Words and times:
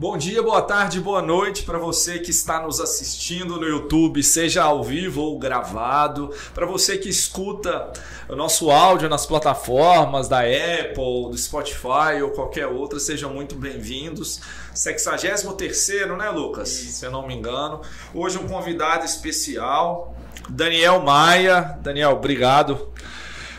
Bom 0.00 0.16
dia, 0.16 0.42
boa 0.42 0.62
tarde, 0.62 0.98
boa 0.98 1.20
noite 1.20 1.62
para 1.62 1.76
você 1.76 2.18
que 2.18 2.30
está 2.30 2.62
nos 2.62 2.80
assistindo 2.80 3.60
no 3.60 3.68
YouTube, 3.68 4.22
seja 4.22 4.62
ao 4.62 4.82
vivo 4.82 5.20
ou 5.20 5.38
gravado, 5.38 6.34
para 6.54 6.64
você 6.64 6.96
que 6.96 7.10
escuta 7.10 7.92
o 8.26 8.34
nosso 8.34 8.70
áudio 8.70 9.10
nas 9.10 9.26
plataformas 9.26 10.26
da 10.26 10.38
Apple, 10.38 11.28
do 11.30 11.36
Spotify 11.36 12.22
ou 12.22 12.30
qualquer 12.30 12.66
outra, 12.66 12.98
sejam 12.98 13.30
muito 13.30 13.54
bem-vindos. 13.54 14.40
63 14.72 15.88
né, 16.16 16.30
Lucas? 16.30 16.70
Se 16.70 17.04
eu 17.04 17.10
não 17.10 17.26
me 17.26 17.34
engano. 17.34 17.82
Hoje 18.14 18.38
um 18.38 18.48
convidado 18.48 19.04
especial, 19.04 20.16
Daniel 20.48 21.02
Maia. 21.02 21.78
Daniel, 21.82 22.12
obrigado 22.12 22.90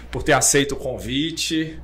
por 0.10 0.24
ter 0.24 0.34
aceito 0.34 0.72
o 0.72 0.78
convite. 0.78 1.80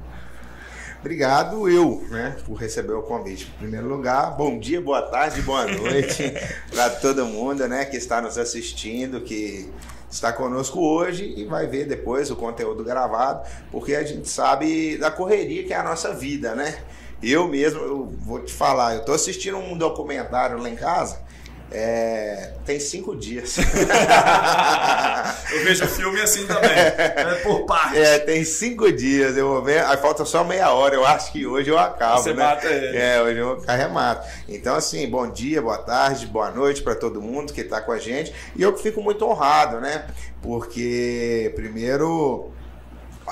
Obrigado 1.07 1.69
eu, 1.69 2.05
né, 2.09 2.35
por 2.45 2.55
receber 2.55 2.91
o 2.91 3.01
convite. 3.01 3.49
Em 3.55 3.59
primeiro 3.59 3.87
lugar, 3.87 4.35
bom 4.35 4.59
dia, 4.59 4.81
boa 4.81 5.01
tarde, 5.01 5.41
boa 5.41 5.63
noite 5.71 6.34
para 6.70 6.89
todo 6.89 7.25
mundo, 7.25 7.65
né, 7.65 7.85
que 7.85 7.95
está 7.95 8.21
nos 8.21 8.38
assistindo, 8.38 9.21
que 9.21 9.71
está 10.12 10.34
conosco 10.34 10.81
hoje 10.81 11.34
e 11.38 11.45
vai 11.45 11.65
ver 11.65 11.85
depois 11.85 12.29
o 12.29 12.35
conteúdo 12.35 12.84
gravado, 12.84 13.48
porque 13.71 13.95
a 13.95 14.03
gente 14.03 14.27
sabe 14.27 14.98
da 14.98 15.09
correria 15.09 15.63
que 15.63 15.71
é 15.71 15.77
a 15.77 15.84
nossa 15.84 16.13
vida, 16.13 16.53
né? 16.53 16.77
Eu 17.23 17.48
mesmo, 17.48 17.79
eu 17.79 18.13
vou 18.20 18.41
te 18.41 18.51
falar, 18.51 18.95
eu 18.95 18.99
estou 18.99 19.15
assistindo 19.15 19.57
um 19.57 19.77
documentário 19.77 20.62
lá 20.62 20.70
em 20.70 20.76
casa 20.76 21.21
é, 21.70 22.53
tem 22.66 22.80
cinco 22.80 23.16
dias. 23.16 23.57
eu 25.52 25.63
vejo 25.66 25.85
filme 25.88 26.21
assim 26.21 26.45
também, 26.48 26.71
é 26.71 27.41
por 27.43 27.66
parte. 27.66 27.98
É, 27.98 28.20
tem 28.20 28.43
cinco 28.45 28.90
dias, 28.91 29.35
eu 29.35 29.49
vou 29.49 29.62
ver, 29.63 29.84
aí 29.84 29.98
falta 29.98 30.23
só 30.23 30.45
meia 30.45 30.71
hora, 30.71 30.95
eu 30.95 31.05
acho 31.05 31.31
que 31.31 31.45
hoje 31.45 31.70
eu 31.70 31.77
acabo. 31.77 32.21
Você 32.21 32.34
né? 32.34 32.43
mata 32.43 32.67
ele. 32.67 32.98
É, 32.98 33.21
hoje 33.21 33.40
eu 33.40 33.62
arremato. 33.67 34.26
Então, 34.48 34.76
assim, 34.76 35.09
bom 35.09 35.30
dia, 35.30 35.62
boa 35.62 35.77
tarde, 35.77 36.26
boa 36.27 36.52
noite 36.52 36.81
para 36.81 36.95
todo 36.95 37.21
mundo 37.21 37.52
que 37.52 37.62
está 37.62 37.81
com 37.81 37.91
a 37.91 37.99
gente. 37.99 38.34
E 38.55 38.62
eu 38.62 38.77
fico 38.77 39.01
muito 39.01 39.26
honrado, 39.26 39.82
né? 39.82 40.07
Porque, 40.41 41.51
primeiro, 41.54 42.49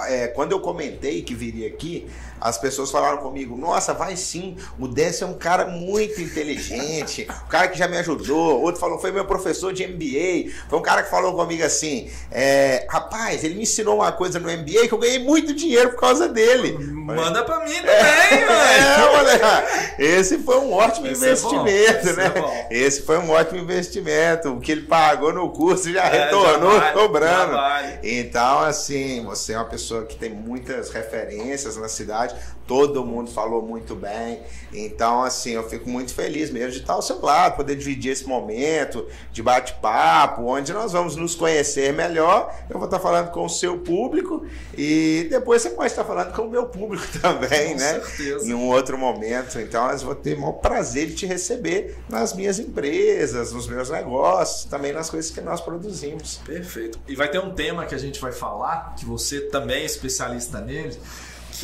é, 0.08 0.28
quando 0.28 0.52
eu 0.52 0.59
comentei 0.59 1.22
que 1.22 1.33
viria 1.33 1.67
aqui, 1.67 2.08
as 2.39 2.58
pessoas 2.58 2.91
falaram 2.91 3.17
comigo: 3.17 3.58
Nossa, 3.58 3.94
vai 3.94 4.16
sim, 4.16 4.55
o 4.80 4.88
Décio 4.88 5.25
é 5.25 5.28
um 5.28 5.33
cara 5.33 5.67
muito 5.67 6.22
inteligente, 6.22 7.28
o 7.45 7.47
cara 7.47 7.67
que 7.67 7.78
já 7.78 7.88
me 7.88 7.97
ajudou. 7.97 8.61
Outro 8.61 8.80
falou: 8.80 9.00
Foi 9.00 9.11
meu 9.11 9.25
professor 9.25 9.73
de 9.73 9.86
MBA. 9.88 10.52
Foi 10.69 10.80
um 10.80 10.81
cara 10.81 11.03
que 11.03 11.09
falou 11.09 11.33
comigo 11.33 11.63
assim: 11.63 12.09
é, 12.31 12.86
Rapaz, 12.89 13.44
ele 13.44 13.56
me 13.56 13.63
ensinou 13.63 13.95
uma 13.95 14.11
coisa 14.11 14.39
no 14.39 14.50
MBA 14.50 14.88
que 14.88 14.94
eu 14.94 14.97
ganhei 14.97 15.19
muito 15.19 15.53
dinheiro 15.53 15.91
por 15.91 16.00
causa 16.00 16.28
dele. 16.28 16.78
Manda 16.80 17.44
pra 17.44 17.59
mim 17.59 17.75
também, 17.75 17.86
é, 20.00 20.03
é, 20.03 20.19
Esse 20.19 20.39
foi 20.39 20.58
um 20.58 20.73
ótimo 20.73 21.08
Esse 21.08 21.25
é 21.25 21.30
investimento, 21.30 22.09
é 22.09 22.13
né? 22.13 22.33
É 22.69 22.78
Esse 22.78 23.02
foi 23.02 23.17
um 23.17 23.30
ótimo 23.30 23.59
investimento. 23.59 24.50
O 24.50 24.59
que 24.59 24.72
ele 24.72 24.81
pagou 24.81 25.33
no 25.33 25.50
curso 25.50 25.91
já 25.91 26.06
é, 26.06 26.25
retornou 26.25 26.73
já 26.73 26.80
vale, 26.80 26.94
cobrando. 26.94 27.53
Já 27.53 27.61
vale. 27.61 28.00
Então, 28.03 28.59
assim, 28.59 29.23
você 29.23 29.53
é 29.53 29.58
uma 29.58 29.66
pessoa 29.66 30.06
que 30.06 30.16
tem 30.16 30.30
muitas 30.30 30.89
referências 30.89 31.78
na 31.78 31.88
cidade 31.88 32.25
todo 32.68 33.06
mundo 33.06 33.31
falou 33.31 33.62
muito 33.62 33.95
bem. 33.95 34.42
Então, 34.73 35.23
assim, 35.23 35.52
eu 35.52 35.68
fico 35.70 35.90
muito 35.90 36.14
feliz 36.14 36.50
mesmo 36.50 36.72
de 36.72 36.80
estar 36.80 36.94
ao 36.94 37.02
seu 37.02 37.22
lado, 37.22 37.56
poder 37.56 37.76
dividir 37.76 38.12
esse 38.12 38.26
momento 38.26 39.08
de 39.31 39.42
bate-papo, 39.42 40.44
onde 40.44 40.73
nós 40.73 40.92
vamos 40.92 41.16
nos 41.16 41.36
conhecer 41.36 41.94
melhor. 41.94 42.53
Eu 42.70 42.78
vou 42.78 42.86
estar 42.86 43.00
falando 43.00 43.31
com 43.31 43.46
o 43.46 43.50
seu 43.50 43.80
público 43.80 44.46
e 44.78 45.28
depois 45.30 45.62
você 45.62 45.70
pode 45.70 45.92
estar 45.92 46.03
falando 46.03 46.34
com 46.34 46.44
o 46.44 46.50
meu 46.50 46.66
público 46.66 47.06
também, 47.22 47.73
com 47.73 47.80
né? 47.80 48.02
Certeza. 48.02 48.48
Em 48.48 48.53
um 48.53 48.68
outro 48.68 48.98
momento. 48.98 49.59
Então, 49.59 49.90
eu 49.90 49.98
vou 50.00 50.16
ter 50.16 50.36
o 50.36 50.42
maior 50.42 50.53
prazer 50.53 51.08
de 51.08 51.16
te 51.16 51.26
receber 51.26 51.98
nas 52.09 52.34
minhas 52.34 52.59
empresas, 52.59 53.52
nos 53.52 53.68
meus 53.68 53.90
negócios, 53.90 54.66
também 54.66 54.92
nas 54.92 55.09
coisas 55.09 55.31
que 55.31 55.42
nós 55.42 55.62
produzimos. 55.62 56.40
Perfeito. 56.46 57.00
E 57.08 57.16
vai 57.16 57.30
ter 57.30 57.40
um 57.40 57.53
tema 57.53 57.86
que 57.86 57.96
a 57.96 57.98
gente 57.98 58.20
vai 58.20 58.31
falar, 58.31 58.96
que 58.97 59.06
você 59.06 59.41
também 59.41 59.84
é 59.84 59.85
especialista 59.85 60.59
nele 60.59 60.97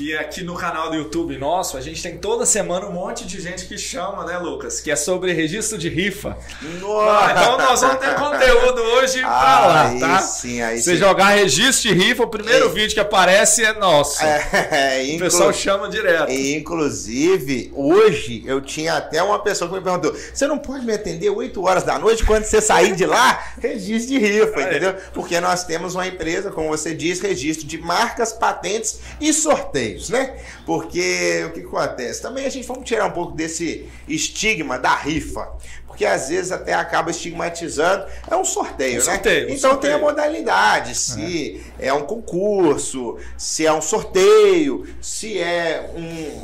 que 0.01 0.17
aqui 0.17 0.43
no 0.43 0.55
canal 0.55 0.89
do 0.89 0.95
YouTube 0.95 1.37
nosso, 1.37 1.77
a 1.77 1.81
gente 1.81 2.01
tem 2.01 2.17
toda 2.17 2.43
semana 2.43 2.87
um 2.87 2.91
monte 2.91 3.23
de 3.27 3.39
gente 3.39 3.67
que 3.67 3.77
chama, 3.77 4.25
né, 4.25 4.39
Lucas? 4.39 4.81
Que 4.81 4.89
é 4.89 4.95
sobre 4.95 5.31
registro 5.31 5.77
de 5.77 5.89
rifa. 5.89 6.35
Nossa. 6.79 7.31
então 7.31 7.57
nós 7.59 7.81
vamos 7.81 7.97
ter 7.97 8.15
conteúdo 8.15 8.81
hoje 8.81 9.19
pra 9.19 9.29
ah, 9.29 9.67
lá, 9.67 9.99
tá? 9.99 10.19
Sim, 10.19 10.59
aí 10.63 10.81
Você 10.81 10.93
sim. 10.93 10.97
jogar 10.97 11.35
registro 11.35 11.89
de 11.89 11.93
rifa, 11.93 12.23
o 12.23 12.27
primeiro 12.27 12.65
é. 12.65 12.69
vídeo 12.69 12.95
que 12.95 12.99
aparece 12.99 13.63
é 13.63 13.73
nosso. 13.73 14.23
É. 14.23 15.11
O 15.15 15.19
pessoal 15.19 15.53
chama 15.53 15.87
direto. 15.87 16.31
Inclusive, 16.31 17.71
hoje 17.75 18.43
eu 18.47 18.59
tinha 18.59 18.95
até 18.95 19.21
uma 19.21 19.39
pessoa 19.39 19.69
que 19.69 19.75
me 19.75 19.81
perguntou: 19.81 20.15
você 20.33 20.47
não 20.47 20.57
pode 20.57 20.83
me 20.83 20.93
atender 20.93 21.29
8 21.29 21.63
horas 21.63 21.83
da 21.83 21.99
noite 21.99 22.25
quando 22.25 22.45
você 22.45 22.59
sair 22.59 22.95
de 22.95 23.05
lá? 23.05 23.53
registro 23.59 24.13
de 24.13 24.17
rifa, 24.17 24.61
entendeu? 24.61 24.95
Porque 25.13 25.39
nós 25.39 25.63
temos 25.63 25.93
uma 25.93 26.07
empresa, 26.07 26.49
como 26.49 26.69
você 26.69 26.95
diz, 26.95 27.19
registro 27.19 27.67
de 27.67 27.77
marcas, 27.77 28.33
patentes 28.33 28.99
e 29.19 29.31
sorteio 29.33 29.90
né? 30.09 30.35
Porque 30.65 31.43
o 31.47 31.51
que 31.51 31.61
acontece? 31.61 32.21
Também 32.21 32.45
a 32.45 32.49
gente 32.49 32.67
vamos 32.67 32.83
tirar 32.83 33.05
um 33.05 33.11
pouco 33.11 33.33
desse 33.33 33.89
estigma 34.07 34.77
da 34.77 34.95
rifa. 34.95 35.51
Porque 35.85 36.05
às 36.05 36.29
vezes 36.29 36.51
até 36.51 36.73
acaba 36.73 37.11
estigmatizando. 37.11 38.05
É 38.29 38.35
um 38.35 38.45
sorteio, 38.45 38.93
um 39.01 39.05
né? 39.05 39.13
Sorteio, 39.13 39.47
um 39.47 39.49
então 39.49 39.71
sorteio. 39.71 39.93
tem 39.93 40.01
a 40.01 40.03
modalidade. 40.03 40.95
Se 40.95 41.61
é. 41.77 41.87
é 41.87 41.93
um 41.93 42.03
concurso, 42.03 43.17
se 43.37 43.65
é 43.65 43.73
um 43.73 43.81
sorteio, 43.81 44.87
se 45.01 45.37
é 45.37 45.91
um, 45.93 46.43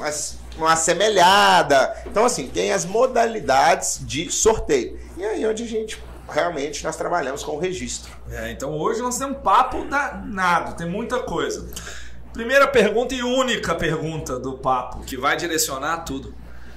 uma 0.57 0.75
semelhada. 0.75 1.95
Então, 2.05 2.25
assim, 2.25 2.47
tem 2.47 2.73
as 2.73 2.85
modalidades 2.85 3.99
de 4.01 4.29
sorteio. 4.31 4.99
E 5.17 5.23
aí 5.25 5.45
onde 5.45 5.63
a 5.63 5.67
gente 5.67 5.97
realmente 6.29 6.83
nós 6.83 6.95
trabalhamos 6.95 7.43
com 7.43 7.53
o 7.53 7.59
registro. 7.59 8.11
É, 8.29 8.51
então 8.51 8.77
hoje 8.77 9.01
nós 9.01 9.17
temos 9.17 9.37
um 9.37 9.41
papo 9.41 9.85
danado, 9.85 10.75
tem 10.75 10.87
muita 10.87 11.19
coisa. 11.19 11.67
Primeira 12.37 12.67
pergunta 12.67 13.15
e 13.15 13.23
única 13.23 13.73
pergunta 13.73 14.37
do 14.37 14.59
papo, 14.59 14.99
que 14.99 15.17
vai 15.17 15.35
direcionar 15.35 16.05
tudo. 16.05 16.35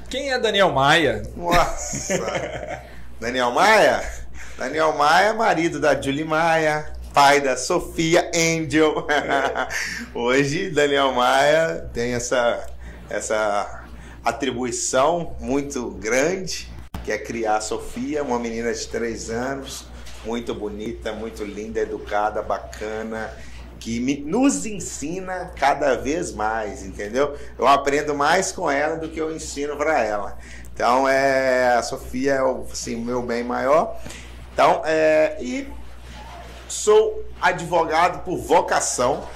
Quem 0.09 0.33
é 0.33 0.39
Daniel 0.39 0.73
Maia? 0.73 1.23
Nossa! 1.37 2.83
Daniel 3.21 3.51
Maia? 3.51 4.11
Daniel 4.57 4.97
Maia, 4.97 5.35
marido 5.35 5.79
da 5.79 6.01
Julie 6.01 6.25
Maia, 6.25 6.91
pai 7.13 7.43
da 7.43 7.59
Sofia 7.59 8.31
Angel. 8.35 9.07
Hoje, 10.17 10.71
Daniel 10.71 11.13
Maia 11.13 11.91
tem 11.93 12.15
essa, 12.15 12.67
essa 13.11 13.85
atribuição 14.25 15.37
muito 15.41 15.91
grande, 15.91 16.73
que 17.05 17.13
é 17.13 17.19
criar 17.19 17.59
a 17.59 17.61
Sofia, 17.61 18.23
uma 18.23 18.39
menina 18.39 18.73
de 18.73 18.89
três 18.89 19.29
anos, 19.29 19.85
muito 20.25 20.55
bonita, 20.55 21.13
muito 21.13 21.45
linda, 21.45 21.81
educada, 21.81 22.41
bacana 22.41 23.31
que 23.81 23.99
me, 23.99 24.19
nos 24.19 24.67
ensina 24.67 25.51
cada 25.57 25.97
vez 25.97 26.33
mais, 26.33 26.85
entendeu? 26.85 27.37
Eu 27.59 27.67
aprendo 27.67 28.15
mais 28.15 28.53
com 28.53 28.71
ela 28.71 28.97
do 28.97 29.09
que 29.09 29.19
eu 29.19 29.35
ensino 29.35 29.77
para 29.77 30.05
ela. 30.05 30.39
Então, 30.73 31.09
é, 31.09 31.75
a 31.75 31.83
Sofia 31.83 32.35
é 32.35 32.43
o 32.43 32.67
assim, 32.71 32.97
meu 32.97 33.23
bem 33.23 33.43
maior. 33.43 33.99
Então, 34.53 34.83
é, 34.85 35.37
e 35.41 35.67
sou 36.69 37.25
advogado 37.41 38.23
por 38.23 38.37
vocação. 38.37 39.27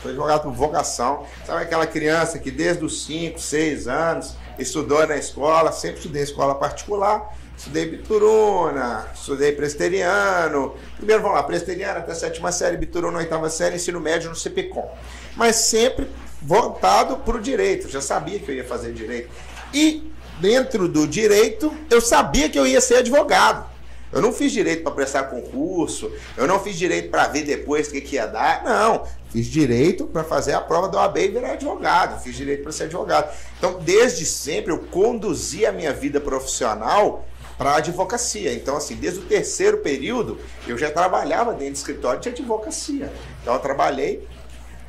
Sou 0.00 0.10
advogado 0.10 0.42
por 0.42 0.52
vocação. 0.52 1.26
Sabe 1.44 1.64
aquela 1.64 1.86
criança 1.86 2.38
que 2.38 2.50
desde 2.50 2.84
os 2.84 3.04
5, 3.04 3.38
6 3.38 3.88
anos 3.88 4.36
estudou 4.58 5.06
na 5.06 5.16
escola, 5.16 5.72
sempre 5.72 5.98
estudei 5.98 6.22
em 6.22 6.24
escola 6.24 6.54
particular 6.54 7.34
Estudei 7.60 7.84
Bituruna, 7.84 9.10
estudei 9.14 9.52
Presteriano. 9.52 10.74
Primeiro, 10.96 11.20
vamos 11.20 11.36
lá, 11.36 11.42
Presteriano 11.42 11.98
até 11.98 12.14
sétima 12.14 12.50
série, 12.50 12.78
Bituruna, 12.78 13.18
oitava 13.18 13.50
série, 13.50 13.76
ensino 13.76 14.00
médio 14.00 14.30
no 14.30 14.34
CPCOM. 14.34 14.88
Mas 15.36 15.56
sempre 15.56 16.08
voltado 16.40 17.18
para 17.18 17.36
o 17.36 17.40
direito. 17.40 17.86
Já 17.90 18.00
sabia 18.00 18.38
que 18.38 18.50
eu 18.50 18.54
ia 18.54 18.64
fazer 18.64 18.94
direito. 18.94 19.28
E 19.74 20.10
dentro 20.40 20.88
do 20.88 21.06
direito, 21.06 21.70
eu 21.90 22.00
sabia 22.00 22.48
que 22.48 22.58
eu 22.58 22.66
ia 22.66 22.80
ser 22.80 22.96
advogado. 22.96 23.68
Eu 24.10 24.22
não 24.22 24.32
fiz 24.32 24.50
direito 24.52 24.82
para 24.82 24.92
prestar 24.92 25.24
concurso, 25.24 26.10
eu 26.38 26.46
não 26.46 26.58
fiz 26.58 26.76
direito 26.76 27.10
para 27.10 27.28
ver 27.28 27.42
depois 27.42 27.88
o 27.88 27.90
que, 27.92 28.00
que 28.00 28.16
ia 28.16 28.26
dar. 28.26 28.64
Não, 28.64 29.06
fiz 29.28 29.46
direito 29.46 30.06
para 30.06 30.24
fazer 30.24 30.54
a 30.54 30.62
prova 30.62 30.88
do 30.88 30.96
OAB 30.96 31.18
e 31.18 31.28
virar 31.28 31.52
advogado. 31.52 32.22
Fiz 32.22 32.34
direito 32.34 32.62
para 32.62 32.72
ser 32.72 32.84
advogado. 32.84 33.30
Então, 33.58 33.78
desde 33.82 34.24
sempre, 34.24 34.72
eu 34.72 34.78
conduzi 34.78 35.66
a 35.66 35.72
minha 35.72 35.92
vida 35.92 36.18
profissional 36.18 37.26
para 37.60 37.76
advocacia. 37.76 38.54
Então, 38.54 38.74
assim, 38.78 38.96
desde 38.96 39.20
o 39.20 39.24
terceiro 39.24 39.76
período, 39.78 40.40
eu 40.66 40.78
já 40.78 40.90
trabalhava 40.90 41.52
dentro 41.52 41.74
de 41.74 41.78
escritório 41.78 42.18
de 42.18 42.30
advocacia. 42.30 43.12
Então, 43.42 43.52
eu 43.52 43.60
trabalhei 43.60 44.26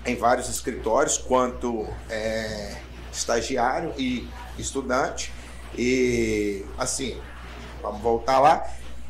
em 0.06 0.16
vários 0.16 0.48
escritórios 0.48 1.18
quanto 1.18 1.86
é, 2.10 2.78
estagiário 3.12 3.94
e 3.98 4.26
estudante. 4.58 5.34
E, 5.78 6.64
assim, 6.78 7.20
vamos 7.82 8.00
voltar 8.02 8.40
lá. 8.40 8.66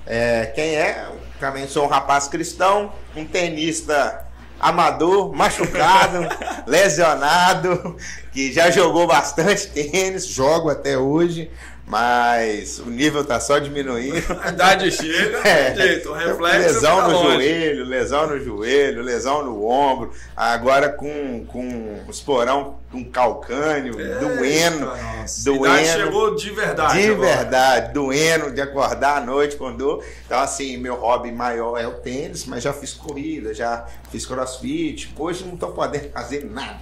É, 0.08 0.48
quem 0.56 0.74
é? 0.76 1.08
Também 1.40 1.68
sou 1.68 1.86
um 1.86 1.88
rapaz 1.88 2.28
cristão, 2.28 2.92
um 3.16 3.26
tenista 3.28 4.26
amador, 4.60 5.32
machucado, 5.38 6.28
lesionado, 6.66 7.96
que 8.34 8.52
já 8.52 8.72
jogou 8.72 9.06
bastante 9.06 9.68
tênis, 9.68 10.26
jogo 10.26 10.68
até 10.68 10.98
hoje, 10.98 11.52
Mas 11.88 12.80
o 12.80 12.86
nível 12.90 13.24
tá 13.26 13.40
só 13.40 13.60
diminuindo. 13.60 14.24
A 14.42 14.50
idade 14.50 14.90
chega, 14.92 15.40
é. 15.48 15.76
jeito, 15.76 16.10
o 16.10 16.14
reflexo. 16.14 16.60
Lesão 16.60 17.02
no 17.10 17.14
longe. 17.14 17.34
joelho, 17.36 17.86
lesão 17.86 18.28
no 18.28 18.40
joelho, 18.40 19.02
lesão 19.02 19.44
no 19.44 19.66
ombro. 19.66 20.12
Agora 20.36 20.88
com, 20.90 21.46
com 21.46 22.04
o 22.08 22.10
esporão 22.10 22.80
com 22.92 23.04
calcânio, 23.06 24.00
É, 24.00 24.20
doendo. 24.20 24.86
nossa, 24.86 25.44
doendo. 25.44 25.66
A 25.68 25.82
idade 25.82 26.04
chegou 26.04 26.36
de 26.36 26.50
verdade. 26.52 27.02
De 27.02 27.12
agora. 27.12 27.36
verdade, 27.36 27.94
doendo 27.94 28.52
de 28.52 28.62
acordar 28.62 29.18
à 29.18 29.22
noite 29.26 29.56
com 29.58 29.76
dor. 29.76 30.04
Então, 30.26 30.40
assim, 30.40 30.78
meu 30.78 30.96
hobby 30.96 31.32
maior 31.32 31.78
é 31.78 31.88
o 31.88 31.94
tênis, 31.96 32.46
mas 32.46 32.64
já 32.64 32.72
fiz 32.72 32.94
corrida, 32.94 33.54
já 33.54 33.86
fiz 34.10 34.26
crossfit. 34.26 35.14
Hoje 35.18 35.44
não 35.46 35.56
estou 35.56 35.72
podendo 35.72 36.10
fazer 36.12 36.46
nada. 36.46 36.80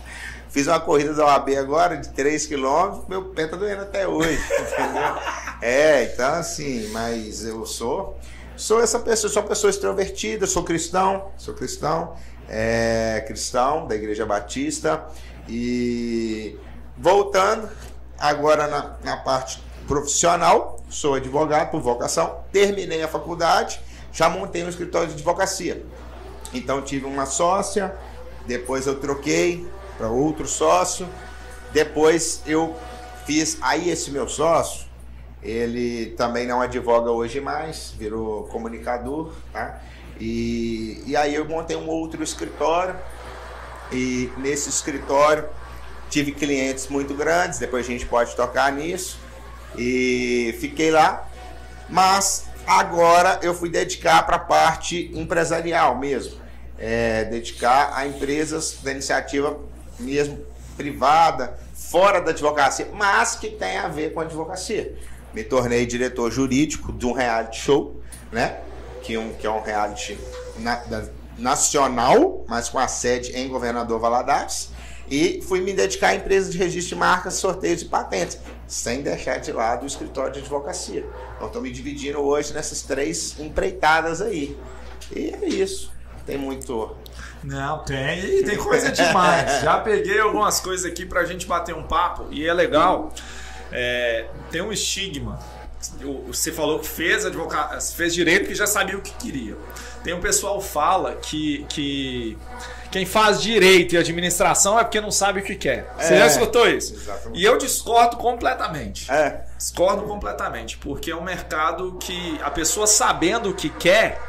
Fiz 0.49 0.65
uma 0.67 0.79
corrida 0.79 1.13
da 1.13 1.25
OAB 1.25 1.49
agora 1.57 1.95
de 1.95 2.09
3 2.09 2.47
km, 2.47 3.03
meu 3.07 3.25
pé 3.25 3.47
tá 3.47 3.55
doendo 3.55 3.83
até 3.83 4.07
hoje, 4.07 4.41
entendeu? 4.59 5.15
É, 5.61 6.03
então 6.05 6.33
assim, 6.33 6.89
mas 6.89 7.45
eu 7.45 7.65
sou 7.65 8.17
sou 8.57 8.81
essa 8.81 8.99
pessoa, 8.99 9.31
sou 9.31 9.41
uma 9.41 9.47
pessoa 9.47 9.69
extrovertida, 9.69 10.45
sou 10.45 10.63
cristão, 10.63 11.31
sou 11.37 11.53
cristão, 11.53 12.15
é, 12.49 13.23
cristão 13.25 13.87
da 13.87 13.95
Igreja 13.95 14.25
Batista 14.25 15.05
e 15.47 16.57
voltando 16.97 17.69
agora 18.17 18.67
na, 18.67 18.97
na 19.03 19.17
parte 19.17 19.63
profissional, 19.87 20.83
sou 20.89 21.13
advogado 21.13 21.71
por 21.71 21.79
vocação, 21.79 22.43
terminei 22.51 23.01
a 23.01 23.07
faculdade, 23.07 23.79
já 24.11 24.27
montei 24.29 24.63
um 24.63 24.69
escritório 24.69 25.07
de 25.07 25.13
advocacia. 25.13 25.85
Então 26.53 26.81
tive 26.81 27.05
uma 27.05 27.25
sócia, 27.25 27.95
depois 28.45 28.87
eu 28.87 28.99
troquei 28.99 29.67
para 29.99 30.07
outro 30.07 30.47
sócio, 30.47 31.07
depois 31.73 32.41
eu 32.47 32.75
fiz. 33.25 33.57
Aí 33.61 33.89
esse 33.89 34.09
meu 34.09 34.29
sócio, 34.29 34.87
ele 35.43 36.11
também 36.17 36.47
não 36.47 36.61
advoga 36.61 37.11
hoje 37.11 37.41
mais, 37.41 37.93
virou 37.97 38.45
comunicador, 38.45 39.33
tá? 39.51 39.81
E, 40.17 41.03
e 41.05 41.15
aí 41.17 41.35
eu 41.35 41.45
montei 41.45 41.75
um 41.75 41.87
outro 41.87 42.23
escritório, 42.23 42.95
e 43.91 44.31
nesse 44.37 44.69
escritório 44.69 45.49
tive 46.09 46.31
clientes 46.31 46.87
muito 46.87 47.13
grandes, 47.13 47.59
depois 47.59 47.85
a 47.85 47.89
gente 47.89 48.05
pode 48.05 48.35
tocar 48.35 48.71
nisso, 48.71 49.19
e 49.77 50.55
fiquei 50.59 50.91
lá, 50.91 51.27
mas 51.89 52.45
agora 52.65 53.39
eu 53.43 53.53
fui 53.53 53.69
dedicar 53.69 54.25
para 54.25 54.37
a 54.37 54.39
parte 54.39 55.11
empresarial 55.13 55.97
mesmo, 55.97 56.39
é, 56.77 57.25
dedicar 57.25 57.91
a 57.93 58.07
empresas 58.07 58.79
da 58.81 58.91
iniciativa 58.91 59.59
mesmo 59.99 60.39
privada, 60.77 61.57
fora 61.73 62.19
da 62.21 62.31
advocacia, 62.31 62.87
mas 62.93 63.35
que 63.35 63.49
tem 63.49 63.77
a 63.77 63.87
ver 63.87 64.13
com 64.13 64.19
a 64.19 64.23
advocacia. 64.23 64.95
Me 65.33 65.43
tornei 65.43 65.85
diretor 65.85 66.31
jurídico 66.31 66.91
de 66.93 67.05
um 67.05 67.11
reality 67.11 67.59
show, 67.59 68.01
né? 68.31 68.59
Que, 69.03 69.17
um, 69.17 69.33
que 69.33 69.45
é 69.45 69.49
um 69.51 69.61
reality 69.61 70.17
na- 70.57 70.75
da- 70.85 71.05
nacional, 71.37 72.43
mas 72.47 72.69
com 72.69 72.79
a 72.79 72.87
sede 72.87 73.35
em 73.35 73.47
Governador 73.47 73.99
Valadares. 73.99 74.69
E 75.09 75.41
fui 75.41 75.61
me 75.61 75.73
dedicar 75.73 76.09
à 76.09 76.15
empresa 76.15 76.51
de 76.51 76.57
registro 76.57 76.95
de 76.95 76.99
marcas, 76.99 77.33
sorteios 77.35 77.81
e 77.81 77.85
patentes, 77.85 78.37
sem 78.67 79.01
deixar 79.01 79.39
de 79.39 79.51
lado 79.51 79.83
o 79.83 79.87
escritório 79.87 80.31
de 80.33 80.39
advocacia. 80.39 81.03
Então 81.35 81.47
estou 81.47 81.61
me 81.61 81.71
dividindo 81.71 82.19
hoje 82.19 82.53
nessas 82.53 82.81
três 82.83 83.39
empreitadas 83.39 84.21
aí. 84.21 84.55
E 85.15 85.31
é 85.41 85.47
isso. 85.47 85.91
Tem 86.25 86.37
muito. 86.37 86.95
Não, 87.43 87.79
tem. 87.85 88.19
Ih, 88.19 88.43
tem 88.43 88.57
coisa 88.57 88.91
demais. 88.91 89.61
Já 89.63 89.79
peguei 89.79 90.19
algumas 90.19 90.59
coisas 90.59 90.85
aqui 90.85 91.05
pra 91.05 91.23
gente 91.25 91.45
bater 91.45 91.73
um 91.75 91.83
papo 91.83 92.27
e 92.31 92.45
é 92.47 92.53
legal. 92.53 93.13
É, 93.71 94.25
tem 94.51 94.61
um 94.61 94.71
estigma. 94.71 95.39
O- 96.03 96.33
Você 96.33 96.51
falou 96.51 96.79
que 96.79 96.87
fez 96.87 97.25
advogado, 97.25 97.79
fez 97.93 98.13
direito 98.13 98.47
que 98.47 98.55
já 98.55 98.67
sabia 98.67 98.97
o 98.97 99.01
que 99.01 99.11
queria. 99.13 99.55
Tem 100.03 100.13
um 100.13 100.19
pessoal 100.19 100.59
que 100.59 100.65
fala 100.67 101.15
que, 101.15 101.65
que 101.69 102.37
quem 102.91 103.05
faz 103.05 103.41
direito 103.41 103.93
e 103.95 103.97
administração 103.97 104.77
é 104.79 104.83
porque 104.83 104.99
não 104.99 105.11
sabe 105.11 105.39
o 105.39 105.43
que 105.43 105.55
quer. 105.55 105.93
Você 105.97 106.15
É, 106.15 106.17
já 106.19 106.27
escutou 106.27 106.67
isso? 106.67 106.93
exatamente. 106.95 107.39
E 107.39 107.45
eu 107.45 107.57
discordo 107.57 108.17
completamente. 108.17 109.09
É, 109.11 109.45
Discordo 109.57 110.03
completamente, 110.03 110.77
porque 110.77 111.11
é 111.11 111.15
um 111.15 111.21
mercado 111.23 111.97
que 112.01 112.39
a 112.41 112.49
pessoa 112.49 112.87
sabendo 112.87 113.49
o 113.49 113.53
que 113.53 113.69
quer, 113.69 114.19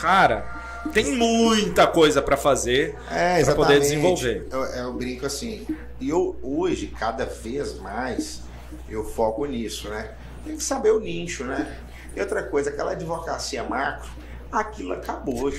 cara, 0.00 0.44
tem 0.92 1.16
muita 1.16 1.86
coisa 1.86 2.20
pra 2.20 2.36
fazer 2.36 2.96
É, 3.10 3.44
para 3.44 3.54
poder 3.54 3.80
desenvolver. 3.80 4.46
Eu, 4.50 4.64
eu 4.64 4.92
brinco 4.94 5.26
assim. 5.26 5.66
E 6.00 6.08
eu, 6.08 6.36
hoje, 6.42 6.88
cada 6.98 7.24
vez 7.24 7.78
mais, 7.78 8.42
eu 8.88 9.04
foco 9.04 9.44
nisso, 9.46 9.88
né? 9.88 10.10
Tem 10.44 10.56
que 10.56 10.62
saber 10.62 10.90
o 10.90 11.00
nicho, 11.00 11.44
né? 11.44 11.78
E 12.14 12.20
outra 12.20 12.42
coisa, 12.42 12.70
aquela 12.70 12.92
advocacia 12.92 13.62
macro, 13.62 14.10
aquilo 14.50 14.92
acabou. 14.92 15.52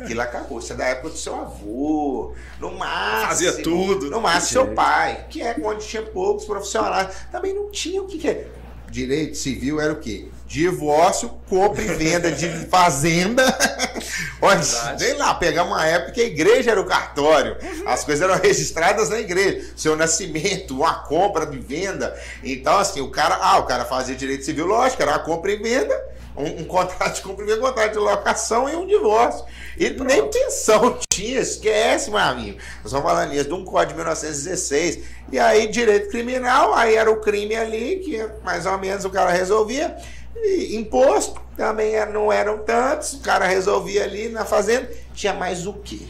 Aquilo 0.00 0.20
acabou. 0.20 0.58
Isso 0.58 0.72
é 0.72 0.76
da 0.76 0.84
época 0.84 1.10
do 1.10 1.16
seu 1.16 1.34
avô, 1.34 2.34
no 2.60 2.72
máximo. 2.72 3.28
Fazia 3.28 3.62
tudo. 3.62 4.10
No 4.10 4.20
máximo 4.20 4.64
seu 4.64 4.74
pai, 4.74 5.26
que 5.28 5.42
é 5.42 5.56
onde 5.62 5.86
tinha 5.86 6.02
poucos 6.02 6.44
profissionais. 6.44 7.26
Também 7.32 7.54
não 7.54 7.70
tinha 7.70 8.02
o 8.02 8.06
que, 8.06 8.18
que 8.18 8.28
é. 8.28 8.48
Direito 8.90 9.36
civil 9.36 9.80
era 9.80 9.92
o 9.92 9.96
quê? 9.96 10.28
Divórcio, 10.50 11.30
compra 11.48 11.80
e 11.80 11.86
venda 11.86 12.32
de 12.32 12.48
fazenda. 12.66 13.56
Olha, 14.42 14.60
sei 14.60 15.14
lá, 15.14 15.32
pegar 15.32 15.62
uma 15.62 15.86
época 15.86 16.10
que 16.10 16.20
a 16.20 16.24
igreja 16.24 16.72
era 16.72 16.80
o 16.80 16.86
cartório. 16.86 17.56
As 17.86 18.02
coisas 18.02 18.28
eram 18.28 18.42
registradas 18.42 19.08
na 19.10 19.20
igreja. 19.20 19.72
Seu 19.76 19.94
nascimento, 19.94 20.74
uma 20.74 21.04
compra 21.04 21.46
de 21.46 21.56
venda. 21.56 22.20
Então, 22.42 22.76
assim, 22.78 23.00
o 23.00 23.12
cara, 23.12 23.38
ah, 23.40 23.58
o 23.58 23.62
cara 23.62 23.84
fazia 23.84 24.16
direito 24.16 24.44
civil, 24.44 24.66
lógico, 24.66 25.00
era 25.00 25.12
uma 25.12 25.20
compra 25.20 25.52
e 25.52 25.56
venda, 25.56 25.96
um, 26.36 26.62
um 26.62 26.64
contrato 26.64 27.14
de 27.14 27.22
compra 27.22 27.46
venda, 27.46 27.60
um 27.60 27.68
contrato 27.68 27.92
de 27.92 27.98
locação 27.98 28.68
e 28.68 28.74
um 28.74 28.88
divórcio. 28.88 29.44
E 29.78 29.88
nem 29.90 30.28
pensão 30.30 30.98
tinha, 31.08 31.38
esquece, 31.38 32.10
meu 32.10 32.18
amigo. 32.18 32.58
Nós 32.78 32.86
estamos 32.86 33.08
falando 33.08 33.32
isso 33.32 33.46
de 33.46 33.54
um 33.54 33.64
código 33.64 33.92
de 33.92 33.98
1916. 33.98 34.98
E 35.30 35.38
aí, 35.38 35.68
direito 35.68 36.10
criminal, 36.10 36.74
aí 36.74 36.96
era 36.96 37.08
o 37.08 37.20
crime 37.20 37.54
ali, 37.54 38.00
que 38.00 38.28
mais 38.42 38.66
ou 38.66 38.76
menos 38.78 39.04
o 39.04 39.10
cara 39.10 39.30
resolvia. 39.30 39.96
E 40.36 40.76
imposto 40.76 41.40
também 41.56 41.94
não 42.06 42.32
eram 42.32 42.58
tantos, 42.58 43.14
o 43.14 43.20
cara 43.20 43.46
resolvia 43.46 44.04
ali 44.04 44.28
na 44.28 44.44
fazenda. 44.44 44.90
Tinha 45.14 45.34
mais 45.34 45.66
o 45.66 45.74
quê? 45.74 46.00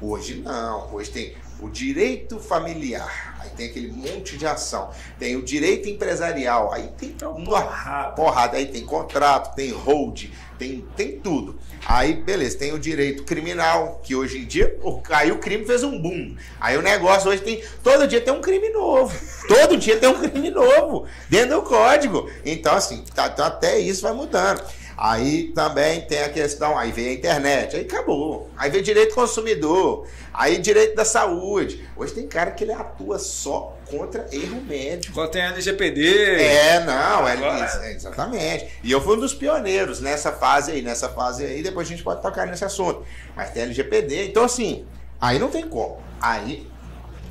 Hoje 0.00 0.36
não, 0.36 0.92
hoje 0.94 1.10
tem 1.10 1.34
o 1.60 1.68
direito 1.68 2.40
familiar, 2.40 3.36
aí 3.38 3.50
tem 3.50 3.68
aquele 3.68 3.92
monte 3.92 4.38
de 4.38 4.46
ação, 4.46 4.90
tem 5.18 5.36
o 5.36 5.42
direito 5.42 5.88
empresarial, 5.90 6.72
aí 6.72 6.88
tem 6.98 7.10
Então, 7.10 7.32
uma 7.32 7.60
porrada. 7.60 8.12
porrada, 8.14 8.56
aí 8.56 8.64
tem 8.66 8.84
contrato, 8.84 9.54
tem 9.54 9.70
hold, 9.70 10.24
tem, 10.60 10.84
tem 10.94 11.18
tudo. 11.18 11.58
Aí, 11.86 12.12
beleza, 12.12 12.58
tem 12.58 12.72
o 12.74 12.78
direito 12.78 13.24
criminal, 13.24 14.00
que 14.04 14.14
hoje 14.14 14.38
em 14.38 14.44
dia, 14.44 14.78
aí 15.08 15.32
o 15.32 15.38
crime 15.38 15.64
fez 15.64 15.82
um 15.82 15.98
boom. 15.98 16.36
Aí 16.60 16.76
o 16.76 16.82
negócio 16.82 17.30
hoje 17.30 17.40
tem, 17.42 17.64
todo 17.82 18.06
dia 18.06 18.20
tem 18.20 18.32
um 18.32 18.42
crime 18.42 18.68
novo. 18.68 19.18
Todo 19.48 19.78
dia 19.78 19.96
tem 19.96 20.08
um 20.10 20.20
crime 20.20 20.50
novo 20.50 21.06
dentro 21.30 21.56
do 21.56 21.62
código. 21.62 22.30
Então, 22.44 22.74
assim, 22.74 23.02
tá- 23.14 23.28
então 23.32 23.46
até 23.46 23.78
isso 23.78 24.02
vai 24.02 24.12
mudando. 24.12 24.62
Aí 25.02 25.44
também 25.54 26.02
tem 26.02 26.22
a 26.22 26.28
questão, 26.28 26.76
aí 26.76 26.92
vem 26.92 27.08
a 27.08 27.12
internet, 27.14 27.74
aí 27.74 27.82
acabou. 27.82 28.50
Aí 28.54 28.70
vem 28.70 28.82
direito 28.82 29.08
do 29.10 29.14
consumidor, 29.14 30.06
aí 30.34 30.58
direito 30.58 30.94
da 30.94 31.06
saúde. 31.06 31.88
Hoje 31.96 32.12
tem 32.12 32.28
cara 32.28 32.50
que 32.50 32.64
ele 32.64 32.72
atua 32.74 33.18
só 33.18 33.78
contra 33.90 34.26
erro 34.30 34.60
médico. 34.60 35.12
Agora 35.14 35.30
tem 35.32 35.40
a 35.40 35.46
LGPD. 35.52 36.42
É, 36.42 36.80
não, 36.84 37.26
é, 37.26 37.34
é, 37.82 37.92
exatamente. 37.94 38.68
E 38.84 38.92
eu 38.92 39.00
fui 39.00 39.16
um 39.16 39.20
dos 39.20 39.32
pioneiros 39.32 40.00
nessa 40.00 40.32
fase 40.32 40.72
aí, 40.72 40.82
nessa 40.82 41.08
fase 41.08 41.46
aí, 41.46 41.62
depois 41.62 41.86
a 41.88 41.90
gente 41.90 42.02
pode 42.02 42.20
tocar 42.20 42.46
nesse 42.46 42.66
assunto. 42.66 43.02
Mas 43.34 43.50
tem 43.52 43.62
LGPD, 43.62 44.26
então 44.26 44.44
assim, 44.44 44.84
aí 45.18 45.38
não 45.38 45.48
tem 45.48 45.66
como. 45.66 45.98
Aí, 46.20 46.68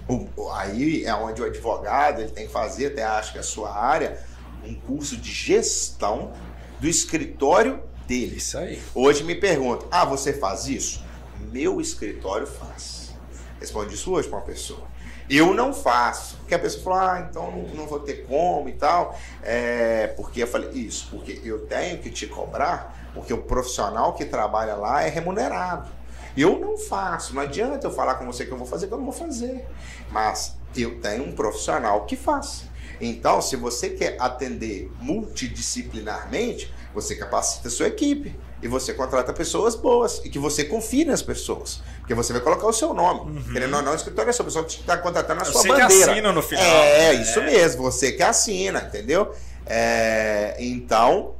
o- 0.08 0.50
aí 0.54 1.06
é 1.06 1.14
onde 1.14 1.40
o 1.40 1.46
advogado 1.46 2.22
ele 2.22 2.32
tem 2.32 2.48
que 2.48 2.52
fazer, 2.52 2.88
até 2.88 3.04
acho 3.04 3.32
que 3.32 3.38
é 3.38 3.42
a 3.42 3.44
sua 3.44 3.72
área, 3.78 4.18
um 4.66 4.74
curso 4.74 5.16
de 5.16 5.32
gestão 5.32 6.32
do 6.80 6.88
escritório 6.88 7.82
dele. 8.08 8.38
Isso 8.38 8.58
aí. 8.58 8.82
Hoje 8.96 9.24
me 9.24 9.36
perguntam, 9.36 9.88
ah, 9.92 10.06
você 10.06 10.34
faz 10.34 10.68
isso? 10.68 11.04
Meu 11.52 11.80
escritório 11.80 12.48
faz. 12.48 13.14
Responde 13.60 13.96
isso 13.96 14.12
hoje 14.12 14.28
para 14.28 14.38
uma 14.38 14.46
pessoa. 14.46 14.88
Eu 15.30 15.54
não 15.54 15.74
faço. 15.74 16.38
Porque 16.38 16.56
a 16.56 16.60
pessoa 16.60 16.84
fala, 16.84 17.14
ah, 17.14 17.28
então 17.30 17.52
não, 17.52 17.76
não 17.76 17.88
vou 17.88 18.00
ter 18.00 18.26
como 18.26 18.68
e 18.68 18.74
tal. 18.74 19.18
É, 19.44 20.08
porque 20.08 20.42
eu 20.42 20.48
falei, 20.48 20.70
isso, 20.72 21.08
porque 21.12 21.40
eu 21.44 21.68
tenho 21.68 22.00
que 22.00 22.10
te 22.10 22.26
cobrar, 22.26 23.12
porque 23.14 23.32
o 23.32 23.44
profissional 23.44 24.14
que 24.14 24.26
trabalha 24.26 24.76
lá 24.76 25.04
é 25.04 25.10
remunerado. 25.10 25.90
Eu 26.36 26.58
não 26.60 26.78
faço, 26.78 27.36
não 27.36 27.42
adianta 27.42 27.86
eu 27.86 27.92
falar 27.92 28.16
com 28.16 28.26
você 28.26 28.46
que 28.46 28.52
eu 28.52 28.58
vou 28.58 28.66
fazer, 28.66 28.88
que 28.88 28.94
eu 28.94 28.98
não 28.98 29.06
vou 29.06 29.14
fazer. 29.14 29.68
Mas 30.10 30.58
eu 30.76 31.00
tenho 31.00 31.24
um 31.24 31.32
profissional 31.32 32.06
que 32.06 32.16
faz. 32.16 32.69
Então, 33.02 33.42
se 33.42 33.56
você 33.56 33.90
quer 33.90 34.18
atender 34.20 34.92
multidisciplinarmente, 35.00 36.74
você 36.94 37.16
capacita 37.16 37.68
a 37.68 37.72
sua 37.72 37.88
equipe 37.88 38.38
e 38.62 38.68
você 38.68 38.94
contrata 38.94 39.32
pessoas 39.32 39.76
boas 39.76 40.22
e 40.26 40.30
que 40.30 40.38
você 40.38 40.66
confie 40.66 41.06
nas 41.06 41.22
pessoas. 41.22 41.82
Porque 42.00 42.14
você 42.14 42.34
vai 42.34 42.42
colocar 42.42 42.68
o 42.68 42.74
seu 42.74 42.94
nome. 42.94 43.32
Uhum. 43.32 43.54
Querendo 43.54 43.76
ou 43.76 43.82
não, 43.82 43.94
o 43.94 43.96
escritório 43.96 44.30
é 44.30 44.34
sua 44.34 44.46
pessoa 44.46 44.66
que 44.66 44.72
está 44.72 44.98
contratando 44.98 45.42
a 45.42 45.46
sua 45.46 45.62
você 45.62 45.68
bandeira. 45.70 45.88
Que 45.88 46.10
assina 46.12 46.32
no 46.34 46.42
final. 46.42 46.64
É, 46.64 47.14
isso 47.14 47.42
mesmo, 47.42 47.84
você 47.84 48.12
que 48.12 48.24
assina, 48.24 48.82
entendeu? 48.82 49.34
É, 49.66 50.56
então, 50.60 51.36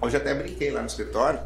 hoje 0.00 0.16
até 0.16 0.32
brinquei 0.32 0.70
lá 0.70 0.80
no 0.80 0.86
escritório. 0.86 1.40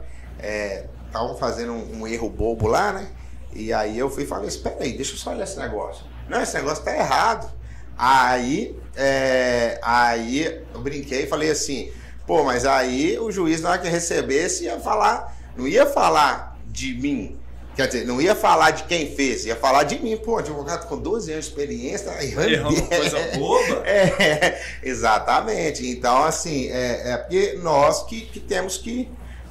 Estavam 1.06 1.34
é, 1.34 1.38
fazendo 1.38 1.72
um, 1.72 2.02
um, 2.02 2.06
erro 2.06 2.28
bobo 2.28 2.68
lá, 2.68 2.92
né? 2.92 3.10
E 3.52 3.72
aí 3.72 3.98
eu 3.98 4.08
fui 4.08 4.22
e 4.22 4.26
falei, 4.26 4.48
espera 4.48 4.76
aí, 4.80 4.92
deixa 4.92 5.14
eu 5.14 5.18
só 5.18 5.30
olhar 5.30 5.44
esse 5.44 5.58
negócio. 5.58 6.04
Não, 6.28 6.40
esse 6.40 6.54
negócio 6.54 6.84
tá 6.84 6.94
errado. 6.94 7.57
Aí, 7.98 8.76
é, 8.96 9.80
aí 9.82 10.62
eu 10.72 10.80
brinquei 10.80 11.24
e 11.24 11.26
falei 11.26 11.50
assim, 11.50 11.90
Pô, 12.28 12.44
mas 12.44 12.66
aí 12.66 13.18
o 13.18 13.32
juiz, 13.32 13.62
na 13.62 13.70
hora 13.70 13.78
que 13.78 13.88
recebesse, 13.88 14.64
ia 14.64 14.78
falar, 14.78 15.34
não 15.56 15.66
ia 15.66 15.86
falar 15.86 16.58
de 16.66 16.92
mim. 16.92 17.38
Quer 17.74 17.86
dizer, 17.86 18.06
não 18.06 18.20
ia 18.20 18.34
falar 18.34 18.72
de 18.72 18.82
quem 18.82 19.14
fez, 19.14 19.46
ia 19.46 19.56
falar 19.56 19.84
de 19.84 19.98
mim. 19.98 20.14
Pô, 20.18 20.36
advogado 20.36 20.86
com 20.88 20.98
12 20.98 21.32
anos 21.32 21.46
de 21.46 21.50
experiência, 21.50 22.12
tá 22.12 22.22
errando. 22.22 22.50
Errando 22.50 22.82
coisa 22.82 23.18
boba? 23.34 23.82
É, 23.88 24.60
exatamente. 24.82 25.88
Então, 25.88 26.22
assim, 26.22 26.68
é, 26.68 27.12
é 27.12 27.16
porque 27.16 27.58
nós 27.62 28.02
que, 28.02 28.20
que 28.20 28.40
temos 28.40 28.76
que, 28.76 29.08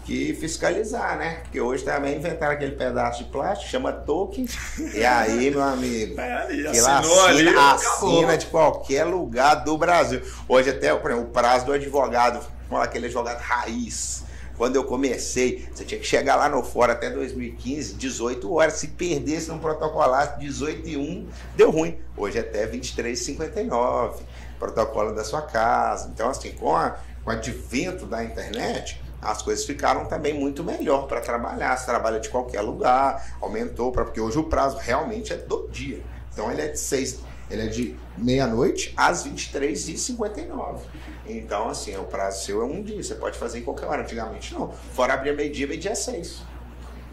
que 0.08 0.34
fiscalizar, 0.34 1.18
né? 1.18 1.42
Porque 1.44 1.60
hoje 1.60 1.84
também 1.84 2.16
inventaram 2.16 2.54
aquele 2.54 2.72
pedaço 2.72 3.26
de 3.26 3.30
plástico, 3.30 3.70
chama 3.70 3.92
token. 3.92 4.48
E 4.94 5.04
aí, 5.04 5.52
meu 5.52 5.62
amigo, 5.62 6.16
é 6.20 6.34
ali, 6.34 6.62
que 6.64 6.80
assina, 6.80 7.26
ali, 7.26 7.50
assina 7.50 8.38
de 8.38 8.46
qualquer 8.46 9.04
lugar 9.04 9.56
do 9.66 9.78
Brasil. 9.78 10.22
Hoje 10.48 10.70
até, 10.70 10.88
exemplo, 10.88 11.22
o 11.22 11.26
prazo 11.26 11.66
do 11.66 11.74
advogado 11.74 12.40
Vamos 12.70 12.80
lá, 12.80 12.86
aquele 12.86 13.06
advogado 13.06 13.40
raiz. 13.40 14.24
Quando 14.58 14.76
eu 14.76 14.84
comecei, 14.84 15.70
você 15.72 15.86
tinha 15.86 16.00
que 16.00 16.06
chegar 16.06 16.36
lá 16.36 16.50
no 16.50 16.64
fora 16.64 16.94
até 16.94 17.10
2015, 17.10 17.94
18 17.94 18.54
horas. 18.54 18.74
Se 18.74 18.88
perdesse 18.88 19.50
no 19.50 19.60
protocolar 19.60 20.38
18 20.38 20.90
e 20.90 20.98
1, 20.98 21.28
deu 21.56 21.70
ruim. 21.70 21.98
Hoje 22.16 22.40
é 22.40 22.42
até 22.42 22.66
23 22.66 23.20
e 23.20 23.24
59, 23.24 24.24
protocolo 24.60 25.14
da 25.14 25.24
sua 25.24 25.44
casa. 25.44 26.10
Então, 26.14 26.30
assim, 26.30 26.52
com, 26.54 26.76
a, 26.76 26.98
com 27.24 27.30
o 27.30 27.34
advento 27.34 28.06
da 28.06 28.24
internet, 28.24 29.02
as 29.22 29.42
coisas 29.42 29.66
ficaram 29.66 30.06
também 30.06 30.34
muito 30.34 30.64
melhor 30.64 31.08
para 31.08 31.22
trabalhar. 31.22 31.76
Você 31.76 31.86
trabalha 31.86 32.20
de 32.20 32.30
qualquer 32.30 32.62
lugar, 32.62 33.36
aumentou, 33.42 33.92
pra, 33.92 34.06
porque 34.06 34.22
hoje 34.22 34.38
o 34.38 34.44
prazo 34.44 34.78
realmente 34.78 35.34
é 35.34 35.38
do 35.38 35.68
dia. 35.70 36.02
Então 36.32 36.52
ele 36.52 36.62
é 36.62 36.68
de 36.68 36.80
6, 36.80 37.20
ele 37.50 37.64
é 37.64 37.68
de 37.68 37.96
meia-noite 38.18 38.94
às 38.96 39.28
23h59. 39.28 40.80
Então, 41.26 41.70
assim, 41.70 41.96
o 41.98 42.04
prazo 42.04 42.46
seu 42.46 42.62
é 42.62 42.66
um 42.66 42.82
dia, 42.82 43.02
você 43.02 43.16
pode 43.16 43.38
fazer 43.38 43.60
em 43.60 43.64
qualquer 43.64 43.88
hora. 43.88 44.04
Antigamente 44.04 44.54
não. 44.54 44.72
Fora 44.72 45.14
abrir 45.14 45.36
meio-dia, 45.36 45.68
meio-dia 45.68 45.92
é 45.92 45.96
seis. 45.96 46.42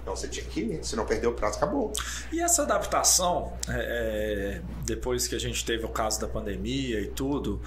Então 0.03 0.15
você 0.15 0.29
tinha 0.29 0.45
que 0.45 0.61
ir, 0.61 0.85
se 0.85 0.95
não 0.97 1.07
perdeu 1.07 1.31
o 1.31 1.33
prazo, 1.33 1.57
acabou. 1.57 1.91
E 2.31 2.39
essa 2.39 2.63
adaptação, 2.63 3.55
é, 3.67 4.61
é 4.61 4.63
depois 4.85 5.27
que 5.27 5.35
a 5.35 5.41
gente 5.41 5.65
teve 5.65 5.87
o 5.87 5.89
caso 5.89 6.21
da 6.21 6.29
pandemia 6.29 7.01
e 7.01 7.07
tudo, 7.07 7.59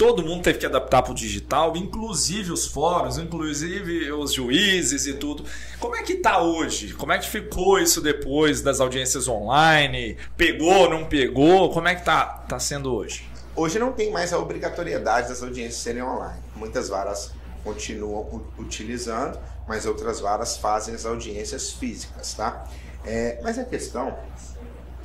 todo 0.00 0.24
mundo 0.24 0.42
teve 0.42 0.58
que 0.58 0.64
adaptar 0.64 1.02
para 1.02 1.12
o 1.12 1.14
digital, 1.14 1.76
inclusive 1.76 2.50
os 2.50 2.66
fóruns, 2.66 3.18
inclusive 3.18 4.10
os 4.10 4.32
juízes 4.32 5.04
e 5.04 5.12
tudo. 5.12 5.44
Como 5.78 5.94
é 5.94 6.02
que 6.02 6.14
está 6.14 6.40
hoje? 6.40 6.94
Como 6.94 7.12
é 7.12 7.18
que 7.18 7.28
ficou 7.28 7.78
isso 7.78 8.00
depois 8.00 8.62
das 8.62 8.80
audiências 8.80 9.28
online? 9.28 10.16
Pegou, 10.38 10.88
não 10.88 11.04
pegou? 11.04 11.68
Como 11.68 11.86
é 11.86 11.94
que 11.94 12.00
está 12.00 12.24
tá 12.24 12.58
sendo 12.58 12.94
hoje? 12.94 13.28
Hoje 13.54 13.78
não 13.78 13.92
tem 13.92 14.10
mais 14.10 14.32
a 14.32 14.38
obrigatoriedade 14.38 15.28
das 15.28 15.42
audiências 15.42 15.82
serem 15.82 16.02
online. 16.02 16.40
Muitas 16.56 16.88
varas 16.88 17.32
continuam 17.62 18.42
utilizando, 18.58 19.38
mas 19.68 19.84
outras 19.84 20.18
varas 20.18 20.56
fazem 20.56 20.94
as 20.94 21.04
audiências 21.04 21.72
físicas, 21.72 22.32
tá? 22.32 22.66
É, 23.04 23.38
mas 23.42 23.58
a 23.58 23.64
questão 23.64 24.16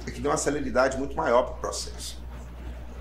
é 0.08 0.12
que 0.12 0.22
deu 0.22 0.32
uma 0.32 0.38
celeridade 0.38 0.98
muito 0.98 1.18
maior 1.18 1.44
para 1.44 1.56
o 1.56 1.58
processo. 1.58 2.18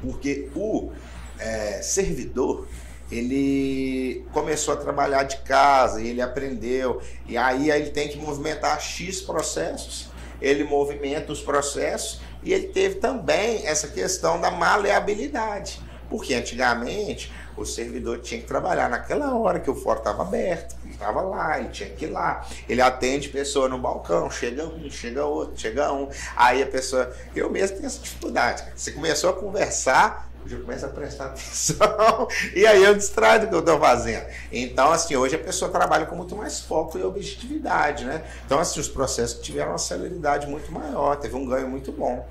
Porque 0.03 0.51
o 0.57 0.91
é, 1.39 1.83
servidor, 1.83 2.67
ele 3.11 4.25
começou 4.33 4.75
a 4.75 4.77
trabalhar 4.77 5.25
de 5.25 5.37
casa, 5.39 6.01
ele 6.01 6.21
aprendeu, 6.21 7.01
e 7.27 7.37
aí 7.37 7.71
ele 7.71 7.91
tem 7.91 8.09
que 8.09 8.19
movimentar 8.19 8.81
X 8.81 9.21
processos, 9.21 10.09
ele 10.41 10.65
movimenta 10.65 11.33
os 11.33 11.41
processos, 11.41 12.21
e 12.43 12.53
ele 12.53 12.69
teve 12.69 12.97
também 12.97 13.67
essa 13.67 13.89
questão 13.89 14.41
da 14.41 14.51
maleabilidade, 14.51 15.81
porque 16.09 16.35
antigamente 16.35 17.33
o 17.57 17.65
servidor 17.65 18.21
tinha 18.21 18.41
que 18.41 18.47
trabalhar 18.47 18.89
naquela 18.89 19.35
hora 19.37 19.61
que 19.61 19.71
o 19.71 19.75
fórum 19.75 19.99
estava 19.99 20.23
aberto, 20.23 20.75
ele 20.85 20.93
estava 20.93 21.23
lá, 21.23 21.59
ele 21.59 21.69
tinha 21.69 21.89
que 21.89 22.07
ir 22.07 22.09
lá. 22.09 22.47
Ele 22.69 22.81
atende 22.81 23.29
pessoa 23.29 23.69
no 23.69 23.79
balcão, 23.79 24.31
chega 24.31 24.67
um, 24.67 24.91
chega 24.91 25.25
outro, 25.25 25.57
chega 25.57 25.93
um. 25.93 26.09
Aí 26.37 26.63
a 26.63 26.67
pessoa. 26.67 27.15
Eu 27.35 27.51
mesmo 27.51 27.77
tenho 27.77 27.87
essa 27.87 28.01
dificuldade. 28.01 28.65
Você 28.75 28.93
começou 28.93 29.31
a 29.31 29.33
conversar, 29.35 30.29
eu 30.53 30.61
começo 30.61 30.85
a 30.85 30.89
prestar 30.89 31.27
atenção 31.33 32.29
e 32.55 32.67
aí 32.67 32.83
eu 32.83 32.95
distraio 32.95 33.43
do 33.43 33.49
que 33.49 33.55
eu 33.55 33.61
estou 33.61 33.79
fazendo. 33.79 34.27
Então, 34.53 34.93
assim, 34.93 35.17
hoje 35.17 35.37
a 35.37 35.39
pessoa 35.39 35.71
trabalha 35.71 36.07
com 36.07 36.17
muito 36.17 36.37
mais 36.37 36.61
foco 36.61 36.99
e 36.99 37.03
objetividade, 37.03 38.05
né? 38.05 38.23
Então, 38.45 38.59
assim, 38.59 38.81
os 38.81 38.89
processos 38.89 39.41
tiveram 39.41 39.71
uma 39.71 39.79
celeridade 39.79 40.47
muito 40.47 40.71
maior, 40.73 41.17
teve 41.17 41.35
um 41.35 41.47
ganho 41.47 41.69
muito 41.69 41.93
bom. 41.93 42.27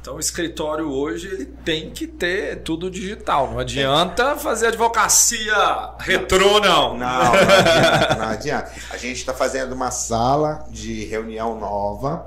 Então 0.00 0.16
o 0.16 0.20
escritório 0.20 0.90
hoje 0.90 1.28
ele 1.28 1.46
tem 1.46 1.90
que 1.90 2.06
ter 2.06 2.62
tudo 2.62 2.90
digital. 2.90 3.50
Não 3.50 3.58
adianta 3.58 4.36
fazer 4.36 4.66
advocacia 4.66 5.94
retrô, 5.98 6.60
não. 6.60 6.96
Não, 6.96 6.98
não 6.98 7.32
adianta, 7.32 8.14
não 8.16 8.28
adianta. 8.28 8.72
A 8.90 8.96
gente 8.98 9.16
está 9.16 9.32
fazendo 9.32 9.72
uma 9.72 9.90
sala 9.90 10.66
de 10.68 11.04
reunião 11.06 11.58
nova 11.58 12.26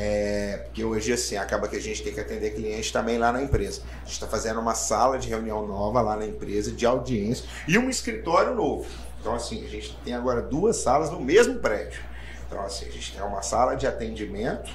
é, 0.00 0.58
porque 0.58 0.84
hoje, 0.84 1.12
assim, 1.12 1.36
acaba 1.36 1.66
que 1.66 1.74
a 1.74 1.80
gente 1.80 2.04
tem 2.04 2.14
que 2.14 2.20
atender 2.20 2.54
clientes 2.54 2.92
também 2.92 3.18
lá 3.18 3.32
na 3.32 3.42
empresa. 3.42 3.82
A 3.96 4.04
gente 4.04 4.12
está 4.12 4.28
fazendo 4.28 4.60
uma 4.60 4.72
sala 4.72 5.18
de 5.18 5.28
reunião 5.28 5.66
nova 5.66 6.00
lá 6.00 6.14
na 6.14 6.24
empresa, 6.24 6.70
de 6.70 6.86
audiência, 6.86 7.44
e 7.66 7.76
um 7.76 7.90
escritório 7.90 8.54
novo. 8.54 8.86
Então, 9.20 9.34
assim, 9.34 9.64
a 9.64 9.68
gente 9.68 9.98
tem 10.04 10.14
agora 10.14 10.40
duas 10.40 10.76
salas 10.76 11.10
no 11.10 11.20
mesmo 11.20 11.58
prédio. 11.58 12.00
Então, 12.46 12.64
assim, 12.64 12.86
a 12.86 12.92
gente 12.92 13.12
tem 13.12 13.20
uma 13.20 13.42
sala 13.42 13.74
de 13.74 13.88
atendimento 13.88 14.70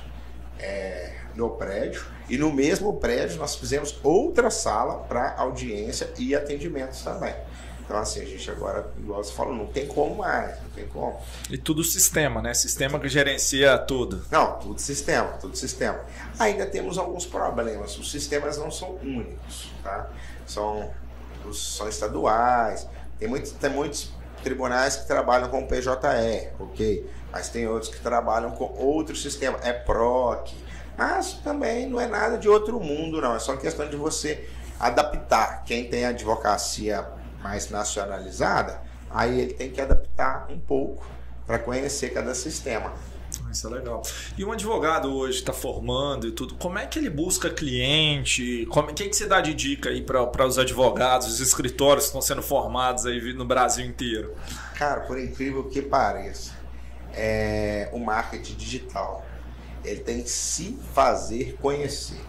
é, 0.59 1.13
no 1.33 1.51
prédio, 1.51 2.03
e 2.27 2.37
no 2.37 2.51
mesmo 2.51 2.97
prédio 2.97 3.37
nós 3.37 3.55
fizemos 3.55 3.97
outra 4.03 4.49
sala 4.49 5.05
para 5.05 5.35
audiência 5.37 6.09
e 6.19 6.35
atendimentos 6.35 7.01
também. 7.01 7.33
Então, 7.85 7.97
assim, 7.97 8.21
a 8.21 8.25
gente 8.25 8.49
agora, 8.49 8.89
igual 8.97 9.21
você 9.21 9.33
falou, 9.33 9.53
não 9.53 9.67
tem 9.67 9.85
como 9.87 10.15
mais, 10.15 10.57
não 10.61 10.69
tem 10.69 10.87
como. 10.87 11.19
E 11.49 11.57
tudo 11.57 11.83
sistema, 11.83 12.41
né? 12.41 12.53
Sistema 12.53 12.97
que 12.97 13.09
gerencia 13.09 13.77
tudo. 13.77 14.25
Não, 14.31 14.57
tudo 14.59 14.79
sistema, 14.79 15.29
tudo 15.33 15.55
sistema. 15.57 15.99
Ainda 16.39 16.65
temos 16.65 16.97
alguns 16.97 17.25
problemas. 17.25 17.97
Os 17.97 18.09
sistemas 18.09 18.57
não 18.57 18.71
são 18.71 18.95
únicos, 19.03 19.69
tá? 19.83 20.09
São, 20.47 20.91
são 21.51 21.89
estaduais. 21.89 22.87
Tem 23.19 23.27
muitos, 23.27 23.51
tem 23.51 23.69
muitos 23.69 24.11
tribunais 24.41 24.95
que 24.95 25.05
trabalham 25.05 25.49
com 25.49 25.67
PJE, 25.67 26.49
ok? 26.59 27.09
Mas 27.31 27.49
tem 27.49 27.67
outros 27.67 27.93
que 27.93 27.99
trabalham 27.99 28.51
com 28.51 28.65
outro 28.77 29.15
sistema, 29.15 29.59
é 29.61 29.73
PROC. 29.73 30.53
Mas 30.97 31.33
também 31.33 31.89
não 31.89 31.99
é 31.99 32.07
nada 32.07 32.37
de 32.37 32.47
outro 32.47 32.79
mundo, 32.79 33.19
não. 33.19 33.35
É 33.35 33.39
só 33.39 33.57
questão 33.57 33.89
de 33.89 33.97
você 33.97 34.47
adaptar. 34.79 35.63
Quem 35.65 35.89
tem 35.89 36.05
advocacia 36.05 37.07
mais 37.43 37.69
nacionalizada, 37.69 38.81
aí 39.11 39.39
ele 39.39 39.53
tem 39.53 39.69
que 39.69 39.81
adaptar 39.81 40.47
um 40.49 40.57
pouco 40.57 41.05
para 41.45 41.59
conhecer 41.59 42.13
cada 42.13 42.33
sistema. 42.33 42.93
Isso 43.51 43.67
é 43.67 43.69
legal. 43.71 44.01
E 44.37 44.45
um 44.45 44.51
advogado 44.51 45.13
hoje 45.13 45.39
está 45.39 45.53
formando 45.53 46.27
e 46.27 46.31
tudo, 46.31 46.55
como 46.55 46.77
é 46.77 46.85
que 46.85 46.97
ele 46.97 47.09
busca 47.09 47.49
cliente? 47.49 48.65
Como, 48.67 48.89
o 48.89 48.93
que, 48.93 49.09
que 49.09 49.15
você 49.15 49.25
dá 49.25 49.41
de 49.41 49.53
dica 49.53 49.89
aí 49.89 50.01
para 50.01 50.45
os 50.45 50.57
advogados, 50.57 51.27
os 51.27 51.39
escritórios 51.39 52.05
que 52.05 52.09
estão 52.09 52.21
sendo 52.21 52.41
formados 52.41 53.05
aí 53.05 53.33
no 53.33 53.45
Brasil 53.45 53.85
inteiro? 53.85 54.35
Cara, 54.75 55.01
por 55.01 55.19
incrível 55.19 55.63
que 55.65 55.81
pareça, 55.81 56.53
é, 57.13 57.89
o 57.91 57.99
marketing 57.99 58.55
digital 58.55 59.25
ele 59.83 59.99
tem 59.99 60.23
que 60.23 60.29
se 60.29 60.79
fazer 60.93 61.57
conhecer. 61.61 62.21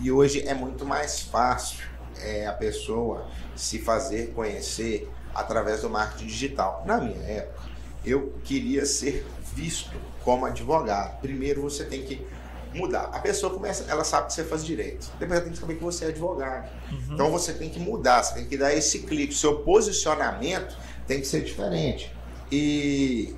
E 0.00 0.10
hoje 0.10 0.46
é 0.46 0.54
muito 0.54 0.84
mais 0.84 1.20
fácil 1.20 1.84
é, 2.22 2.46
a 2.46 2.52
pessoa 2.52 3.26
se 3.54 3.78
fazer 3.78 4.32
conhecer 4.32 5.10
através 5.34 5.82
do 5.82 5.90
marketing 5.90 6.26
digital. 6.26 6.82
Na 6.86 6.98
minha 6.98 7.22
época, 7.22 7.60
eu 8.04 8.34
queria 8.44 8.84
ser 8.86 9.26
visto 9.54 9.96
como 10.24 10.46
advogado. 10.46 11.20
Primeiro 11.20 11.62
você 11.62 11.84
tem 11.84 12.02
que 12.02 12.26
mudar. 12.74 13.10
A 13.12 13.20
pessoa 13.20 13.52
começa, 13.52 13.84
ela 13.90 14.04
sabe 14.04 14.28
que 14.28 14.34
você 14.34 14.44
faz 14.44 14.64
direito. 14.64 15.10
Depois 15.18 15.32
ela 15.32 15.40
tem 15.40 15.52
que 15.52 15.58
saber 15.58 15.74
que 15.76 15.84
você 15.84 16.06
é 16.06 16.08
advogado. 16.08 16.68
Uhum. 16.90 17.14
Então 17.14 17.30
você 17.30 17.52
tem 17.52 17.68
que 17.70 17.80
mudar, 17.80 18.22
você 18.22 18.34
tem 18.34 18.46
que 18.46 18.56
dar 18.56 18.72
esse 18.74 19.00
clique. 19.00 19.34
Seu 19.34 19.60
posicionamento 19.60 20.76
tem 21.06 21.20
que 21.20 21.26
ser 21.26 21.42
diferente. 21.42 22.14
E 22.50 23.34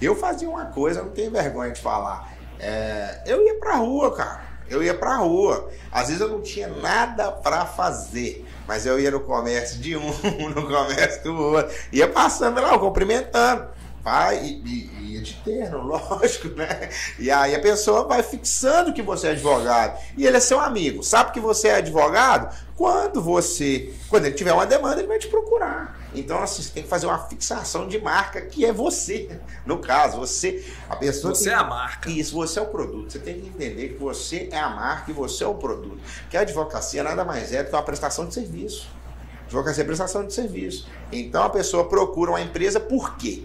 eu 0.00 0.16
fazia 0.16 0.48
uma 0.48 0.66
coisa, 0.66 1.02
não 1.02 1.10
tenho 1.10 1.30
vergonha 1.30 1.72
de 1.72 1.80
falar. 1.80 2.36
É, 2.58 3.22
eu 3.26 3.44
ia 3.46 3.58
pra 3.58 3.76
rua, 3.76 4.14
cara 4.14 4.49
Eu 4.70 4.82
ia 4.82 4.94
pra 4.94 5.16
rua. 5.16 5.68
Às 5.90 6.06
vezes 6.06 6.20
eu 6.20 6.28
não 6.28 6.40
tinha 6.40 6.68
nada 6.68 7.32
para 7.32 7.66
fazer. 7.66 8.46
Mas 8.68 8.86
eu 8.86 9.00
ia 9.00 9.10
no 9.10 9.20
comércio 9.20 9.80
de 9.80 9.96
um, 9.96 10.06
no 10.54 10.66
comércio 10.66 11.24
do 11.24 11.36
outro. 11.36 11.74
Ia 11.92 12.06
passando 12.06 12.60
lá, 12.60 12.78
cumprimentando. 12.78 13.68
Pai, 14.02 14.38
e, 14.42 14.62
e, 14.64 15.12
ia 15.12 15.20
de 15.20 15.34
terno, 15.44 15.82
lógico, 15.86 16.48
né? 16.48 16.88
E 17.18 17.30
aí 17.30 17.54
a 17.54 17.60
pessoa 17.60 18.04
vai 18.04 18.22
fixando 18.22 18.92
que 18.92 19.02
você 19.02 19.28
é 19.28 19.30
advogado. 19.32 19.98
E 20.16 20.26
ele 20.26 20.38
é 20.38 20.40
seu 20.40 20.58
amigo. 20.58 21.02
Sabe 21.02 21.32
que 21.32 21.40
você 21.40 21.68
é 21.68 21.76
advogado? 21.76 22.54
Quando 22.76 23.20
você. 23.20 23.92
Quando 24.08 24.24
ele 24.24 24.34
tiver 24.34 24.54
uma 24.54 24.64
demanda, 24.64 25.00
ele 25.00 25.08
vai 25.08 25.18
te 25.18 25.28
procurar. 25.28 26.00
Então, 26.14 26.42
assim, 26.42 26.62
você 26.62 26.70
tem 26.70 26.82
que 26.82 26.88
fazer 26.88 27.06
uma 27.06 27.18
fixação 27.18 27.86
de 27.86 28.00
marca 28.00 28.40
que 28.40 28.64
é 28.64 28.72
você. 28.72 29.38
No 29.66 29.78
caso, 29.78 30.16
você. 30.16 30.64
A 30.88 30.96
pessoa. 30.96 31.34
Você 31.34 31.44
tem... 31.44 31.52
é 31.52 31.56
a 31.56 31.64
marca. 31.64 32.10
Isso, 32.10 32.34
você 32.34 32.58
é 32.58 32.62
o 32.62 32.66
produto. 32.66 33.12
Você 33.12 33.18
tem 33.18 33.38
que 33.38 33.48
entender 33.48 33.90
que 33.90 33.98
você 33.98 34.48
é 34.50 34.58
a 34.58 34.70
marca 34.70 35.10
e 35.10 35.14
você 35.14 35.44
é 35.44 35.46
o 35.46 35.54
produto. 35.54 36.00
Que 36.30 36.38
a 36.38 36.40
advocacia 36.40 37.02
nada 37.02 37.22
mais 37.22 37.52
é 37.52 37.62
do 37.62 37.68
que 37.68 37.76
uma 37.76 37.82
prestação 37.82 38.26
de 38.26 38.32
serviço. 38.32 38.88
Advocacia 39.44 39.82
é 39.82 39.86
prestação 39.86 40.26
de 40.26 40.32
serviço. 40.32 40.88
Então 41.12 41.42
a 41.42 41.50
pessoa 41.50 41.88
procura 41.88 42.30
uma 42.30 42.40
empresa 42.40 42.80
por 42.80 43.16
quê? 43.16 43.44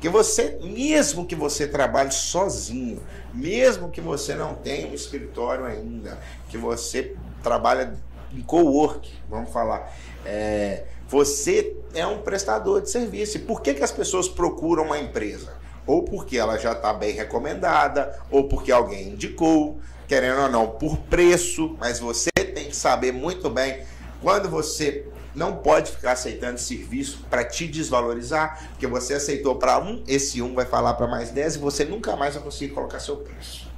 Porque 0.00 0.08
você, 0.08 0.58
mesmo 0.62 1.26
que 1.26 1.34
você 1.34 1.66
trabalhe 1.66 2.10
sozinho, 2.10 3.02
mesmo 3.34 3.90
que 3.90 4.00
você 4.00 4.34
não 4.34 4.54
tenha 4.54 4.88
um 4.88 4.94
escritório 4.94 5.66
ainda, 5.66 6.18
que 6.48 6.56
você 6.56 7.14
trabalha 7.42 7.92
em 8.32 8.40
co-work, 8.40 9.12
vamos 9.28 9.52
falar, 9.52 9.94
é, 10.24 10.84
você 11.06 11.76
é 11.92 12.06
um 12.06 12.22
prestador 12.22 12.80
de 12.80 12.88
serviço. 12.88 13.36
E 13.36 13.40
por 13.40 13.60
que, 13.60 13.74
que 13.74 13.84
as 13.84 13.92
pessoas 13.92 14.26
procuram 14.26 14.84
uma 14.84 14.98
empresa? 14.98 15.52
Ou 15.86 16.02
porque 16.02 16.38
ela 16.38 16.56
já 16.56 16.72
está 16.72 16.94
bem 16.94 17.12
recomendada, 17.12 18.18
ou 18.30 18.44
porque 18.44 18.72
alguém 18.72 19.08
indicou, 19.08 19.80
querendo 20.08 20.40
ou 20.40 20.48
não, 20.48 20.66
por 20.66 20.96
preço, 20.96 21.76
mas 21.78 22.00
você 22.00 22.30
tem 22.30 22.70
que 22.70 22.76
saber 22.76 23.12
muito 23.12 23.50
bem 23.50 23.82
quando 24.22 24.48
você 24.48 25.06
não 25.34 25.56
pode 25.56 25.92
ficar 25.92 26.12
aceitando 26.12 26.58
serviço 26.58 27.24
para 27.30 27.44
te 27.44 27.66
desvalorizar, 27.66 28.70
porque 28.70 28.86
você 28.86 29.14
aceitou 29.14 29.56
para 29.56 29.78
um, 29.78 30.02
esse 30.06 30.42
um 30.42 30.54
vai 30.54 30.66
falar 30.66 30.94
para 30.94 31.06
mais 31.06 31.30
10 31.30 31.56
e 31.56 31.58
você 31.58 31.84
nunca 31.84 32.16
mais 32.16 32.34
vai 32.34 32.42
conseguir 32.42 32.72
colocar 32.72 32.98
seu 32.98 33.16
preço. 33.16 33.68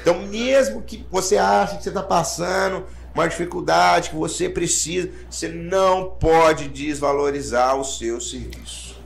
Então, 0.00 0.20
mesmo 0.26 0.82
que 0.82 1.06
você 1.10 1.38
ache 1.38 1.76
que 1.76 1.82
você 1.82 1.90
está 1.90 2.02
passando 2.02 2.84
uma 3.14 3.28
dificuldade 3.28 4.10
que 4.10 4.16
você 4.16 4.48
precisa, 4.48 5.10
você 5.30 5.48
não 5.48 6.10
pode 6.10 6.68
desvalorizar 6.68 7.76
o 7.76 7.84
seu 7.84 8.20
serviço. 8.20 8.96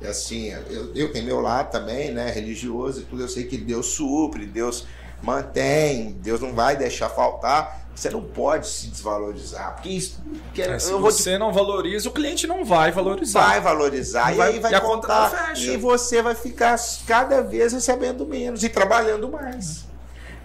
E 0.00 0.06
assim, 0.06 0.50
eu, 0.68 0.94
eu 0.94 1.12
tenho 1.12 1.24
meu 1.24 1.40
lado 1.40 1.70
também, 1.70 2.12
né, 2.12 2.30
religioso 2.30 3.00
e 3.00 3.04
tudo, 3.04 3.22
eu 3.22 3.28
sei 3.28 3.44
que 3.44 3.56
Deus 3.56 3.86
supre, 3.86 4.44
Deus 4.44 4.86
mantém, 5.22 6.12
Deus 6.20 6.40
não 6.40 6.52
vai 6.52 6.76
deixar 6.76 7.08
faltar. 7.08 7.83
Você 7.94 8.10
não 8.10 8.22
pode 8.22 8.66
se 8.66 8.88
desvalorizar. 8.88 9.74
Porque 9.74 9.88
isso. 9.88 10.20
É, 10.56 10.78
se 10.78 10.92
você 10.92 11.32
te... 11.32 11.38
não 11.38 11.52
valoriza, 11.52 12.08
o 12.08 12.12
cliente 12.12 12.46
não 12.46 12.64
vai 12.64 12.90
valorizar. 12.90 13.46
Vai 13.46 13.60
valorizar. 13.60 14.26
Não 14.26 14.32
e 14.32 14.36
vai, 14.36 14.52
aí 14.52 14.60
vai 14.60 14.74
e 14.74 14.80
contar. 14.80 15.52
E 15.56 15.76
você 15.76 16.20
vai 16.20 16.34
ficar 16.34 16.76
cada 17.06 17.40
vez 17.42 17.72
recebendo 17.72 18.26
menos 18.26 18.64
e 18.64 18.68
trabalhando 18.68 19.30
mais. 19.30 19.84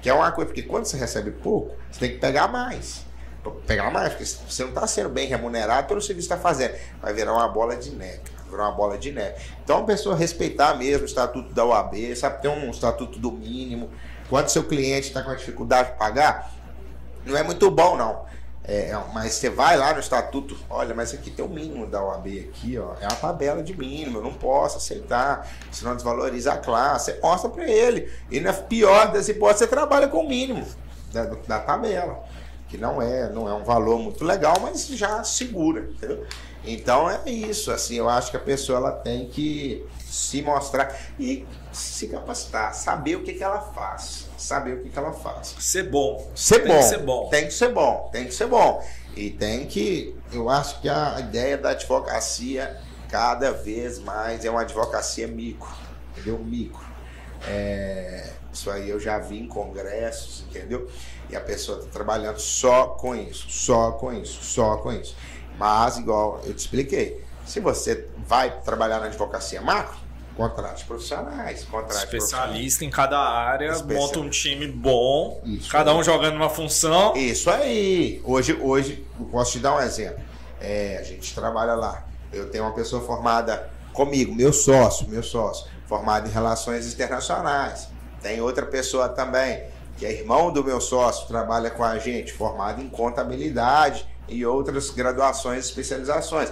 Que 0.01 0.09
é 0.09 0.13
uma 0.13 0.31
coisa, 0.31 0.47
porque 0.47 0.63
quando 0.63 0.85
você 0.85 0.95
recebe 0.95 1.31
pouco, 1.31 1.75
você 1.91 1.99
tem 1.99 2.11
que 2.11 2.17
pegar 2.17 2.47
mais 2.47 3.09
pegar 3.65 3.89
mais, 3.89 4.09
porque 4.09 4.25
você 4.25 4.63
não 4.63 4.69
está 4.69 4.85
sendo 4.85 5.09
bem 5.09 5.27
remunerado 5.27 5.87
pelo 5.87 6.01
serviço 6.01 6.27
que 6.27 6.33
está 6.33 6.37
fazendo. 6.37 6.75
Vai 7.01 7.13
virar 7.13 7.33
uma 7.33 7.47
bola 7.47 7.75
de 7.75 7.91
neve. 7.91 8.21
Virar 8.49 8.63
uma 8.63 8.71
bola 8.71 8.97
de 8.97 9.11
neve. 9.11 9.35
Então 9.63 9.79
a 9.79 9.83
pessoa 9.83 10.15
respeitar 10.15 10.75
mesmo 10.75 11.03
o 11.03 11.05
estatuto 11.05 11.53
da 11.53 11.65
OAB, 11.65 12.15
sabe, 12.15 12.41
ter 12.41 12.47
um 12.47 12.69
estatuto 12.69 13.19
do 13.19 13.31
mínimo. 13.31 13.89
Quando 14.29 14.49
seu 14.49 14.63
cliente 14.63 15.07
está 15.07 15.23
com 15.23 15.31
a 15.31 15.35
dificuldade 15.35 15.91
de 15.91 15.97
pagar, 15.97 16.51
não 17.29 17.37
é 17.37 17.43
muito 17.43 17.69
bom, 17.69 17.95
não. 17.95 18.27
É, 18.63 18.95
mas 19.13 19.33
você 19.33 19.49
vai 19.49 19.77
lá 19.77 19.93
no 19.93 19.99
estatuto, 19.99 20.55
olha, 20.69 20.93
mas 20.93 21.13
aqui 21.13 21.31
tem 21.31 21.43
o 21.43 21.49
mínimo 21.49 21.87
da 21.87 22.03
OAB 22.03 22.27
aqui, 22.49 22.77
ó, 22.77 22.93
é 23.01 23.07
uma 23.07 23.15
tabela 23.15 23.63
de 23.63 23.75
mínimo, 23.75 24.19
eu 24.19 24.23
não 24.23 24.33
posso 24.33 24.77
aceitar, 24.77 25.47
senão 25.71 25.95
desvaloriza 25.95 26.53
a 26.53 26.57
classe. 26.57 27.13
Você 27.13 27.19
mostra 27.19 27.49
para 27.49 27.67
ele. 27.67 28.11
E 28.29 28.39
na 28.39 28.53
pior 28.53 29.11
das 29.11 29.27
hipóteses, 29.27 29.61
você 29.61 29.67
trabalha 29.67 30.07
com 30.07 30.19
o 30.19 30.27
mínimo 30.27 30.67
da, 31.11 31.25
da 31.25 31.59
tabela 31.59 32.23
que 32.69 32.77
não 32.77 33.01
é, 33.01 33.27
não 33.29 33.49
é 33.49 33.53
um 33.53 33.63
valor 33.63 33.99
muito 33.99 34.23
legal, 34.23 34.53
mas 34.61 34.87
já 34.87 35.23
segura, 35.23 35.89
entendeu? 35.91 36.25
Então 36.63 37.09
é 37.09 37.27
isso, 37.29 37.71
assim, 37.71 37.95
eu 37.95 38.07
acho 38.07 38.29
que 38.29 38.37
a 38.37 38.39
pessoa 38.39 38.77
ela 38.77 38.91
tem 38.91 39.27
que 39.27 39.85
se 40.05 40.41
mostrar 40.43 40.95
e 41.19 41.45
se 41.71 42.07
capacitar, 42.07 42.73
saber 42.75 43.15
o 43.15 43.23
que, 43.23 43.33
que 43.33 43.43
ela 43.43 43.59
faz, 43.59 44.27
saber 44.41 44.73
o 44.73 44.83
que, 44.83 44.89
que 44.89 44.97
ela 44.97 45.11
faz. 45.11 45.55
Ser 45.59 45.89
bom. 45.89 46.31
Ser 46.35 46.65
bom. 46.67 46.81
Ser 46.81 46.99
bom. 46.99 47.29
Tem 47.29 47.45
que 47.45 47.53
ser 47.53 47.73
bom, 47.73 48.09
tem 48.11 48.25
que 48.25 48.33
ser 48.33 48.47
bom. 48.47 48.83
E 49.15 49.29
tem 49.29 49.65
que, 49.65 50.15
eu 50.31 50.49
acho 50.49 50.81
que 50.81 50.89
a 50.89 51.19
ideia 51.19 51.57
da 51.57 51.71
advocacia 51.71 52.79
cada 53.09 53.51
vez 53.51 53.99
mais 53.99 54.45
é 54.45 54.49
uma 54.49 54.61
advocacia 54.61 55.27
micro, 55.27 55.69
entendeu? 56.11 56.37
Micro. 56.39 56.87
É, 57.47 58.29
isso 58.51 58.69
aí 58.69 58.89
eu 58.89 58.99
já 58.99 59.17
vi 59.17 59.39
em 59.39 59.47
congressos, 59.47 60.43
entendeu? 60.49 60.89
E 61.29 61.35
a 61.35 61.41
pessoa 61.41 61.79
está 61.79 61.91
trabalhando 61.91 62.39
só 62.39 62.87
com 62.87 63.15
isso, 63.15 63.49
só 63.49 63.91
com 63.91 64.13
isso, 64.13 64.43
só 64.43 64.77
com 64.77 64.91
isso. 64.91 65.15
Mas, 65.57 65.97
igual 65.97 66.41
eu 66.45 66.53
te 66.53 66.59
expliquei, 66.59 67.23
se 67.45 67.59
você 67.59 68.07
vai 68.17 68.61
trabalhar 68.61 68.99
na 68.99 69.07
advocacia 69.07 69.61
macro, 69.61 69.97
contrate 70.39 70.85
profissionais, 70.85 71.65
contrate 71.65 72.05
especialista 72.05 72.85
em 72.85 72.89
cada 72.89 73.19
área, 73.19 73.77
monta 73.83 74.19
um 74.21 74.29
time 74.29 74.67
bom, 74.67 75.41
isso 75.43 75.69
cada 75.69 75.93
um 75.93 76.01
jogando 76.01 76.37
uma 76.37 76.49
função. 76.49 77.13
Isso 77.17 77.49
aí. 77.49 78.21
Hoje, 78.23 78.57
hoje, 78.61 79.05
posso 79.29 79.51
te 79.51 79.59
dar 79.59 79.75
um 79.75 79.81
exemplo. 79.81 80.23
É, 80.61 80.97
a 80.97 81.03
gente 81.03 81.35
trabalha 81.35 81.73
lá. 81.75 82.05
Eu 82.31 82.49
tenho 82.49 82.63
uma 82.63 82.73
pessoa 82.73 83.01
formada 83.01 83.69
comigo, 83.91 84.33
meu 84.33 84.53
sócio, 84.53 85.09
meu 85.09 85.21
sócio, 85.21 85.69
formado 85.85 86.29
em 86.29 86.31
relações 86.31 86.93
internacionais. 86.93 87.89
Tem 88.21 88.39
outra 88.39 88.65
pessoa 88.65 89.09
também 89.09 89.63
que 89.97 90.05
é 90.05 90.13
irmão 90.13 90.53
do 90.53 90.63
meu 90.63 90.79
sócio, 90.79 91.27
trabalha 91.27 91.69
com 91.69 91.83
a 91.83 91.97
gente, 91.97 92.31
formado 92.31 92.81
em 92.81 92.87
contabilidade 92.87 94.07
e 94.29 94.45
outras 94.45 94.89
graduações, 94.89 95.65
especializações. 95.65 96.49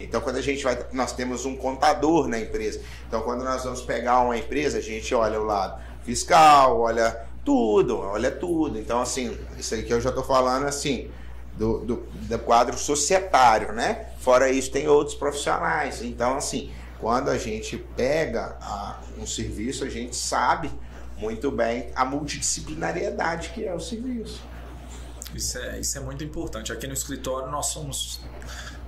Então, 0.00 0.20
quando 0.20 0.36
a 0.36 0.42
gente 0.42 0.64
vai, 0.64 0.78
nós 0.92 1.12
temos 1.12 1.44
um 1.44 1.56
contador 1.56 2.26
na 2.26 2.38
empresa. 2.38 2.80
Então, 3.06 3.22
quando 3.22 3.44
nós 3.44 3.64
vamos 3.64 3.82
pegar 3.82 4.20
uma 4.20 4.36
empresa, 4.36 4.78
a 4.78 4.82
gente 4.82 5.14
olha 5.14 5.40
o 5.40 5.44
lado 5.44 5.80
fiscal, 6.04 6.80
olha 6.80 7.24
tudo, 7.44 7.98
olha 7.98 8.30
tudo. 8.30 8.78
Então, 8.78 9.00
assim, 9.00 9.36
isso 9.58 9.74
aí 9.74 9.82
que 9.82 9.92
eu 9.92 10.00
já 10.00 10.08
estou 10.08 10.24
falando, 10.24 10.66
assim, 10.66 11.10
do, 11.56 11.78
do, 11.80 11.96
do, 11.96 12.38
quadro 12.38 12.76
societário, 12.78 13.72
né? 13.72 14.06
Fora 14.18 14.50
isso, 14.50 14.70
tem 14.70 14.88
outros 14.88 15.14
profissionais. 15.14 16.02
Então, 16.02 16.36
assim, 16.36 16.70
quando 16.98 17.28
a 17.28 17.38
gente 17.38 17.76
pega 17.76 18.56
a, 18.60 18.98
um 19.18 19.26
serviço, 19.26 19.84
a 19.84 19.88
gente 19.88 20.16
sabe 20.16 20.70
muito 21.18 21.50
bem 21.50 21.90
a 21.94 22.04
multidisciplinariedade 22.04 23.50
que 23.50 23.64
é 23.66 23.74
o 23.74 23.80
serviço. 23.80 24.40
Isso 25.34 25.58
é, 25.58 25.78
isso 25.78 25.96
é 25.98 26.00
muito 26.00 26.24
importante. 26.24 26.72
Aqui 26.72 26.86
no 26.86 26.94
escritório 26.94 27.50
nós 27.50 27.66
somos. 27.66 28.20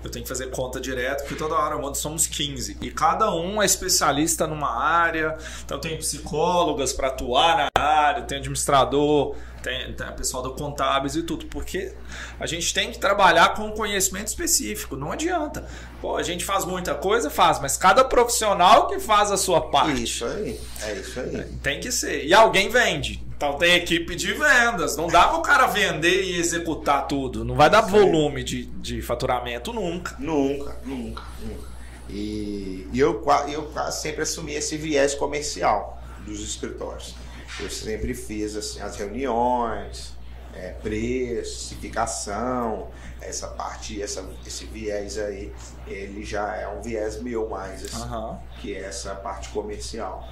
Eu 0.02 0.10
tenho 0.10 0.24
que 0.24 0.28
fazer 0.28 0.50
conta 0.50 0.80
direto, 0.80 1.20
porque 1.20 1.34
toda 1.34 1.54
hora 1.54 1.76
muda, 1.78 1.94
somos 1.94 2.26
15. 2.26 2.78
E 2.80 2.90
cada 2.90 3.32
um 3.34 3.62
é 3.62 3.66
especialista 3.66 4.46
numa 4.46 4.76
área. 4.76 5.36
Então 5.64 5.78
tem 5.78 5.96
psicólogas 5.96 6.92
para 6.92 7.08
atuar 7.08 7.56
na 7.56 7.82
área, 7.82 8.22
tem 8.22 8.38
administrador, 8.38 9.36
tem, 9.62 9.92
tem 9.92 10.12
pessoal 10.12 10.42
do 10.42 10.54
contábeis 10.54 11.14
e 11.14 11.22
tudo, 11.22 11.46
porque 11.46 11.94
a 12.38 12.46
gente 12.46 12.74
tem 12.74 12.90
que 12.90 12.98
trabalhar 12.98 13.54
com 13.54 13.70
conhecimento 13.70 14.26
específico, 14.28 14.96
não 14.96 15.12
adianta. 15.12 15.66
Pô, 16.00 16.16
a 16.16 16.22
gente 16.22 16.44
faz 16.44 16.64
muita 16.64 16.94
coisa, 16.94 17.30
faz, 17.30 17.60
mas 17.60 17.76
cada 17.76 18.04
profissional 18.04 18.88
que 18.88 18.98
faz 18.98 19.30
a 19.30 19.36
sua 19.36 19.70
parte. 19.70 20.02
Isso 20.02 20.24
aí, 20.24 20.60
é 20.82 20.92
isso 20.94 21.20
aí. 21.20 21.44
Tem 21.62 21.80
que 21.80 21.92
ser. 21.92 22.24
E 22.24 22.34
alguém 22.34 22.68
vende. 22.68 23.24
Então 23.42 23.58
tem 23.58 23.74
equipe 23.74 24.14
de 24.14 24.32
vendas. 24.34 24.96
Não 24.96 25.08
dá 25.08 25.26
para 25.26 25.36
o 25.36 25.42
cara 25.42 25.66
vender 25.66 26.22
e 26.22 26.38
executar 26.38 27.08
tudo. 27.08 27.44
Não 27.44 27.56
vai 27.56 27.68
dar 27.68 27.80
volume 27.80 28.44
de, 28.44 28.66
de 28.66 29.02
faturamento 29.02 29.72
nunca. 29.72 30.14
Nunca, 30.16 30.76
nunca, 30.84 31.24
nunca. 31.40 31.68
E, 32.08 32.86
e 32.92 33.00
eu, 33.00 33.20
eu 33.48 33.68
sempre 33.90 34.22
assumi 34.22 34.54
esse 34.54 34.76
viés 34.76 35.16
comercial 35.16 36.00
dos 36.24 36.40
escritórios. 36.40 37.16
Eu 37.58 37.68
sempre 37.68 38.14
fiz 38.14 38.54
assim, 38.54 38.80
as 38.80 38.94
reuniões, 38.94 40.12
é, 40.54 40.74
precificação, 40.74 42.90
essa 43.20 43.48
parte, 43.48 44.00
essa, 44.00 44.24
esse 44.46 44.66
viés 44.66 45.18
aí, 45.18 45.52
ele 45.88 46.24
já 46.24 46.54
é 46.54 46.68
um 46.68 46.80
viés 46.80 47.20
meu 47.20 47.48
mais, 47.48 47.86
assim, 47.86 48.08
uhum. 48.08 48.38
que 48.60 48.72
é 48.72 48.84
essa 48.84 49.16
parte 49.16 49.48
comercial. 49.48 50.28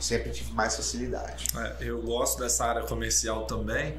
Sempre 0.00 0.30
tive 0.30 0.52
mais 0.52 0.76
facilidade. 0.76 1.46
É, 1.56 1.76
eu 1.80 2.00
gosto 2.02 2.38
dessa 2.40 2.64
área 2.64 2.82
comercial 2.82 3.44
também. 3.46 3.94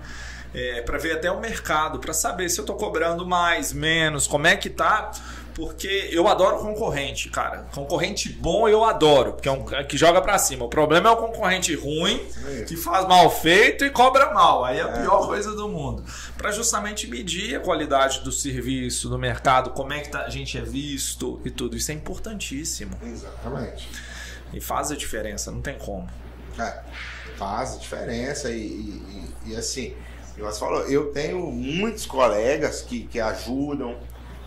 É, 0.53 0.81
para 0.81 0.97
ver 0.97 1.11
até 1.13 1.31
o 1.31 1.39
mercado, 1.39 1.99
para 1.99 2.11
saber 2.13 2.49
se 2.49 2.59
eu 2.59 2.63
estou 2.63 2.75
cobrando 2.75 3.23
mais, 3.25 3.71
menos, 3.71 4.25
como 4.25 4.47
é 4.47 4.55
que 4.55 4.67
tá 4.69 5.11
Porque 5.53 6.09
eu 6.11 6.27
adoro 6.27 6.57
concorrente, 6.59 7.27
cara. 7.29 7.67
Concorrente 7.75 8.29
bom 8.31 8.67
eu 8.69 8.83
adoro, 8.85 9.33
porque 9.33 9.49
é 9.49 9.51
um 9.51 9.65
que 9.85 9.97
joga 9.97 10.21
pra 10.21 10.39
cima. 10.39 10.63
O 10.65 10.69
problema 10.69 11.09
é 11.09 11.11
o 11.11 11.17
concorrente 11.17 11.75
ruim, 11.75 12.25
que 12.65 12.77
faz 12.77 13.05
mal 13.07 13.29
feito 13.29 13.83
e 13.83 13.89
cobra 13.89 14.33
mal. 14.33 14.63
Aí 14.63 14.77
é 14.79 14.81
a 14.83 14.87
pior 14.87 15.27
coisa 15.27 15.51
do 15.53 15.67
mundo. 15.67 16.03
Pra 16.37 16.51
justamente 16.51 17.07
medir 17.07 17.57
a 17.57 17.59
qualidade 17.59 18.21
do 18.21 18.31
serviço, 18.31 19.09
do 19.09 19.19
mercado, 19.19 19.71
como 19.71 19.91
é 19.91 19.99
que 19.99 20.09
tá- 20.09 20.21
a 20.23 20.29
gente 20.29 20.57
é 20.57 20.61
visto 20.61 21.41
e 21.43 21.51
tudo. 21.51 21.75
Isso 21.75 21.91
é 21.91 21.93
importantíssimo. 21.93 22.97
Exatamente. 23.03 23.87
E 24.53 24.59
faz 24.61 24.91
a 24.91 24.95
diferença, 24.95 25.51
não 25.51 25.61
tem 25.61 25.77
como. 25.77 26.07
É, 26.57 26.81
faz 27.37 27.75
a 27.75 27.77
diferença 27.77 28.49
e, 28.51 28.57
e- 28.67 29.33
e- 29.47 29.55
assim, 29.55 29.95
você 30.37 30.59
falou, 30.59 30.81
eu 30.87 31.11
tenho 31.11 31.39
muitos 31.51 32.05
colegas 32.05 32.81
que, 32.81 33.03
que 33.07 33.19
ajudam, 33.19 33.97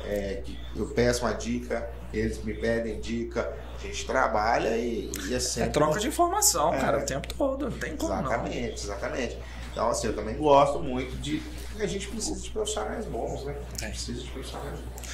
é, 0.05 0.43
que 0.45 0.59
eu 0.75 0.87
peço 0.89 1.25
uma 1.25 1.33
dica, 1.35 1.89
eles 2.13 2.43
me 2.43 2.55
pedem 2.55 2.99
dica, 3.01 3.53
a 3.79 3.87
gente 3.87 4.05
trabalha 4.07 4.77
e, 4.77 5.11
e 5.27 5.33
é 5.33 5.37
É 5.37 5.41
sempre... 5.41 5.71
troca 5.73 5.99
de 6.01 6.09
informação, 6.09 6.75
É. 6.75 6.79
cara, 6.81 6.99
o 6.99 7.07
tempo 7.07 7.33
todo. 7.35 7.71
Não 7.71 7.79
tem 7.79 7.97
como 7.97 8.13
não. 8.15 8.21
Exatamente, 8.25 8.85
exatamente. 8.85 9.39
Então, 9.71 9.89
assim, 9.89 10.07
eu 10.09 10.15
também 10.15 10.37
gosto 10.37 10.79
muito 10.81 11.17
de. 11.17 11.43
A 11.81 11.87
gente 11.87 12.07
precisa 12.09 12.39
de 12.41 12.51
profissionais 12.51 13.07
bons, 13.07 13.45
né? 13.45 13.55
A 13.81 13.85
É. 13.85 13.87
gente 13.89 13.91
precisa 13.93 14.21
de 14.23 14.31
profissionais 14.31 14.79
bons. 14.81 15.09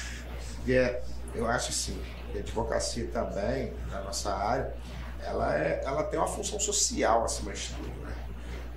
E 0.67 0.73
é, 0.73 1.01
eu 1.33 1.47
acho 1.47 1.69
assim, 1.69 1.97
a 2.37 2.41
advocacia 2.41 3.07
também, 3.07 3.73
na 3.89 4.01
nossa 4.01 4.33
área, 4.33 4.73
ela, 5.21 5.57
é, 5.57 5.81
ela 5.83 6.03
tem 6.03 6.19
uma 6.19 6.27
função 6.27 6.59
social 6.59 7.23
acima 7.23 7.51
de 7.53 7.69
tudo, 7.69 8.05
né? 8.05 8.13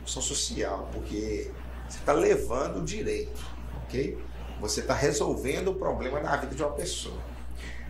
Função 0.00 0.22
social, 0.22 0.88
porque 0.92 1.50
você 1.88 1.98
está 1.98 2.12
levando 2.12 2.80
o 2.80 2.84
direito, 2.84 3.40
ok? 3.84 4.18
Você 4.60 4.80
está 4.80 4.94
resolvendo 4.94 5.68
o 5.68 5.74
problema 5.74 6.20
na 6.20 6.36
vida 6.36 6.54
de 6.54 6.62
uma 6.62 6.72
pessoa. 6.72 7.18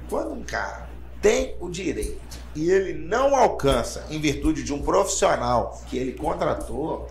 Quando 0.09 0.33
um 0.33 0.42
cara 0.42 0.88
tem 1.20 1.57
o 1.61 1.70
direito 1.70 2.38
e 2.55 2.70
ele 2.70 2.94
não 2.94 3.35
alcança 3.35 4.05
em 4.11 4.20
virtude 4.20 4.64
de 4.64 4.75
um 4.75 4.83
profissional 4.83 5.81
que 5.88 5.96
ele 5.96 6.12
contratou, 6.12 7.09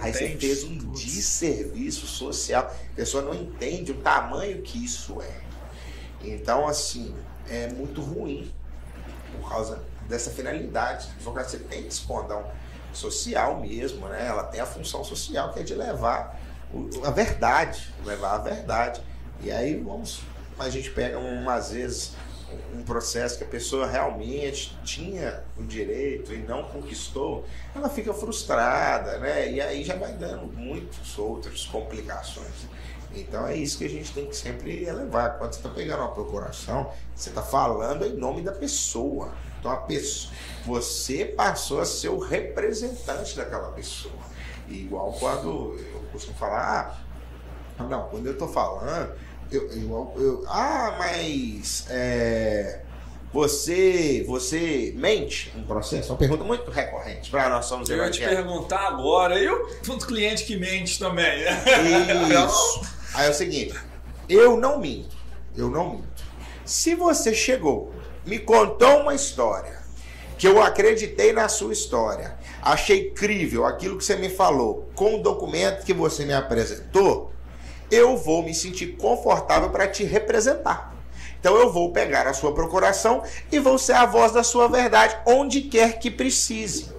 aí 0.00 0.12
você 0.12 0.36
fez 0.36 0.64
um 0.64 0.78
desserviço 0.92 2.06
social. 2.06 2.64
A 2.64 2.96
pessoa 2.96 3.22
não 3.22 3.34
entende 3.34 3.92
o 3.92 3.96
tamanho 3.96 4.62
que 4.62 4.82
isso 4.82 5.20
é. 5.20 5.40
Então, 6.26 6.66
assim, 6.66 7.14
é 7.48 7.68
muito 7.68 8.00
ruim 8.00 8.52
por 9.32 9.48
causa 9.48 9.82
dessa 10.08 10.30
finalidade. 10.30 11.08
A 11.08 11.12
advocacia 11.14 11.58
tem 11.58 11.86
esse 11.86 12.02
condão 12.02 12.44
social 12.92 13.60
mesmo, 13.60 14.06
né? 14.08 14.26
Ela 14.26 14.44
tem 14.44 14.60
a 14.60 14.66
função 14.66 15.04
social 15.04 15.52
que 15.52 15.60
é 15.60 15.62
de 15.62 15.74
levar 15.74 16.40
a 17.04 17.10
verdade, 17.10 17.92
levar 18.04 18.34
a 18.34 18.38
verdade. 18.38 19.00
E 19.40 19.50
aí 19.50 19.76
vamos, 19.76 20.20
a 20.58 20.68
gente 20.68 20.90
pega 20.90 21.18
um, 21.18 21.48
às 21.50 21.70
vezes 21.70 22.12
um 22.74 22.82
processo 22.82 23.38
que 23.38 23.44
a 23.44 23.46
pessoa 23.46 23.86
realmente 23.86 24.76
tinha 24.84 25.42
o 25.58 25.62
direito 25.62 26.32
e 26.32 26.38
não 26.38 26.64
conquistou, 26.64 27.44
ela 27.74 27.88
fica 27.88 28.12
frustrada, 28.12 29.18
né? 29.18 29.50
E 29.50 29.60
aí 29.60 29.84
já 29.84 29.96
vai 29.96 30.12
dando 30.12 30.46
muitas 30.46 31.18
outras 31.18 31.64
complicações. 31.66 32.66
Então 33.14 33.46
é 33.46 33.56
isso 33.56 33.78
que 33.78 33.84
a 33.84 33.88
gente 33.88 34.12
tem 34.12 34.26
que 34.26 34.36
sempre 34.36 34.84
elevar. 34.84 35.38
Quando 35.38 35.52
você 35.52 35.58
está 35.58 35.68
pegando 35.68 36.00
uma 36.00 36.12
procuração, 36.12 36.90
você 37.14 37.28
está 37.28 37.42
falando 37.42 38.04
em 38.04 38.14
nome 38.14 38.42
da 38.42 38.52
pessoa. 38.52 39.32
Então 39.60 39.70
a 39.70 39.76
pessoa, 39.76 40.32
você 40.66 41.24
passou 41.24 41.80
a 41.80 41.84
ser 41.84 42.08
o 42.08 42.18
representante 42.18 43.36
daquela 43.36 43.70
pessoa. 43.72 44.14
E 44.68 44.82
igual 44.82 45.12
quando 45.12 45.78
eu 45.78 46.02
costumo 46.12 46.36
falar, 46.36 47.04
ah, 47.78 47.84
não, 47.84 48.08
quando 48.08 48.26
eu 48.26 48.32
estou 48.32 48.48
falando, 48.48 49.14
eu, 49.50 49.68
eu, 49.70 50.12
eu- 50.16 50.44
ah, 50.48 50.94
mas 50.98 51.86
é, 51.90 52.80
você, 53.32 54.24
você 54.26 54.92
mente 54.96 55.52
em 55.56 55.62
processo? 55.62 56.08
É 56.08 56.12
uma 56.12 56.18
pergunta 56.18 56.44
muito 56.44 56.70
recorrente 56.70 57.30
para 57.30 57.48
nós 57.48 57.66
somos 57.66 57.88
Eu 57.90 57.98
ia 57.98 58.10
te 58.10 58.20
perguntar 58.20 58.86
agora, 58.88 59.38
e 59.38 59.48
o 59.48 59.66
ponto 59.86 60.06
cliente 60.06 60.44
que 60.44 60.56
mente 60.56 60.98
também. 60.98 61.42
Isso. 62.46 62.80
Aí 63.14 63.26
é 63.26 63.30
o 63.30 63.34
seguinte, 63.34 63.74
eu 64.28 64.56
não 64.56 64.78
minto, 64.80 65.14
eu 65.56 65.68
não 65.70 65.90
minto. 65.90 66.24
Se 66.64 66.94
você 66.94 67.34
chegou, 67.34 67.92
me 68.24 68.38
contou 68.38 69.00
uma 69.00 69.14
história, 69.14 69.78
que 70.38 70.46
eu 70.48 70.62
acreditei 70.62 71.32
na 71.32 71.48
sua 71.48 71.72
história, 71.72 72.36
achei 72.62 73.10
crível 73.10 73.66
aquilo 73.66 73.98
que 73.98 74.04
você 74.04 74.16
me 74.16 74.30
falou, 74.30 74.88
com 74.94 75.16
o 75.16 75.22
documento 75.22 75.84
que 75.84 75.92
você 75.92 76.24
me 76.24 76.32
apresentou, 76.32 77.32
eu 77.94 78.16
vou 78.16 78.42
me 78.42 78.52
sentir 78.52 78.96
confortável 78.96 79.70
para 79.70 79.86
te 79.86 80.02
representar. 80.02 80.92
Então 81.38 81.56
eu 81.56 81.72
vou 81.72 81.92
pegar 81.92 82.26
a 82.26 82.32
sua 82.32 82.52
procuração 82.52 83.22
e 83.52 83.58
vou 83.58 83.78
ser 83.78 83.92
a 83.92 84.06
voz 84.06 84.32
da 84.32 84.42
sua 84.42 84.66
verdade 84.66 85.16
onde 85.26 85.62
quer 85.62 85.98
que 85.98 86.10
precise. 86.10 86.92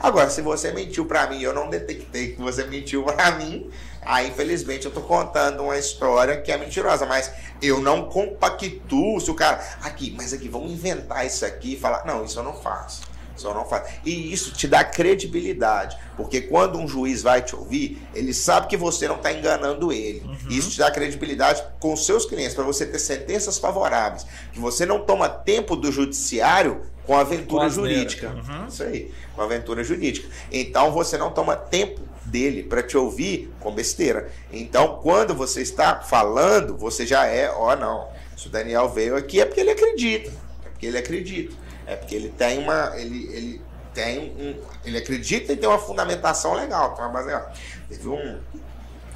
Agora, 0.00 0.30
se 0.30 0.42
você 0.42 0.72
mentiu 0.72 1.06
pra 1.06 1.28
mim 1.28 1.40
eu 1.40 1.54
não 1.54 1.70
detectei 1.70 2.32
que 2.32 2.40
você 2.40 2.64
mentiu 2.64 3.04
pra 3.06 3.32
mim, 3.32 3.70
aí 4.00 4.28
infelizmente 4.28 4.86
eu 4.86 4.90
tô 4.90 5.02
contando 5.02 5.62
uma 5.62 5.78
história 5.78 6.40
que 6.40 6.50
é 6.50 6.56
mentirosa, 6.56 7.06
mas 7.06 7.30
eu 7.60 7.80
não 7.80 8.08
compactuo 8.08 9.20
se 9.20 9.30
o 9.30 9.34
cara, 9.34 9.62
aqui, 9.82 10.12
mas 10.16 10.32
aqui, 10.32 10.48
vamos 10.48 10.72
inventar 10.72 11.24
isso 11.24 11.46
aqui 11.46 11.74
e 11.74 11.78
falar, 11.78 12.04
não, 12.04 12.24
isso 12.24 12.38
eu 12.38 12.42
não 12.42 12.54
faço. 12.54 13.11
Eu 13.42 13.54
não 13.54 13.64
faço. 13.64 13.90
E 14.04 14.32
isso 14.32 14.52
te 14.52 14.66
dá 14.68 14.84
credibilidade, 14.84 15.96
porque 16.16 16.40
quando 16.40 16.78
um 16.78 16.86
juiz 16.86 17.22
vai 17.22 17.42
te 17.42 17.56
ouvir, 17.56 18.00
ele 18.14 18.32
sabe 18.32 18.66
que 18.66 18.76
você 18.76 19.08
não 19.08 19.16
está 19.16 19.32
enganando 19.32 19.92
ele. 19.92 20.22
E 20.48 20.56
Isso 20.58 20.70
te 20.70 20.78
dá 20.78 20.90
credibilidade 20.90 21.62
com 21.80 21.92
os 21.92 22.04
seus 22.06 22.24
clientes, 22.26 22.54
para 22.54 22.64
você 22.64 22.86
ter 22.86 22.98
sentenças 22.98 23.58
favoráveis, 23.58 24.26
que 24.52 24.60
você 24.60 24.84
não 24.86 25.00
toma 25.00 25.28
tempo 25.28 25.74
do 25.76 25.90
judiciário 25.90 26.82
com 27.04 27.16
aventura 27.16 27.68
jurídica. 27.68 28.28
Uhum. 28.28 28.68
Isso 28.68 28.82
aí, 28.82 29.12
com 29.34 29.42
aventura 29.42 29.82
jurídica. 29.82 30.28
Então 30.50 30.92
você 30.92 31.18
não 31.18 31.30
toma 31.30 31.56
tempo 31.56 32.00
dele 32.24 32.62
para 32.62 32.82
te 32.82 32.96
ouvir 32.96 33.52
com 33.60 33.72
besteira. 33.72 34.30
Então, 34.52 35.00
quando 35.02 35.34
você 35.34 35.60
está 35.60 36.00
falando, 36.00 36.76
você 36.76 37.06
já 37.06 37.26
é, 37.26 37.50
ó, 37.50 37.74
não. 37.74 38.08
Se 38.36 38.46
o 38.46 38.50
Daniel 38.50 38.88
veio 38.88 39.16
aqui 39.16 39.40
é 39.40 39.44
porque 39.44 39.60
ele 39.60 39.70
acredita. 39.70 40.30
É 40.64 40.68
porque 40.68 40.86
ele 40.86 40.98
acredita. 40.98 41.54
É 41.86 41.96
porque 41.96 42.14
ele 42.14 42.28
tem 42.30 42.58
uma. 42.58 42.92
Ele, 42.96 43.26
ele 43.34 43.62
tem 43.94 44.30
um. 44.38 44.62
Ele 44.84 44.98
acredita 44.98 45.52
e 45.52 45.56
tem 45.56 45.68
uma 45.68 45.78
fundamentação 45.78 46.54
legal, 46.54 46.94
uma 46.96 47.08
base 47.08 47.26
legal. 47.26 47.52
Teve 47.88 48.08
um, 48.08 48.40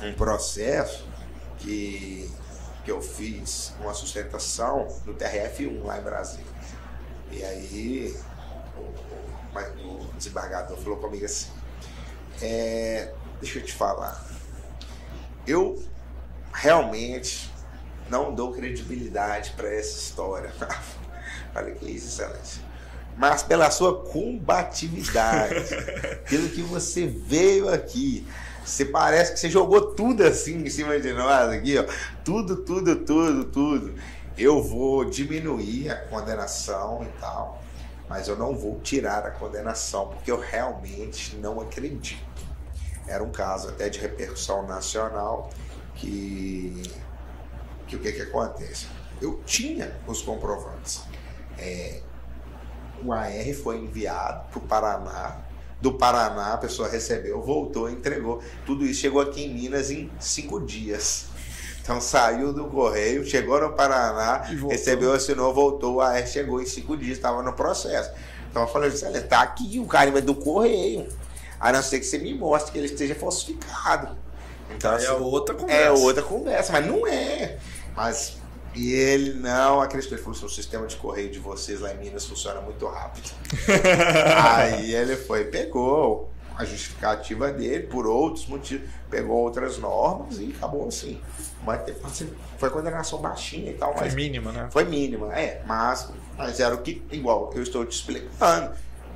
um 0.02 0.12
processo 0.14 1.06
que, 1.58 2.30
que 2.84 2.90
eu 2.90 3.00
fiz 3.00 3.72
uma 3.80 3.94
sustentação 3.94 4.86
no 5.04 5.14
TRF1 5.14 5.82
lá 5.84 5.98
em 5.98 6.02
Brasília. 6.02 6.46
E 7.30 7.42
aí 7.44 8.16
o, 8.76 8.80
o- 8.80 10.02
o 10.02 10.12
desembargador 10.16 10.76
falou 10.76 10.98
comigo 10.98 11.24
assim, 11.24 11.48
é, 12.42 13.12
deixa 13.40 13.58
eu 13.58 13.64
te 13.64 13.72
falar, 13.72 14.22
eu 15.46 15.82
realmente 16.52 17.50
não 18.10 18.34
dou 18.34 18.52
credibilidade 18.52 19.52
para 19.52 19.72
essa 19.74 19.96
história. 19.98 20.52
Falei, 21.56 21.74
que 21.74 21.90
isso, 21.90 22.08
excelência. 22.08 22.62
Mas 23.16 23.42
pela 23.42 23.70
sua 23.70 24.04
combatividade, 24.04 25.54
pelo 26.28 26.50
que 26.50 26.60
você 26.60 27.06
veio 27.06 27.72
aqui, 27.72 28.26
você 28.62 28.84
parece 28.84 29.32
que 29.32 29.40
você 29.40 29.48
jogou 29.48 29.94
tudo 29.94 30.22
assim 30.22 30.58
em 30.58 30.68
cima 30.68 31.00
de 31.00 31.14
nós 31.14 31.48
aqui, 31.48 31.78
ó. 31.78 31.84
Tudo, 32.22 32.56
tudo, 32.56 32.96
tudo, 32.96 33.44
tudo. 33.46 33.94
Eu 34.36 34.62
vou 34.62 35.06
diminuir 35.06 35.90
a 35.90 35.96
condenação 35.96 37.02
e 37.02 37.20
tal, 37.20 37.62
mas 38.06 38.28
eu 38.28 38.36
não 38.36 38.54
vou 38.54 38.78
tirar 38.80 39.24
a 39.24 39.30
condenação, 39.30 40.08
porque 40.08 40.30
eu 40.30 40.38
realmente 40.38 41.36
não 41.36 41.58
acredito. 41.58 42.44
Era 43.08 43.24
um 43.24 43.32
caso 43.32 43.70
até 43.70 43.88
de 43.88 43.98
repercussão 43.98 44.66
nacional 44.66 45.48
que, 45.94 46.82
que 47.86 47.96
o 47.96 47.98
que 47.98 48.12
que 48.12 48.22
acontece? 48.22 48.88
Eu 49.22 49.40
tinha 49.46 49.96
os 50.06 50.20
comprovantes. 50.20 51.05
É, 51.58 52.00
o 53.04 53.12
AR 53.12 53.54
foi 53.62 53.78
enviado 53.78 54.48
para 54.50 54.58
o 54.58 54.62
Paraná. 54.62 55.38
Do 55.80 55.92
Paraná, 55.92 56.54
a 56.54 56.56
pessoa 56.56 56.88
recebeu, 56.88 57.42
voltou, 57.42 57.90
entregou. 57.90 58.42
Tudo 58.64 58.84
isso 58.84 59.00
chegou 59.00 59.20
aqui 59.20 59.44
em 59.44 59.54
Minas 59.54 59.90
em 59.90 60.10
cinco 60.18 60.60
dias. 60.60 61.26
Então 61.82 62.00
saiu 62.00 62.52
do 62.52 62.64
correio, 62.64 63.24
chegou 63.24 63.60
no 63.60 63.72
Paraná, 63.72 64.42
recebeu, 64.68 65.12
assinou, 65.12 65.54
voltou. 65.54 65.96
O 65.96 66.00
AR 66.00 66.26
chegou 66.26 66.60
em 66.60 66.66
cinco 66.66 66.96
dias, 66.96 67.16
estava 67.18 67.42
no 67.42 67.52
processo. 67.52 68.10
Então 68.50 68.62
eu 68.62 68.68
falei, 68.68 68.90
"Olha, 69.04 69.22
tá 69.22 69.42
aqui 69.42 69.78
o 69.78 69.86
carimbo 69.86 70.18
é 70.18 70.22
do 70.22 70.34
correio. 70.34 71.06
A 71.60 71.72
não 71.72 71.82
ser 71.82 72.00
que 72.00 72.06
você 72.06 72.18
me 72.18 72.34
mostre 72.34 72.72
que 72.72 72.78
ele 72.78 72.86
esteja 72.86 73.14
falsificado. 73.14 74.16
Então, 74.74 74.92
é 74.92 74.96
assim, 74.96 75.06
outra 75.08 75.54
conversa. 75.54 75.82
é 75.82 75.90
outra 75.90 76.22
conversa, 76.22 76.72
mas 76.72 76.86
não 76.86 77.06
é. 77.06 77.58
Mas 77.94 78.36
e 78.76 78.92
ele 78.92 79.32
não 79.32 79.80
acreditou. 79.80 80.16
Ele 80.16 80.22
falou: 80.22 80.38
"Seu 80.38 80.48
o 80.48 80.50
sistema 80.50 80.86
de 80.86 80.96
correio 80.96 81.30
de 81.30 81.38
vocês 81.38 81.80
lá 81.80 81.92
em 81.92 81.98
Minas 81.98 82.26
funciona 82.26 82.60
muito 82.60 82.86
rápido. 82.86 83.30
Aí 84.54 84.94
ele 84.94 85.16
foi, 85.16 85.44
pegou 85.44 86.30
a 86.56 86.64
justificativa 86.64 87.52
dele, 87.52 87.86
por 87.86 88.06
outros 88.06 88.46
motivos, 88.46 88.88
pegou 89.10 89.36
outras 89.36 89.78
normas 89.78 90.38
e 90.38 90.54
acabou 90.56 90.88
assim. 90.88 91.20
Mas 91.64 91.80
foi 92.58 92.70
condenação 92.70 93.18
baixinha 93.18 93.70
e 93.70 93.74
tal. 93.74 93.96
Foi 93.96 94.10
mínima, 94.10 94.52
né? 94.52 94.68
Foi 94.70 94.84
mínima, 94.84 95.34
é. 95.38 95.62
Mas, 95.66 96.08
mas 96.36 96.60
era 96.60 96.74
o 96.74 96.78
que, 96.78 97.02
igual, 97.10 97.50
eu 97.54 97.62
estou 97.62 97.84
te 97.84 97.96
explicando. 97.96 98.72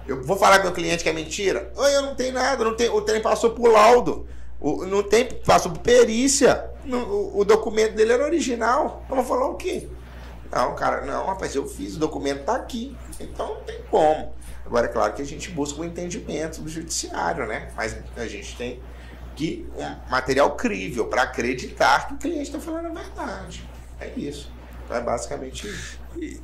Eu 0.07 0.23
vou 0.23 0.37
falar 0.37 0.61
com 0.61 0.69
o 0.69 0.73
cliente 0.73 1.03
que 1.03 1.09
é 1.09 1.13
mentira? 1.13 1.73
Oi, 1.77 1.95
eu 1.95 2.03
não 2.03 2.15
tenho 2.15 2.33
nada, 2.33 2.65
não 2.65 2.75
tem, 2.75 2.89
o 2.89 3.01
trem 3.03 3.23
passou 3.23 3.51
por 3.51 3.71
laudo. 3.71 4.27
O, 4.61 4.85
não 4.85 5.03
tem, 5.03 5.27
passou 5.27 5.73
por 5.73 5.81
perícia. 5.81 6.71
o, 6.87 7.41
o, 7.41 7.45
documento 7.45 7.95
dele 7.95 8.13
era 8.13 8.25
original. 8.25 9.05
Eu 9.09 9.17
vou 9.17 9.25
falar 9.25 9.47
o 9.47 9.55
quê? 9.55 9.89
Não, 10.53 10.75
cara, 10.75 11.05
não, 11.07 11.27
rapaz, 11.27 11.55
eu 11.55 11.67
fiz, 11.67 11.97
o 11.97 11.99
documento 11.99 12.45
tá 12.45 12.57
aqui. 12.57 12.97
Então 13.19 13.55
não 13.55 13.61
tem 13.63 13.81
como. 13.91 14.35
Agora, 14.67 14.87
é 14.87 14.89
claro 14.89 15.15
que 15.15 15.23
a 15.23 15.27
gente 15.27 15.51
busca 15.51 15.81
o 15.81 15.83
um 15.83 15.87
entendimento 15.87 16.61
do 16.61 16.69
judiciário, 16.69 17.47
né? 17.47 17.71
Mas 17.77 17.97
a 18.17 18.27
gente 18.27 18.57
tem 18.57 18.81
que 19.35 19.67
um 19.77 20.11
material 20.11 20.55
crível 20.57 21.07
para 21.07 21.23
acreditar 21.23 22.09
que 22.09 22.15
o 22.15 22.19
cliente 22.19 22.43
está 22.43 22.61
falando 22.61 22.87
a 22.87 23.03
verdade. 23.03 23.69
É 23.99 24.09
isso. 24.17 24.51
Então 24.85 24.97
é 24.97 25.01
basicamente 25.01 25.67
isso. 25.67 26.00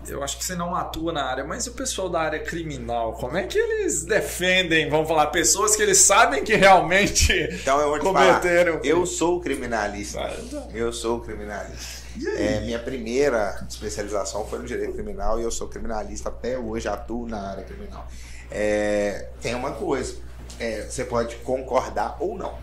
Eu 0.09 0.23
acho 0.23 0.39
que 0.39 0.45
você 0.45 0.55
não 0.55 0.75
atua 0.75 1.13
na 1.13 1.25
área, 1.25 1.45
mas 1.45 1.67
o 1.67 1.73
pessoal 1.73 2.09
da 2.09 2.21
área 2.21 2.39
criminal, 2.39 3.13
como 3.15 3.37
é 3.37 3.43
que 3.43 3.59
eles 3.59 4.05
defendem, 4.05 4.89
vamos 4.89 5.09
falar, 5.09 5.27
pessoas 5.27 5.75
que 5.75 5.83
eles 5.83 5.99
sabem 5.99 6.45
que 6.45 6.55
realmente 6.55 7.33
então, 7.53 7.81
eu 7.81 8.01
cometeram? 8.01 8.75
Falar, 8.75 8.87
eu 8.87 9.05
sou 9.05 9.41
criminalista. 9.41 10.21
Ah, 10.21 10.37
então. 10.39 10.69
Eu 10.73 10.93
sou 10.93 11.21
criminalista. 11.21 12.07
É, 12.37 12.61
minha 12.61 12.79
primeira 12.79 13.67
especialização 13.69 14.47
foi 14.47 14.61
no 14.61 14.65
direito 14.65 14.95
criminal 14.95 15.39
e 15.39 15.43
eu 15.43 15.51
sou 15.51 15.69
criminalista 15.69 16.29
até 16.31 16.57
hoje, 16.59 16.89
atuo 16.89 17.29
na 17.29 17.51
área 17.51 17.65
criminal. 17.65 18.07
É, 18.51 19.29
tem 19.43 19.55
uma 19.55 19.73
coisa, 19.73 20.17
é, 20.59 20.83
você 20.83 21.05
pode 21.05 21.37
concordar 21.37 22.17
ou 22.21 22.39
não. 22.39 22.55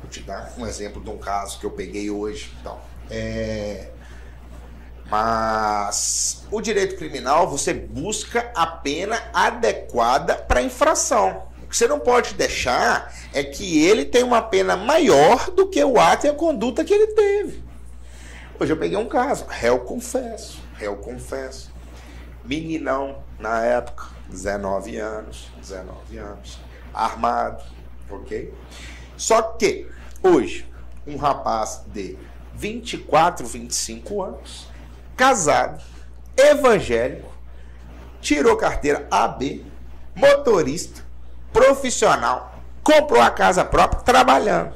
Vou 0.00 0.08
te 0.08 0.20
dar 0.20 0.54
um 0.56 0.66
exemplo 0.66 1.02
de 1.02 1.10
um 1.10 1.18
caso 1.18 1.58
que 1.58 1.66
eu 1.66 1.70
peguei 1.72 2.10
hoje. 2.10 2.52
Então, 2.60 2.78
é, 3.10 3.88
mas 5.10 6.44
o 6.50 6.60
direito 6.60 6.96
criminal 6.96 7.48
você 7.48 7.74
busca 7.74 8.50
a 8.54 8.66
pena 8.66 9.20
adequada 9.34 10.36
para 10.36 10.60
a 10.60 10.62
infração. 10.62 11.48
O 11.62 11.66
que 11.66 11.76
você 11.76 11.88
não 11.88 11.98
pode 11.98 12.34
deixar 12.34 13.12
é 13.32 13.42
que 13.42 13.84
ele 13.84 14.04
tenha 14.04 14.24
uma 14.24 14.40
pena 14.40 14.76
maior 14.76 15.50
do 15.50 15.68
que 15.68 15.82
o 15.82 15.98
ato 15.98 16.26
e 16.26 16.30
a 16.30 16.34
conduta 16.34 16.84
que 16.84 16.94
ele 16.94 17.08
teve. 17.08 17.62
Hoje 18.58 18.72
eu 18.72 18.76
peguei 18.76 18.96
um 18.96 19.08
caso, 19.08 19.46
réu 19.48 19.80
confesso, 19.80 20.60
réu 20.76 20.96
confesso. 20.96 21.72
Meninão, 22.44 23.22
na 23.38 23.64
época, 23.64 24.06
19 24.28 24.96
anos, 24.96 25.48
19 25.60 26.18
anos, 26.18 26.58
armado, 26.92 27.62
ok? 28.08 28.52
Só 29.16 29.42
que, 29.42 29.88
hoje, 30.22 30.68
um 31.06 31.16
rapaz 31.16 31.82
de 31.86 32.18
24, 32.54 33.46
25 33.46 34.22
anos, 34.22 34.69
casado, 35.20 35.82
evangélico, 36.34 37.30
tirou 38.22 38.56
carteira 38.56 39.06
AB, 39.10 39.66
motorista, 40.14 41.04
profissional, 41.52 42.58
comprou 42.82 43.20
a 43.20 43.30
casa 43.30 43.62
própria, 43.62 44.00
trabalhando. 44.00 44.72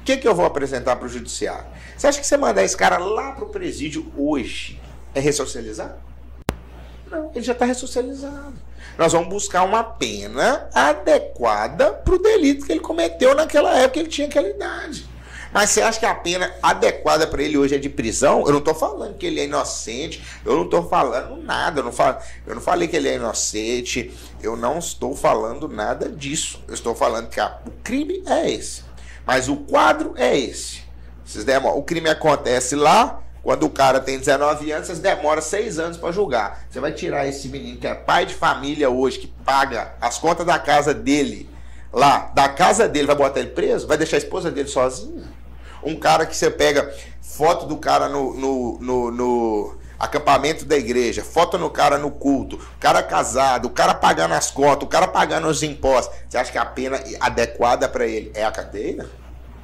O 0.00 0.04
que, 0.04 0.16
que 0.16 0.26
eu 0.26 0.34
vou 0.34 0.44
apresentar 0.44 0.96
para 0.96 1.06
o 1.06 1.08
judiciário? 1.08 1.66
Você 1.96 2.08
acha 2.08 2.20
que 2.20 2.26
você 2.26 2.36
mandar 2.36 2.64
esse 2.64 2.76
cara 2.76 2.98
lá 2.98 3.30
para 3.30 3.44
o 3.44 3.48
presídio 3.48 4.12
hoje 4.18 4.82
é 5.14 5.20
ressocializar? 5.20 5.98
Não, 7.08 7.30
ele 7.32 7.44
já 7.44 7.52
está 7.52 7.64
ressocializado. 7.64 8.54
Nós 8.98 9.12
vamos 9.12 9.28
buscar 9.28 9.62
uma 9.62 9.84
pena 9.84 10.68
adequada 10.74 11.92
para 11.92 12.14
o 12.14 12.18
delito 12.18 12.66
que 12.66 12.72
ele 12.72 12.80
cometeu 12.80 13.36
naquela 13.36 13.72
época 13.78 13.90
que 13.90 14.00
ele 14.00 14.08
tinha 14.08 14.26
aquela 14.26 14.48
idade. 14.48 15.13
Mas 15.54 15.70
você 15.70 15.82
acha 15.82 16.00
que 16.00 16.04
a 16.04 16.14
pena 16.16 16.52
adequada 16.60 17.28
para 17.28 17.40
ele 17.40 17.56
hoje 17.56 17.76
é 17.76 17.78
de 17.78 17.88
prisão? 17.88 18.44
Eu 18.44 18.50
não 18.50 18.58
estou 18.58 18.74
falando 18.74 19.16
que 19.16 19.24
ele 19.24 19.38
é 19.38 19.44
inocente, 19.44 20.20
eu 20.44 20.56
não 20.56 20.64
estou 20.64 20.88
falando 20.88 21.40
nada, 21.40 21.78
eu 21.78 21.84
não, 21.84 21.92
eu 22.44 22.56
não 22.56 22.60
falei 22.60 22.88
que 22.88 22.96
ele 22.96 23.08
é 23.08 23.14
inocente, 23.14 24.12
eu 24.42 24.56
não 24.56 24.80
estou 24.80 25.14
falando 25.14 25.68
nada 25.68 26.08
disso. 26.08 26.60
Eu 26.66 26.74
estou 26.74 26.92
falando 26.92 27.28
que 27.28 27.38
a, 27.38 27.56
o 27.64 27.70
crime 27.84 28.20
é 28.26 28.50
esse. 28.50 28.82
Mas 29.24 29.48
o 29.48 29.54
quadro 29.58 30.12
é 30.16 30.36
esse. 30.36 30.82
Vocês 31.24 31.44
demoram, 31.44 31.78
o 31.78 31.84
crime 31.84 32.08
acontece 32.08 32.74
lá, 32.74 33.22
quando 33.40 33.62
o 33.64 33.70
cara 33.70 34.00
tem 34.00 34.18
19 34.18 34.72
anos, 34.72 34.88
vocês 34.88 34.98
demoram 34.98 35.40
6 35.40 35.78
anos 35.78 35.96
para 35.96 36.10
julgar. 36.10 36.66
Você 36.68 36.80
vai 36.80 36.90
tirar 36.90 37.28
esse 37.28 37.46
menino 37.46 37.78
que 37.78 37.86
é 37.86 37.94
pai 37.94 38.26
de 38.26 38.34
família 38.34 38.90
hoje, 38.90 39.20
que 39.20 39.28
paga 39.28 39.94
as 40.00 40.18
contas 40.18 40.44
da 40.44 40.58
casa 40.58 40.92
dele, 40.92 41.48
lá, 41.92 42.32
da 42.34 42.48
casa 42.48 42.88
dele, 42.88 43.06
vai 43.06 43.14
botar 43.14 43.38
ele 43.38 43.50
preso? 43.50 43.86
Vai 43.86 43.96
deixar 43.96 44.16
a 44.16 44.18
esposa 44.18 44.50
dele 44.50 44.68
sozinha? 44.68 45.33
Um 45.84 45.96
cara 45.96 46.26
que 46.26 46.36
você 46.36 46.50
pega 46.50 46.94
foto 47.20 47.66
do 47.66 47.76
cara 47.76 48.08
no, 48.08 48.34
no, 48.34 48.78
no, 48.78 49.10
no 49.10 49.78
acampamento 49.98 50.64
da 50.64 50.76
igreja, 50.76 51.24
foto 51.24 51.58
no 51.58 51.70
cara 51.70 51.98
no 51.98 52.10
culto, 52.10 52.56
o 52.56 52.78
cara 52.78 53.02
casado, 53.02 53.66
o 53.66 53.70
cara 53.70 53.94
pagando 53.94 54.34
as 54.34 54.50
contas, 54.50 54.84
o 54.84 54.88
cara 54.88 55.08
pagando 55.08 55.48
os 55.48 55.62
impostos. 55.62 56.14
Você 56.28 56.38
acha 56.38 56.52
que 56.52 56.58
a 56.58 56.64
pena 56.64 57.00
adequada 57.20 57.88
para 57.88 58.06
ele 58.06 58.30
é 58.34 58.44
a 58.44 58.52
cadeia? 58.52 59.08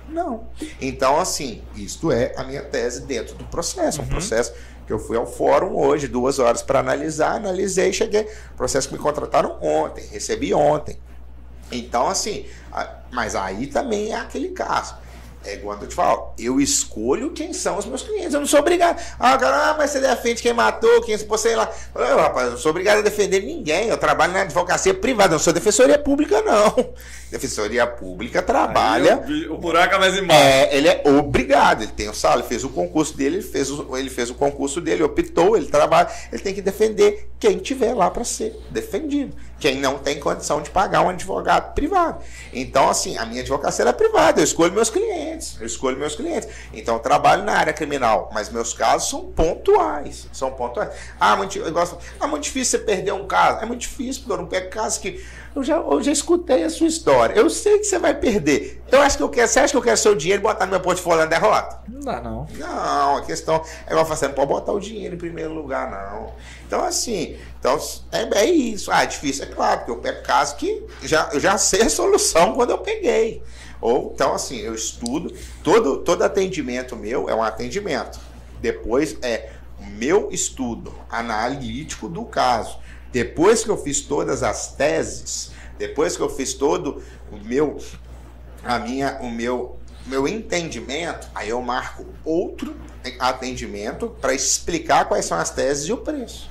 Não. 0.08 0.48
Então, 0.80 1.20
assim, 1.20 1.62
isto 1.76 2.10
é 2.10 2.32
a 2.36 2.42
minha 2.42 2.62
tese 2.62 3.02
dentro 3.02 3.34
do 3.36 3.44
processo. 3.44 4.00
Um 4.00 4.04
uhum. 4.04 4.10
processo 4.10 4.52
que 4.86 4.92
eu 4.92 4.98
fui 4.98 5.16
ao 5.16 5.26
fórum 5.26 5.76
hoje, 5.76 6.08
duas 6.08 6.40
horas 6.40 6.62
para 6.62 6.80
analisar, 6.80 7.36
analisei, 7.36 7.92
cheguei. 7.92 8.28
Processo 8.56 8.88
que 8.88 8.94
me 8.94 9.00
contrataram 9.00 9.56
ontem, 9.60 10.04
recebi 10.08 10.52
ontem. 10.52 10.98
Então, 11.70 12.08
assim, 12.08 12.44
mas 13.12 13.36
aí 13.36 13.68
também 13.68 14.10
é 14.10 14.16
aquele 14.16 14.48
caso. 14.48 14.96
É 15.44 15.56
quando 15.56 15.82
eu 15.82 15.88
te 15.88 15.94
falo, 15.94 16.34
eu 16.38 16.60
escolho 16.60 17.30
quem 17.30 17.52
são 17.52 17.78
os 17.78 17.86
meus 17.86 18.02
clientes. 18.02 18.34
Eu 18.34 18.40
não 18.40 18.46
sou 18.46 18.60
obrigado. 18.60 19.00
Ah, 19.18 19.38
cara, 19.38 19.70
ah, 19.70 19.74
mas 19.76 19.90
você 19.90 20.00
defende 20.00 20.42
quem 20.42 20.52
matou, 20.52 21.00
quem 21.00 21.16
você 21.16 21.56
lá. 21.56 21.70
Eu, 21.94 22.18
rapaz, 22.18 22.46
eu 22.46 22.50
não 22.52 22.58
sou 22.58 22.70
obrigado 22.70 22.98
a 22.98 23.02
defender 23.02 23.40
ninguém. 23.40 23.88
Eu 23.88 23.96
trabalho 23.96 24.34
na 24.34 24.42
advocacia 24.42 24.92
privada, 24.92 25.32
não 25.32 25.38
sou 25.38 25.52
defensoria 25.52 25.98
pública, 25.98 26.42
não. 26.42 26.74
Defensoria 27.30 27.86
pública 27.86 28.42
trabalha. 28.42 29.22
Aí, 29.24 29.46
o, 29.46 29.54
o 29.54 29.58
buraco 29.58 29.94
é 29.94 29.98
mais 29.98 30.16
embaixo. 30.16 30.42
É, 30.42 30.76
ele 30.76 30.88
é 30.88 31.02
obrigado. 31.06 31.82
Ele 31.82 31.92
tem 31.92 32.08
o 32.08 32.14
salário, 32.14 32.42
ele 32.42 32.48
fez 32.48 32.64
o 32.64 32.68
concurso 32.68 33.16
dele, 33.16 33.36
ele 33.36 33.42
fez 33.42 33.70
o, 33.70 33.96
ele 33.96 34.10
fez 34.10 34.30
o 34.30 34.34
concurso 34.34 34.80
dele, 34.80 35.02
optou, 35.02 35.56
ele 35.56 35.66
trabalha. 35.66 36.08
Ele 36.32 36.42
tem 36.42 36.54
que 36.54 36.62
defender 36.62 37.30
quem 37.38 37.58
tiver 37.58 37.94
lá 37.94 38.10
para 38.10 38.24
ser 38.24 38.58
defendido 38.70 39.34
quem 39.60 39.78
não 39.78 39.98
tem 39.98 40.18
condição 40.18 40.62
de 40.62 40.70
pagar 40.70 41.02
um 41.02 41.10
advogado 41.10 41.74
privado. 41.74 42.24
Então, 42.52 42.88
assim, 42.88 43.18
a 43.18 43.26
minha 43.26 43.42
advocacia 43.42 43.84
é 43.84 43.92
privada, 43.92 44.40
eu 44.40 44.44
escolho 44.44 44.72
meus 44.72 44.88
clientes, 44.88 45.58
eu 45.60 45.66
escolho 45.66 45.98
meus 45.98 46.16
clientes. 46.16 46.48
Então, 46.72 46.94
eu 46.94 47.00
trabalho 47.00 47.44
na 47.44 47.52
área 47.52 47.72
criminal, 47.72 48.30
mas 48.32 48.48
meus 48.48 48.72
casos 48.72 49.10
são 49.10 49.26
pontuais, 49.26 50.26
são 50.32 50.50
pontuais. 50.50 50.90
Ah, 51.20 51.36
muito, 51.36 51.58
eu 51.58 51.70
gosto, 51.70 51.98
ah, 52.18 52.26
muito 52.26 52.44
difícil 52.44 52.78
você 52.78 52.84
perder 52.84 53.12
um 53.12 53.26
caso. 53.26 53.60
É 53.60 53.66
muito 53.66 53.82
difícil, 53.82 54.22
porque 54.22 54.32
eu 54.32 54.38
não 54.38 54.46
pego 54.46 54.70
casos 54.70 54.98
que 54.98 55.22
eu 55.54 55.64
já, 55.64 55.76
eu 55.76 56.02
já 56.02 56.12
escutei 56.12 56.62
a 56.62 56.70
sua 56.70 56.86
história. 56.86 57.34
Eu 57.34 57.50
sei 57.50 57.78
que 57.78 57.84
você 57.84 57.98
vai 57.98 58.14
perder. 58.14 58.82
Eu 58.90 59.00
acho 59.02 59.16
que 59.16 59.22
eu 59.22 59.28
quero. 59.28 59.48
Você 59.48 59.58
acha 59.58 59.72
que 59.72 59.76
eu 59.76 59.82
quero 59.82 59.96
seu 59.96 60.14
dinheiro 60.14 60.40
e 60.40 60.44
botar 60.44 60.64
no 60.64 60.70
meu 60.70 60.80
portfólio 60.80 61.20
na 61.20 61.26
derrota? 61.26 61.80
Não 61.88 62.00
dá, 62.00 62.20
não. 62.20 62.46
Não, 62.56 63.16
a 63.16 63.22
questão 63.22 63.62
é 63.86 63.90
igual 63.90 64.04
você 64.04 64.28
não 64.28 64.34
pode 64.34 64.48
botar 64.48 64.72
o 64.72 64.80
dinheiro 64.80 65.14
em 65.14 65.18
primeiro 65.18 65.52
lugar, 65.52 65.90
não. 65.90 66.32
Então, 66.66 66.84
assim, 66.84 67.36
então, 67.58 67.78
é, 68.12 68.42
é 68.42 68.44
isso. 68.44 68.92
Ah, 68.92 69.02
é 69.02 69.06
difícil, 69.06 69.44
é 69.44 69.46
claro, 69.48 69.78
porque 69.78 69.90
eu 69.90 69.96
pego 69.96 70.22
casos 70.22 70.54
que 70.54 70.86
já, 71.02 71.28
eu 71.32 71.40
já 71.40 71.58
sei 71.58 71.82
a 71.82 71.90
solução 71.90 72.54
quando 72.54 72.70
eu 72.70 72.78
peguei. 72.78 73.42
Ou, 73.80 74.12
então, 74.14 74.34
assim, 74.34 74.58
eu 74.58 74.74
estudo, 74.74 75.34
todo, 75.64 75.98
todo 75.98 76.22
atendimento 76.22 76.94
meu 76.94 77.28
é 77.28 77.34
um 77.34 77.42
atendimento. 77.42 78.20
Depois 78.60 79.16
é 79.22 79.50
o 79.80 79.86
meu 79.86 80.28
estudo 80.30 80.94
analítico 81.10 82.08
do 82.08 82.24
caso. 82.24 82.78
Depois 83.12 83.64
que 83.64 83.70
eu 83.70 83.76
fiz 83.76 84.00
todas 84.00 84.42
as 84.42 84.72
teses, 84.74 85.50
depois 85.78 86.16
que 86.16 86.22
eu 86.22 86.28
fiz 86.28 86.54
todo 86.54 87.02
o 87.30 87.36
meu 87.36 87.78
a 88.62 88.78
minha 88.78 89.18
o 89.20 89.30
meu 89.30 89.78
meu 90.06 90.26
entendimento, 90.26 91.28
aí 91.34 91.50
eu 91.50 91.60
marco 91.60 92.06
outro 92.24 92.74
atendimento 93.18 94.08
para 94.20 94.34
explicar 94.34 95.06
quais 95.06 95.24
são 95.24 95.38
as 95.38 95.50
teses 95.50 95.88
e 95.88 95.92
o 95.92 95.98
preço. 95.98 96.50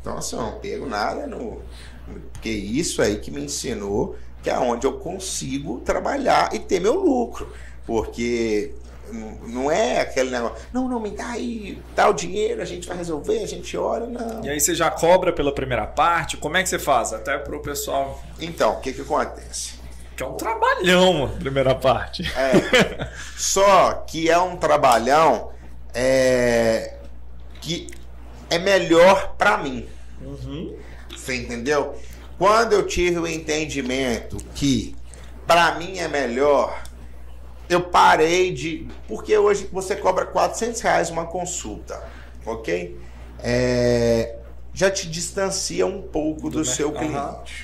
Então, 0.00 0.16
assim, 0.18 0.36
eu 0.36 0.42
não 0.42 0.58
pego 0.58 0.86
nada 0.86 1.26
no. 1.26 1.60
Porque 2.32 2.50
isso 2.50 3.00
aí 3.00 3.16
que 3.16 3.30
me 3.30 3.42
ensinou 3.42 4.16
que 4.42 4.50
é 4.50 4.58
onde 4.58 4.86
eu 4.86 4.98
consigo 4.98 5.80
trabalhar 5.80 6.54
e 6.54 6.58
ter 6.58 6.78
meu 6.78 6.94
lucro. 6.94 7.50
Porque 7.86 8.74
não 9.46 9.70
é 9.70 10.00
aquele 10.00 10.30
negócio, 10.30 10.56
não, 10.72 10.88
não, 10.88 11.00
me 11.00 11.10
dá 11.10 11.28
aí, 11.30 11.80
dá 11.94 12.08
o 12.08 12.12
dinheiro, 12.12 12.60
a 12.60 12.64
gente 12.64 12.86
vai 12.86 12.96
resolver, 12.96 13.42
a 13.42 13.46
gente 13.46 13.76
olha, 13.76 14.06
não. 14.06 14.44
E 14.44 14.48
aí 14.48 14.60
você 14.60 14.74
já 14.74 14.90
cobra 14.90 15.32
pela 15.32 15.54
primeira 15.54 15.86
parte? 15.86 16.36
Como 16.36 16.56
é 16.56 16.62
que 16.62 16.68
você 16.68 16.78
faz? 16.78 17.12
Até 17.12 17.38
para 17.38 17.56
o 17.56 17.60
pessoal. 17.60 18.22
Então, 18.40 18.72
o 18.74 18.80
que, 18.80 18.92
que 18.92 19.00
acontece? 19.00 19.74
Que 20.16 20.22
é 20.22 20.26
um 20.26 20.34
trabalhão 20.34 21.24
a 21.24 21.28
primeira 21.28 21.74
parte. 21.74 22.22
É, 22.36 23.08
só 23.36 24.04
que 24.06 24.30
é 24.30 24.38
um 24.38 24.56
trabalhão 24.56 25.50
é, 25.92 26.96
que 27.60 27.88
é 28.50 28.58
melhor 28.58 29.34
para 29.36 29.58
mim. 29.58 29.88
Uhum. 30.22 30.76
Você 31.10 31.36
entendeu? 31.36 31.96
Quando 32.38 32.72
eu 32.72 32.86
tive 32.86 33.18
o 33.18 33.26
entendimento 33.26 34.36
que 34.54 34.94
para 35.46 35.74
mim 35.76 35.98
é 35.98 36.08
melhor. 36.08 36.82
Eu 37.68 37.82
parei 37.82 38.52
de. 38.52 38.88
Porque 39.08 39.36
hoje 39.36 39.68
você 39.72 39.96
cobra 39.96 40.26
400 40.26 40.80
reais 40.80 41.10
uma 41.10 41.26
consulta, 41.26 42.02
ok? 42.44 42.98
É, 43.40 44.36
já 44.72 44.90
te 44.90 45.08
distancia 45.08 45.86
um 45.86 46.02
pouco 46.02 46.50
do, 46.50 46.58
do 46.58 46.64
seu 46.64 46.92
cliente. 46.92 47.14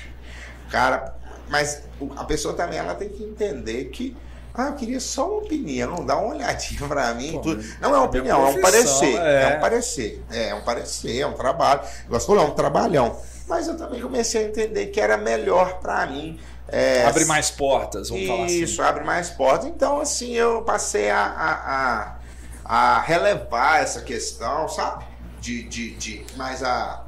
Uhum. 0.05 0.69
Cara, 0.69 1.15
mas 1.49 1.83
a 2.15 2.23
pessoa 2.23 2.53
também 2.53 2.79
ela 2.79 2.95
tem 2.95 3.09
que 3.09 3.23
entender 3.23 3.85
que 3.85 4.15
ah, 4.53 4.67
eu 4.67 4.73
queria 4.73 4.99
só 4.99 5.27
uma 5.27 5.37
opinião, 5.37 6.05
dá 6.05 6.17
uma 6.17 6.35
olhadinha 6.35 6.85
para 6.87 7.13
mim. 7.13 7.39
Pô, 7.41 7.55
não 7.79 7.95
é 7.95 7.97
uma 7.97 8.05
opinião, 8.05 8.45
é 8.45 8.49
um 8.49 8.61
parecer. 8.61 9.15
É. 9.17 9.43
é. 9.43 9.57
um 9.57 9.59
parecer. 9.59 10.23
É 10.31 10.55
um 10.55 10.61
parecer, 10.61 11.19
é 11.19 11.27
um 11.27 11.33
trabalho. 11.33 11.81
Falou, 12.25 12.43
é 12.43 12.47
um 12.47 12.51
trabalhão. 12.51 13.17
Mas 13.47 13.67
eu 13.67 13.77
também 13.77 14.01
comecei 14.01 14.45
a 14.45 14.47
entender 14.47 14.87
que 14.87 14.99
era 14.99 15.17
melhor 15.17 15.79
para 15.79 16.05
mim. 16.07 16.39
É, 16.71 17.05
abre 17.05 17.25
mais 17.25 17.51
portas, 17.51 18.07
vamos 18.07 18.23
isso, 18.23 18.31
falar 18.31 18.45
assim. 18.45 18.63
Isso, 18.63 18.81
abre 18.81 19.03
mais 19.03 19.29
portas. 19.29 19.67
Então, 19.67 19.99
assim, 19.99 20.31
eu 20.31 20.61
passei 20.61 21.09
a, 21.09 21.21
a, 21.21 22.15
a, 22.63 22.95
a 22.97 23.01
relevar 23.01 23.81
essa 23.81 24.01
questão, 24.01 24.69
sabe? 24.69 25.03
De, 25.41 25.63
de, 25.63 25.95
de, 25.95 26.25
mas 26.37 26.63
a, 26.63 27.03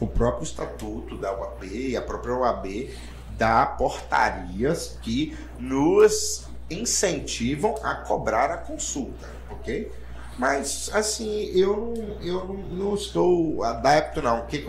o 0.00 0.06
próprio 0.08 0.42
estatuto 0.42 1.16
da 1.16 1.32
UAB 1.32 1.64
e 1.64 1.96
a 1.96 2.02
própria 2.02 2.34
UAB 2.34 2.90
dá 3.38 3.64
portarias 3.64 4.98
que 5.02 5.38
nos 5.58 6.46
incentivam 6.68 7.76
a 7.82 7.94
cobrar 7.94 8.50
a 8.50 8.56
consulta, 8.56 9.28
ok? 9.50 9.92
Mas, 10.36 10.90
assim, 10.92 11.52
eu 11.54 11.94
não, 11.94 12.26
eu 12.26 12.44
não 12.70 12.94
estou 12.94 13.62
adepto, 13.62 14.22
não. 14.22 14.46
Que, 14.46 14.66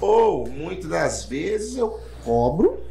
ou, 0.00 0.48
muitas 0.48 0.90
das 0.90 1.24
vezes, 1.24 1.76
eu 1.76 2.00
cobro, 2.24 2.83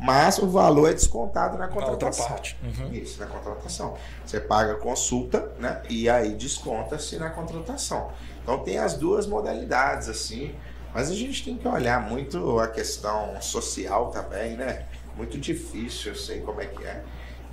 mas 0.00 0.38
o 0.38 0.48
valor 0.48 0.90
é 0.90 0.94
descontado 0.94 1.58
na 1.58 1.68
contratação. 1.68 2.24
outra 2.24 2.34
parte. 2.34 2.56
Uhum. 2.62 2.92
Isso, 2.92 3.18
na 3.20 3.26
contratação. 3.26 3.96
Você 4.24 4.40
paga 4.40 4.72
a 4.72 4.76
consulta, 4.76 5.52
né? 5.58 5.82
E 5.88 6.08
aí 6.08 6.34
desconta-se 6.34 7.16
na 7.16 7.30
contratação. 7.30 8.10
Então, 8.42 8.58
tem 8.60 8.78
as 8.78 8.94
duas 8.94 9.26
modalidades, 9.26 10.08
assim. 10.08 10.54
Mas 10.94 11.10
a 11.10 11.14
gente 11.14 11.44
tem 11.44 11.56
que 11.56 11.68
olhar 11.68 12.00
muito 12.00 12.58
a 12.58 12.68
questão 12.68 13.40
social 13.40 14.10
também, 14.10 14.56
né? 14.56 14.86
Muito 15.16 15.38
difícil, 15.38 16.12
eu 16.12 16.16
sei 16.16 16.40
como 16.40 16.60
é 16.60 16.66
que 16.66 16.84
é 16.84 17.04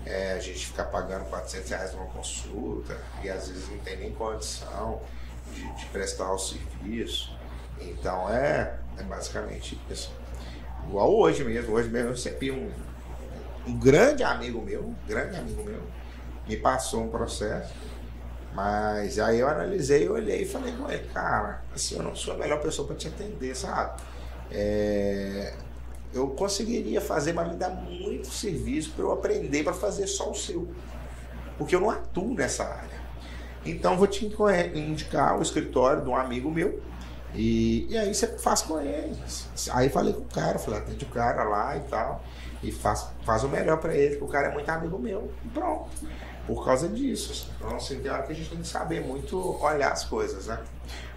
é, 0.06 0.34
a 0.34 0.40
gente 0.40 0.68
ficar 0.68 0.86
pagando 0.86 1.26
400 1.26 1.70
reais 1.70 1.94
numa 1.94 2.06
consulta 2.06 2.98
e 3.24 3.30
às 3.30 3.48
vezes 3.48 3.68
não 3.70 3.80
tem 3.80 3.98
nem 3.98 4.12
condição 4.14 5.02
de, 5.54 5.74
de 5.76 5.86
prestar 5.88 6.32
o 6.32 6.38
serviço. 6.38 7.36
Então 7.82 8.30
é, 8.30 8.78
é 8.98 9.04
basicamente 9.04 9.80
isso. 9.90 10.12
Igual 10.88 11.16
hoje 11.16 11.44
mesmo, 11.44 11.74
hoje 11.74 11.90
mesmo 11.90 12.10
eu 12.10 12.14
recebi 12.14 12.52
um, 12.52 12.70
um 13.68 13.78
grande 13.78 14.24
amigo 14.24 14.62
meu, 14.62 14.82
um 14.82 14.96
grande 15.08 15.36
amigo 15.38 15.64
meu, 15.64 15.82
me 16.48 16.58
passou 16.58 17.04
um 17.04 17.10
processo, 17.10 17.74
mas 18.54 19.20
aí 19.20 19.40
eu 19.40 19.48
analisei, 19.48 20.08
eu 20.08 20.14
olhei 20.14 20.44
e 20.44 20.46
falei 20.46 20.74
com 20.74 20.90
ele, 20.90 21.08
cara, 21.14 21.62
assim, 21.74 21.96
eu 21.96 22.04
não 22.04 22.16
sou 22.16 22.34
a 22.36 22.38
melhor 22.38 22.62
pessoa 22.62 22.88
para 22.88 22.96
te 22.96 23.08
atender, 23.08 23.56
sabe? 23.56 24.02
É, 24.52 25.54
eu 26.14 26.28
conseguiria 26.30 27.02
fazer, 27.02 27.34
mas 27.34 27.50
me 27.50 27.56
dá 27.56 27.70
muito 27.70 28.28
serviço 28.28 28.92
para 28.92 29.04
eu 29.04 29.12
aprender 29.12 29.64
para 29.64 29.74
fazer 29.74 30.08
só 30.08 30.32
o 30.32 30.36
seu. 30.36 30.68
Porque 31.58 31.76
eu 31.76 31.82
não 31.82 31.90
atuo 31.90 32.34
nessa 32.34 32.64
área. 32.64 33.06
Então 33.66 33.98
vou 33.98 34.08
te 34.08 34.26
indicar 34.26 35.38
o 35.38 35.42
escritório 35.42 36.04
de 36.04 36.10
um 36.10 36.16
amigo 36.16 36.50
meu. 36.50 36.82
E, 37.36 37.88
e 37.90 37.98
aí 37.98 38.14
você 38.14 38.28
faz 38.38 38.62
com 38.62 38.80
ele. 38.80 39.16
Aí 39.72 39.90
falei 39.90 40.14
com 40.14 40.22
o 40.22 40.26
cara, 40.26 40.58
falei, 40.58 40.80
atende 40.80 41.06
o 41.06 41.10
cara 41.10 41.44
lá 41.44 41.78
e 41.78 41.82
tal. 41.82 42.24
E 42.64 42.72
faz, 42.72 43.08
faz 43.24 43.44
o 43.44 43.50
melhor 43.50 43.78
para 43.78 43.94
ele, 43.94 44.16
porque 44.16 44.26
o 44.26 44.28
cara 44.28 44.48
é 44.48 44.54
muito 44.54 44.70
amigo 44.70 44.98
meu. 44.98 45.32
E 45.44 45.48
pronto. 45.50 45.90
Por 46.48 46.64
causa 46.64 46.88
disso. 46.88 47.52
Então, 47.58 47.76
assim, 47.76 48.00
tem 48.00 48.12
hora 48.12 48.24
que 48.24 48.32
a 48.32 48.36
gente 48.36 48.50
tem 48.50 48.60
que 48.60 48.68
saber 48.68 49.02
muito 49.02 49.38
olhar 49.62 49.92
as 49.92 50.06
coisas, 50.06 50.48
né? 50.48 50.60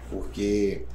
Porque 0.09 0.85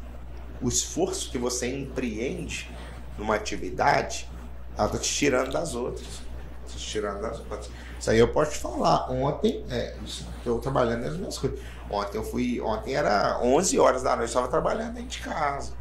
o 0.60 0.68
esforço 0.68 1.30
que 1.30 1.38
você 1.38 1.68
empreende 1.68 2.70
numa 3.16 3.36
atividade, 3.36 4.28
ela 4.76 4.86
está 4.86 4.98
te 4.98 5.08
tirando 5.08 5.52
das 5.52 5.74
outras. 5.74 6.22
Te 6.66 6.76
tirando 6.76 7.20
das 7.22 7.38
outras. 7.38 7.70
Isso 7.98 8.10
aí 8.10 8.18
eu 8.18 8.28
posso 8.28 8.52
te 8.52 8.58
falar. 8.58 9.10
Ontem, 9.10 9.64
é, 9.70 9.96
estou 10.04 10.58
trabalhando 10.58 11.04
nas 11.04 11.16
minhas 11.16 11.38
coisas. 11.38 11.58
Ontem 11.90 12.18
eu 12.18 12.24
fui, 12.24 12.60
ontem 12.60 12.94
era 12.94 13.40
11 13.42 13.78
horas 13.78 14.02
da 14.02 14.10
noite, 14.10 14.22
eu 14.22 14.26
estava 14.26 14.48
trabalhando 14.48 14.94
dentro 14.94 15.08
de 15.10 15.18
casa. 15.20 15.72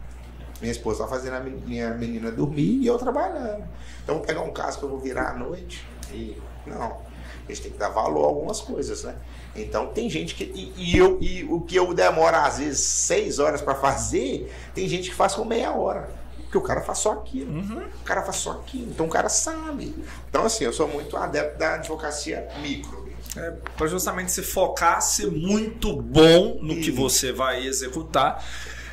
Minha 0.60 0.72
esposa 0.72 1.04
estava 1.04 1.20
fazendo 1.20 1.36
a 1.36 1.40
minha 1.40 1.92
menina 1.92 2.32
dormir 2.32 2.80
e 2.82 2.88
eu 2.88 2.98
trabalhando. 2.98 3.64
Então 4.04 4.16
vou 4.16 4.26
pegar 4.26 4.42
um 4.42 4.52
caso 4.52 4.80
que 4.80 4.86
eu 4.86 4.90
vou 4.90 5.00
virar 5.00 5.32
à 5.32 5.34
noite 5.34 5.86
e 6.12 6.42
não. 6.66 7.02
A 7.46 7.52
gente 7.52 7.64
tem 7.64 7.72
que 7.72 7.78
dar 7.78 7.90
valor 7.90 8.24
a 8.24 8.28
algumas 8.28 8.62
coisas, 8.62 9.04
né? 9.04 9.16
Então 9.56 9.88
tem 9.88 10.10
gente 10.10 10.36
que. 10.36 10.44
E, 10.44 10.74
e 10.78 10.98
eu, 10.98 11.18
e 11.22 11.44
o 11.44 11.62
que 11.62 11.76
eu 11.76 11.94
demoro 11.94 12.36
às 12.36 12.60
vezes 12.60 12.80
seis 12.80 13.40
horas 13.40 13.62
para 13.62 13.76
fazer, 13.76 14.54
tem 14.74 14.88
gente 14.88 15.10
que 15.10 15.16
faz 15.16 15.36
com 15.36 15.44
meia 15.44 15.72
hora. 15.74 16.10
Porque 16.54 16.58
o 16.58 16.62
cara 16.62 16.82
faz 16.82 17.00
só 17.00 17.14
aquilo. 17.14 17.52
Uhum. 17.52 17.88
O 18.02 18.04
cara 18.04 18.22
faz 18.22 18.38
só 18.38 18.52
aquilo. 18.52 18.92
Então 18.92 19.08
o 19.08 19.10
cara 19.10 19.28
sabe. 19.28 19.96
Então, 20.30 20.46
assim, 20.46 20.64
eu 20.64 20.72
sou 20.72 20.88
muito 20.88 21.18
adepto 21.18 21.58
da 21.58 21.76
advocacia 21.76 22.48
micro. 22.62 23.03
É, 23.36 23.52
para 23.76 23.88
justamente 23.88 24.32
se 24.32 24.44
focar, 24.44 25.02
ser 25.02 25.32
muito 25.32 25.96
bom 25.96 26.60
no 26.62 26.76
que 26.76 26.92
você 26.92 27.32
vai 27.32 27.66
executar 27.66 28.44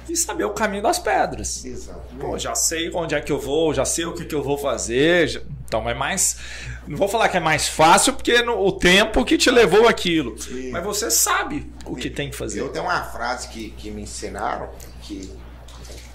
e 0.08 0.16
saber 0.16 0.44
o 0.44 0.50
caminho 0.50 0.82
das 0.82 0.98
pedras. 0.98 1.64
Exatamente. 1.64 2.16
Pô, 2.18 2.38
já 2.38 2.54
sei 2.54 2.90
onde 2.92 3.14
é 3.14 3.20
que 3.20 3.30
eu 3.30 3.38
vou, 3.38 3.72
já 3.72 3.84
sei 3.84 4.06
o 4.06 4.12
que, 4.12 4.24
que 4.24 4.34
eu 4.34 4.42
vou 4.42 4.58
fazer. 4.58 5.28
Já... 5.28 5.40
Então 5.66 5.88
é 5.88 5.94
mais. 5.94 6.38
Não 6.86 6.96
vou 6.96 7.08
falar 7.08 7.28
que 7.28 7.36
é 7.36 7.40
mais 7.40 7.68
fácil, 7.68 8.14
porque 8.14 8.42
no, 8.42 8.58
o 8.58 8.72
tempo 8.72 9.24
que 9.24 9.38
te 9.38 9.50
levou 9.50 9.86
aquilo. 9.86 10.34
Mas 10.72 10.84
você 10.84 11.10
sabe 11.10 11.70
o 11.84 11.94
que 11.94 12.10
tem 12.10 12.30
que 12.30 12.36
fazer. 12.36 12.60
Eu 12.60 12.70
tenho 12.70 12.86
uma 12.86 13.04
frase 13.04 13.48
que, 13.48 13.70
que 13.70 13.90
me 13.90 14.02
ensinaram, 14.02 14.70
que 15.02 15.30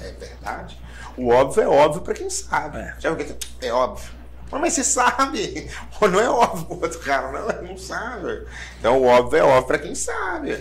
é 0.02 0.12
verdade, 0.12 0.78
o 1.18 1.30
óbvio 1.30 1.64
é 1.64 1.68
óbvio 1.68 2.02
para 2.02 2.14
quem 2.14 2.30
sabe. 2.30 2.80
É. 2.80 2.96
Já 3.00 3.16
é 3.62 3.72
óbvio. 3.72 4.14
Mas 4.60 4.74
você 4.74 4.84
sabe. 4.84 5.70
Não 6.02 6.20
é 6.20 6.30
óbvio 6.30 6.65
pro 6.65 6.82
outro 6.82 7.00
cara, 7.00 7.32
não, 7.32 7.70
não 7.70 7.78
sabe. 7.78 8.46
Então 8.80 9.02
o 9.02 9.06
óbvio 9.06 9.39
é 9.39 9.44
óbvio 9.44 9.68
para 9.68 9.80
quem 9.80 9.96
sabe. 9.96 10.58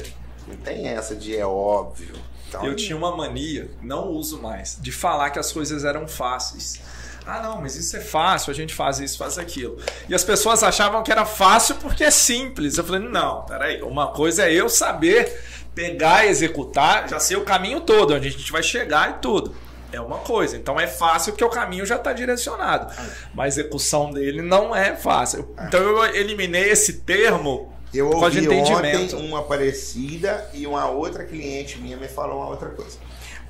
Não 0.47 0.57
tem 0.57 0.89
essa 0.89 1.15
de 1.15 1.37
é 1.37 1.47
óbvio. 1.47 2.15
Então, 2.49 2.65
eu 2.65 2.77
tinha 2.77 2.97
uma 2.97 3.17
mania, 3.17 3.69
não 3.83 4.09
uso 4.11 4.41
mais, 4.41 4.79
de 4.81 4.93
falar 4.93 5.31
que 5.31 5.39
as 5.39 5.51
coisas 5.51 5.85
eram 5.85 6.07
fáceis. 6.07 6.81
Ah, 7.27 7.43
não, 7.43 7.61
mas 7.61 7.75
isso 7.75 7.97
é 7.97 8.01
fácil, 8.01 8.51
a 8.51 8.55
gente 8.55 8.73
faz 8.73 9.01
isso, 9.01 9.19
faz 9.19 9.39
aquilo. 9.39 9.79
E 10.09 10.15
as 10.15 10.23
pessoas 10.23 10.63
achavam 10.63 11.03
que 11.03 11.11
era 11.11 11.25
fácil 11.25 11.75
porque 11.77 12.05
é 12.05 12.11
simples. 12.11 12.79
Eu 12.79 12.85
falei, 12.85 13.01
não, 13.09 13.43
peraí, 13.43 13.83
uma 13.83 14.09
coisa 14.09 14.45
é 14.45 14.53
eu 14.53 14.69
saber 14.69 15.43
pegar 15.75 16.27
executar, 16.27 17.09
já 17.09 17.19
sei 17.19 17.37
o 17.37 17.45
caminho 17.45 17.81
todo, 17.81 18.15
onde 18.15 18.29
a 18.29 18.31
gente 18.31 18.53
vai 18.53 18.63
chegar 18.63 19.11
e 19.11 19.13
tudo 19.15 19.64
é 19.95 20.01
uma 20.01 20.19
coisa. 20.19 20.57
Então 20.57 20.79
é 20.79 20.87
fácil 20.87 21.33
porque 21.33 21.45
o 21.45 21.51
caminho 21.51 21.87
já 21.87 21.97
está 21.97 22.13
direcionado. 22.13 22.93
Mas 23.35 23.57
a 23.57 23.61
execução 23.61 24.11
dele 24.11 24.43
não 24.43 24.75
é 24.75 24.95
fácil. 24.95 25.55
Então 25.67 25.81
eu 25.81 26.05
eliminei 26.15 26.71
esse 26.71 27.01
termo 27.01 27.73
eu 27.93 28.11
ouvi 28.11 28.49
ontem 28.49 29.15
uma 29.15 29.43
parecida 29.45 30.51
e 30.53 30.67
uma 30.67 30.91
outra 30.91 31.25
cliente 31.25 31.79
minha 31.79 31.97
me 31.97 32.09
falou 32.09 32.39
uma 32.39 32.49
outra 32.49 32.71
coisa. 32.71 32.99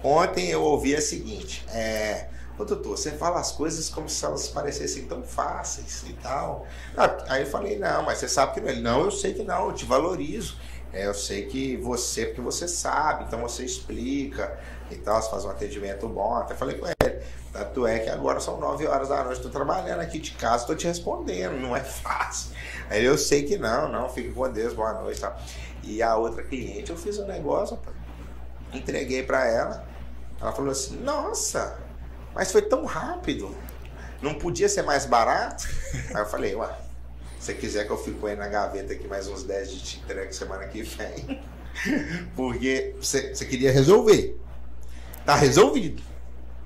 Ontem 0.02 0.50
eu 0.50 0.62
ouvi 0.62 0.94
a 0.94 1.00
seguinte, 1.00 1.64
é, 1.72 2.26
Ô 2.56 2.64
doutor, 2.64 2.96
você 2.96 3.10
fala 3.10 3.40
as 3.40 3.50
coisas 3.50 3.88
como 3.88 4.08
se 4.08 4.24
elas 4.24 4.46
parecessem 4.46 5.06
tão 5.06 5.24
fáceis 5.24 6.04
e 6.08 6.12
tal. 6.12 6.66
Aí 7.28 7.42
eu 7.42 7.46
falei, 7.48 7.78
não, 7.78 8.04
mas 8.04 8.18
você 8.18 8.28
sabe 8.28 8.54
que 8.54 8.60
não. 8.60 8.68
Ele, 8.68 8.80
não, 8.80 9.00
eu 9.00 9.10
sei 9.10 9.34
que 9.34 9.42
não, 9.42 9.66
eu 9.66 9.72
te 9.72 9.84
valorizo. 9.84 10.56
É, 10.92 11.06
eu 11.06 11.14
sei 11.14 11.46
que 11.46 11.76
você, 11.78 12.26
porque 12.26 12.40
você 12.40 12.68
sabe, 12.68 13.24
então 13.24 13.40
você 13.40 13.64
explica 13.64 14.56
e 14.94 14.98
tal, 14.98 15.20
você 15.20 15.30
faz 15.30 15.44
um 15.44 15.50
atendimento 15.50 16.08
bom. 16.08 16.34
Até 16.34 16.54
falei 16.54 16.78
com 16.78 16.86
ele. 16.86 17.22
Tanto 17.52 17.86
é 17.86 18.00
que 18.00 18.10
agora 18.10 18.40
são 18.40 18.58
9 18.58 18.86
horas 18.86 19.08
da 19.08 19.22
noite, 19.22 19.36
estou 19.36 19.50
trabalhando 19.50 20.00
aqui 20.00 20.18
de 20.18 20.32
casa, 20.32 20.62
estou 20.62 20.74
te 20.74 20.88
respondendo, 20.88 21.52
não 21.60 21.76
é 21.76 21.80
fácil. 21.80 22.50
Aí 22.90 23.04
eu 23.04 23.16
sei 23.16 23.44
que 23.44 23.56
não, 23.56 23.88
não, 23.88 24.08
fique 24.08 24.32
com 24.32 24.50
Deus, 24.50 24.74
boa 24.74 24.92
noite. 24.94 25.20
Tal. 25.20 25.38
E 25.84 26.02
a 26.02 26.16
outra 26.16 26.42
cliente, 26.42 26.90
eu 26.90 26.96
fiz 26.96 27.18
um 27.18 27.26
negócio, 27.26 27.78
entreguei 28.72 29.22
para 29.22 29.46
ela. 29.46 29.86
Ela 30.40 30.50
falou 30.50 30.72
assim: 30.72 30.96
Nossa, 30.96 31.78
mas 32.34 32.50
foi 32.50 32.62
tão 32.62 32.84
rápido, 32.84 33.54
não 34.20 34.34
podia 34.34 34.68
ser 34.68 34.82
mais 34.82 35.06
barato? 35.06 35.68
Aí 36.12 36.22
eu 36.22 36.26
falei: 36.26 36.56
Ué, 36.56 36.68
se 37.38 37.46
você 37.46 37.54
quiser 37.54 37.84
que 37.86 37.92
eu 37.92 37.98
fique 37.98 38.26
aí 38.26 38.34
na 38.34 38.48
gaveta 38.48 38.94
aqui 38.94 39.06
mais 39.06 39.28
uns 39.28 39.44
10 39.44 39.70
de 39.70 39.82
te 39.82 39.98
entrega 40.00 40.32
semana 40.32 40.66
que 40.66 40.82
vem. 40.82 41.40
Porque 42.34 42.96
você 42.98 43.44
queria 43.44 43.70
resolver. 43.70 44.40
Tá 45.24 45.34
resolvido. 45.34 46.02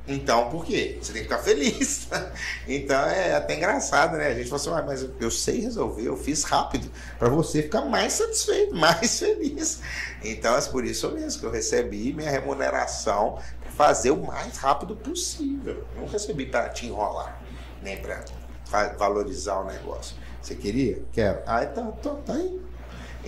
Então, 0.09 0.49
por 0.49 0.65
quê? 0.65 0.99
Você 1.01 1.13
tem 1.13 1.23
que 1.23 1.29
ficar 1.29 1.43
feliz. 1.43 2.09
então 2.67 2.99
é 3.07 3.35
até 3.35 3.55
engraçado, 3.55 4.17
né? 4.17 4.29
A 4.29 4.35
gente 4.35 4.49
fala 4.49 4.61
assim, 4.61 4.71
ah, 4.71 4.83
mas 4.83 5.07
eu 5.21 5.31
sei 5.31 5.61
resolver, 5.61 6.03
eu 6.03 6.17
fiz 6.17 6.45
rápido, 6.45 6.91
para 7.19 7.29
você 7.29 7.63
ficar 7.63 7.83
mais 7.83 8.15
satisfeito, 8.15 8.75
mais 8.75 9.19
feliz. 9.19 9.81
Então 10.25 10.57
é 10.57 10.61
por 10.63 10.85
isso 10.87 11.11
mesmo 11.11 11.41
que 11.41 11.47
eu 11.47 11.51
recebi 11.51 12.15
minha 12.15 12.31
remuneração 12.31 13.39
para 13.61 13.71
fazer 13.73 14.11
o 14.11 14.27
mais 14.27 14.57
rápido 14.57 14.97
possível. 14.97 15.85
Não 15.95 16.07
recebi 16.07 16.47
para 16.47 16.71
te 16.71 16.87
enrolar, 16.87 17.43
nem 17.83 17.99
para 17.99 18.25
valorizar 18.97 19.61
o 19.61 19.65
negócio. 19.65 20.17
Você 20.41 20.55
queria? 20.55 21.03
Quero. 21.13 21.41
Ah, 21.47 21.65
então, 21.65 21.93
tá, 21.93 22.15
tá 22.25 22.33
aí. 22.33 22.68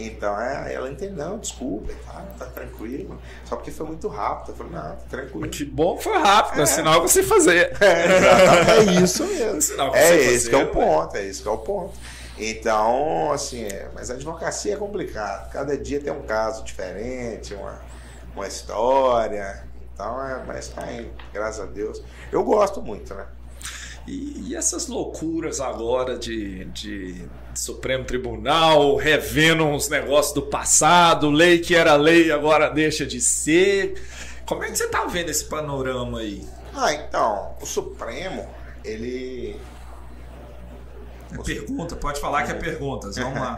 Então 0.07 0.41
é, 0.41 0.73
ela 0.73 0.91
entendeu, 0.91 1.17
não, 1.29 1.39
desculpa, 1.39 1.93
tá, 2.07 2.25
tá 2.39 2.47
tranquilo. 2.47 3.21
Só 3.45 3.57
porque 3.57 3.71
foi 3.71 3.87
muito 3.87 4.09
rápido. 4.09 4.53
Eu 4.53 4.57
falei, 4.57 4.73
não, 4.73 4.97
tá 4.97 5.05
tranquilo. 5.09 5.49
Que 5.49 5.65
bom 5.65 5.97
que 5.97 6.05
foi 6.05 6.19
rápido, 6.19 6.63
é, 6.63 6.67
sinal 6.67 7.03
que 7.03 7.09
você 7.11 7.23
fazer. 7.23 7.77
É, 7.81 8.79
é 8.79 9.03
isso 9.03 9.25
mesmo. 9.27 9.61
Sinal 9.61 9.95
é 9.95 10.17
esse 10.17 10.51
fazer, 10.51 10.51
que 10.51 10.57
é 10.57 10.65
o 10.65 10.69
ponto, 10.69 11.17
é 11.17 11.25
isso 11.25 11.43
que 11.43 11.49
é 11.49 11.51
o 11.51 11.59
ponto. 11.59 11.93
Então, 12.39 13.33
assim, 13.33 13.65
é, 13.65 13.91
mas 13.95 14.11
a 14.11 14.15
advocacia 14.15 14.75
é 14.75 14.77
complicado. 14.77 15.51
Cada 15.51 15.77
dia 15.77 16.01
tem 16.01 16.13
um 16.13 16.23
caso 16.23 16.65
diferente, 16.65 17.55
uma, 17.55 17.81
uma 18.35 18.47
história. 18.47 19.65
Então, 19.93 20.25
é, 20.25 20.43
mas 20.47 20.69
tá 20.69 20.91
indo, 20.93 21.11
graças 21.33 21.61
a 21.61 21.67
Deus. 21.67 22.03
Eu 22.33 22.43
gosto 22.43 22.81
muito, 22.81 23.15
né? 23.15 23.27
E, 24.07 24.49
e 24.49 24.57
essas 24.57 24.87
loucuras 24.89 25.61
agora 25.61 26.19
de, 26.19 26.65
de, 26.67 27.29
Supremo 27.55 28.05
Tribunal, 28.05 28.97
revendo 28.97 29.65
uns 29.65 29.89
negócios 29.89 30.35
do 30.35 30.43
passado, 30.43 31.31
lei 31.31 31.59
que 31.59 31.75
era 31.75 31.95
lei 31.97 32.31
agora 32.31 32.69
deixa 32.69 33.05
de 33.05 33.21
ser. 33.21 34.01
Como 34.47 34.65
é 34.65 34.71
que 34.71 34.77
você 34.77 34.85
está 34.85 35.05
vendo 35.05 35.31
esse 35.31 35.45
panorama 35.45 36.21
aí? 36.21 36.47
Ah, 36.75 36.93
então, 36.93 37.55
o 37.61 37.67
Supremo, 37.67 38.49
ele. 38.85 39.61
É 41.33 41.43
pergunta, 41.43 41.95
pode 41.95 42.21
falar 42.21 42.43
que 42.45 42.51
é 42.51 42.55
perguntas. 42.55 43.15
Vamos 43.19 43.39
lá. 43.39 43.57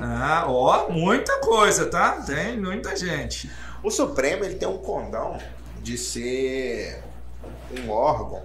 Ah, 0.00 0.44
ó, 0.48 0.88
muita 0.88 1.38
coisa, 1.40 1.86
tá? 1.86 2.22
Tem 2.22 2.58
muita 2.58 2.96
gente. 2.96 3.50
O 3.82 3.90
Supremo 3.90 4.44
ele 4.44 4.54
tem 4.54 4.68
um 4.68 4.78
condão 4.78 5.38
de 5.82 5.96
ser 5.98 7.02
um 7.78 7.90
órgão 7.90 8.42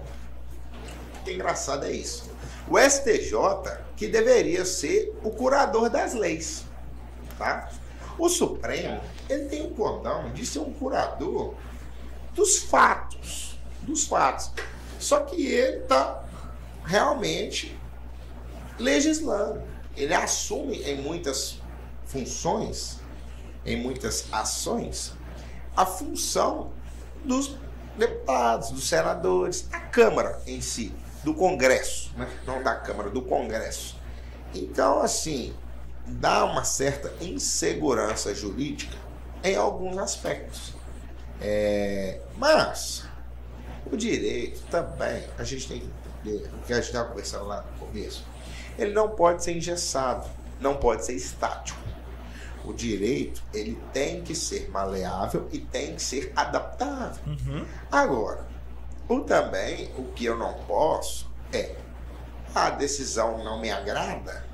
que 1.26 1.32
engraçado 1.32 1.84
é 1.84 1.90
isso. 1.90 2.30
O 2.68 2.78
STJ, 2.78 3.34
que 3.96 4.06
deveria 4.06 4.64
ser 4.64 5.18
o 5.24 5.30
curador 5.30 5.88
das 5.88 6.12
leis, 6.12 6.64
tá? 7.38 7.70
O 8.18 8.28
Supremo, 8.28 9.00
ele 9.28 9.46
tem 9.46 9.66
o 9.66 9.70
condão 9.70 10.30
de 10.32 10.44
ser 10.44 10.58
um 10.58 10.72
curador 10.72 11.54
dos 12.34 12.58
fatos, 12.58 13.58
dos 13.82 14.04
fatos. 14.06 14.52
Só 14.98 15.20
que 15.20 15.46
ele 15.46 15.78
está 15.78 16.24
realmente 16.84 17.76
legislando. 18.78 19.62
Ele 19.96 20.14
assume 20.14 20.82
em 20.82 21.00
muitas 21.00 21.58
funções, 22.04 22.98
em 23.64 23.76
muitas 23.76 24.26
ações, 24.30 25.12
a 25.74 25.84
função 25.84 26.70
dos 27.24 27.56
deputados, 27.96 28.70
dos 28.70 28.86
senadores, 28.88 29.62
da 29.62 29.80
Câmara 29.80 30.40
em 30.46 30.60
si 30.60 30.94
do 31.26 31.34
Congresso, 31.34 32.12
né? 32.16 32.28
não 32.46 32.62
da 32.62 32.76
Câmara, 32.76 33.10
do 33.10 33.20
Congresso. 33.20 33.98
Então, 34.54 35.02
assim, 35.02 35.52
dá 36.06 36.44
uma 36.44 36.62
certa 36.62 37.12
insegurança 37.20 38.32
jurídica 38.32 38.96
em 39.42 39.56
alguns 39.56 39.98
aspectos. 39.98 40.72
É, 41.40 42.20
mas 42.36 43.04
o 43.90 43.96
direito 43.96 44.62
também, 44.70 45.24
a 45.36 45.42
gente 45.42 45.66
tem 45.66 45.80
que 45.80 45.90
entender, 46.28 46.48
o 46.54 46.64
que 46.64 46.72
a 46.72 46.76
gente 46.76 46.86
estava 46.86 47.08
conversando 47.08 47.46
lá 47.46 47.62
no 47.62 47.86
começo, 47.86 48.24
ele 48.78 48.92
não 48.92 49.08
pode 49.08 49.42
ser 49.42 49.56
engessado, 49.56 50.30
não 50.60 50.76
pode 50.76 51.04
ser 51.04 51.14
estático. 51.14 51.80
O 52.64 52.72
direito, 52.72 53.42
ele 53.52 53.76
tem 53.92 54.22
que 54.22 54.34
ser 54.34 54.70
maleável 54.70 55.48
e 55.50 55.58
tem 55.58 55.96
que 55.96 56.02
ser 56.02 56.32
adaptável. 56.36 57.20
Uhum. 57.26 57.66
Agora, 57.90 58.46
o 59.08 59.20
também, 59.20 59.90
o 59.96 60.04
que 60.12 60.24
eu 60.24 60.36
não 60.36 60.54
posso 60.66 61.30
é 61.52 61.74
a 62.54 62.70
decisão 62.70 63.42
não 63.44 63.60
me 63.60 63.70
agrada. 63.70 64.44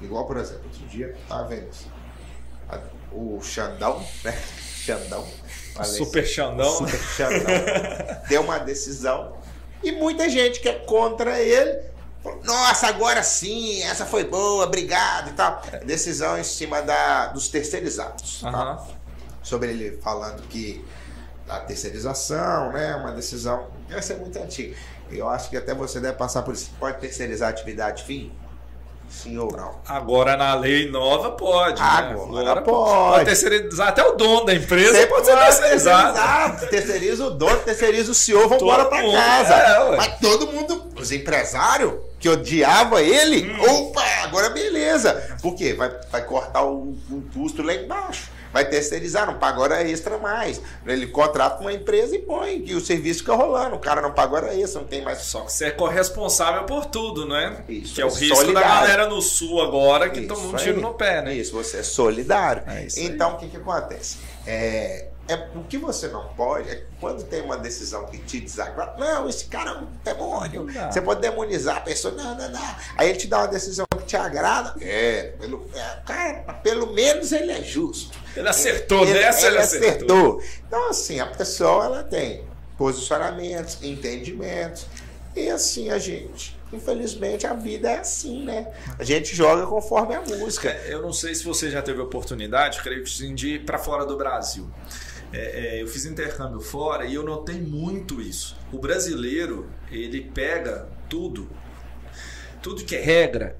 Igual, 0.00 0.26
por 0.26 0.36
exemplo, 0.36 0.64
outro 0.64 0.86
dia, 0.86 1.16
tá 1.28 1.42
vendo 1.42 1.68
isso? 1.70 1.90
O 3.12 3.40
Xandão, 3.42 4.04
né? 4.24 4.36
Xandão. 4.84 5.26
Super 5.84 6.26
Xandão. 6.26 6.70
Super 6.70 6.98
Xandão. 6.98 7.52
deu 8.28 8.42
uma 8.42 8.58
decisão 8.58 9.36
e 9.82 9.92
muita 9.92 10.28
gente 10.28 10.60
que 10.60 10.68
é 10.68 10.74
contra 10.74 11.40
ele 11.40 11.92
nossa, 12.44 12.86
agora 12.86 13.22
sim, 13.22 13.82
essa 13.82 14.06
foi 14.06 14.24
boa, 14.24 14.64
obrigado 14.64 15.30
e 15.30 15.32
tal. 15.32 15.60
Decisão 15.84 16.38
em 16.38 16.44
cima 16.44 16.80
da, 16.80 17.26
dos 17.28 17.48
terceirizados. 17.48 18.42
Uhum. 18.42 18.52
Tá? 18.52 18.86
Sobre 19.42 19.70
ele 19.70 19.98
falando 20.00 20.42
que 20.42 20.84
a 21.48 21.58
terceirização, 21.58 22.72
né? 22.72 22.94
Uma 22.94 23.12
decisão. 23.12 23.66
Essa 23.94 24.14
é 24.14 24.16
muito 24.16 24.38
antiga. 24.38 24.76
Eu 25.10 25.28
acho 25.28 25.50
que 25.50 25.56
até 25.56 25.74
você 25.74 26.00
deve 26.00 26.16
passar 26.16 26.42
por 26.42 26.54
isso. 26.54 26.70
Pode 26.78 26.98
terceirizar 26.98 27.48
a 27.48 27.50
atividade 27.50 28.02
fim? 28.04 28.32
Sim 29.12 29.36
ou 29.36 29.52
não? 29.52 29.78
Agora 29.86 30.38
na 30.38 30.54
lei 30.54 30.90
nova 30.90 31.32
pode. 31.32 31.80
Agora, 31.82 32.32
né? 32.32 32.40
Agora 32.40 32.62
pode. 32.62 33.10
Pode 33.12 33.24
terceirizar 33.26 33.88
até 33.88 34.02
o 34.02 34.12
dono 34.12 34.46
da 34.46 34.54
empresa. 34.54 34.94
Você 34.94 35.06
pode 35.06 35.26
ser 35.26 35.36
terceirizado. 35.36 36.66
Terceiriza 36.66 37.26
o 37.26 37.30
dono, 37.30 37.58
terceiriza 37.58 38.10
o 38.10 38.14
senhor, 38.14 38.48
vamos 38.48 38.62
embora 38.62 38.86
para 38.86 39.02
casa. 39.02 39.54
É, 39.54 39.96
Mas 39.96 40.18
todo 40.18 40.46
mundo, 40.46 40.88
os 40.98 41.12
empresários 41.12 41.92
que 42.18 42.28
odiava 42.28 43.02
ele, 43.02 43.52
hum. 43.52 43.88
opa, 43.88 44.02
agora 44.24 44.48
beleza. 44.48 45.36
Por 45.42 45.54
quê? 45.56 45.74
Vai, 45.74 45.94
vai 46.10 46.24
cortar 46.24 46.64
o, 46.64 46.96
o 47.10 47.22
custo 47.34 47.62
lá 47.62 47.74
embaixo 47.74 48.30
vai 48.52 48.68
terceirizar, 48.68 49.26
não 49.26 49.38
paga 49.38 49.60
hora 49.60 49.88
extra 49.88 50.18
mais. 50.18 50.60
Ele 50.86 51.06
contrata 51.06 51.60
uma 51.60 51.72
empresa 51.72 52.14
e 52.14 52.18
põe, 52.18 52.60
que 52.62 52.74
o 52.74 52.80
serviço 52.80 53.20
fica 53.20 53.34
rolando. 53.34 53.76
O 53.76 53.78
cara 53.78 54.00
não 54.00 54.12
paga 54.12 54.34
hora 54.34 54.54
extra, 54.54 54.80
não 54.80 54.88
tem 54.88 55.02
mais. 55.02 55.18
Só 55.18 55.42
que 55.42 55.52
você 55.52 55.66
é 55.66 55.70
corresponsável 55.70 56.64
por 56.64 56.86
tudo, 56.86 57.26
né? 57.26 57.64
Isso. 57.68 57.94
Que 57.94 58.02
é 58.02 58.04
o 58.04 58.08
risco 58.08 58.36
solidário. 58.36 58.68
da 58.68 58.74
galera 58.74 59.06
no 59.08 59.22
sul 59.22 59.60
agora 59.62 60.10
que 60.10 60.22
toma 60.26 60.48
um 60.48 60.56
tiro 60.56 60.80
no 60.80 60.94
pé, 60.94 61.22
né? 61.22 61.34
Isso, 61.34 61.52
você 61.52 61.78
é 61.78 61.82
solidário. 61.82 62.62
É 62.66 62.86
então, 62.96 63.34
o 63.34 63.36
que, 63.38 63.48
que 63.48 63.56
acontece? 63.56 64.18
É, 64.46 65.08
é, 65.28 65.48
o 65.54 65.62
que 65.62 65.78
você 65.78 66.08
não 66.08 66.28
pode 66.34 66.68
é 66.68 66.84
quando 67.00 67.22
tem 67.22 67.42
uma 67.42 67.56
decisão 67.56 68.06
que 68.06 68.18
te 68.18 68.40
desagrada. 68.40 68.96
Não, 68.98 69.28
esse 69.28 69.46
cara 69.46 69.70
é 69.70 69.74
um 69.74 69.86
demônio. 70.04 70.66
Você 70.90 71.00
pode 71.00 71.20
demonizar 71.20 71.78
a 71.78 71.80
pessoa. 71.80 72.12
Não, 72.14 72.36
não, 72.36 72.50
não. 72.50 72.76
Aí 72.96 73.08
ele 73.08 73.18
te 73.18 73.28
dá 73.28 73.38
uma 73.38 73.48
decisão 73.48 73.86
que 74.02 74.08
te 74.08 74.16
agrada. 74.16 74.74
É, 74.80 75.34
pelo, 75.40 75.66
é, 75.74 75.96
cara, 76.04 76.54
pelo 76.62 76.92
menos 76.92 77.32
ele 77.32 77.52
é 77.52 77.62
justo. 77.62 78.18
Ele 78.36 78.48
acertou, 78.48 79.02
ele, 79.02 79.14
nessa 79.14 79.46
ele, 79.46 79.56
ele 79.56 79.62
acertou. 79.62 79.88
acertou. 79.88 80.42
Então, 80.66 80.90
assim, 80.90 81.20
a 81.20 81.26
pessoa 81.26 81.84
ela 81.86 82.02
tem 82.02 82.44
posicionamentos, 82.76 83.78
entendimentos. 83.82 84.86
E 85.34 85.48
assim 85.48 85.90
a 85.90 85.98
gente. 85.98 86.56
Infelizmente 86.72 87.46
a 87.46 87.54
vida 87.54 87.90
é 87.90 87.98
assim, 87.98 88.44
né? 88.44 88.72
A 88.98 89.04
gente 89.04 89.34
joga 89.34 89.66
conforme 89.66 90.14
a 90.14 90.20
música. 90.22 90.70
Eu 90.86 91.02
não 91.02 91.12
sei 91.12 91.34
se 91.34 91.44
você 91.44 91.70
já 91.70 91.82
teve 91.82 92.00
oportunidade, 92.00 92.82
creio 92.82 93.02
que 93.04 93.10
sim, 93.10 93.34
de 93.34 93.54
ir 93.54 93.64
para 93.64 93.78
fora 93.78 94.06
do 94.06 94.16
Brasil. 94.16 94.68
É, 95.32 95.76
é, 95.76 95.82
eu 95.82 95.86
fiz 95.86 96.04
intercâmbio 96.04 96.60
fora 96.60 97.06
e 97.06 97.14
eu 97.14 97.22
notei 97.22 97.60
muito 97.60 98.20
isso. 98.20 98.56
O 98.70 98.78
brasileiro, 98.78 99.68
ele 99.90 100.20
pega 100.20 100.88
tudo, 101.08 101.48
tudo 102.60 102.84
que 102.84 102.96
é 102.96 103.00
regra, 103.00 103.56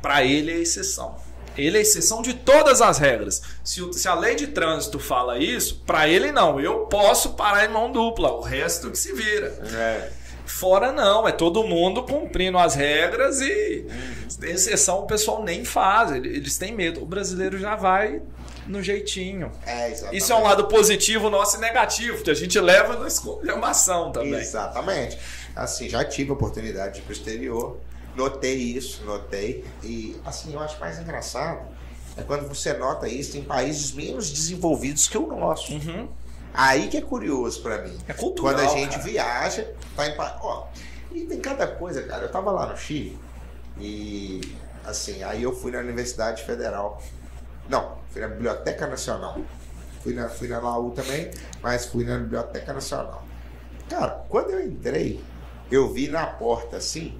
para 0.00 0.24
ele 0.24 0.52
é 0.52 0.58
exceção. 0.58 1.16
Ele 1.56 1.78
é 1.78 1.80
exceção 1.80 2.22
de 2.22 2.34
todas 2.34 2.80
as 2.80 2.98
regras. 2.98 3.42
Se, 3.62 3.92
se 3.92 4.08
a 4.08 4.14
lei 4.14 4.34
de 4.34 4.48
trânsito 4.48 4.98
fala 4.98 5.38
isso, 5.38 5.82
para 5.86 6.08
ele 6.08 6.32
não. 6.32 6.60
Eu 6.60 6.86
posso 6.86 7.30
parar 7.30 7.64
em 7.64 7.68
mão 7.68 7.90
dupla, 7.90 8.32
o 8.32 8.40
resto 8.40 8.90
que 8.90 8.98
se 8.98 9.12
vira. 9.12 9.48
É. 9.74 10.10
Fora 10.46 10.90
não, 10.90 11.28
é 11.28 11.32
todo 11.32 11.62
mundo 11.62 12.02
cumprindo 12.02 12.58
as 12.58 12.74
regras 12.74 13.40
e 13.40 13.86
uhum. 13.88 14.48
exceção 14.48 15.00
o 15.00 15.06
pessoal 15.06 15.44
nem 15.44 15.64
faz, 15.64 16.10
eles 16.12 16.58
têm 16.58 16.72
medo. 16.72 17.02
O 17.02 17.06
brasileiro 17.06 17.56
já 17.56 17.76
vai 17.76 18.20
no 18.66 18.82
jeitinho. 18.82 19.52
É, 19.64 19.90
exatamente. 19.90 20.16
Isso 20.16 20.32
é 20.32 20.36
um 20.36 20.42
lado 20.42 20.66
positivo 20.66 21.30
nosso 21.30 21.56
e 21.56 21.60
negativo, 21.60 22.22
que 22.22 22.30
a 22.30 22.34
gente 22.34 22.58
leva 22.58 22.98
na 22.98 23.06
exclamação 23.06 24.12
também. 24.12 24.40
Exatamente. 24.40 25.18
Assim, 25.54 25.88
já 25.88 26.04
tive 26.04 26.30
a 26.30 26.34
oportunidade 26.34 26.94
de 26.94 27.00
ir 27.00 27.02
para 27.02 27.10
o 27.10 27.12
exterior, 27.12 27.80
notei 28.20 28.56
isso, 28.56 29.04
notei. 29.04 29.64
E 29.82 30.20
assim, 30.24 30.52
eu 30.54 30.60
acho 30.60 30.78
mais 30.78 30.98
engraçado 30.98 31.66
é 32.16 32.22
quando 32.22 32.46
você 32.48 32.72
nota 32.74 33.08
isso 33.08 33.36
em 33.38 33.42
países 33.42 33.92
menos 33.92 34.30
desenvolvidos 34.30 35.08
que 35.08 35.16
o 35.16 35.26
nosso. 35.26 35.72
Uhum. 35.72 36.08
Aí 36.52 36.88
que 36.88 36.96
é 36.96 37.00
curioso 37.00 37.62
para 37.62 37.82
mim. 37.82 37.96
É 38.08 38.12
cultural, 38.12 38.54
Quando 38.54 38.68
a 38.68 38.74
gente 38.74 38.92
cara. 38.92 39.02
viaja, 39.02 39.74
tá 39.94 40.08
em. 40.08 40.14
Ó, 40.18 40.66
e 41.12 41.20
tem 41.22 41.40
cada 41.40 41.66
coisa, 41.66 42.02
cara. 42.02 42.24
Eu 42.24 42.30
tava 42.30 42.50
lá 42.50 42.66
no 42.66 42.76
Chile 42.76 43.18
e, 43.78 44.40
assim, 44.84 45.22
aí 45.22 45.42
eu 45.42 45.54
fui 45.54 45.70
na 45.70 45.78
Universidade 45.78 46.42
Federal 46.42 47.00
não, 47.70 47.98
fui 48.10 48.20
na 48.20 48.26
Biblioteca 48.26 48.86
Nacional. 48.88 49.38
Fui 50.02 50.12
na, 50.12 50.28
fui 50.28 50.48
na 50.48 50.58
Laú 50.58 50.90
também, 50.90 51.30
mas 51.62 51.86
fui 51.86 52.04
na 52.04 52.18
Biblioteca 52.18 52.72
Nacional. 52.72 53.22
Cara, 53.88 54.24
quando 54.28 54.50
eu 54.50 54.66
entrei, 54.66 55.22
eu 55.70 55.92
vi 55.92 56.08
na 56.08 56.26
porta 56.26 56.78
assim 56.78 57.16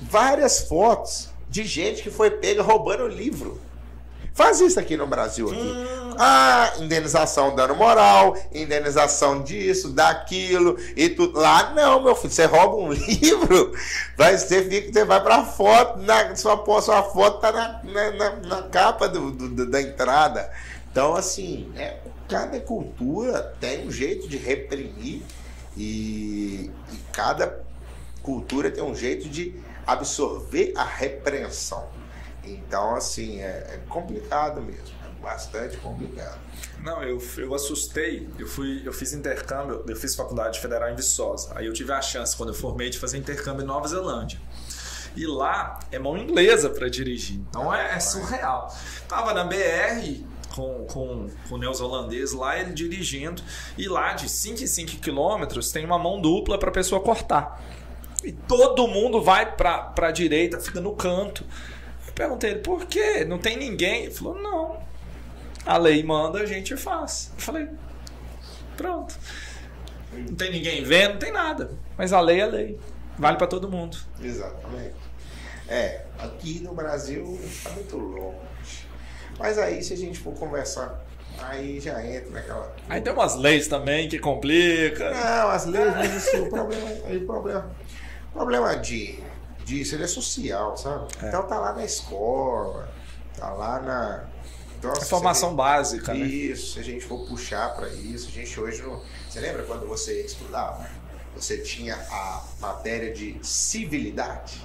várias 0.00 0.60
fotos 0.60 1.28
de 1.48 1.64
gente 1.64 2.02
que 2.02 2.10
foi 2.10 2.30
pega 2.30 2.62
roubando 2.62 3.06
livro. 3.06 3.60
Faz 4.32 4.60
isso 4.60 4.78
aqui 4.78 4.96
no 4.96 5.06
Brasil 5.06 5.50
aqui. 5.50 5.60
Hum. 5.60 6.14
Ah, 6.16 6.74
indenização 6.78 7.54
dano 7.54 7.74
moral, 7.74 8.36
indenização 8.54 9.42
disso, 9.42 9.90
daquilo 9.90 10.78
e 10.96 11.08
tudo. 11.08 11.38
Lá 11.38 11.72
não, 11.74 12.02
meu 12.02 12.14
filho, 12.14 12.32
você 12.32 12.44
rouba 12.44 12.76
um 12.76 12.92
livro, 12.92 13.72
vai, 14.16 14.36
você, 14.36 14.62
fica, 14.62 14.92
você 14.92 15.04
vai 15.04 15.22
pra 15.22 15.44
foto, 15.44 15.98
na, 16.00 16.34
sua, 16.36 16.62
sua 16.80 17.02
foto 17.02 17.40
tá 17.40 17.52
na, 17.52 17.82
na, 18.12 18.36
na 18.36 18.62
capa 18.62 19.08
do, 19.08 19.30
do, 19.30 19.66
da 19.66 19.80
entrada. 19.80 20.50
Então, 20.90 21.14
assim, 21.14 21.70
é, 21.76 21.96
cada 22.28 22.60
cultura 22.60 23.54
tem 23.60 23.86
um 23.86 23.90
jeito 23.90 24.28
de 24.28 24.36
reprimir 24.36 25.22
e, 25.76 26.70
e 26.92 26.96
cada 27.12 27.60
cultura 28.22 28.70
tem 28.70 28.82
um 28.82 28.94
jeito 28.94 29.28
de 29.28 29.54
absorver 29.86 30.72
a 30.76 30.84
repreensão. 30.84 31.88
Então, 32.44 32.94
assim, 32.94 33.40
é, 33.40 33.74
é 33.74 33.80
complicado 33.88 34.62
mesmo, 34.62 34.94
é 35.04 35.22
bastante 35.22 35.76
complicado. 35.76 36.40
Não, 36.82 37.02
eu, 37.02 37.22
eu 37.36 37.54
assustei. 37.54 38.28
Eu 38.38 38.46
fui, 38.46 38.82
eu 38.84 38.92
fiz 38.92 39.12
intercâmbio, 39.12 39.84
eu 39.86 39.96
fiz 39.96 40.14
faculdade 40.14 40.60
federal 40.60 40.88
em 40.90 40.94
Viçosa. 40.94 41.52
Aí 41.54 41.66
eu 41.66 41.72
tive 41.72 41.92
a 41.92 42.00
chance, 42.00 42.36
quando 42.36 42.50
eu 42.50 42.54
formei, 42.54 42.90
de 42.90 42.98
fazer 42.98 43.18
intercâmbio 43.18 43.62
em 43.62 43.66
Nova 43.66 43.86
Zelândia. 43.86 44.40
E 45.16 45.26
lá 45.26 45.78
é 45.90 45.98
mão 45.98 46.16
inglesa 46.16 46.70
para 46.70 46.88
dirigir. 46.88 47.36
Então 47.48 47.74
é, 47.74 47.96
é, 47.96 48.00
surreal. 48.00 48.74
Tava 49.08 49.34
na 49.34 49.44
BR 49.44 50.24
com, 50.54 50.84
com, 50.86 51.30
com 51.48 51.54
o 51.54 51.58
neozelandês 51.58 52.32
lá, 52.32 52.58
ele 52.58 52.72
dirigindo. 52.72 53.42
E 53.76 53.88
lá 53.88 54.12
de 54.14 54.28
5 54.28 54.62
em 54.62 54.66
5 54.66 54.96
quilômetros 54.98 55.70
tem 55.72 55.84
uma 55.84 55.98
mão 55.98 56.20
dupla 56.20 56.58
para 56.58 56.70
a 56.70 56.72
pessoa 56.72 57.00
cortar. 57.00 57.60
E 58.22 58.32
todo 58.32 58.86
mundo 58.86 59.22
vai 59.22 59.54
para 59.54 59.92
a 59.96 60.10
direita, 60.10 60.60
fica 60.60 60.80
no 60.80 60.94
canto. 60.94 61.44
Eu 62.06 62.12
perguntei 62.12 62.50
ele, 62.50 62.60
por 62.60 62.84
quê? 62.86 63.24
Não 63.24 63.38
tem 63.38 63.56
ninguém? 63.56 64.04
Ele 64.04 64.14
falou, 64.14 64.40
não. 64.40 64.78
A 65.64 65.76
lei 65.76 66.02
manda, 66.02 66.40
a 66.40 66.46
gente 66.46 66.76
faz. 66.76 67.32
Eu 67.36 67.42
falei, 67.42 67.68
pronto. 68.76 69.18
Não 70.12 70.34
tem 70.34 70.50
ninguém 70.50 70.84
vendo, 70.84 71.12
não 71.12 71.18
tem 71.18 71.32
nada. 71.32 71.70
Mas 71.96 72.12
a 72.12 72.20
lei 72.20 72.40
é 72.40 72.46
lei. 72.46 72.78
Vale 73.18 73.36
para 73.36 73.46
todo 73.46 73.70
mundo. 73.70 73.96
Exatamente. 74.22 74.94
É, 75.68 76.04
aqui 76.18 76.60
no 76.60 76.74
Brasil 76.74 77.38
está 77.44 77.70
muito 77.70 77.96
longe. 77.96 78.36
Mas 79.38 79.56
aí, 79.56 79.82
se 79.82 79.94
a 79.94 79.96
gente 79.96 80.18
for 80.18 80.34
conversar 80.34 81.04
Aí 81.38 81.80
já 81.80 82.04
entra 82.04 82.30
naquela. 82.30 82.74
Aí 82.88 83.00
tem 83.00 83.12
umas 83.12 83.36
leis 83.36 83.66
também 83.68 84.08
que 84.08 84.18
complica. 84.18 85.10
Não, 85.10 85.50
as 85.50 85.64
leis, 85.66 85.94
mas 85.96 86.16
assim, 86.16 86.40
o 86.40 86.50
problema, 86.50 86.90
o 86.90 87.20
problema, 87.26 87.70
problema 88.32 88.76
de, 88.76 89.22
disso 89.64 89.94
ele 89.94 90.04
é 90.04 90.08
social, 90.08 90.76
sabe? 90.76 91.08
É. 91.22 91.28
Então 91.28 91.42
tá 91.44 91.58
lá 91.58 91.72
na 91.72 91.84
escola, 91.84 92.88
tá 93.36 93.50
lá 93.50 93.80
na. 93.80 94.24
Nossa, 94.82 95.04
formação 95.04 95.54
básica, 95.54 96.14
isso, 96.14 96.24
né? 96.24 96.26
Isso, 96.26 96.72
se 96.72 96.80
a 96.80 96.82
gente 96.82 97.04
for 97.04 97.26
puxar 97.26 97.74
para 97.74 97.88
isso, 97.88 98.28
a 98.28 98.30
gente 98.30 98.58
hoje 98.58 98.82
não. 98.82 99.02
Você 99.28 99.40
lembra 99.40 99.62
quando 99.64 99.86
você 99.86 100.22
estudava? 100.22 100.88
Você 101.36 101.58
tinha 101.58 101.96
a 102.10 102.42
matéria 102.60 103.12
de 103.12 103.38
civilidade. 103.42 104.62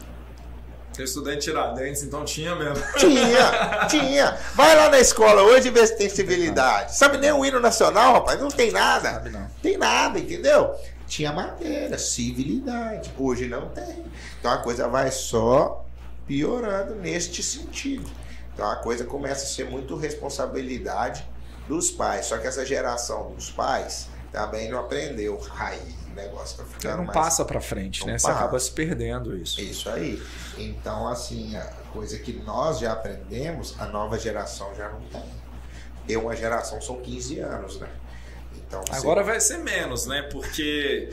Eu 0.97 1.03
estudei 1.03 1.35
em 1.35 1.39
Tiradentes, 1.39 2.03
então 2.03 2.23
tinha 2.23 2.55
mesmo. 2.55 2.81
Tinha, 2.97 3.85
tinha. 3.89 4.37
Vai 4.53 4.75
lá 4.77 4.89
na 4.89 4.97
escola 4.97 5.41
hoje 5.41 5.67
e 5.67 5.71
vê 5.71 5.85
se 5.85 5.97
tem 5.97 6.07
civilidade. 6.07 6.95
Sabe 6.95 7.17
nem 7.17 7.33
o 7.33 7.45
hino 7.45 7.59
nacional, 7.59 8.13
rapaz? 8.13 8.39
Não 8.39 8.47
tem 8.47 8.71
nada. 8.71 9.11
Sabe 9.11 9.29
não. 9.29 9.45
Tem 9.61 9.77
nada, 9.77 10.17
entendeu? 10.17 10.73
Tinha 11.07 11.31
matéria, 11.31 11.97
civilidade. 11.97 13.13
Hoje 13.17 13.47
não 13.47 13.69
tem. 13.69 14.05
Então 14.39 14.51
a 14.51 14.57
coisa 14.57 14.87
vai 14.87 15.11
só 15.11 15.85
piorando 16.27 16.95
neste 16.95 17.43
sentido. 17.43 18.09
Então 18.53 18.69
a 18.69 18.77
coisa 18.77 19.03
começa 19.05 19.43
a 19.43 19.47
ser 19.47 19.69
muito 19.69 19.95
responsabilidade 19.95 21.27
dos 21.67 21.91
pais. 21.91 22.27
Só 22.27 22.37
que 22.37 22.47
essa 22.47 22.65
geração 22.65 23.33
dos 23.33 23.49
pais 23.49 24.07
também 24.31 24.69
não 24.69 24.79
aprendeu. 24.79 25.41
Aí 25.57 25.95
o 26.11 26.15
negócio 26.15 26.57
tá 26.57 26.65
ficando. 26.65 26.97
Não 26.97 27.05
mais... 27.05 27.17
passa 27.17 27.45
para 27.45 27.61
frente, 27.61 28.05
né? 28.05 28.17
Você 28.17 28.29
acaba 28.29 28.59
se 28.59 28.71
perdendo 28.71 29.35
isso. 29.35 29.61
Isso 29.61 29.89
aí. 29.89 30.21
Então, 30.57 31.07
assim, 31.07 31.55
a 31.55 31.65
coisa 31.91 32.17
que 32.17 32.33
nós 32.33 32.79
já 32.79 32.93
aprendemos, 32.93 33.75
a 33.79 33.85
nova 33.85 34.17
geração 34.17 34.73
já 34.75 34.89
não 34.89 35.01
tem. 35.01 35.45
Eu, 36.07 36.21
uma 36.21 36.35
geração, 36.35 36.79
são 36.81 37.01
15 37.01 37.39
anos, 37.39 37.79
né? 37.79 37.89
Então, 38.83 38.97
Agora 38.97 39.23
vai 39.23 39.39
ser 39.39 39.57
menos, 39.59 40.05
né? 40.05 40.23
Porque 40.23 41.09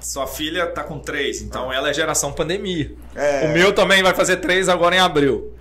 sua 0.00 0.26
filha 0.26 0.66
tá 0.66 0.84
com 0.84 0.98
três, 0.98 1.40
então 1.40 1.70
ah. 1.70 1.74
ela 1.74 1.90
é 1.90 1.94
geração 1.94 2.32
pandemia. 2.32 2.94
É. 3.14 3.46
O 3.46 3.48
meu 3.52 3.72
também 3.72 4.02
vai 4.02 4.14
fazer 4.14 4.36
três 4.36 4.68
agora 4.68 4.96
em 4.96 4.98
abril. 4.98 5.54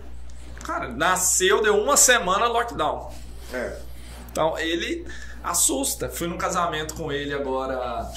Cara, 0.64 0.90
nasceu, 0.90 1.62
deu 1.62 1.78
uma 1.78 1.98
semana 1.98 2.48
lockdown. 2.48 3.12
É. 3.54 3.78
Então 4.32 4.58
ele 4.60 5.08
assusta. 5.44 6.10
Fui 6.10 6.28
num 6.28 6.38
casamento 6.38 6.94
com 6.94 7.12
ele 7.12 7.34
agora 7.34 8.12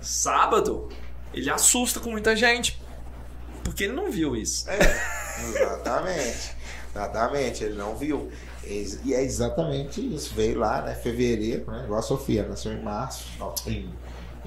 sábado. 0.00 0.90
Ele 1.32 1.50
assusta 1.50 1.98
com 1.98 2.10
muita 2.10 2.36
gente. 2.36 2.80
Porque 3.64 3.84
ele 3.84 3.94
não 3.94 4.10
viu 4.10 4.36
isso. 4.36 4.68
É, 4.68 4.78
exatamente. 5.48 6.54
exatamente, 6.94 7.64
ele 7.64 7.74
não 7.74 7.96
viu. 7.96 8.30
E 8.66 9.14
é 9.14 9.22
exatamente 9.22 10.00
isso. 10.14 10.34
Veio 10.34 10.58
lá, 10.58 10.82
né? 10.82 10.94
Fevereiro, 10.94 11.70
né? 11.70 11.82
Igual 11.84 11.98
a 11.98 12.02
Sofia, 12.02 12.46
nasceu 12.46 12.72
em 12.72 12.82
março, 12.82 13.26
em, 13.66 13.92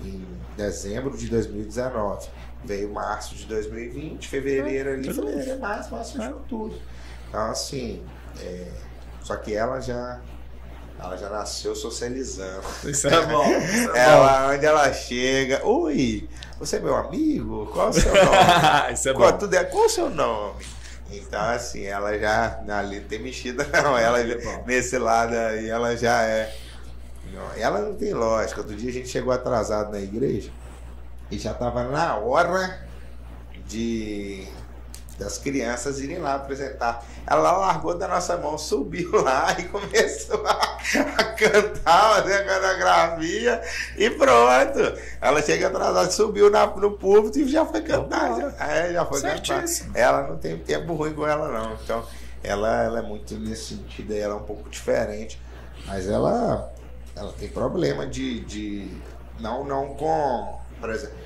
em 0.03 0.25
dezembro 0.55 1.17
de 1.17 1.27
2019. 1.29 2.27
Veio 2.65 2.91
março 2.91 3.35
de 3.35 3.45
2020, 3.45 4.27
fevereiro 4.27 4.93
ali, 4.93 5.13
fevereiro, 5.13 5.59
março, 5.59 5.91
março 5.91 6.17
fechou 6.17 6.41
tudo. 6.49 6.75
Então, 7.29 7.51
assim, 7.51 8.03
é, 8.41 8.67
só 9.21 9.35
que 9.35 9.53
ela 9.53 9.79
já 9.79 10.19
ela 10.99 11.15
já 11.15 11.29
nasceu 11.29 11.75
socializando. 11.75 12.63
Isso 12.85 13.07
é 13.07 13.25
bom. 13.25 13.45
Isso 13.45 13.91
é 13.91 13.99
ela, 13.99 14.47
bom. 14.47 14.53
onde 14.55 14.65
ela 14.65 14.93
chega. 14.93 15.65
Oi, 15.65 16.27
você 16.59 16.77
é 16.77 16.79
meu 16.79 16.95
amigo? 16.95 17.67
Qual 17.71 17.87
é 17.87 17.89
o 17.89 17.93
seu 17.93 18.11
nome? 18.11 18.37
isso 18.93 19.09
é 19.09 19.13
qual, 19.13 19.31
bom. 19.31 19.37
Tudo 19.37 19.55
é, 19.55 19.63
qual 19.63 19.83
é 19.83 19.85
o 19.85 19.89
seu 19.89 20.09
nome? 20.09 20.65
Então, 21.11 21.41
assim, 21.41 21.85
ela 21.85 22.17
já. 22.17 22.59
Ali 22.69 23.01
tem 23.01 23.19
mexida, 23.19 23.65
não. 23.83 23.97
Ela 23.97 24.19
nesse 24.65 24.97
lado 24.97 25.33
aí, 25.35 25.69
ela 25.69 25.95
já 25.95 26.23
é. 26.23 26.55
Não, 27.33 27.53
ela 27.55 27.79
não 27.79 27.95
tem 27.95 28.13
lógica. 28.13 28.61
Outro 28.61 28.75
dia 28.75 28.89
a 28.89 28.93
gente 28.93 29.09
chegou 29.09 29.31
atrasado 29.33 29.91
na 29.91 29.99
igreja 29.99 30.49
e 31.29 31.37
já 31.37 31.51
estava 31.51 31.83
na 31.83 32.15
hora 32.15 32.87
de 33.67 34.47
das 35.17 35.37
crianças 35.37 35.99
irem 35.99 36.19
lá 36.19 36.35
apresentar. 36.35 37.03
Ela 37.25 37.51
largou 37.51 37.97
da 37.97 38.07
nossa 38.07 38.37
mão, 38.37 38.57
subiu 38.57 39.11
lá 39.23 39.55
e 39.57 39.63
começou 39.63 40.45
a, 40.45 40.77
a 41.17 41.23
cantar, 41.33 42.15
fazer 42.15 42.35
a 42.35 42.43
coreografia 42.43 43.61
e 43.97 44.09
pronto. 44.11 44.99
Ela 45.19 45.41
chega 45.41 45.67
atrasada, 45.67 46.11
subiu 46.11 46.51
na, 46.51 46.67
no 46.67 46.91
público 46.91 47.37
e 47.39 47.47
já 47.47 47.65
foi 47.65 47.81
cantar. 47.81 48.39
Já, 48.39 48.67
é, 48.67 48.93
já 48.93 49.05
foi 49.05 49.21
cantar. 49.21 49.65
Ela 49.93 50.27
não 50.27 50.37
tem 50.37 50.57
tempo 50.59 50.93
ruim 50.93 51.13
com 51.13 51.25
ela, 51.25 51.47
não. 51.51 51.73
Então, 51.73 52.05
ela, 52.43 52.83
ela 52.83 52.99
é 52.99 53.01
muito 53.01 53.35
nesse 53.35 53.75
sentido, 53.75 54.13
ela 54.13 54.35
é 54.35 54.37
um 54.37 54.43
pouco 54.43 54.69
diferente. 54.69 55.41
Mas 55.87 56.07
ela, 56.07 56.71
ela 57.15 57.33
tem 57.33 57.49
problema 57.49 58.05
de, 58.05 58.41
de. 58.41 58.91
Não, 59.39 59.63
não 59.63 59.95
com. 59.95 60.59
Por 60.79 60.91
exemplo, 60.91 61.17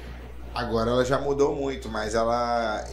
agora 0.56 0.92
ela 0.92 1.04
já 1.04 1.20
mudou 1.20 1.54
muito, 1.56 1.90
mas 1.90 2.16
ela 2.16 2.86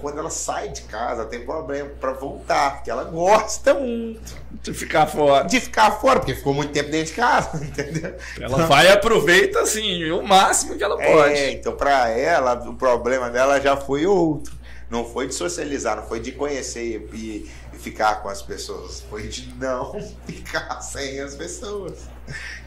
quando 0.00 0.18
ela 0.18 0.30
sai 0.30 0.68
de 0.68 0.82
casa, 0.82 1.24
tem 1.24 1.44
problema 1.44 1.88
para 2.00 2.12
voltar, 2.12 2.76
porque 2.76 2.90
ela 2.90 3.04
gosta 3.04 3.74
muito 3.74 4.34
de 4.62 4.74
ficar 4.74 5.06
fora. 5.06 5.46
De 5.46 5.60
ficar 5.60 5.90
fora, 5.92 6.20
porque 6.20 6.34
ficou 6.34 6.52
muito 6.52 6.72
tempo 6.72 6.90
dentro 6.90 7.06
de 7.06 7.12
casa, 7.12 7.56
entendeu? 7.64 8.14
Ela 8.38 8.54
então, 8.54 8.66
vai 8.66 8.86
e 8.86 8.88
aproveita 8.90 9.60
assim, 9.60 10.10
o 10.10 10.22
máximo 10.22 10.76
que 10.76 10.84
ela 10.84 11.02
é, 11.02 11.12
pode. 11.12 11.34
É, 11.34 11.52
então 11.52 11.74
para 11.74 12.08
ela, 12.08 12.54
o 12.68 12.74
problema 12.74 13.30
dela 13.30 13.60
já 13.60 13.76
foi 13.76 14.06
outro. 14.06 14.58
Não 14.90 15.04
foi 15.04 15.28
de 15.28 15.34
socializar, 15.34 15.96
não 15.96 16.02
foi 16.02 16.18
de 16.18 16.32
conhecer 16.32 17.08
e, 17.12 17.48
e 17.72 17.78
ficar 17.78 18.22
com 18.22 18.28
as 18.28 18.42
pessoas, 18.42 19.02
foi 19.08 19.28
de 19.28 19.54
não 19.54 19.92
ficar 20.26 20.80
sem 20.80 21.20
as 21.20 21.34
pessoas. 21.36 22.08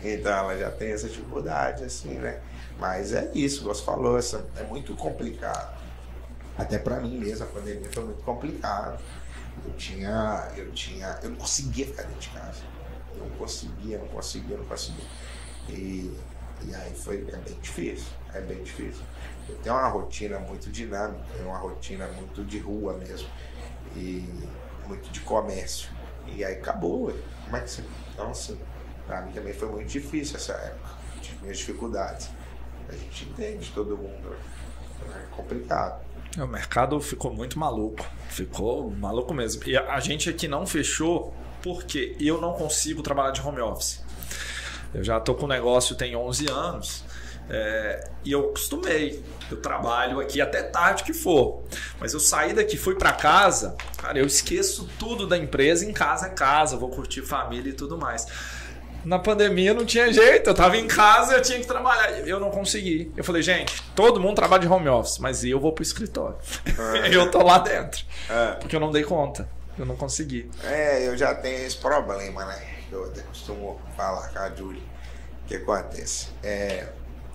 Então 0.02 0.32
ela 0.32 0.58
já 0.58 0.72
tem 0.72 0.94
essa 0.94 1.08
dificuldade, 1.08 1.84
assim, 1.84 2.14
né? 2.14 2.40
Mas 2.80 3.14
é 3.14 3.30
isso, 3.36 3.64
você 3.64 3.84
falou, 3.84 4.18
é 4.18 4.64
muito 4.64 4.96
complicado. 4.96 5.83
Até 6.58 6.78
para 6.78 7.00
mim 7.00 7.18
mesmo, 7.18 7.46
a 7.46 7.48
pandemia 7.48 7.90
foi 7.92 8.04
muito 8.04 8.24
complicada. 8.24 9.00
Eu 9.66 9.74
tinha, 9.74 10.52
eu 10.56 10.72
tinha, 10.72 11.20
eu 11.22 11.32
não 11.32 11.38
conseguia 11.38 11.86
ficar 11.86 12.04
dentro 12.04 12.20
de 12.20 12.30
casa. 12.30 12.64
Eu 13.16 13.26
não 13.26 13.30
conseguia, 13.38 13.98
não 13.98 14.08
conseguia, 14.08 14.58
não 14.58 14.66
conseguia. 14.66 15.06
E, 15.70 16.16
e 16.66 16.76
aí 16.76 16.94
foi 16.96 17.28
é 17.32 17.38
bem 17.38 17.60
difícil, 17.62 18.08
é 18.34 18.42
bem 18.42 18.64
difícil. 18.64 19.04
Eu 19.48 19.56
tenho 19.58 19.76
uma 19.76 19.88
rotina 19.88 20.40
muito 20.40 20.72
dinâmica, 20.72 21.24
é 21.40 21.44
uma 21.44 21.58
rotina 21.58 22.08
muito 22.08 22.44
de 22.44 22.60
rua 22.60 22.94
mesmo. 22.94 23.28
E 23.96 24.28
muito 24.88 25.10
de 25.12 25.20
comércio. 25.22 25.90
E 26.28 26.44
aí 26.44 26.56
acabou. 26.56 27.14
Como 27.46 27.58
é 27.58 27.62
que 27.62 27.70
você. 27.70 27.84
Então, 28.14 28.32
assim, 28.32 28.60
pra 29.06 29.22
mim 29.22 29.32
também 29.32 29.54
foi 29.54 29.70
muito 29.70 29.90
difícil 29.90 30.38
essa 30.38 30.54
época. 30.54 30.90
Tive 31.22 31.42
minhas 31.42 31.58
dificuldades. 31.58 32.30
A 32.90 32.94
gente 32.94 33.26
entende 33.26 33.72
todo 33.74 33.98
mundo. 33.98 34.36
É 35.16 35.36
complicado. 35.36 36.04
O 36.38 36.48
mercado 36.48 37.00
ficou 37.00 37.32
muito 37.34 37.60
maluco. 37.60 38.06
Ficou 38.30 38.90
maluco 38.90 39.34
mesmo. 39.34 39.64
E 39.68 39.78
a 39.78 40.00
gente 40.00 40.30
aqui 40.30 40.48
não 40.48 40.66
fechou 40.66 41.34
porque 41.62 42.16
eu 42.20 42.42
não 42.42 42.54
consigo 42.54 43.02
trabalhar 43.02 43.32
de 43.32 43.42
home 43.42 43.62
office. 43.62 44.02
Eu 44.94 45.04
já 45.04 45.20
tô 45.20 45.36
com 45.36 45.46
o 45.46 45.48
negócio 45.48 45.96
tem 45.96 46.16
11 46.16 46.50
anos. 46.50 47.04
É, 47.50 48.10
e 48.24 48.32
eu 48.32 48.50
acostumei. 48.50 49.24
Eu 49.52 49.58
trabalho 49.58 50.20
aqui 50.20 50.42
até 50.42 50.64
tarde 50.64 51.04
que 51.04 51.14
for. 51.14 51.64
Mas 52.00 52.14
eu 52.14 52.20
saí 52.20 52.54
daqui, 52.54 52.78
fui 52.78 52.96
para 52.96 53.12
casa, 53.14 53.76
cara, 53.98 54.18
eu 54.18 54.26
esqueço 54.26 54.90
tudo 54.98 55.28
da 55.28 55.38
empresa. 55.38 55.86
Em 55.86 55.94
casa 55.94 56.28
é 56.28 56.30
casa, 56.30 56.78
vou 56.78 56.90
curtir 56.90 57.22
família 57.22 57.70
e 57.70 57.74
tudo 57.74 57.98
mais. 57.98 58.26
Na 59.04 59.20
pandemia 59.20 59.74
não 59.74 59.86
tinha 59.86 60.12
jeito, 60.12 60.50
eu 60.50 60.54
tava 60.54 60.78
em 60.78 60.88
casa, 60.88 61.34
eu 61.34 61.42
tinha 61.42 61.60
que 61.60 61.68
trabalhar. 61.68 62.28
Eu 62.28 62.40
não 62.40 62.50
consegui. 62.50 63.12
Eu 63.18 63.24
falei, 63.24 63.42
gente, 63.42 63.82
todo 63.96 64.20
mundo 64.20 64.36
trabalha 64.36 64.62
de 64.62 64.68
home 64.68 64.88
office, 64.88 65.18
mas 65.18 65.44
eu 65.44 65.60
vou 65.60 65.74
pro 65.74 65.84
escritório. 65.84 66.38
É. 67.04 67.10
eu 67.16 67.30
tô 67.30 67.44
lá 67.44 67.60
dentro. 67.60 68.06
É. 68.30 68.52
Porque 68.54 68.76
eu 68.76 68.80
não 68.80 68.92
dei 68.92 69.04
conta. 69.04 69.48
Eu 69.78 69.86
não 69.86 69.96
consegui. 69.96 70.50
É, 70.64 71.08
eu 71.08 71.18
já 71.18 71.34
tenho 71.34 71.66
esse 71.66 71.78
problema, 71.78 72.46
né? 72.46 72.62
Eu 72.92 73.12
costumo 73.28 73.82
falar 73.98 74.30
com 74.30 74.40
a 74.40 74.50
Julie. 74.50 74.84
O 75.44 75.48
que 75.48 75.56
acontece? 75.56 76.28
É, 76.44 76.88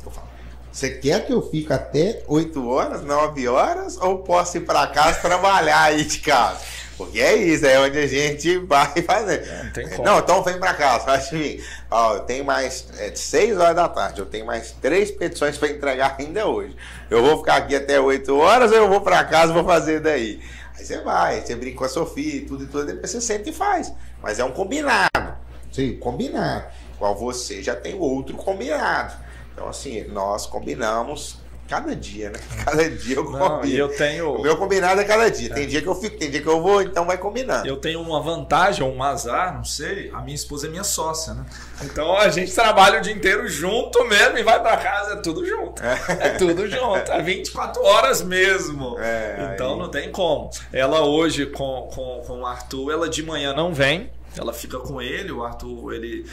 eu 0.04 0.10
falo, 0.10 0.28
você 0.70 0.90
quer 0.90 1.26
que 1.26 1.32
eu 1.32 1.42
fique 1.42 1.72
até 1.72 2.22
8 2.28 2.68
horas, 2.68 3.02
9 3.02 3.48
horas, 3.48 3.96
ou 3.96 4.18
posso 4.18 4.58
ir 4.58 4.60
para 4.60 4.86
casa 4.86 5.20
trabalhar 5.20 5.82
aí 5.82 6.04
de 6.04 6.20
casa? 6.20 6.60
Porque 6.98 7.20
é 7.20 7.36
isso, 7.36 7.64
é 7.64 7.78
onde 7.78 7.96
a 7.96 8.06
gente 8.08 8.58
vai 8.58 8.90
fazer. 9.06 9.72
Não, 9.98 10.04
não 10.04 10.18
então 10.18 10.42
vem 10.42 10.58
para 10.58 10.74
casa, 10.74 11.04
faz 11.04 11.30
mim. 11.30 11.60
Ó, 11.88 12.16
eu 12.16 12.20
tenho 12.20 12.44
mais 12.44 12.88
é, 12.98 13.14
6 13.14 13.56
horas 13.56 13.76
da 13.76 13.88
tarde, 13.88 14.18
eu 14.18 14.26
tenho 14.26 14.44
mais 14.44 14.72
três 14.72 15.12
petições 15.12 15.56
para 15.56 15.68
entregar 15.68 16.16
ainda 16.18 16.48
hoje. 16.48 16.76
Eu 17.08 17.22
vou 17.22 17.38
ficar 17.38 17.54
aqui 17.58 17.76
até 17.76 18.00
8 18.00 18.36
horas 18.36 18.72
eu 18.72 18.88
vou 18.88 19.00
para 19.00 19.24
casa 19.24 19.52
e 19.52 19.54
vou 19.54 19.64
fazer 19.64 20.00
daí? 20.00 20.42
Aí 20.76 20.84
você 20.84 21.00
vai, 21.00 21.40
você 21.40 21.54
brinca 21.54 21.78
com 21.78 21.84
a 21.84 21.88
Sofia 21.88 22.34
e 22.34 22.40
tudo 22.40 22.64
e 22.64 22.66
tudo, 22.66 22.86
depois 22.86 23.08
você 23.08 23.20
senta 23.20 23.48
e 23.48 23.52
faz. 23.52 23.92
Mas 24.20 24.40
é 24.40 24.44
um 24.44 24.50
combinado. 24.50 25.36
Sim, 25.70 25.96
combinado. 25.98 26.64
Igual 26.96 27.14
você 27.14 27.62
já 27.62 27.76
tem 27.76 27.94
outro 27.94 28.36
combinado. 28.36 29.14
Então, 29.54 29.68
assim, 29.68 30.02
nós 30.08 30.46
combinamos 30.46 31.38
Cada 31.68 31.94
dia, 31.94 32.30
né? 32.30 32.38
Cada 32.64 32.88
dia 32.88 33.16
eu 33.16 33.24
combino. 33.26 33.76
eu 33.76 33.88
tenho... 33.94 34.32
O 34.36 34.42
meu 34.42 34.56
combinado 34.56 34.98
é 35.02 35.04
cada 35.04 35.30
dia. 35.30 35.52
Tem 35.52 35.64
é. 35.64 35.66
dia 35.66 35.82
que 35.82 35.86
eu 35.86 35.94
fico, 35.94 36.16
tem 36.16 36.30
dia 36.30 36.40
que 36.40 36.48
eu 36.48 36.62
vou, 36.62 36.80
então 36.80 37.04
vai 37.04 37.18
combinando. 37.18 37.68
Eu 37.68 37.76
tenho 37.76 38.00
uma 38.00 38.22
vantagem, 38.22 38.82
um 38.82 39.02
azar, 39.02 39.54
não 39.54 39.64
sei. 39.64 40.10
A 40.14 40.22
minha 40.22 40.34
esposa 40.34 40.66
é 40.66 40.70
minha 40.70 40.82
sócia, 40.82 41.34
né? 41.34 41.44
Então 41.82 42.16
a 42.16 42.30
gente 42.30 42.54
trabalha 42.54 42.98
o 42.98 43.02
dia 43.02 43.12
inteiro 43.12 43.46
junto 43.46 44.02
mesmo 44.06 44.38
e 44.38 44.42
vai 44.42 44.58
para 44.62 44.78
casa, 44.78 45.12
é 45.12 45.16
tudo 45.16 45.44
junto. 45.44 45.82
É, 45.82 45.98
é 46.08 46.28
tudo 46.30 46.66
junto. 46.66 47.12
É 47.12 47.22
24 47.22 47.82
horas 47.84 48.22
mesmo. 48.22 48.98
É, 48.98 49.52
então 49.52 49.74
aí... 49.74 49.78
não 49.78 49.90
tem 49.90 50.10
como. 50.10 50.50
Ela 50.72 51.04
hoje 51.04 51.44
com, 51.44 51.90
com, 51.94 52.22
com 52.26 52.40
o 52.40 52.46
Arthur, 52.46 52.92
ela 52.92 53.08
de 53.10 53.22
manhã 53.22 53.52
não 53.52 53.74
vem. 53.74 54.10
Ela 54.36 54.54
fica 54.54 54.78
com 54.78 55.02
ele, 55.02 55.32
o 55.32 55.44
Arthur, 55.44 55.92
ele 55.92 56.24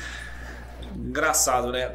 engraçado, 0.96 1.72
né? 1.72 1.92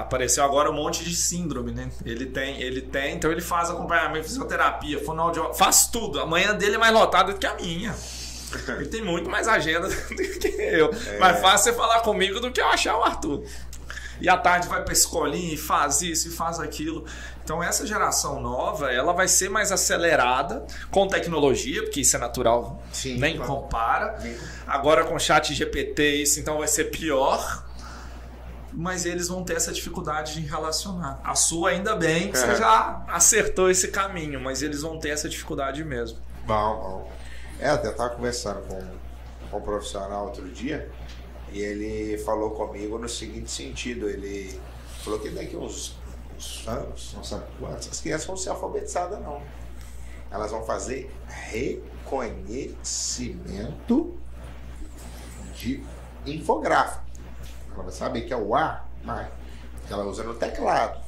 Apareceu 0.00 0.42
agora 0.44 0.70
um 0.70 0.74
monte 0.74 1.04
de 1.04 1.14
síndrome, 1.14 1.72
né? 1.72 1.90
Ele 2.04 2.26
tem, 2.26 2.60
ele 2.60 2.80
tem, 2.80 3.14
então 3.14 3.30
ele 3.30 3.40
faz 3.40 3.70
acompanhamento, 3.70 4.24
fisioterapia, 4.24 5.02
fonoaudiólogo, 5.04 5.54
faz 5.54 5.86
tudo. 5.86 6.20
A 6.20 6.26
manhã 6.26 6.54
dele 6.54 6.76
é 6.76 6.78
mais 6.78 6.92
lotada 6.92 7.32
do 7.32 7.38
que 7.38 7.46
a 7.46 7.54
minha. 7.54 7.94
Ele 8.78 8.86
tem 8.86 9.02
muito 9.02 9.28
mais 9.28 9.46
agenda 9.46 9.86
do 9.92 9.94
que 10.16 10.48
eu. 10.58 10.90
É. 11.06 11.18
Mais 11.18 11.38
fácil 11.38 11.70
você 11.70 11.78
falar 11.78 12.00
comigo 12.00 12.40
do 12.40 12.50
que 12.50 12.58
eu 12.58 12.66
achar 12.66 12.96
o 12.96 13.04
Arthur. 13.04 13.44
E 14.20 14.28
à 14.28 14.38
tarde 14.38 14.68
vai 14.68 14.82
pra 14.82 14.92
escolinha 14.92 15.52
e 15.52 15.56
faz 15.56 16.00
isso 16.00 16.28
e 16.28 16.30
faz 16.30 16.58
aquilo. 16.58 17.04
Então 17.44 17.62
essa 17.62 17.86
geração 17.86 18.40
nova, 18.40 18.90
ela 18.90 19.12
vai 19.12 19.28
ser 19.28 19.48
mais 19.48 19.70
acelerada 19.70 20.66
com 20.90 21.06
tecnologia, 21.06 21.82
porque 21.82 22.00
isso 22.00 22.16
é 22.16 22.18
natural, 22.18 22.82
Sim, 22.92 23.18
nem 23.18 23.36
claro. 23.36 23.52
compara. 23.52 24.20
Sim. 24.20 24.36
Agora 24.66 25.04
com 25.04 25.18
chat 25.18 25.54
GPT, 25.54 26.22
isso 26.22 26.40
então 26.40 26.58
vai 26.58 26.68
ser 26.68 26.84
pior 26.84 27.67
mas 28.72 29.06
eles 29.06 29.28
vão 29.28 29.44
ter 29.44 29.56
essa 29.56 29.72
dificuldade 29.72 30.34
de 30.34 30.40
relacionar. 30.40 31.20
A 31.24 31.34
sua, 31.34 31.70
ainda 31.70 31.96
bem 31.96 32.30
que 32.30 32.36
é. 32.36 32.40
você 32.40 32.56
já 32.56 33.04
acertou 33.08 33.70
esse 33.70 33.88
caminho, 33.88 34.40
mas 34.40 34.62
eles 34.62 34.82
vão 34.82 34.98
ter 34.98 35.10
essa 35.10 35.28
dificuldade 35.28 35.84
mesmo. 35.84 36.18
Bom, 36.46 36.76
bom. 36.76 37.12
É, 37.60 37.70
eu 37.70 37.74
até 37.74 37.90
estava 37.90 38.14
conversando 38.14 38.60
com, 38.66 38.80
com 39.50 39.58
um 39.58 39.60
profissional 39.60 40.26
outro 40.26 40.48
dia 40.48 40.90
e 41.52 41.60
ele 41.60 42.18
falou 42.18 42.50
comigo 42.50 42.98
no 42.98 43.08
seguinte 43.08 43.50
sentido: 43.50 44.06
ele 44.08 44.60
falou 45.02 45.18
que 45.18 45.30
daqui 45.30 45.56
uns, 45.56 45.96
uns 46.36 46.68
anos, 46.68 47.14
não 47.14 47.24
sabe 47.24 47.46
quantos, 47.58 47.88
as 47.88 48.00
crianças 48.00 48.26
vão 48.26 48.36
ser 48.36 48.50
alfabetizadas, 48.50 49.18
não. 49.20 49.40
Elas 50.30 50.50
vão 50.50 50.62
fazer 50.64 51.10
reconhecimento 51.26 54.14
de 55.54 55.82
infográfico. 56.26 57.07
Ela 57.78 57.84
vai 57.84 57.92
saber 57.92 58.22
que 58.22 58.32
é 58.32 58.36
o 58.36 58.56
A, 58.56 58.84
mas 59.04 59.28
ela 59.88 60.04
usa 60.04 60.24
no 60.24 60.34
teclado. 60.34 61.00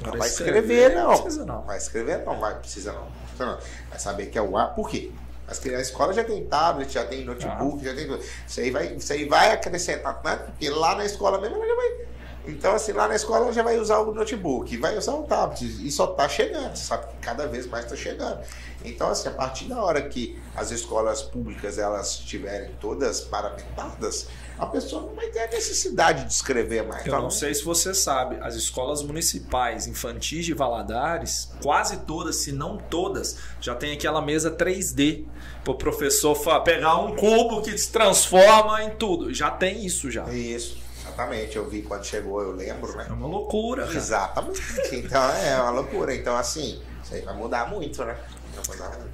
Não 0.00 0.16
vai 0.16 0.28
escrever, 0.28 0.94
não. 0.94 1.10
Não 1.10 1.22
precisa 1.22 1.44
não. 1.44 1.62
Vai 1.62 1.78
escrever, 1.78 2.24
não. 2.24 2.38
Vai, 2.38 2.58
precisa 2.58 2.92
não. 2.92 3.08
Precisa 3.26 3.46
não. 3.46 3.58
Vai 3.90 3.98
saber 3.98 4.26
que 4.26 4.38
é 4.38 4.42
o 4.42 4.56
A, 4.56 4.66
por 4.66 4.88
quê? 4.88 5.10
As 5.48 5.60
a 5.66 5.80
escola 5.80 6.12
já 6.14 6.24
tem 6.24 6.46
tablet, 6.46 6.92
já 6.92 7.04
tem 7.04 7.24
notebook, 7.24 7.80
ah. 7.82 7.90
já 7.90 7.94
tem 7.94 8.06
tudo. 8.06 8.24
Isso 8.46 8.60
aí 8.60 8.70
vai, 8.70 8.94
isso 8.94 9.12
aí 9.12 9.28
vai 9.28 9.50
acrescentar, 9.50 10.22
né? 10.24 10.36
porque 10.36 10.70
lá 10.70 10.94
na 10.94 11.04
escola 11.04 11.40
mesmo 11.40 11.56
ela 11.56 11.66
já 11.66 11.74
vai. 11.74 12.06
Então, 12.46 12.74
assim, 12.74 12.92
lá 12.92 13.06
na 13.06 13.14
escola 13.14 13.44
ela 13.44 13.52
já 13.52 13.62
vai 13.62 13.78
usar 13.78 13.98
o 13.98 14.12
notebook, 14.12 14.76
vai 14.76 14.98
usar 14.98 15.14
o 15.14 15.22
tablet, 15.22 15.62
e 15.62 15.90
só 15.90 16.10
está 16.10 16.28
chegando, 16.28 16.74
sabe 16.76 17.06
que 17.06 17.16
cada 17.20 17.46
vez 17.46 17.66
mais 17.66 17.84
está 17.84 17.96
chegando. 17.96 18.40
Então, 18.84 19.08
assim, 19.08 19.28
a 19.28 19.32
partir 19.32 19.66
da 19.66 19.80
hora 19.80 20.02
que 20.02 20.36
as 20.56 20.72
escolas 20.72 21.22
públicas 21.22 21.78
elas 21.78 22.18
estiverem 22.18 22.72
todas 22.80 23.20
paramentadas, 23.20 24.26
a 24.58 24.66
pessoa 24.66 25.02
não 25.02 25.14
vai 25.14 25.28
ter 25.28 25.40
a 25.40 25.46
necessidade 25.48 26.24
de 26.24 26.32
escrever 26.32 26.84
mais. 26.84 27.06
Eu 27.06 27.12
tá 27.12 27.20
não 27.20 27.30
sei 27.30 27.54
se 27.54 27.64
você 27.64 27.94
sabe, 27.94 28.38
as 28.40 28.56
escolas 28.56 29.02
municipais 29.02 29.86
infantis 29.86 30.44
de 30.44 30.52
Valadares, 30.52 31.52
quase 31.62 31.98
todas, 31.98 32.36
se 32.36 32.50
não 32.50 32.76
todas, 32.76 33.36
já 33.60 33.74
tem 33.74 33.92
aquela 33.92 34.20
mesa 34.20 34.50
3D 34.50 35.26
para 35.62 35.72
o 35.72 35.76
professor 35.76 36.36
pegar 36.64 36.96
um 36.96 37.14
cubo 37.14 37.62
que 37.62 37.76
se 37.78 37.90
transforma 37.90 38.82
em 38.82 38.90
tudo. 38.90 39.32
Já 39.32 39.50
tem 39.50 39.86
isso 39.86 40.10
já. 40.10 40.24
Isso. 40.28 40.81
Exatamente, 41.12 41.56
eu 41.56 41.68
vi 41.68 41.82
quando 41.82 42.04
chegou, 42.04 42.40
eu 42.40 42.52
lembro, 42.52 42.96
né? 42.96 43.06
É 43.08 43.12
uma 43.12 43.26
loucura. 43.26 43.86
Exatamente. 43.92 44.60
Então 44.92 45.22
é 45.30 45.60
uma 45.60 45.70
loucura. 45.70 46.14
Então, 46.14 46.36
assim, 46.36 46.80
isso 47.02 47.14
aí 47.14 47.20
vai 47.20 47.34
mudar 47.34 47.68
muito, 47.68 48.02
né? 48.04 48.16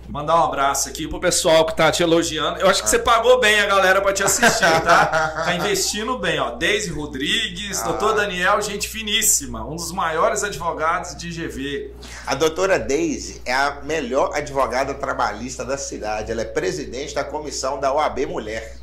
Mandar 0.08 0.36
um 0.40 0.44
abraço 0.44 0.88
aqui 0.88 1.06
pro 1.06 1.20
pessoal 1.20 1.64
que 1.64 1.76
tá 1.76 1.92
te 1.92 2.02
elogiando. 2.02 2.60
Eu 2.60 2.68
acho 2.68 2.82
que 2.82 2.88
você 2.88 2.98
pagou 2.98 3.38
bem 3.40 3.60
a 3.60 3.66
galera 3.66 4.00
para 4.00 4.12
te 4.12 4.22
assistir, 4.22 4.82
tá? 4.82 5.06
Tá 5.48 5.54
investindo 5.54 6.18
bem, 6.18 6.38
ó. 6.40 6.50
Deise 6.50 6.90
Rodrigues, 6.90 7.80
ah. 7.80 7.84
doutor 7.84 8.14
Daniel, 8.14 8.60
gente 8.60 8.88
finíssima, 8.88 9.64
um 9.64 9.76
dos 9.76 9.92
maiores 9.92 10.42
advogados 10.42 11.16
de 11.16 11.30
GV. 11.30 11.94
A 12.26 12.34
doutora 12.34 12.78
Deise 12.78 13.40
é 13.44 13.54
a 13.54 13.80
melhor 13.82 14.32
advogada 14.34 14.92
trabalhista 14.94 15.64
da 15.64 15.78
cidade. 15.78 16.32
Ela 16.32 16.42
é 16.42 16.46
presidente 16.46 17.14
da 17.14 17.22
comissão 17.22 17.78
da 17.78 17.92
OAB 17.92 18.26
Mulher. 18.26 18.76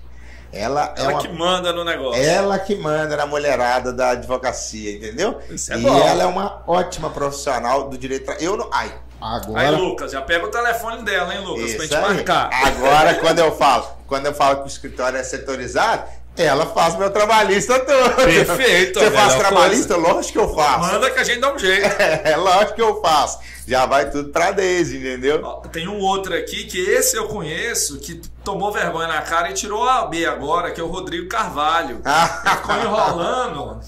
Ela, 0.55 0.93
ela 0.97 1.11
é 1.11 1.13
uma... 1.13 1.21
que 1.21 1.27
manda 1.27 1.73
no 1.73 1.83
negócio. 1.83 2.23
Ela 2.23 2.57
que 2.57 2.75
manda 2.75 3.17
na 3.17 3.25
mulherada 3.25 3.91
da 3.91 4.11
advocacia, 4.11 4.95
entendeu? 4.95 5.39
Isso 5.49 5.73
é 5.73 5.77
e 5.77 5.81
bom. 5.81 5.97
ela 5.97 6.23
é 6.23 6.25
uma 6.25 6.63
ótima 6.65 7.09
profissional 7.09 7.89
do 7.89 7.97
direito. 7.97 8.31
Eu 8.39 8.55
não. 8.55 8.69
Ai, 8.71 8.91
Agora... 9.19 9.59
Aí, 9.61 9.75
Lucas, 9.75 10.11
já 10.11 10.21
pega 10.21 10.45
o 10.45 10.51
telefone 10.51 11.03
dela, 11.03 11.33
hein, 11.33 11.41
Lucas, 11.43 11.65
Isso 11.65 11.77
pra 11.77 11.85
gente 11.85 11.95
aí. 11.95 12.15
marcar. 12.15 12.49
Agora, 12.67 13.15
quando 13.15 13.39
eu 13.39 13.51
falo, 13.55 13.87
quando 14.07 14.25
eu 14.27 14.33
falo 14.33 14.57
que 14.57 14.63
o 14.63 14.67
escritório 14.67 15.17
é 15.17 15.23
setorizado, 15.23 16.03
ela 16.43 16.65
faz 16.65 16.95
meu 16.95 17.09
trabalhista 17.09 17.79
todo. 17.79 18.15
Perfeito. 18.15 18.99
Você 18.99 19.11
faz 19.11 19.35
trabalhista? 19.35 19.95
Coisa. 19.95 20.09
Lógico 20.13 20.33
que 20.33 20.39
eu 20.39 20.55
faço. 20.55 20.93
Manda 20.93 21.11
que 21.11 21.19
a 21.19 21.23
gente 21.23 21.39
dá 21.39 21.53
um 21.53 21.59
jeito. 21.59 21.85
É, 22.25 22.35
lógico 22.35 22.75
que 22.75 22.81
eu 22.81 23.01
faço. 23.01 23.39
Já 23.67 23.85
vai 23.85 24.09
tudo 24.09 24.29
pra 24.29 24.51
Deise, 24.51 24.97
entendeu? 24.97 25.41
Tem 25.71 25.87
um 25.87 25.99
outro 25.99 26.35
aqui 26.35 26.65
que 26.65 26.79
esse 26.79 27.15
eu 27.15 27.27
conheço, 27.27 27.99
que 27.99 28.21
tomou 28.43 28.71
vergonha 28.71 29.07
na 29.07 29.21
cara 29.21 29.49
e 29.49 29.53
tirou 29.53 29.87
a 29.87 30.05
B 30.05 30.25
agora, 30.25 30.71
que 30.71 30.79
é 30.79 30.83
o 30.83 30.87
Rodrigo 30.87 31.27
Carvalho. 31.27 32.01
Ficou 32.43 32.75
enrolando. 32.75 33.81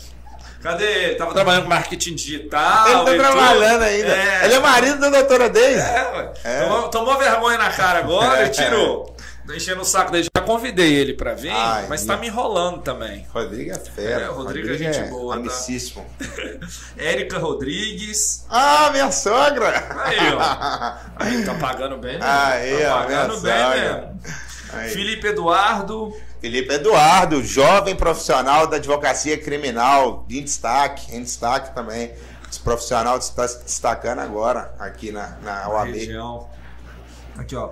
Cadê 0.61 0.85
ele? 0.85 1.15
Tava 1.15 1.33
trabalhando 1.33 1.63
com 1.63 1.69
marketing 1.69 2.15
digital. 2.15 3.07
Ele 3.07 3.19
tá 3.19 3.29
trabalhando 3.29 3.83
ainda. 3.83 4.07
É. 4.09 4.45
Ele 4.45 4.53
é 4.55 4.59
marido 4.59 4.99
da 4.99 5.09
doutora 5.09 5.49
Deise. 5.49 5.79
É, 5.79 6.33
é. 6.43 6.61
Tomou, 6.63 6.89
tomou, 6.89 7.17
vergonha 7.17 7.57
na 7.57 7.69
cara 7.69 7.99
agora 7.99 8.45
e 8.45 8.49
tirou. 8.51 9.15
Tô 9.45 9.53
enchendo 9.53 9.81
o 9.81 9.85
saco 9.85 10.11
dele. 10.11 10.27
Convidei 10.47 10.93
ele 10.93 11.13
pra 11.13 11.33
vir, 11.33 11.51
Ai, 11.51 11.85
mas 11.87 12.03
tá 12.05 12.17
me 12.17 12.27
enrolando 12.27 12.81
também. 12.81 13.27
Rodrigo 13.33 13.71
é 13.71 13.75
fera. 13.79 14.23
É, 14.25 14.29
o 14.29 14.33
Rodrigo, 14.33 14.67
é 14.67 14.71
Rodrigo 14.71 14.89
é 14.89 14.93
gente 14.93 15.09
boa. 15.09 15.33
Tá? 15.35 15.39
Amicíssimo. 15.41 16.05
Tá? 16.17 16.25
Érica 16.97 17.37
Rodrigues. 17.37 18.45
Ah, 18.49 18.89
minha 18.91 19.11
sogra! 19.11 19.67
Aí, 20.05 20.33
ó. 20.33 20.97
Aí, 21.23 21.43
tá 21.43 21.53
pagando 21.55 21.97
bem, 21.97 22.17
né? 22.17 22.25
Aí, 22.25 22.81
tá 22.83 22.95
pagando 22.99 23.39
bem 23.41 23.61
sogra. 23.61 24.15
mesmo. 24.15 24.89
Felipe 24.93 25.27
Eduardo. 25.27 26.13
Felipe 26.39 26.73
Eduardo, 26.73 27.43
jovem 27.43 27.95
profissional 27.95 28.67
da 28.67 28.77
advocacia 28.77 29.37
criminal, 29.37 30.25
em 30.29 30.43
destaque, 30.43 31.15
em 31.15 31.23
destaque 31.23 31.73
também. 31.73 32.13
Esse 32.49 32.59
profissional 32.59 33.17
está 33.17 33.47
se 33.47 33.63
destacando 33.63 34.19
agora 34.19 34.73
aqui 34.79 35.11
na, 35.11 35.37
na 35.43 35.61
Na 35.63 35.69
OAB. 35.69 35.91
região. 35.93 36.47
Aqui, 37.37 37.55
ó. 37.55 37.71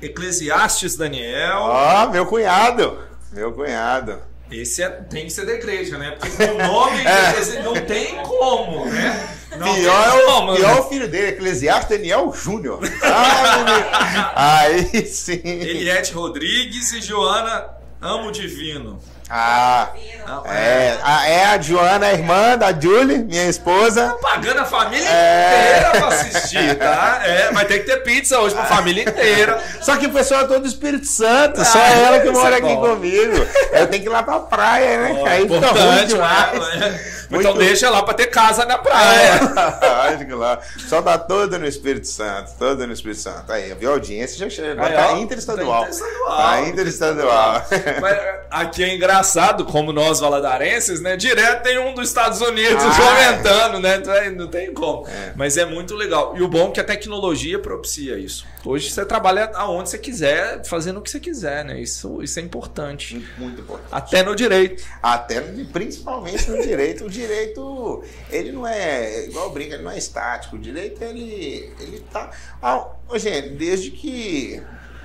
Eclesiastes 0.00 0.96
Daniel. 0.96 1.58
Ó, 1.58 2.08
meu 2.10 2.26
cunhado. 2.26 2.98
Meu 3.32 3.52
cunhado. 3.52 4.18
Esse 4.50 4.82
é- 4.82 4.88
tem 4.88 5.24
que 5.24 5.32
ser 5.32 5.44
da 5.44 5.54
igreja, 5.54 5.98
né? 5.98 6.12
Porque 6.12 6.46
com 6.46 6.54
o 6.54 6.58
nome 6.58 7.02
esse 7.38 7.58
não 7.60 7.74
tem 7.74 8.16
como, 8.22 8.84
né? 8.86 9.28
Não 9.58 9.74
pior, 9.74 10.10
tem 10.12 10.20
é 10.20 10.24
como, 10.26 10.52
né? 10.52 10.58
pior 10.58 10.76
é 10.76 10.80
o 10.80 10.84
filho 10.88 11.08
dele, 11.08 11.28
Eclesiastes 11.28 11.88
Daniel 11.88 12.32
Júnior. 12.32 12.80
Ah. 13.02 14.32
Aí 14.62 15.06
sim. 15.06 15.40
Eliette 15.42 16.12
Rodrigues 16.12 16.92
e 16.92 17.00
Joana 17.00 17.66
Amo 18.00 18.30
Divino. 18.30 19.00
Ah, 19.28 19.88
Ah, 20.28 20.42
é, 20.54 20.98
a, 21.02 21.28
é 21.28 21.44
a 21.46 21.60
Joana, 21.60 22.06
a 22.06 22.12
irmã 22.12 22.56
da 22.56 22.72
Julie, 22.72 23.18
minha 23.24 23.46
esposa. 23.48 24.08
Tá 24.08 24.14
pagando 24.30 24.60
a 24.60 24.64
família 24.64 25.08
É. 25.08 25.78
inteira 25.78 25.90
pra 25.90 26.08
assistir, 26.08 26.74
tá? 26.78 27.20
É, 27.24 27.52
vai 27.52 27.64
ter 27.64 27.80
que 27.80 27.86
ter 27.86 27.96
pizza 28.04 28.38
hoje 28.38 28.54
pra 28.54 28.64
família 28.64 29.02
inteira. 29.02 29.58
Só 29.80 29.96
que 29.96 30.06
o 30.06 30.12
pessoal 30.12 30.42
é 30.42 30.44
todo 30.46 30.60
do 30.62 30.68
Espírito 30.68 31.06
Santo, 31.06 31.64
só 31.64 31.78
Ah, 31.78 31.90
ela 31.90 32.20
que 32.20 32.30
mora 32.30 32.54
é 32.56 32.58
aqui 32.58 32.74
bom. 32.74 32.80
comigo. 32.88 33.46
Eu 33.72 33.86
tenho 33.88 34.02
que 34.02 34.08
ir 34.08 34.12
lá 34.12 34.22
pra 34.22 34.40
praia, 34.40 34.98
né? 34.98 35.16
Ó, 35.20 35.26
Aí 35.26 35.48
fica 35.48 35.66
ruim 35.68 36.06
demais. 36.06 36.76
né? 36.78 37.00
Então 37.30 37.54
Muito- 37.54 37.58
deixa 37.58 37.90
lá 37.90 38.02
pra 38.02 38.14
ter 38.14 38.26
casa 38.26 38.64
na 38.64 38.78
praia. 38.78 39.34
Acho 40.12 40.24
que 40.26 40.32
lá. 40.32 40.60
Só 40.88 41.02
tá 41.02 41.18
todo 41.18 41.58
no 41.58 41.66
Espírito 41.66 42.06
Santo, 42.06 42.52
todo 42.58 42.86
no 42.86 42.92
Espírito 42.92 43.20
Santo. 43.20 43.50
Aí, 43.52 43.74
viu? 43.74 43.90
A 43.90 43.92
audiência 43.94 44.38
já 44.38 44.48
chegou. 44.48 44.84
Aí, 44.84 44.92
tá 44.94 45.12
ó, 45.12 45.16
interestadual. 45.18 45.82
tá 45.82 45.88
interestadual. 45.88 46.36
Tá 46.36 46.60
interestadual. 46.68 47.66
Mas 48.00 48.18
aqui 48.50 48.84
é 48.84 48.94
engraçado, 48.94 49.64
como 49.64 49.92
nós 49.92 50.20
valadarenses, 50.20 51.00
né? 51.00 51.16
Direto 51.16 51.62
tem 51.62 51.78
um 51.78 51.94
dos 51.94 52.08
Estados 52.08 52.40
Unidos 52.40 52.82
Ah, 52.84 52.96
comentando, 53.00 53.80
né? 53.80 53.96
Então, 53.96 54.14
é, 54.14 54.30
Não 54.30 54.48
tem 54.48 54.72
como. 54.72 55.06
É. 55.08 55.32
Mas 55.34 55.56
é 55.56 55.64
muito 55.64 55.94
legal. 55.94 56.34
E 56.36 56.42
o 56.42 56.48
bom 56.48 56.68
é 56.68 56.70
que 56.72 56.80
a 56.80 56.84
tecnologia 56.84 57.58
propicia 57.58 58.18
isso. 58.18 58.46
Hoje 58.66 58.90
você 58.90 59.06
trabalha 59.06 59.52
aonde 59.54 59.90
você 59.90 59.96
quiser, 59.96 60.64
fazendo 60.66 60.98
o 60.98 61.02
que 61.02 61.08
você 61.08 61.20
quiser, 61.20 61.64
né? 61.64 61.80
Isso, 61.80 62.20
isso 62.20 62.40
é 62.40 62.42
importante. 62.42 63.24
Muito 63.38 63.60
importante. 63.60 63.88
Até 63.92 64.24
no 64.24 64.34
direito. 64.34 64.82
Até 65.00 65.40
principalmente 65.40 66.50
no 66.50 66.60
direito. 66.60 67.04
O 67.04 67.08
direito, 67.08 68.02
ele 68.28 68.50
não 68.50 68.66
é, 68.66 69.26
igual 69.26 69.52
brinca, 69.52 69.74
ele 69.74 69.84
não 69.84 69.90
é 69.92 69.96
estático. 69.96 70.56
O 70.56 70.58
direito, 70.58 71.00
ele, 71.00 71.72
ele 71.78 72.00
tá. 72.10 72.32
Ah, 72.60 72.88
gente, 73.14 73.50
desde 73.50 73.92
que. 73.92 74.60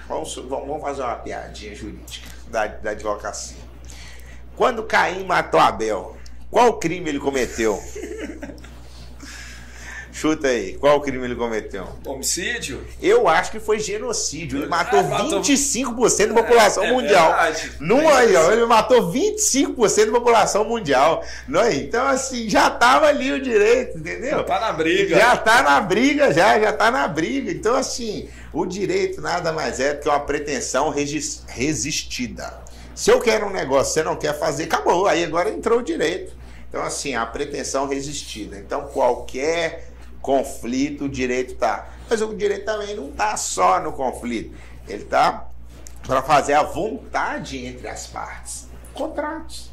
Vamos, 0.07 0.33
vamos 0.35 0.67
vamos 0.67 0.81
fazer 0.81 1.03
uma 1.03 1.15
piadinha 1.17 1.75
jurídica 1.75 2.27
da, 2.47 2.65
da 2.65 2.91
advocacia. 2.91 3.57
Quando 4.55 4.81
Caim 4.83 5.23
matou 5.23 5.59
Abel, 5.59 6.17
qual 6.49 6.79
crime 6.79 7.09
ele 7.09 7.19
cometeu? 7.19 7.79
Chuta 10.11 10.49
aí, 10.49 10.73
qual 10.73 10.99
crime 10.99 11.23
ele 11.25 11.35
cometeu? 11.35 11.87
Homicídio? 12.05 12.85
Eu 13.01 13.27
acho 13.29 13.49
que 13.51 13.59
foi 13.59 13.79
genocídio. 13.79 14.59
Ele 14.59 14.67
matou 14.67 14.99
É, 14.99 15.03
matou- 15.03 15.41
25% 15.41 16.33
da 16.33 16.43
população 16.43 16.83
É, 16.83 16.87
é 16.87 16.91
mundial. 16.91 17.27
verdade. 17.27 17.71
Não 17.79 18.09
aí, 18.09 18.35
ó, 18.35 18.51
ele 18.51 18.65
matou 18.65 19.09
25% 19.11 20.11
da 20.11 20.19
população 20.19 20.65
mundial. 20.65 21.23
Não 21.47 21.61
é? 21.61 21.73
Então, 21.75 22.05
assim, 22.05 22.49
já 22.49 22.69
tava 22.69 23.07
ali 23.07 23.31
o 23.31 23.41
direito, 23.41 23.97
entendeu? 23.97 24.43
Tá 24.43 24.59
na 24.59 24.73
briga. 24.73 25.15
Já 25.17 25.37
tá 25.37 25.61
na 25.63 25.79
briga, 25.79 26.33
já, 26.33 26.59
já 26.59 26.73
tá 26.73 26.91
na 26.91 27.07
briga. 27.07 27.49
Então, 27.51 27.73
assim, 27.75 28.27
o 28.51 28.65
direito 28.65 29.21
nada 29.21 29.53
mais 29.53 29.79
é 29.79 29.93
do 29.93 30.01
que 30.01 30.09
uma 30.09 30.19
pretensão 30.19 30.89
resistida. 31.47 32.53
Se 32.93 33.09
eu 33.09 33.19
quero 33.19 33.47
um 33.47 33.51
negócio, 33.51 33.93
você 33.93 34.03
não 34.03 34.15
quer 34.15 34.37
fazer, 34.37 34.63
acabou. 34.65 35.07
Aí 35.07 35.23
agora 35.23 35.49
entrou 35.49 35.79
o 35.79 35.83
direito. 35.83 36.33
Então, 36.69 36.83
assim, 36.83 37.15
a 37.15 37.25
pretensão 37.25 37.87
resistida. 37.87 38.57
Então, 38.57 38.83
qualquer 38.93 39.90
conflito, 40.21 41.05
o 41.05 41.09
direito 41.09 41.55
tá. 41.55 41.89
Mas 42.09 42.21
o 42.21 42.35
direito 42.35 42.65
também 42.65 42.95
não 42.95 43.11
tá 43.11 43.35
só 43.37 43.79
no 43.79 43.93
conflito. 43.93 44.55
Ele 44.87 45.03
tá 45.05 45.47
para 46.05 46.21
fazer 46.21 46.53
a 46.53 46.63
vontade 46.63 47.65
entre 47.65 47.87
as 47.87 48.07
partes. 48.07 48.67
Contratos. 48.93 49.69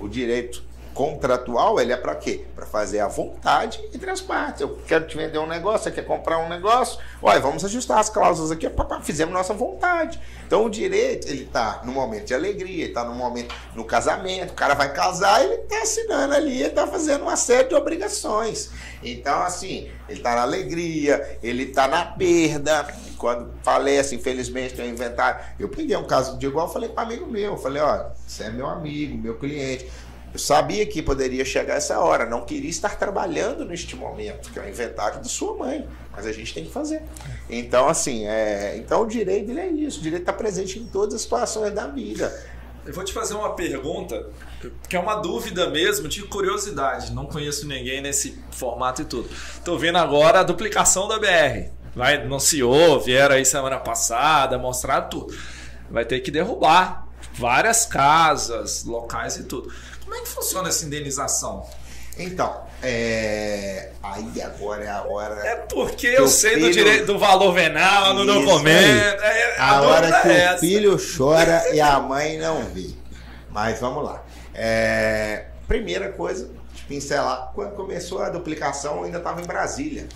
O 0.00 0.08
direito 0.08 0.64
contratual, 0.98 1.78
ele 1.78 1.92
é 1.92 1.96
para 1.96 2.12
quê? 2.16 2.44
Para 2.56 2.66
fazer 2.66 2.98
a 2.98 3.06
vontade 3.06 3.80
entre 3.94 4.10
as 4.10 4.20
partes. 4.20 4.62
Eu 4.62 4.76
quero 4.84 5.06
te 5.06 5.16
vender 5.16 5.38
um 5.38 5.46
negócio, 5.46 5.84
você 5.84 5.92
quer 5.92 6.04
comprar 6.04 6.38
um 6.38 6.48
negócio, 6.48 6.98
olha, 7.22 7.38
vamos 7.38 7.64
ajustar 7.64 7.98
as 8.00 8.10
cláusulas 8.10 8.50
aqui, 8.50 8.68
pá, 8.68 8.84
pá, 8.84 9.00
fizemos 9.00 9.32
nossa 9.32 9.54
vontade. 9.54 10.20
Então 10.44 10.64
o 10.64 10.68
direito, 10.68 11.28
ele 11.28 11.44
tá 11.44 11.82
no 11.84 11.92
momento 11.92 12.24
de 12.24 12.34
alegria, 12.34 12.86
ele 12.86 12.92
tá 12.92 13.04
no 13.04 13.14
momento 13.14 13.54
no 13.76 13.84
casamento, 13.84 14.50
o 14.50 14.54
cara 14.54 14.74
vai 14.74 14.92
casar, 14.92 15.44
ele 15.44 15.58
tá 15.58 15.82
assinando 15.82 16.34
ali, 16.34 16.62
ele 16.62 16.70
tá 16.70 16.84
fazendo 16.84 17.22
uma 17.22 17.36
série 17.36 17.68
de 17.68 17.76
obrigações. 17.76 18.70
Então, 19.00 19.42
assim, 19.42 19.88
ele 20.08 20.18
tá 20.18 20.34
na 20.34 20.42
alegria, 20.42 21.38
ele 21.40 21.66
tá 21.66 21.86
na 21.86 22.04
perda. 22.04 22.88
Quando 23.16 23.52
falece, 23.62 24.14
infelizmente, 24.14 24.74
tem 24.74 24.88
um 24.88 24.92
inventário. 24.92 25.44
Eu 25.58 25.68
peguei 25.68 25.96
um 25.96 26.06
caso 26.06 26.38
de 26.38 26.46
igual, 26.46 26.72
falei 26.72 26.88
para 26.88 27.02
amigo 27.02 27.26
meu, 27.26 27.52
eu 27.52 27.56
falei, 27.56 27.82
olha, 27.82 28.12
você 28.26 28.44
é 28.44 28.50
meu 28.50 28.66
amigo, 28.66 29.18
meu 29.18 29.36
cliente. 29.36 29.88
Eu 30.32 30.38
sabia 30.38 30.84
que 30.84 31.02
poderia 31.02 31.44
chegar 31.44 31.76
essa 31.76 31.98
hora, 32.00 32.26
não 32.26 32.44
queria 32.44 32.68
estar 32.68 32.96
trabalhando 32.96 33.64
neste 33.64 33.96
momento, 33.96 34.50
que 34.50 34.58
é 34.58 34.62
o 34.62 34.68
inventário 34.68 35.20
de 35.20 35.28
sua 35.28 35.56
mãe, 35.56 35.88
mas 36.12 36.26
a 36.26 36.32
gente 36.32 36.52
tem 36.52 36.64
que 36.64 36.70
fazer. 36.70 37.02
Então, 37.48 37.88
assim, 37.88 38.26
é, 38.26 38.76
então 38.76 39.02
o 39.02 39.06
direito 39.06 39.50
ele 39.50 39.60
é 39.60 39.68
isso, 39.68 40.00
o 40.00 40.02
direito 40.02 40.22
está 40.22 40.32
presente 40.32 40.78
em 40.78 40.86
todas 40.86 41.14
as 41.14 41.22
situações 41.22 41.72
da 41.72 41.86
vida. 41.86 42.32
Eu 42.88 42.94
vou 42.94 43.04
te 43.04 43.12
fazer 43.12 43.34
uma 43.34 43.54
pergunta, 43.54 44.30
que 44.88 44.96
é 44.96 45.00
uma 45.00 45.16
dúvida 45.16 45.68
mesmo, 45.68 46.08
de 46.08 46.22
curiosidade. 46.22 47.12
Não 47.12 47.26
conheço 47.26 47.66
ninguém 47.66 48.00
nesse 48.00 48.42
formato 48.50 49.02
e 49.02 49.04
tudo. 49.04 49.28
Tô 49.62 49.76
vendo 49.76 49.98
agora 49.98 50.40
a 50.40 50.42
duplicação 50.42 51.06
da 51.06 51.18
BR. 51.18 51.70
Vai, 51.94 52.16
anunciou, 52.16 52.98
vieram 52.98 53.34
aí 53.34 53.44
semana 53.44 53.78
passada, 53.78 54.56
mostraram 54.56 55.08
tudo. 55.08 55.36
Vai 55.90 56.04
ter 56.04 56.20
que 56.20 56.30
derrubar 56.30 57.06
várias 57.34 57.84
casas, 57.84 58.84
locais 58.84 59.36
e 59.36 59.44
tudo. 59.44 59.70
Como 60.08 60.14
é 60.14 60.22
que 60.24 60.28
funciona 60.30 60.70
essa 60.70 60.86
indenização? 60.86 61.66
Então, 62.18 62.62
é, 62.82 63.90
aí 64.02 64.40
agora 64.40 64.82
é 64.84 64.88
a 64.88 65.02
hora. 65.02 65.34
É 65.46 65.56
porque 65.56 66.06
eu 66.06 66.26
sei 66.26 66.54
do 66.54 66.60
filho- 66.62 66.72
direito 66.72 67.06
do 67.06 67.18
valor 67.18 67.52
venal 67.52 68.14
no 68.14 68.24
documento. 68.24 69.22
É, 69.22 69.56
A 69.60 69.74
dúvida 69.80 69.92
hora 69.92 70.22
que 70.22 70.28
é 70.30 70.54
o 70.54 70.58
filho 70.58 70.96
chora 71.16 71.74
e 71.74 71.78
a 71.80 72.00
mãe 72.00 72.38
não 72.38 72.62
vê. 72.64 72.88
Mas 73.50 73.78
vamos 73.80 74.02
lá. 74.02 74.24
É, 74.54 75.44
primeira 75.68 76.10
coisa, 76.10 76.48
de 76.72 76.82
pincelar, 76.84 77.52
quando 77.54 77.74
começou 77.76 78.22
a 78.22 78.30
duplicação, 78.30 78.96
eu 78.96 79.04
ainda 79.04 79.18
estava 79.18 79.42
em 79.42 79.46
Brasília. 79.46 80.08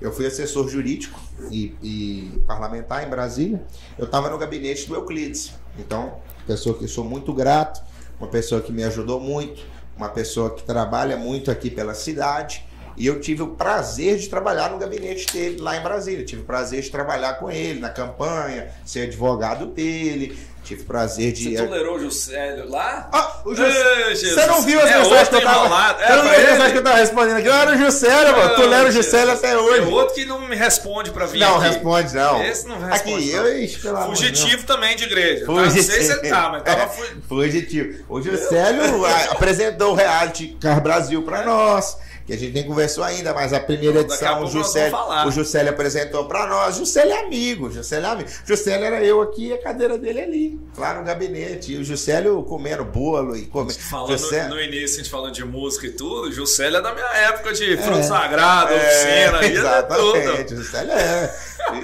Eu 0.00 0.12
fui 0.12 0.26
assessor 0.26 0.68
jurídico 0.68 1.18
e, 1.50 1.74
e 1.82 2.42
parlamentar 2.46 3.04
em 3.04 3.10
Brasília. 3.10 3.60
Eu 3.98 4.04
estava 4.06 4.30
no 4.30 4.38
gabinete 4.38 4.86
do 4.86 4.94
Euclides. 4.94 5.52
Então, 5.76 6.18
pessoa 6.46 6.78
que 6.78 6.84
eu 6.84 6.88
sou 6.88 7.04
muito 7.04 7.34
grato, 7.34 7.82
uma 8.20 8.28
pessoa 8.28 8.60
que 8.60 8.70
me 8.70 8.84
ajudou 8.84 9.18
muito, 9.18 9.62
uma 9.96 10.10
pessoa 10.10 10.54
que 10.54 10.62
trabalha 10.62 11.16
muito 11.16 11.50
aqui 11.50 11.70
pela 11.70 11.94
cidade. 11.94 12.64
E 12.96 13.06
eu 13.06 13.18
tive 13.18 13.42
o 13.42 13.48
prazer 13.48 14.18
de 14.18 14.28
trabalhar 14.28 14.70
no 14.70 14.78
gabinete 14.78 15.32
dele 15.32 15.58
lá 15.58 15.74
em 15.76 15.82
Brasília. 15.82 16.22
Tive 16.24 16.42
o 16.42 16.44
prazer 16.44 16.82
de 16.82 16.90
trabalhar 16.90 17.34
com 17.34 17.50
ele 17.50 17.80
na 17.80 17.88
campanha, 17.88 18.70
ser 18.84 19.02
advogado 19.02 19.66
dele. 19.66 20.38
Tive 20.70 20.84
prazer 20.84 21.32
de. 21.32 21.56
Você 21.56 21.66
tolerou 21.66 21.96
o 21.96 22.00
Juscelio 22.00 22.68
lá? 22.70 23.08
Ah, 23.12 23.40
o 23.44 23.54
Juscelio. 23.54 24.16
Você 24.16 24.46
não 24.46 24.62
viu 24.62 24.80
as 24.80 24.88
É 24.90 24.98
mensagens 24.98 25.28
que 25.28 25.34
eu 25.34 25.42
tava. 25.42 25.58
enrolado. 25.66 26.00
É, 26.02 26.06
Você 26.06 26.12
não 26.16 26.22
viu 26.22 26.30
as 26.32 26.38
mensagens 26.44 26.72
que 26.72 26.78
eu 26.78 26.82
tava 26.84 26.96
respondendo 26.96 27.36
aqui? 27.38 27.46
Eu 27.48 27.52
era 27.54 27.70
o 27.72 27.76
Juscelio, 27.78 28.36
mano. 28.36 28.54
Tu 28.54 28.62
lera 28.68 28.88
o 28.88 28.92
Juscelio 28.92 29.32
até 29.32 29.58
hoje. 29.58 29.82
Tem 29.84 29.92
outro 29.92 30.14
que 30.14 30.24
não 30.24 30.40
me 30.46 30.54
responde 30.54 31.10
pra 31.10 31.26
vir 31.26 31.40
Não, 31.40 31.56
aqui. 31.56 31.68
responde, 31.68 32.14
não. 32.14 32.44
Esse 32.44 32.68
não 32.68 32.78
responde, 32.80 33.14
Aqui, 33.24 33.32
não. 33.36 33.46
eu, 33.46 33.62
ixi, 33.64 33.78
pelo. 33.80 34.02
Fugitivo 34.06 34.62
também 34.64 34.94
de 34.96 35.04
igreja. 35.04 35.44
tá? 35.44 35.52
Não 35.52 35.64
Fugitivo. 35.64 35.92
sei 35.92 36.02
se 36.04 36.12
ele 36.12 36.28
tá, 36.28 36.48
mas 36.50 36.62
tava 36.62 36.82
É, 36.82 36.86
fu- 36.94 37.16
Fugitivo. 37.28 38.04
O 38.08 38.22
Juscelio 38.22 39.04
apresentou 39.30 39.92
o 39.92 39.94
reality 39.96 40.56
Car 40.60 40.80
Brasil 40.80 41.22
pra 41.22 41.44
nós. 41.44 41.96
Que 42.30 42.36
a 42.36 42.38
gente 42.38 42.52
nem 42.54 42.62
conversou 42.64 43.02
ainda, 43.02 43.34
mas 43.34 43.52
a 43.52 43.58
primeira 43.58 44.04
Daqui 44.04 44.24
a 44.24 44.38
edição 44.38 44.44
o 44.44 44.46
Juscelio, 44.46 44.96
o 45.26 45.30
Juscelio 45.32 45.70
apresentou 45.70 46.26
pra 46.26 46.46
nós. 46.46 46.76
Juscelio 46.76 47.12
é 47.12 47.24
amigo, 47.24 47.72
Juscelio 47.72 48.06
é 48.06 48.08
amigo. 48.08 48.30
Juscelio 48.46 48.84
era 48.84 49.02
eu 49.02 49.20
aqui 49.20 49.48
e 49.48 49.52
a 49.52 49.58
cadeira 49.60 49.98
dele 49.98 50.20
ali, 50.20 50.60
lá 50.78 50.94
no 50.94 51.02
gabinete. 51.04 51.72
E 51.72 51.78
o 51.78 51.82
Juscelio 51.84 52.40
comendo 52.44 52.84
bolo 52.84 53.36
e 53.36 53.46
comendo. 53.46 53.76
Falando 53.80 54.16
Juscelio- 54.16 54.48
no 54.48 54.60
início, 54.60 54.94
a 54.94 55.02
gente 55.02 55.10
falando 55.10 55.32
de 55.34 55.44
música 55.44 55.88
e 55.88 55.90
tudo, 55.90 56.30
Juscelio 56.30 56.76
é 56.78 56.80
da 56.80 56.94
minha 56.94 57.04
época 57.04 57.52
de 57.52 57.76
fruto 57.78 58.04
sagrado, 58.04 58.72
É, 58.74 58.76
oficina, 58.76 59.44
ia 59.46 59.58
exatamente. 59.58 60.46
tudo. 60.46 60.54
O 60.54 60.56
Juscelio 60.62 60.92
é. 60.92 61.34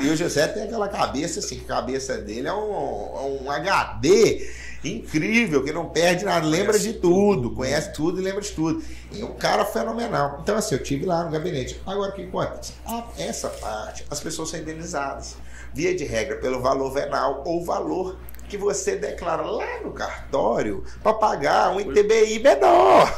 E 0.01 0.09
o 0.11 0.17
José 0.17 0.47
tem 0.47 0.63
aquela 0.63 0.89
cabeça 0.89 1.41
assim, 1.41 1.59
que 1.59 1.65
a 1.73 1.75
cabeça 1.77 2.17
dele 2.19 2.47
é 2.47 2.53
um, 2.53 2.57
é 2.57 3.43
um 3.43 3.51
HD 3.51 4.49
incrível, 4.87 5.63
que 5.63 5.73
não 5.73 5.89
perde 5.89 6.25
nada, 6.25 6.47
lembra 6.47 6.73
Conhece 6.73 6.93
de 6.93 6.99
tudo, 6.99 7.51
conhece 7.51 7.93
tudo 7.93 8.21
e 8.21 8.23
lembra 8.23 8.41
de 8.41 8.51
tudo. 8.51 8.83
E 9.13 9.23
um 9.23 9.35
cara 9.35 9.65
fenomenal. 9.65 10.39
Então, 10.43 10.57
assim, 10.57 10.75
eu 10.75 10.83
tive 10.83 11.07
lá 11.07 11.25
no 11.25 11.31
gabinete. 11.31 11.81
Agora, 11.87 12.11
o 12.11 12.15
que 12.15 12.23
acontece? 12.23 12.73
Ah, 12.87 13.05
essa 13.19 13.49
parte, 13.49 14.05
as 14.11 14.21
pessoas 14.21 14.51
são 14.51 14.61
indenizadas. 14.61 15.37
Via 15.73 15.95
de 15.95 16.05
regra, 16.05 16.37
pelo 16.37 16.61
valor 16.61 16.91
venal 16.93 17.43
ou 17.47 17.65
valor 17.65 18.17
que 18.49 18.57
você 18.57 18.97
declara 18.97 19.43
lá 19.43 19.81
no 19.83 19.93
cartório 19.93 20.85
para 21.03 21.15
pagar 21.15 21.71
um 21.71 21.81
ITBI 21.81 22.39
menor. 22.41 23.13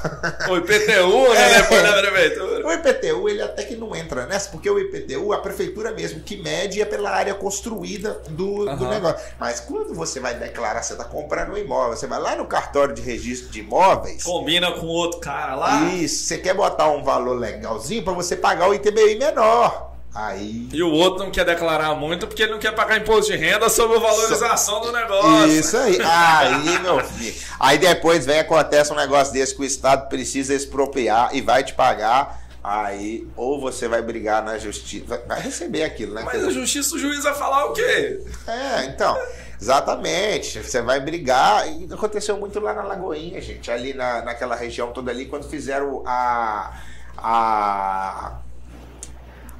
O 0.49 0.57
IPTU, 0.57 1.35
né? 1.35 1.53
É. 1.53 1.63
Depois 1.63 1.83
da 1.83 1.93
prefeitura. 2.01 2.67
O 2.67 2.73
IPTU, 2.73 3.29
ele 3.29 3.43
até 3.43 3.65
que 3.65 3.77
não 3.77 3.95
entra 3.95 4.27
nessa, 4.27 4.51
porque 4.51 4.69
o 4.69 4.79
IPTU, 4.79 5.33
a 5.33 5.39
prefeitura 5.39 5.93
mesmo 5.93 6.21
que 6.21 6.37
mede 6.37 6.81
é 6.81 6.85
pela 6.85 7.11
área 7.11 7.35
construída 7.35 8.21
do, 8.31 8.65
do 8.65 8.71
Aham. 8.71 8.91
negócio. 8.91 9.27
Mas 9.39 9.61
quando 9.61 9.95
você 9.95 10.21
vai 10.21 10.35
declarar, 10.35 10.83
você 10.83 10.93
está 10.95 11.05
comprando 11.05 11.53
um 11.53 11.57
imóvel, 11.57 11.97
você 11.97 12.07
vai 12.07 12.21
lá 12.21 12.37
no 12.37 12.47
cartório 12.47 12.95
de 12.95 13.03
registro 13.03 13.51
de 13.51 13.61
imóveis. 13.61 14.23
Combina 14.23 14.73
com 14.73 14.87
outro 14.87 15.21
cara 15.21 15.55
lá. 15.55 15.85
Isso, 15.95 16.27
você 16.27 16.39
quer 16.39 16.55
botar 16.55 16.89
um 16.91 17.03
valor 17.03 17.39
legalzinho 17.39 18.03
para 18.03 18.13
você 18.13 18.37
pagar 18.37 18.69
o 18.69 18.75
ITBI 18.75 19.17
menor. 19.19 19.98
Aí. 20.21 20.69
E 20.73 20.83
o 20.83 20.91
outro 20.91 21.23
não 21.25 21.31
quer 21.31 21.45
declarar 21.45 21.95
muito 21.95 22.27
porque 22.27 22.43
ele 22.43 22.51
não 22.53 22.59
quer 22.59 22.73
pagar 22.75 22.97
imposto 22.99 23.31
de 23.31 23.37
renda 23.39 23.69
sobre 23.69 23.99
a 23.99 24.01
valorização 24.01 24.81
do 24.81 24.91
negócio. 24.91 25.47
Isso 25.47 25.77
aí. 25.77 25.97
Aí, 26.03 26.79
meu 26.81 26.99
filho. 27.05 27.35
Aí 27.61 27.79
depois 27.79 28.27
vem, 28.27 28.41
acontece 28.41 28.93
um 28.93 28.97
negócio 28.97 29.33
desse 29.33 29.55
que 29.55 29.61
o 29.61 29.65
Estado 29.65 30.09
precisa 30.09 30.53
expropriar 30.55 31.31
e 31.35 31.41
vai 31.41 31.63
te 31.63 31.73
pagar. 31.73 32.43
Aí, 32.65 33.29
ou 33.37 33.61
você 33.61 33.87
vai 33.87 34.03
brigar 34.03 34.43
na 34.43 34.59
justiça. 34.59 35.05
vai- 35.07 35.23
Vai 35.25 35.41
receber 35.41 35.85
aquilo, 35.85 36.15
né? 36.15 36.23
Mas 36.25 36.45
a 36.45 36.51
justiça, 36.51 36.97
o 36.97 36.99
juiz 36.99 37.23
vai 37.23 37.35
falar 37.35 37.67
o 37.67 37.73
quê? 37.73 38.21
É, 38.49 38.85
então. 38.87 39.17
Exatamente. 39.61 40.63
Você 40.63 40.83
vai 40.83 40.99
brigar. 40.99 41.69
E 41.69 41.89
aconteceu 41.93 42.37
muito 42.37 42.59
lá 42.59 42.73
na 42.75 42.83
Lagoinha, 42.83 43.41
gente. 43.41 43.71
Ali 43.71 43.95
na, 43.95 44.23
naquela 44.23 44.57
região 44.57 44.91
toda 44.93 45.11
ali, 45.13 45.27
quando 45.27 45.49
fizeram 45.49 46.03
a. 46.05 46.73
a 47.17 48.33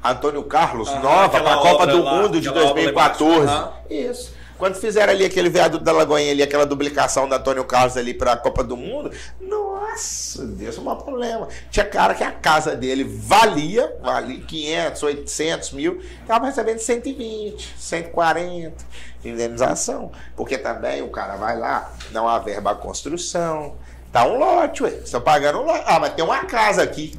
Antônio 0.03 0.43
Carlos 0.43 0.89
nova 1.01 1.41
para 1.41 1.53
a 1.53 1.57
Copa 1.57 1.87
do 1.87 2.03
lá, 2.03 2.13
Mundo 2.15 2.39
de 2.39 2.49
aquela 2.49 2.69
obra 2.69 2.83
2014. 2.83 3.33
emblemática. 3.33 3.51
Aham. 3.51 3.73
Isso. 3.89 4.39
Quando 4.59 4.75
fizeram 4.75 5.13
ali 5.13 5.23
aquele 5.23 5.49
viaduto 5.49 5.85
da 5.85 5.93
Lagoinha 5.93 6.33
ali, 6.33 6.43
aquela 6.43 6.65
duplicação 6.65 7.29
da 7.29 7.37
Antônio 7.37 7.63
Carlos 7.63 7.95
ali 7.95 8.13
para 8.13 8.33
a 8.33 8.37
Copa 8.37 8.61
do 8.61 8.75
Mundo, 8.75 9.09
nossa, 9.39 10.45
Deus, 10.45 10.77
um 10.77 10.95
problema. 10.95 11.47
Tinha 11.71 11.85
cara 11.85 12.13
que 12.13 12.25
a 12.25 12.31
casa 12.31 12.75
dele 12.75 13.05
valia, 13.05 13.97
valia 14.01 14.41
500, 14.41 15.03
800 15.03 15.71
mil, 15.71 16.01
estava 16.21 16.45
recebendo 16.45 16.79
120, 16.79 17.73
140 17.77 18.73
de 19.21 19.29
indenização. 19.29 20.11
Porque 20.35 20.57
também 20.57 21.01
o 21.01 21.09
cara 21.09 21.37
vai 21.37 21.57
lá, 21.57 21.93
dá 22.11 22.21
uma 22.21 22.37
verba 22.39 22.71
à 22.71 22.75
construção, 22.75 23.75
tá 24.11 24.25
um 24.25 24.37
lote, 24.37 24.83
ué. 24.83 24.89
Estão 24.89 25.21
pagando 25.21 25.59
um 25.59 25.63
lote. 25.63 25.83
Ah, 25.85 26.01
mas 26.01 26.13
tem 26.13 26.25
uma 26.25 26.43
casa 26.43 26.83
aqui. 26.83 27.17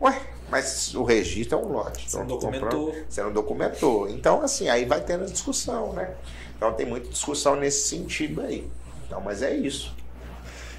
Ué, 0.00 0.20
mas 0.50 0.94
o 0.94 1.02
registro 1.04 1.58
é 1.58 1.60
um 1.62 1.68
lote. 1.72 2.08
Você 2.10 2.16
não 2.18 2.24
Então, 2.24 2.36
documentou. 2.38 2.86
comprando- 2.86 3.06
Você 3.10 3.22
não 3.22 3.32
documentou. 3.32 4.08
Então, 4.08 4.42
assim, 4.42 4.68
aí 4.68 4.84
vai 4.84 5.00
tendo 5.00 5.26
discussão, 5.26 5.92
né? 5.92 6.14
Então 6.56 6.72
tem 6.72 6.86
muita 6.86 7.08
discussão 7.08 7.56
nesse 7.56 7.88
sentido 7.88 8.40
aí. 8.42 8.68
Então, 9.06 9.20
mas 9.20 9.42
é 9.42 9.54
isso. 9.54 9.94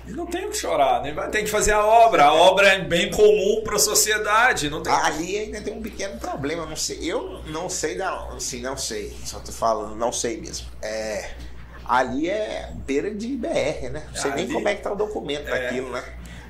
E 0.08 0.12
não 0.12 0.26
tem 0.26 0.46
o 0.46 0.52
que 0.52 0.58
chorar, 0.58 1.02
né? 1.04 1.14
Ter 1.32 1.44
que 1.44 1.50
fazer 1.50 1.74
a 1.74 1.86
obra. 1.86 2.24
A 2.26 2.34
obra 2.34 2.68
é 2.70 2.80
bem 2.80 3.12
comum 3.12 3.62
para 3.64 3.76
a 3.76 3.80
sociedade. 3.80 4.70
Não 4.70 4.82
tem... 4.82 4.92
Ali 4.94 5.38
ainda 5.38 5.60
tem 5.62 5.74
um 5.74 5.82
pequeno 5.82 6.18
problema, 6.18 6.66
não 6.66 6.78
sei. 6.78 7.00
Eu 7.04 7.42
não 7.48 7.68
sei 7.70 7.98
da 7.98 8.28
assim, 8.36 8.62
não 8.62 8.78
sei. 8.78 9.14
Só 9.26 9.40
tô 9.40 9.52
falando, 9.52 9.96
não 9.98 10.12
sei 10.14 10.40
mesmo. 10.40 10.66
É. 10.82 11.32
Ali 11.86 12.30
é 12.30 12.72
beira 12.86 13.14
de 13.14 13.28
BR, 13.36 13.90
né? 13.92 14.04
Não 14.08 14.16
sei 14.22 14.32
nem 14.32 14.46
Ali- 14.46 14.54
como 14.54 14.68
é 14.70 14.76
que 14.76 14.82
tá 14.82 14.94
o 14.94 14.96
documento 14.96 15.48
É. 15.50 15.64
daquilo, 15.64 15.92
né? 15.92 16.04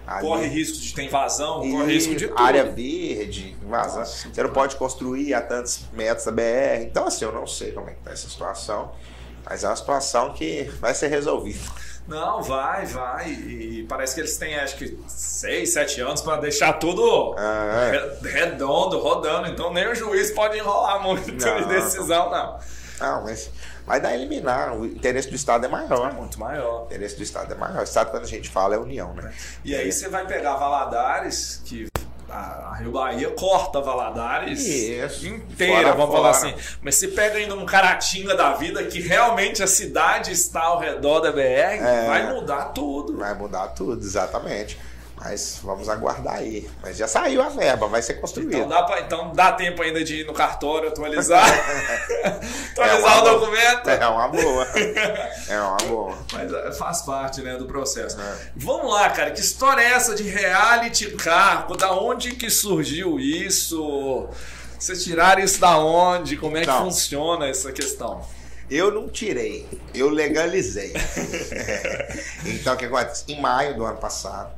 Ali- 0.08 0.26
Corre 0.26 0.48
risco 0.48 0.78
de 0.78 0.94
ter 0.94 1.04
invasão, 1.04 1.66
E 1.66 1.72
corre 1.72 1.94
risco 1.94 2.16
de 2.16 2.28
tudo. 2.30 2.42
área 2.42 2.64
verde, 2.64 3.58
invasão. 3.62 4.00
Nossa, 4.00 4.30
Você 4.34 4.42
não 4.44 4.52
pode 4.52 4.76
construir 4.78 5.34
a 5.34 5.42
tantos 5.42 5.82
metros 5.92 6.26
da 6.26 6.32
BR. 6.32 6.84
Então, 6.84 7.06
assim, 7.08 7.26
eu 7.26 7.32
não 7.34 7.46
sei 7.46 7.74
como 7.74 7.90
é 7.90 7.94
que 7.94 8.00
tá 8.02 8.12
essa 8.12 8.30
situação. 8.30 8.92
Mas 9.50 9.64
é 9.64 9.68
uma 9.68 9.76
situação 9.76 10.34
que 10.34 10.64
vai 10.80 10.94
ser 10.94 11.08
resolvida. 11.08 11.60
Não, 12.08 12.42
vai, 12.42 12.86
vai. 12.86 13.30
E 13.32 13.86
parece 13.90 14.16
que 14.16 14.22
eles 14.22 14.38
têm, 14.38 14.56
acho 14.56 14.78
que, 14.78 14.98
seis, 15.08 15.74
sete 15.74 16.00
anos 16.00 16.22
para 16.22 16.40
deixar 16.40 16.74
tudo 16.74 17.36
Ah, 17.38 17.92
é. 17.94 18.18
re- 18.22 18.30
redondo, 18.30 18.98
rodando. 19.00 19.48
Então 19.50 19.74
nem 19.74 19.88
o 19.90 19.94
juiz 19.96 20.32
pode 20.32 20.58
enrolar 20.58 21.04
muito 21.04 21.32
Não. 21.34 21.58
de 21.62 21.66
decisão, 21.68 22.30
não. 22.30 22.60
Não, 23.00 23.24
mas 23.26 23.50
vai 23.88 24.00
dar 24.00 24.10
a 24.10 24.14
eliminar. 24.16 24.78
O 24.78 24.86
interesse 24.86 25.30
do 25.30 25.36
Estado 25.36 25.64
é 25.66 25.68
É 25.68 25.72
maior. 25.72 26.14
muito 26.14 26.40
maior. 26.40 26.82
O 26.84 26.86
interesse 26.86 27.16
do 27.16 27.24
Estado 27.24 27.52
é 27.54 27.56
maior. 27.58 27.80
O 27.80 27.84
Estado, 27.84 28.12
quando 28.12 28.24
a 28.24 28.28
gente 28.28 28.50
fala, 28.50 28.76
é 28.76 28.78
união, 28.78 29.14
né? 29.16 29.34
E 29.66 29.74
aí 29.74 29.92
você 29.92 30.08
vai 30.10 30.28
pegar 30.28 30.56
Valadares, 30.58 31.62
que 31.66 31.88
a 32.30 32.76
Rio 32.80 32.92
Bahia 32.92 33.30
corta 33.32 33.80
Valadares 33.80 34.60
Isso. 34.60 35.26
inteira, 35.28 35.76
Fora, 35.76 35.94
vamos 35.94 36.14
falar 36.14 36.34
fora. 36.34 36.54
assim. 36.54 36.78
Mas 36.82 36.96
você 36.96 37.08
pega 37.08 37.38
ainda 37.38 37.56
um 37.56 37.66
Caratinga 37.66 38.36
da 38.36 38.54
vida, 38.54 38.84
que 38.84 39.00
realmente 39.00 39.64
a 39.64 39.68
cidade 39.68 40.34
está 40.34 40.64
ao 40.64 40.78
redor 40.80 41.22
da 41.22 41.32
BR, 41.32 41.42
É. 41.82 42.06
vai 42.08 42.34
mudar 42.34 42.66
tudo. 42.74 43.18
Vai 43.18 43.34
mudar 43.34 43.70
tudo, 43.70 44.04
exatamente. 44.06 44.78
Mas 45.20 45.60
vamos 45.64 45.90
aguardar 45.90 46.36
aí. 46.36 46.70
Mas 46.82 46.96
já 46.96 47.08
saiu 47.08 47.42
a 47.42 47.50
verba, 47.50 47.88
vai 47.88 48.02
ser 48.04 48.16
construído. 48.16 48.54
Então 48.56 48.68
dá, 48.70 48.84
pra, 48.84 49.00
então 49.02 49.32
dá 49.34 49.52
tempo 49.52 49.82
ainda 49.82 50.04
de 50.04 50.22
ir 50.22 50.26
no 50.28 50.34
cartório 50.34 50.90
atualizar, 50.90 51.44
atualizar 52.72 52.78
É 52.78 52.96
o 52.96 53.02
boa. 53.02 53.22
documento. 53.40 53.90
É 53.90 54.08
uma 54.08 54.28
boa. 54.28 54.68
É 55.50 55.60
uma 55.62 55.78
boa. 55.78 56.18
Mas 56.34 56.54
é, 56.54 56.72
faz 56.74 57.02
parte, 57.02 57.42
né, 57.42 57.56
do 57.56 57.66
processo. 57.66 58.20
É. 58.20 58.36
Vamos 58.56 58.94
lá, 58.94 59.10
cara. 59.10 59.32
Que 59.32 59.40
história 59.40 59.82
é 59.82 59.94
essa 59.94 60.14
de 60.14 60.24
reality 60.24 61.12
cargo? 61.12 61.76
Da 61.76 61.92
onde 61.94 62.32
que 62.36 62.50
surgiu 62.50 63.20
isso? 63.20 64.28
Vocês 64.78 65.04
tiraram 65.04 65.42
isso 65.42 65.60
da 65.60 65.78
onde? 65.80 66.38
Como 66.38 66.58
é 66.58 66.62
que 66.62 66.68
Não. 66.68 66.84
funciona 66.86 67.48
essa 67.48 67.72
questão? 67.72 68.22
Eu 68.70 68.92
não 68.92 69.08
tirei, 69.08 69.66
eu 69.96 70.10
legalizei. 70.10 70.94
então, 72.46 72.74
o 72.74 72.78
que 72.78 72.86
acontece? 72.86 73.24
Em 73.30 73.40
maio 73.40 73.74
do 73.76 73.86
ano 73.86 73.98
passado, 73.98 74.52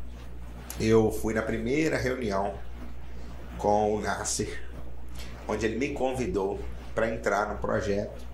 eu 0.80 1.12
fui 1.12 1.34
na 1.34 1.42
primeira 1.42 1.98
reunião 1.98 2.54
com 3.58 3.96
o 3.96 4.02
Nasser, 4.02 4.64
onde 5.48 5.66
ele 5.66 5.78
me 5.78 5.94
convidou 5.94 6.60
para 6.96 7.10
entrar 7.10 7.52
no 7.52 7.58
projeto, 7.60 8.26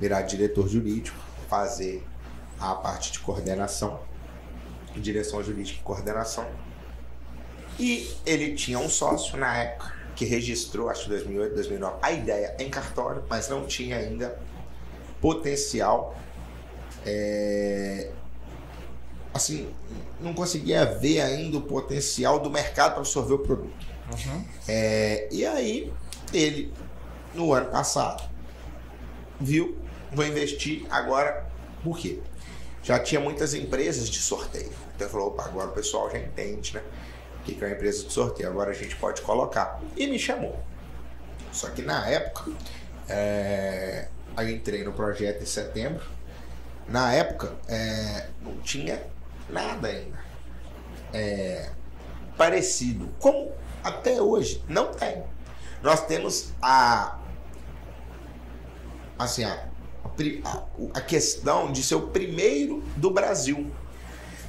virar 0.00 0.22
diretor 0.22 0.68
jurídico, 0.68 1.18
fazer 1.48 2.02
a 2.58 2.74
parte 2.74 3.12
de 3.12 3.20
coordenação, 3.20 4.00
direção 4.96 5.42
jurídica 5.42 5.80
e 5.80 5.82
coordenação. 5.82 6.46
E 7.78 8.10
ele 8.24 8.54
tinha 8.54 8.78
um 8.78 8.88
sócio 8.88 9.36
na 9.36 9.56
época 9.56 9.94
que 10.14 10.24
registrou, 10.24 10.88
acho 10.88 11.04
que 11.04 11.08
2008, 11.10 11.54
2009, 11.54 11.96
a 12.02 12.12
ideia 12.12 12.56
em 12.58 12.70
cartório, 12.70 13.24
mas 13.28 13.48
não 13.48 13.66
tinha 13.66 13.96
ainda 13.96 14.38
potencial. 15.20 16.16
é, 17.04 18.10
assim, 19.32 19.72
não 20.20 20.34
conseguia 20.34 20.84
ver 20.84 21.20
ainda 21.20 21.58
o 21.58 21.62
potencial 21.62 22.38
do 22.38 22.50
mercado 22.50 22.92
para 22.92 23.00
absorver 23.00 23.34
o 23.34 23.38
produto. 23.38 23.86
É, 24.68 25.28
e 25.30 25.46
aí, 25.46 25.92
ele, 26.32 26.72
no 27.34 27.52
ano 27.52 27.70
passado, 27.70 28.28
viu, 29.40 29.78
vou 30.12 30.24
investir 30.24 30.86
agora, 30.90 31.46
por 31.82 31.98
quê? 31.98 32.20
Já 32.82 32.98
tinha 32.98 33.20
muitas 33.20 33.54
empresas 33.54 34.08
de 34.08 34.18
sorteio. 34.18 34.72
Então 34.94 35.06
ele 35.06 35.10
falou, 35.10 35.28
opa, 35.28 35.44
agora 35.44 35.68
o 35.68 35.72
pessoal 35.72 36.10
já 36.10 36.18
entende, 36.18 36.74
né? 36.74 36.82
O 37.40 37.44
que 37.44 37.54
que 37.54 37.64
é 37.64 37.66
uma 37.66 37.74
empresa 37.74 38.04
de 38.04 38.12
sorteio, 38.12 38.48
agora 38.48 38.70
a 38.70 38.74
gente 38.74 38.94
pode 38.96 39.22
colocar. 39.22 39.80
E 39.96 40.06
me 40.06 40.18
chamou. 40.18 40.62
Só 41.52 41.70
que 41.70 41.82
na 41.82 42.08
época, 42.08 42.50
é, 43.08 44.08
eu 44.36 44.48
entrei 44.48 44.84
no 44.84 44.92
projeto 44.92 45.42
em 45.42 45.46
setembro. 45.46 46.04
Na 46.88 47.12
época, 47.12 47.52
é, 47.68 48.28
não 48.40 48.56
tinha 48.58 49.00
nada 49.52 49.88
ainda 49.88 50.18
é, 51.12 51.70
parecido. 52.36 53.08
Como 53.18 53.52
até 53.84 54.20
hoje 54.20 54.62
não 54.68 54.92
tem. 54.92 55.22
Nós 55.82 56.06
temos 56.06 56.52
a 56.60 57.18
assim 59.18 59.44
a, 59.44 59.68
a 60.44 60.62
a 60.94 61.00
questão 61.00 61.72
de 61.72 61.82
ser 61.82 61.94
o 61.94 62.08
primeiro 62.08 62.82
do 62.96 63.10
Brasil. 63.10 63.70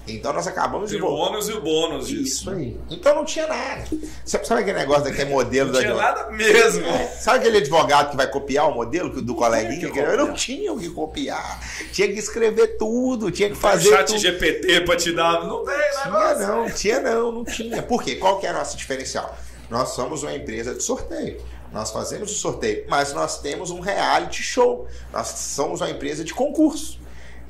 Então 0.05 0.33
nós 0.33 0.45
acabamos 0.47 0.89
de 0.89 0.97
Tem 0.97 1.05
o 1.05 1.09
voltar. 1.09 1.31
ônus 1.31 1.47
e 1.47 1.53
o 1.53 1.61
bônus 1.61 2.09
Isso 2.09 2.15
disso. 2.23 2.49
aí. 2.49 2.77
Então 2.89 3.15
não 3.15 3.23
tinha 3.23 3.47
nada. 3.47 3.85
Sabe, 4.25 4.43
aquele 4.61 4.77
negócio 4.79 5.05
daquele 5.05 5.29
modelo 5.29 5.67
Não 5.71 5.73
da 5.75 5.79
tinha 5.79 5.93
nada 5.95 6.29
mesmo. 6.29 6.85
é, 6.85 7.07
Sabe 7.07 7.39
aquele 7.39 7.59
advogado 7.59 8.11
que 8.11 8.17
vai 8.17 8.29
copiar 8.29 8.67
o 8.69 8.73
modelo 8.75 9.09
do 9.21 9.33
coleguinha? 9.33 9.89
que 9.89 9.97
eu 9.99 10.17
não 10.17 10.33
tinha 10.33 10.73
o 10.73 10.77
que 10.79 10.89
copiar. 10.89 11.59
Tinha 11.93 12.07
que 12.09 12.19
escrever 12.19 12.77
tudo, 12.77 13.31
tinha 13.31 13.49
que 13.49 13.55
Fazer 13.55 13.91
fazer 13.91 13.97
chat 13.97 14.07
tudo. 14.07 14.19
GPT 14.19 14.81
pra 14.81 14.95
te 14.97 15.13
dar. 15.13 15.45
Não 15.47 15.63
tem 15.63 15.73
Tinha 15.75 16.05
negócio. 16.05 16.47
não, 16.47 16.69
tinha 16.71 16.99
não, 16.99 17.31
não 17.31 17.45
tinha. 17.45 17.81
Por 17.81 18.03
quê? 18.03 18.15
Qual 18.15 18.39
que 18.39 18.45
é 18.45 18.49
a 18.49 18.53
nossa 18.53 18.75
diferencial? 18.75 19.37
Nós 19.69 19.89
somos 19.89 20.21
uma 20.23 20.35
empresa 20.35 20.73
de 20.75 20.83
sorteio. 20.83 21.41
Nós 21.71 21.89
fazemos 21.91 22.29
o 22.29 22.35
sorteio, 22.35 22.85
mas 22.89 23.13
nós 23.13 23.39
temos 23.39 23.71
um 23.71 23.79
reality 23.79 24.43
show. 24.43 24.85
Nós 25.13 25.27
somos 25.29 25.79
uma 25.81 25.89
empresa 25.89 26.23
de 26.25 26.33
concurso. 26.33 26.99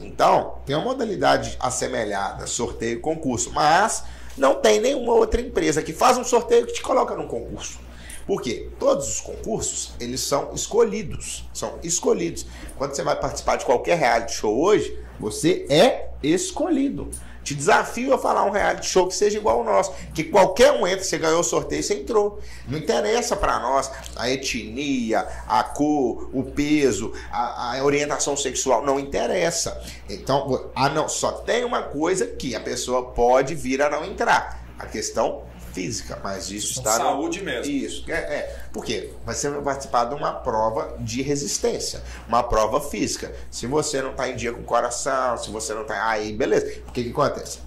Então, 0.06 0.56
tem 0.66 0.76
uma 0.76 0.86
modalidade 0.86 1.58
assemelhada, 1.60 2.46
sorteio 2.48 2.98
e 2.98 3.00
concurso, 3.00 3.52
mas 3.52 4.04
não 4.38 4.56
tem 4.56 4.80
nenhuma 4.80 5.14
outra 5.14 5.42
empresa 5.42 5.82
que 5.82 5.94
faz 5.94 6.18
um 6.18 6.24
sorteio 6.24 6.66
que 6.66 6.74
te 6.74 6.82
coloca 6.82 7.16
num 7.16 7.28
concurso. 7.28 7.80
Por 8.26 8.42
quê? 8.42 8.70
Todos 8.80 9.08
os 9.08 9.22
concursos, 9.22 9.94
eles 10.00 10.22
são 10.22 10.54
escolhidos. 10.54 11.48
São 11.54 11.78
escolhidos. 11.84 12.46
Quando 12.78 12.96
você 12.96 13.04
vai 13.04 13.20
participar 13.20 13.58
de 13.58 13.66
qualquer 13.66 13.98
reality 13.98 14.34
show 14.34 14.58
hoje, 14.58 14.98
você 15.20 15.66
é 15.70 16.10
escolhido. 16.24 17.10
Te 17.44 17.54
desafio 17.54 18.14
a 18.14 18.18
falar 18.18 18.46
um 18.46 18.52
reality 18.52 18.88
show 18.88 19.08
que 19.08 19.16
seja 19.16 19.38
igual 19.38 19.60
ao 19.60 19.64
nosso. 19.64 19.94
Que 20.14 20.24
qualquer 20.24 20.72
um 20.72 20.88
entra, 20.88 21.04
você 21.04 21.18
ganhou 21.18 21.42
o 21.42 21.44
sorteio, 21.44 21.84
você 21.84 21.96
entrou. 21.96 22.40
Não 22.68 22.78
interessa 22.78 23.36
para 23.36 23.60
nós 23.60 23.92
a 24.16 24.30
etnia, 24.30 25.28
a 25.48 25.64
cor, 25.64 26.30
o 26.34 26.44
peso, 26.44 27.14
a, 27.32 27.78
a, 27.78 27.84
orientação 27.84 28.38
sexual. 28.38 28.86
Não 28.86 29.00
interessa. 29.00 29.82
Então, 30.10 30.70
a 30.74 30.90
não, 30.90 31.10
só 31.10 31.32
tem 31.32 31.66
uma 31.66 31.84
coisa 31.84 32.26
que 32.26 32.56
a 32.56 32.60
pessoa 32.60 33.12
pode 33.12 33.56
vir 33.56 33.82
a 33.82 33.90
não 33.90 34.06
entrar. 34.06 34.64
A 34.80 34.86
questão 34.86 35.44
física, 35.74 36.20
mas 36.24 36.50
isso 36.52 36.80
está. 36.80 36.98
Saúde 36.98 37.40
no... 37.40 37.46
mesmo. 37.46 37.72
Isso. 37.72 38.10
É, 38.10 38.14
é. 38.14 38.60
Por 38.72 38.86
quê? 38.86 39.12
Você 39.26 39.50
vai 39.50 39.62
participar 39.62 40.06
de 40.06 40.16
uma 40.16 40.32
prova 40.32 40.96
de 41.00 41.22
resistência, 41.22 42.02
uma 42.28 42.44
prova 42.44 42.80
física. 42.80 43.34
Se 43.52 43.68
você 43.68 44.02
não 44.02 44.12
está 44.12 44.30
em 44.30 44.36
dia 44.36 44.54
com 44.54 44.62
o 44.62 44.66
coração, 44.66 45.38
se 45.38 45.50
você 45.50 45.74
não 45.74 45.82
está. 45.82 46.08
Aí, 46.10 46.34
beleza. 46.34 46.82
O 46.88 46.92
que, 46.92 47.04
que 47.04 47.10
acontece? 47.10 47.60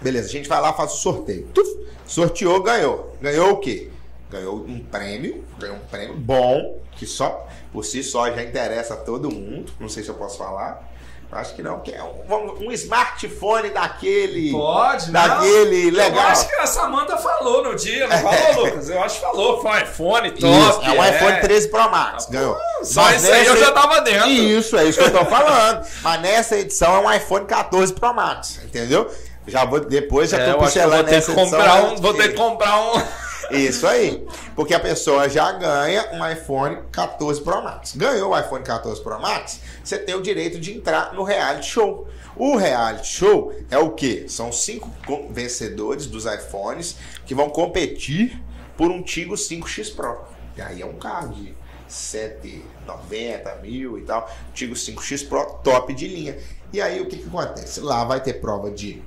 Beleza, 0.00 0.28
a 0.28 0.30
gente 0.32 0.48
vai 0.48 0.60
lá, 0.60 0.72
faz 0.72 0.92
o 0.92 0.96
sorteio. 0.96 1.46
Tuf, 1.54 1.68
sorteou, 2.06 2.62
ganhou. 2.62 3.16
Ganhou 3.20 3.52
o 3.52 3.56
quê? 3.58 3.90
Ganhou 4.30 4.56
um 4.56 4.80
prêmio, 4.80 5.44
ganhou 5.58 5.76
um 5.76 5.86
prêmio 5.90 6.16
bom, 6.16 6.80
que 6.92 7.06
só 7.06 7.46
por 7.72 7.84
si 7.84 8.02
só 8.02 8.30
já 8.30 8.42
interessa 8.42 8.94
a 8.94 8.96
todo 8.96 9.30
mundo. 9.30 9.72
Não 9.78 9.88
sei 9.88 10.02
se 10.02 10.08
eu 10.08 10.14
posso 10.14 10.38
falar. 10.38 10.91
Acho 11.32 11.54
que 11.54 11.62
não, 11.62 11.80
que 11.80 11.90
é 11.90 12.02
um, 12.02 12.66
um, 12.66 12.72
smartphone 12.72 13.70
daquele. 13.70 14.52
Pode, 14.52 15.10
Daquele 15.10 15.90
não. 15.90 15.96
legal. 15.96 16.24
Eu 16.24 16.28
acho 16.28 16.46
que 16.46 16.54
a 16.56 16.66
Samanta 16.66 17.16
falou 17.16 17.64
no 17.64 17.74
dia, 17.74 18.06
não 18.06 18.18
falou, 18.18 18.66
Lucas? 18.66 18.90
Eu 18.90 19.02
acho 19.02 19.14
que 19.14 19.20
falou. 19.22 19.62
Foi 19.62 19.70
um 19.70 19.78
iPhone 19.78 20.30
top. 20.32 20.46
Isso, 20.46 20.80
é 20.82 20.90
um 20.90 21.02
é. 21.02 21.16
iPhone 21.16 21.40
13 21.40 21.68
Pro 21.68 21.90
Max. 21.90 22.26
Ah, 22.28 22.32
ganhou. 22.32 22.58
Só 22.82 23.02
Mas 23.04 23.22
isso 23.22 23.32
aí 23.32 23.46
eu 23.46 23.56
já 23.56 23.72
tava 23.72 24.02
dentro. 24.02 24.28
Isso, 24.28 24.76
é 24.76 24.84
isso 24.84 24.98
que 24.98 25.06
eu 25.06 25.10
tô 25.10 25.24
falando. 25.24 25.86
Mas 26.02 26.20
nessa 26.20 26.58
edição 26.58 26.94
é 26.96 26.98
um 26.98 27.10
iPhone 27.10 27.46
14 27.46 27.94
Pro 27.94 28.12
Max, 28.12 28.60
entendeu? 28.62 29.10
Já 29.46 29.64
vou 29.64 29.80
depois 29.80 30.28
já 30.28 30.38
é, 30.38 30.52
tô 30.52 30.58
pincelando 30.58 31.02
vou 31.02 31.04
ter 31.04 31.24
que 31.24 31.34
comprar 31.34 31.84
um, 31.84 31.96
Vou 31.96 32.14
ter 32.14 32.28
que 32.28 32.34
comprar 32.34 32.78
um. 32.78 33.02
Isso 33.50 33.86
aí. 33.86 34.26
Porque 34.54 34.74
a 34.74 34.80
pessoa 34.80 35.28
já 35.28 35.52
ganha 35.52 36.10
um 36.12 36.30
iPhone 36.30 36.78
14 36.90 37.40
Pro 37.40 37.62
Max. 37.62 37.94
Ganhou 37.96 38.32
o 38.32 38.38
iPhone 38.38 38.62
14 38.62 39.02
Pro 39.02 39.20
Max, 39.20 39.60
você 39.82 39.98
tem 39.98 40.14
o 40.14 40.22
direito 40.22 40.58
de 40.58 40.76
entrar 40.76 41.12
no 41.12 41.22
reality 41.22 41.66
show. 41.66 42.08
O 42.36 42.56
reality 42.56 43.06
show 43.06 43.54
é 43.70 43.76
o 43.78 43.90
que? 43.90 44.28
São 44.28 44.50
cinco 44.50 44.90
vencedores 45.30 46.06
dos 46.06 46.24
iPhones 46.24 46.96
que 47.26 47.34
vão 47.34 47.50
competir 47.50 48.40
por 48.76 48.90
um 48.90 49.02
Tigo 49.02 49.34
5X 49.34 49.94
Pro. 49.94 50.18
E 50.56 50.62
aí 50.62 50.82
é 50.82 50.86
um 50.86 50.94
carro 50.94 51.34
de 51.34 51.54
190 51.88 53.54
mil 53.56 53.98
e 53.98 54.02
tal. 54.02 54.30
Tigo 54.54 54.74
5X 54.74 55.28
Pro, 55.28 55.44
top 55.62 55.92
de 55.94 56.08
linha. 56.08 56.38
E 56.72 56.80
aí 56.80 57.00
o 57.00 57.06
que, 57.06 57.18
que 57.18 57.28
acontece? 57.28 57.80
Lá 57.80 58.02
vai 58.04 58.22
ter 58.22 58.34
prova 58.34 58.70
de, 58.70 59.02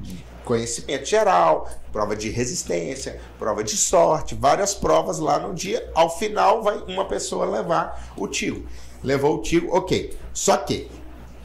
de 0.00 0.24
conhecimento 0.44 1.04
geral, 1.04 1.68
prova 1.92 2.14
de 2.14 2.30
resistência, 2.30 3.20
prova 3.38 3.64
de 3.64 3.76
sorte, 3.76 4.34
várias 4.34 4.74
provas 4.74 5.18
lá 5.18 5.38
no 5.38 5.54
dia. 5.54 5.90
Ao 5.94 6.08
final, 6.16 6.62
vai 6.62 6.78
uma 6.86 7.04
pessoa 7.04 7.46
levar 7.46 8.12
o 8.16 8.28
tiro. 8.28 8.66
Levou 9.02 9.36
o 9.36 9.42
tiro, 9.42 9.74
ok. 9.74 10.16
Só 10.32 10.56
que 10.56 10.90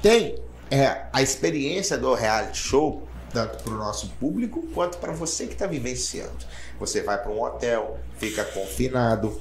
tem 0.01 0.35
é, 0.69 1.05
a 1.11 1.21
experiência 1.21 1.97
do 1.97 2.13
reality 2.13 2.57
show, 2.57 3.07
tanto 3.33 3.63
para 3.63 3.73
o 3.73 3.77
nosso 3.77 4.09
público 4.19 4.63
quanto 4.73 4.97
para 4.97 5.11
você 5.11 5.47
que 5.47 5.53
está 5.53 5.67
vivenciando. 5.67 6.45
Você 6.79 7.01
vai 7.01 7.17
para 7.21 7.31
um 7.31 7.41
hotel, 7.43 7.99
fica 8.17 8.43
confinado, 8.43 9.39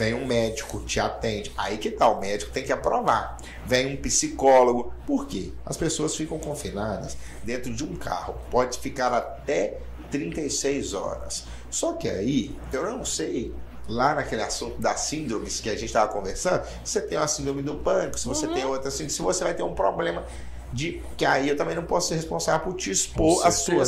Vem 0.00 0.14
um 0.14 0.24
médico, 0.24 0.80
te 0.80 0.98
atende. 0.98 1.52
Aí 1.58 1.76
que 1.76 1.90
tal? 1.90 2.12
Tá, 2.12 2.16
o 2.16 2.20
médico 2.22 2.50
tem 2.50 2.64
que 2.64 2.72
aprovar. 2.72 3.36
Vem 3.66 3.92
um 3.92 3.96
psicólogo. 3.98 4.94
Por 5.06 5.26
quê? 5.26 5.52
As 5.66 5.76
pessoas 5.76 6.16
ficam 6.16 6.38
confinadas 6.38 7.18
dentro 7.44 7.70
de 7.70 7.84
um 7.84 7.94
carro. 7.94 8.34
Pode 8.50 8.78
ficar 8.78 9.12
até 9.12 9.76
36 10.10 10.94
horas. 10.94 11.44
Só 11.70 11.92
que 11.92 12.08
aí, 12.08 12.56
eu 12.72 12.90
não 12.90 13.04
sei 13.04 13.52
lá 13.86 14.14
naquele 14.14 14.40
assunto 14.40 14.80
das 14.80 15.00
síndromes 15.00 15.60
que 15.60 15.68
a 15.68 15.74
gente 15.74 15.86
estava 15.86 16.10
conversando, 16.10 16.64
você 16.82 17.02
tem 17.02 17.18
uma 17.18 17.28
síndrome 17.28 17.60
do 17.60 17.74
pânico, 17.74 18.18
se 18.18 18.26
você 18.26 18.46
uhum. 18.46 18.54
tem 18.54 18.64
outra 18.64 18.90
síndrome, 18.90 19.10
se 19.10 19.20
você 19.20 19.44
vai 19.44 19.52
ter 19.52 19.64
um 19.64 19.74
problema 19.74 20.24
de 20.72 21.02
que 21.16 21.24
aí 21.24 21.48
eu 21.48 21.56
também 21.56 21.74
não 21.74 21.84
posso 21.84 22.08
ser 22.08 22.16
responsável 22.16 22.60
por 22.60 22.76
te 22.76 22.90
expor 22.90 23.44
a 23.46 23.50
sua, 23.50 23.84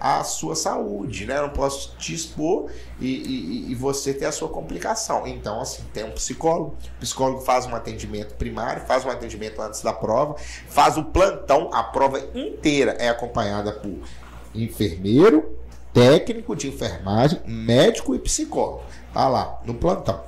a 0.00 0.24
sua 0.24 0.56
saúde, 0.56 1.26
né? 1.26 1.38
Eu 1.38 1.42
não 1.42 1.50
posso 1.50 1.96
te 1.96 2.14
expor 2.14 2.70
e, 3.00 3.06
e, 3.06 3.72
e, 3.72 3.74
você 3.74 4.12
ter 4.12 4.26
a 4.26 4.32
sua 4.32 4.48
complicação. 4.48 5.26
Então, 5.26 5.60
assim, 5.60 5.82
tem 5.92 6.04
um 6.04 6.10
psicólogo, 6.10 6.76
o 6.96 7.00
psicólogo 7.00 7.40
faz 7.40 7.66
um 7.66 7.74
atendimento 7.74 8.34
primário, 8.34 8.82
faz 8.86 9.04
um 9.04 9.10
atendimento 9.10 9.60
antes 9.62 9.80
da 9.82 9.92
prova, 9.92 10.36
faz 10.68 10.96
o 10.96 11.04
plantão, 11.04 11.70
a 11.72 11.82
prova 11.82 12.20
inteira 12.34 12.92
é 12.92 13.08
acompanhada 13.08 13.72
por 13.72 13.98
enfermeiro, 14.54 15.56
técnico 15.92 16.56
de 16.56 16.68
enfermagem, 16.68 17.40
médico 17.46 18.14
e 18.14 18.18
psicólogo. 18.18 18.82
Tá 19.12 19.28
lá, 19.28 19.60
no 19.64 19.74
plantão. 19.74 20.20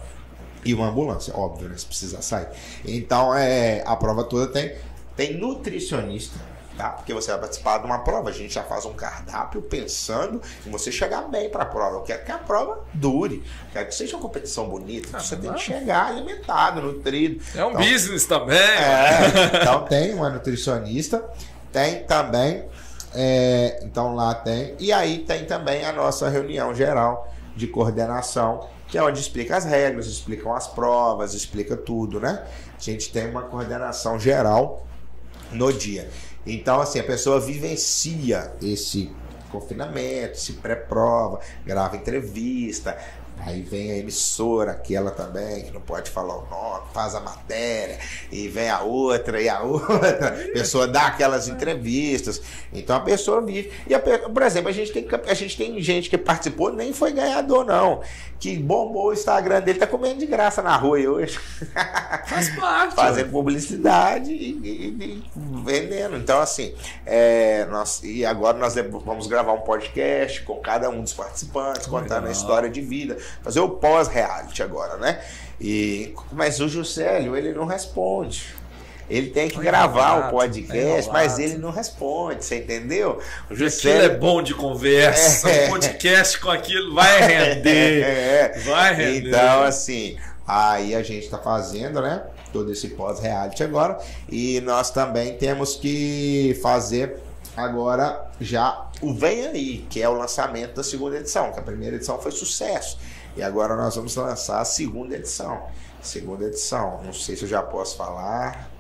E 0.64 0.74
uma 0.74 0.88
ambulância, 0.88 1.36
óbvio, 1.36 1.68
né? 1.68 1.76
Se 1.76 1.86
precisar 1.86 2.22
sair. 2.22 2.48
Então, 2.84 3.34
é, 3.34 3.82
a 3.86 3.94
prova 3.94 4.24
toda 4.24 4.48
tem 4.48 4.74
tem 5.16 5.38
nutricionista, 5.38 6.38
tá? 6.76 6.90
Porque 6.90 7.14
você 7.14 7.30
vai 7.30 7.40
participar 7.40 7.78
de 7.78 7.86
uma 7.86 8.00
prova. 8.00 8.30
A 8.30 8.32
gente 8.32 8.52
já 8.52 8.62
faz 8.62 8.84
um 8.84 8.92
cardápio 8.92 9.62
pensando 9.62 10.42
em 10.66 10.70
você 10.70 10.92
chegar 10.92 11.22
bem 11.22 11.48
para 11.48 11.62
a 11.62 11.66
prova. 11.66 11.96
Eu 11.96 12.02
quero 12.02 12.24
que 12.24 12.30
a 12.30 12.38
prova 12.38 12.84
dure. 12.92 13.36
Eu 13.36 13.72
quero 13.72 13.88
que 13.88 13.94
seja 13.94 14.16
uma 14.16 14.22
competição 14.22 14.68
bonita. 14.68 15.08
Ah, 15.12 15.20
você 15.20 15.36
tem 15.36 15.52
que 15.52 15.60
chegar 15.60 16.08
alimentado, 16.08 16.82
nutrido. 16.82 17.42
É 17.54 17.64
um 17.64 17.70
então, 17.70 17.82
business 17.82 18.26
também. 18.26 18.58
É, 18.58 19.60
então 19.62 19.84
tem 19.86 20.14
uma 20.14 20.28
nutricionista. 20.28 21.24
Tem 21.72 22.04
também. 22.04 22.64
É, 23.14 23.80
então 23.82 24.14
lá 24.14 24.34
tem. 24.34 24.74
E 24.78 24.92
aí 24.92 25.20
tem 25.20 25.46
também 25.46 25.84
a 25.84 25.92
nossa 25.92 26.28
reunião 26.28 26.74
geral 26.74 27.32
de 27.56 27.66
coordenação, 27.66 28.68
que 28.86 28.98
é 28.98 29.02
onde 29.02 29.18
explica 29.18 29.56
as 29.56 29.64
regras, 29.64 30.06
explicam 30.06 30.54
as 30.54 30.68
provas, 30.68 31.32
explica 31.32 31.74
tudo, 31.74 32.20
né? 32.20 32.44
A 32.76 32.80
gente 32.80 33.10
tem 33.10 33.30
uma 33.30 33.42
coordenação 33.42 34.18
geral 34.20 34.86
no 35.53 35.72
dia. 35.72 36.09
Então, 36.47 36.80
assim, 36.80 37.01
a 37.01 37.05
pessoa 37.05 37.40
vivencia 37.40 38.53
esse 38.62 39.11
confinamento, 39.51 40.32
esse 40.34 40.55
pré-prova, 40.55 41.40
grava 41.64 41.97
entrevista, 41.97 42.97
Aí 43.39 43.62
vem 43.62 43.93
a 43.93 43.99
emissora, 43.99 44.72
aquela 44.72 45.11
também, 45.11 45.64
que 45.64 45.70
não 45.70 45.80
pode 45.80 46.11
falar 46.11 46.37
o 46.37 46.47
nome, 46.49 46.87
faz 46.93 47.14
a 47.14 47.20
matéria, 47.20 47.99
e 48.32 48.49
vem 48.49 48.68
a 48.68 48.80
outra 48.80 49.41
e 49.41 49.49
a 49.49 49.61
outra. 49.62 50.28
A 50.28 50.53
pessoa 50.53 50.89
dá 50.89 51.07
aquelas 51.07 51.47
entrevistas. 51.47 52.41
Então 52.72 52.97
a 52.97 53.01
pessoa 53.01 53.41
vive. 53.43 53.70
E, 53.87 53.95
a, 53.95 54.01
por 54.01 54.43
exemplo, 54.43 54.68
a 54.68 54.72
gente, 54.72 54.93
tem, 54.93 55.07
a 55.28 55.34
gente 55.34 55.57
tem 55.57 55.80
gente 55.80 56.11
que 56.11 56.18
participou, 56.18 56.72
nem 56.72 56.93
foi 56.93 57.12
ganhador, 57.12 57.64
não. 57.64 58.01
Que 58.41 58.57
bombou 58.57 59.09
o 59.09 59.12
Instagram 59.12 59.61
dele, 59.61 59.78
tá 59.78 59.87
comendo 59.87 60.18
de 60.18 60.26
graça 60.26 60.62
na 60.62 60.76
rua 60.76 60.99
hoje. 60.99 61.39
Faz 62.26 62.55
parte. 62.57 62.95
Fazendo 62.95 63.30
publicidade 63.30 64.30
e, 64.30 64.51
e, 64.62 64.89
e, 64.89 65.24
vendendo. 65.64 66.16
Então, 66.16 66.41
assim, 66.41 66.74
é, 67.05 67.64
nós, 67.66 68.03
e 68.03 68.24
agora 68.24 68.59
nós 68.59 68.74
vamos 69.05 69.26
gravar 69.26 69.53
um 69.53 69.61
podcast 69.61 70.43
com 70.43 70.57
cada 70.57 70.91
um 70.91 71.03
dos 71.03 71.12
participantes, 71.12 71.87
contando 71.87 72.26
a 72.26 72.30
história 72.30 72.68
de 72.68 72.80
vida 72.80 73.16
fazer 73.43 73.61
o 73.61 73.68
pós-reality 73.68 74.62
agora, 74.62 74.97
né? 74.97 75.20
E, 75.61 76.14
mas 76.33 76.61
o 76.61 76.68
Juscelio, 76.68 77.37
ele 77.37 77.53
não 77.53 77.64
responde. 77.64 78.55
Ele 79.09 79.31
tem 79.31 79.49
que 79.49 79.59
gravar 79.61 80.27
o 80.27 80.31
podcast, 80.31 81.11
mas 81.12 81.39
ele 81.39 81.59
não 81.59 81.70
responde, 81.70 82.45
você 82.45 82.59
entendeu? 82.59 83.20
O 83.49 83.55
Juscelio 83.55 84.03
é 84.03 84.09
bom 84.09 84.43
de 84.43 84.53
conversa, 84.53 85.49
é. 85.49 85.66
o 85.66 85.70
podcast 85.70 86.41
com 86.41 86.51
aquilo 86.51 86.95
vai 86.95 87.20
render. 87.20 88.05
É. 88.07 88.59
Vai 88.64 88.95
render. 88.95 89.29
Então, 89.29 89.62
assim, 89.62 90.16
aí 90.47 90.95
a 90.95 91.03
gente 91.03 91.24
está 91.24 91.39
fazendo, 91.39 92.01
né? 92.03 92.24
Todo 92.53 92.72
esse 92.72 92.89
pós-reality 92.89 93.62
agora. 93.62 93.99
E 94.29 94.61
nós 94.62 94.91
também 94.91 95.37
temos 95.37 95.77
que 95.77 96.59
fazer 96.61 97.16
agora 97.57 98.29
já 98.41 98.89
o 99.01 99.14
Vem 99.14 99.47
Aí, 99.47 99.87
que 99.89 100.03
é 100.03 100.09
o 100.09 100.14
lançamento 100.14 100.74
da 100.74 100.83
segunda 100.83 101.16
edição, 101.16 101.53
que 101.53 101.59
a 101.59 101.62
primeira 101.62 101.97
edição 101.97 102.20
foi 102.20 102.33
sucesso. 102.33 102.99
E 103.37 103.43
agora 103.43 103.76
nós 103.76 103.95
vamos 103.95 104.16
lançar 104.16 104.61
a 104.61 104.64
segunda 104.64 105.14
edição. 105.14 105.62
Segunda 106.01 106.45
edição. 106.47 107.03
Não 107.05 107.12
sei 107.12 107.37
se 107.37 107.43
eu 107.43 107.49
já 107.49 107.62
posso 107.62 107.97
falar. 107.97 108.70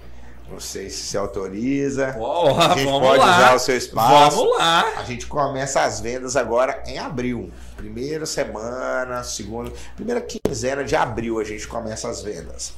Não 0.50 0.60
sei 0.60 0.88
se 0.88 1.08
se 1.08 1.18
autoriza. 1.18 2.14
Uou, 2.16 2.56
a 2.58 2.76
gente 2.76 2.88
pode 2.88 3.18
lá. 3.18 3.36
usar 3.36 3.54
o 3.56 3.58
seu 3.58 3.76
espaço. 3.76 4.36
Vamos 4.36 4.56
lá. 4.56 4.84
A 4.96 5.04
gente 5.04 5.26
começa 5.26 5.82
as 5.82 6.00
vendas 6.00 6.36
agora 6.36 6.82
em 6.86 6.98
abril. 6.98 7.50
Primeira 7.76 8.24
semana, 8.24 9.24
segunda. 9.24 9.72
Primeira 9.96 10.20
quinzena 10.20 10.84
de 10.84 10.94
abril 10.94 11.40
a 11.40 11.44
gente 11.44 11.66
começa 11.66 12.08
as 12.08 12.22
vendas. 12.22 12.74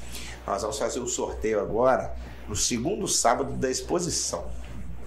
Nós 0.47 0.63
vamos 0.63 0.79
fazer 0.79 0.99
o 1.01 1.07
sorteio 1.07 1.61
agora 1.61 2.15
no 2.49 2.57
segundo 2.57 3.07
sábado 3.07 3.53
da 3.53 3.71
exposição. 3.71 4.47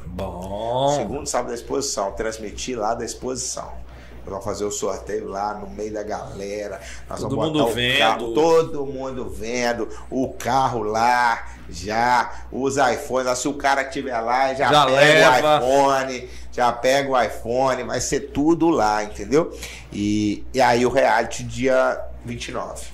Bom. 0.05 0.95
Segundo 0.95 1.27
sábado 1.27 1.49
da 1.49 1.55
exposição. 1.55 2.11
Transmitir 2.11 2.77
lá 2.77 2.93
da 2.93 3.03
exposição. 3.03 3.73
Nós 4.21 4.29
vamos 4.29 4.45
fazer 4.45 4.65
o 4.65 4.71
sorteio 4.71 5.27
lá 5.27 5.53
no 5.55 5.69
meio 5.69 5.93
da 5.93 6.03
galera. 6.03 6.79
Nós 7.09 7.19
Todo 7.19 7.35
vamos 7.35 7.51
mundo 7.59 7.67
vendo. 7.73 7.97
carro, 7.99 8.33
todo 8.33 8.85
mundo 8.85 9.29
vendo, 9.29 9.89
o 10.09 10.31
carro 10.33 10.83
lá, 10.83 11.47
já, 11.69 12.45
os 12.51 12.77
iPhones, 12.77 13.25
lá, 13.25 13.35
se 13.35 13.47
o 13.47 13.53
cara 13.55 13.81
estiver 13.81 14.19
lá, 14.19 14.53
já, 14.53 14.71
Já 14.71 14.85
pega 14.85 15.29
leva. 15.29 15.57
o 15.57 15.57
iPhone, 15.57 16.29
já 16.51 16.71
pega 16.71 17.09
o 17.09 17.21
iPhone, 17.21 17.83
vai 17.83 17.99
ser 17.99 18.19
tudo 18.31 18.69
lá, 18.69 19.03
entendeu? 19.03 19.51
E, 19.91 20.45
e 20.53 20.61
aí 20.61 20.85
o 20.85 20.89
reality 20.89 21.43
dia 21.43 21.99
29, 22.23 22.85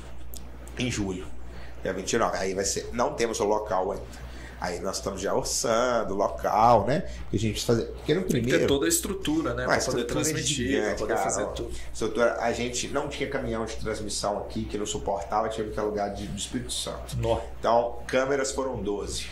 em 0.79 0.89
julho. 0.89 1.25
Dia 1.83 1.93
29. 1.93 2.37
Aí 2.37 2.53
vai 2.53 2.65
ser. 2.65 2.89
Não 2.93 3.13
temos 3.13 3.39
o 3.39 3.43
local 3.45 3.91
ainda. 3.91 4.26
Aí 4.59 4.79
nós 4.79 4.97
estamos 4.97 5.21
já 5.21 5.33
orçando 5.35 6.13
o 6.15 6.17
local, 6.17 6.85
né? 6.87 7.01
Que 7.29 7.35
a 7.37 7.39
gente 7.39 7.51
precisa 7.51 7.73
fazer. 7.73 7.85
Porque 7.93 8.13
no 8.15 8.21
Tem 8.21 8.27
que 8.27 8.33
primeiro. 8.39 8.59
ter 8.61 8.67
toda 8.67 8.85
a 8.85 8.89
estrutura, 8.89 9.53
né? 9.53 9.65
Pra 9.65 9.77
poder 9.79 10.01
é 10.01 10.03
transmitir, 10.05 10.67
gigante, 10.67 10.87
pra 10.87 10.95
poder 10.95 11.13
cara, 11.13 11.23
fazer 11.29 11.43
ó. 11.43 11.47
tudo. 11.47 11.71
Estrutura, 11.93 12.37
a 12.41 12.51
gente 12.51 12.87
não 12.87 13.07
tinha 13.07 13.29
caminhão 13.29 13.65
de 13.65 13.75
transmissão 13.75 14.39
aqui 14.39 14.65
que 14.65 14.77
não 14.77 14.85
suportava, 14.85 15.47
tive 15.49 15.69
que 15.71 15.79
alugar 15.79 16.11
de, 16.13 16.25
do 16.27 16.37
Espírito 16.37 16.73
Santo. 16.73 17.15
Nó. 17.17 17.39
Então, 17.59 17.99
câmeras 18.07 18.51
foram 18.51 18.81
12. 18.81 19.27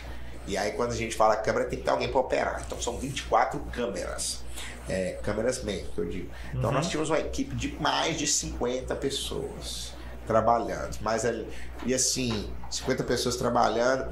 E 0.47 0.55
aí, 0.55 0.73
quando 0.73 0.91
a 0.91 0.95
gente 0.95 1.15
fala 1.15 1.35
câmera, 1.35 1.65
tem 1.65 1.79
que 1.79 1.85
ter 1.85 1.89
alguém 1.91 2.07
para 2.07 2.19
operar. 2.19 2.61
Então, 2.63 2.79
são 2.79 2.97
24 2.99 3.59
câmeras. 3.73 4.43
É, 4.87 5.17
câmeras 5.23 5.63
mesmo, 5.63 5.87
que 5.93 5.97
eu 5.97 6.05
digo. 6.05 6.29
Então, 6.53 6.71
nós 6.71 6.87
tínhamos 6.87 7.09
uma 7.09 7.17
equipe 7.19 7.55
de 7.55 7.75
mais 7.81 8.15
de 8.19 8.27
50 8.27 8.95
pessoas 8.95 9.91
trabalhando. 10.27 10.97
Mas, 11.01 11.25
ali- 11.25 11.47
e 11.83 11.93
assim, 11.95 12.47
50 12.69 13.03
pessoas 13.03 13.35
trabalhando, 13.35 14.11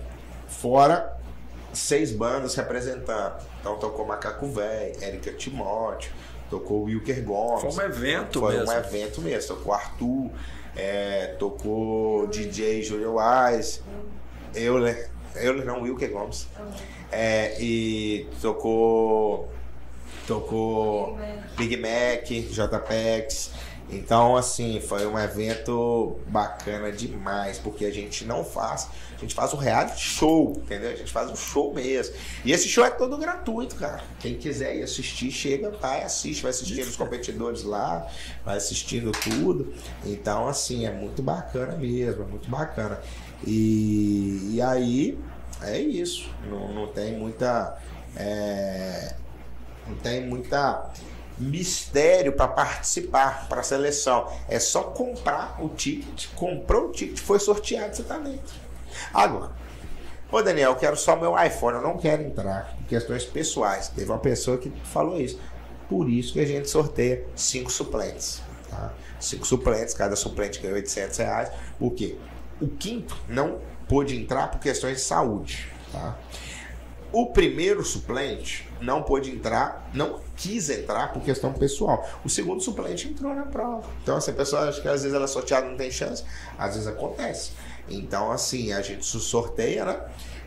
fora 0.60 1.18
seis 1.74 2.12
bandas 2.12 2.56
representando. 2.56 3.44
Então, 3.60 3.78
tocou 3.78 4.06
Macaco 4.06 4.48
Véi, 4.48 4.94
Érica 5.02 5.32
Timóteo, 5.34 6.12
tocou 6.50 6.84
Wilker 6.84 7.24
Gomes. 7.24 7.74
Foi 7.74 7.84
um 7.84 7.88
evento 7.88 8.40
Foi 8.40 8.58
mesmo. 8.58 8.72
um 8.72 8.78
evento 8.78 9.22
mesmo. 9.22 9.56
Tocou 9.56 9.74
Arthur, 9.74 10.30
é, 10.76 11.36
tocou 11.40 12.28
DJ 12.28 12.84
Júlio 12.84 13.16
Wise, 13.18 13.82
Euler, 14.56 15.10
Euler 15.36 15.66
não, 15.66 15.82
Wilker 15.82 16.12
Gomes. 16.12 16.48
É, 17.12 17.56
e 17.60 18.28
tocou. 18.42 19.52
Tocou 20.26 21.18
Big 21.58 21.76
Mac, 21.76 22.26
JPEX. 22.30 23.52
Então, 23.90 24.36
assim, 24.36 24.80
foi 24.82 25.06
um 25.06 25.20
evento 25.20 26.18
bacana 26.28 26.92
demais, 26.92 27.60
porque 27.60 27.86
a 27.86 27.92
gente 27.92 28.26
não 28.26 28.44
faz, 28.44 28.88
a 29.16 29.20
gente 29.20 29.36
faz 29.36 29.54
um 29.54 29.58
reality 29.58 30.02
show, 30.02 30.54
entendeu? 30.58 30.92
A 30.92 30.96
gente 30.96 31.12
faz 31.12 31.30
um 31.30 31.36
show 31.36 31.74
mesmo. 31.74 32.16
E 32.44 32.52
esse 32.52 32.68
show 32.68 32.84
é 32.84 32.90
todo 32.90 33.18
gratuito, 33.18 33.76
cara. 33.76 34.04
Quem 34.20 34.36
quiser 34.36 34.76
ir 34.76 34.84
assistir, 34.84 35.32
chega, 35.32 35.70
vai, 35.70 36.04
assiste, 36.04 36.42
vai 36.42 36.52
assistindo 36.52 36.88
os 36.88 36.96
competidores 36.96 37.64
lá, 37.64 38.08
vai 38.44 38.58
assistindo 38.58 39.12
tudo. 39.12 39.74
Então, 40.06 40.48
assim, 40.48 40.86
é 40.86 40.92
muito 40.92 41.22
bacana 41.22 41.76
mesmo, 41.76 42.24
é 42.24 42.26
muito 42.26 42.50
bacana. 42.50 43.00
E, 43.46 44.54
e 44.54 44.62
aí, 44.62 45.20
é 45.62 45.80
isso. 45.80 46.30
Não, 46.50 46.74
não 46.74 46.88
tem 46.88 47.18
muita. 47.18 47.78
é, 48.16 49.16
não 49.88 49.96
tem 49.98 50.26
muita 50.26 50.92
mistério 51.38 52.34
para 52.34 52.48
participar, 52.48 53.48
para 53.48 53.64
seleção. 53.64 54.32
É 54.48 54.60
só 54.60 54.84
comprar 54.84 55.58
o 55.64 55.70
ticket, 55.70 56.28
comprou 56.36 56.90
o 56.90 56.92
ticket, 56.92 57.20
foi 57.20 57.40
sorteado, 57.40 57.96
você 57.96 58.04
tá 58.04 58.18
dentro. 58.18 58.54
Agora, 59.14 59.52
ô 60.32 60.42
Daniel, 60.42 60.72
eu 60.72 60.76
quero 60.76 60.96
só 60.96 61.16
meu 61.16 61.34
iPhone, 61.42 61.78
eu 61.78 61.84
não 61.84 61.98
quero 61.98 62.24
entrar 62.24 62.76
por 62.78 62.88
questões 62.88 63.26
pessoais. 63.26 63.90
Teve 63.90 64.12
uma 64.12 64.20
pessoa 64.20 64.58
que 64.58 64.72
falou 64.84 65.20
isso. 65.20 65.40
Por 65.90 66.10
isso 66.10 66.34
que 66.34 66.40
a 66.40 66.46
gente 66.46 66.70
sorteia 66.70 67.26
cinco 67.36 67.72
suplentes. 67.72 68.42
Tá? 68.70 68.94
Cinco 69.20 69.46
suplentes, 69.46 69.94
cada 69.94 70.16
suplente 70.16 70.60
ganha 70.60 70.74
800 70.74 71.18
reais. 71.18 71.52
O 71.80 71.92
quê? 71.92 72.18
O 72.62 72.68
quinto 72.68 73.16
não 73.28 73.60
pôde 73.88 74.16
entrar 74.16 74.50
por 74.50 74.60
questões 74.60 74.98
de 74.98 75.04
saúde. 75.04 75.70
Tá? 75.92 76.18
O 77.14 77.28
primeiro 77.28 77.86
suplente 77.86 78.68
não 78.82 79.04
pôde 79.04 79.30
entrar, 79.30 79.88
não 79.94 80.20
quis 80.36 80.68
entrar 80.72 81.14
por 81.14 81.22
questão 81.22 81.54
pessoal. 81.54 82.10
O 82.26 82.30
segundo 82.30 82.60
suplente 82.60 83.08
entrou 83.08 83.36
na 83.36 83.44
prova. 83.44 83.88
Então, 84.02 84.18
assim, 84.18 84.32
a 84.32 84.34
pessoa 84.34 84.68
acha 84.68 84.82
que 84.82 84.88
às 84.88 85.04
vezes 85.04 85.14
ela 85.14 85.26
é 85.26 85.28
sorteada 85.28 85.68
não 85.68 85.78
tem 85.78 85.92
chance, 85.92 86.24
às 86.58 86.74
vezes 86.74 86.88
acontece. 86.88 87.52
Então, 87.88 88.32
assim, 88.32 88.74
a 88.74 88.82
gente 88.82 89.06
se 89.06 89.20
sorteia, 89.20 89.86
né? 89.86 90.02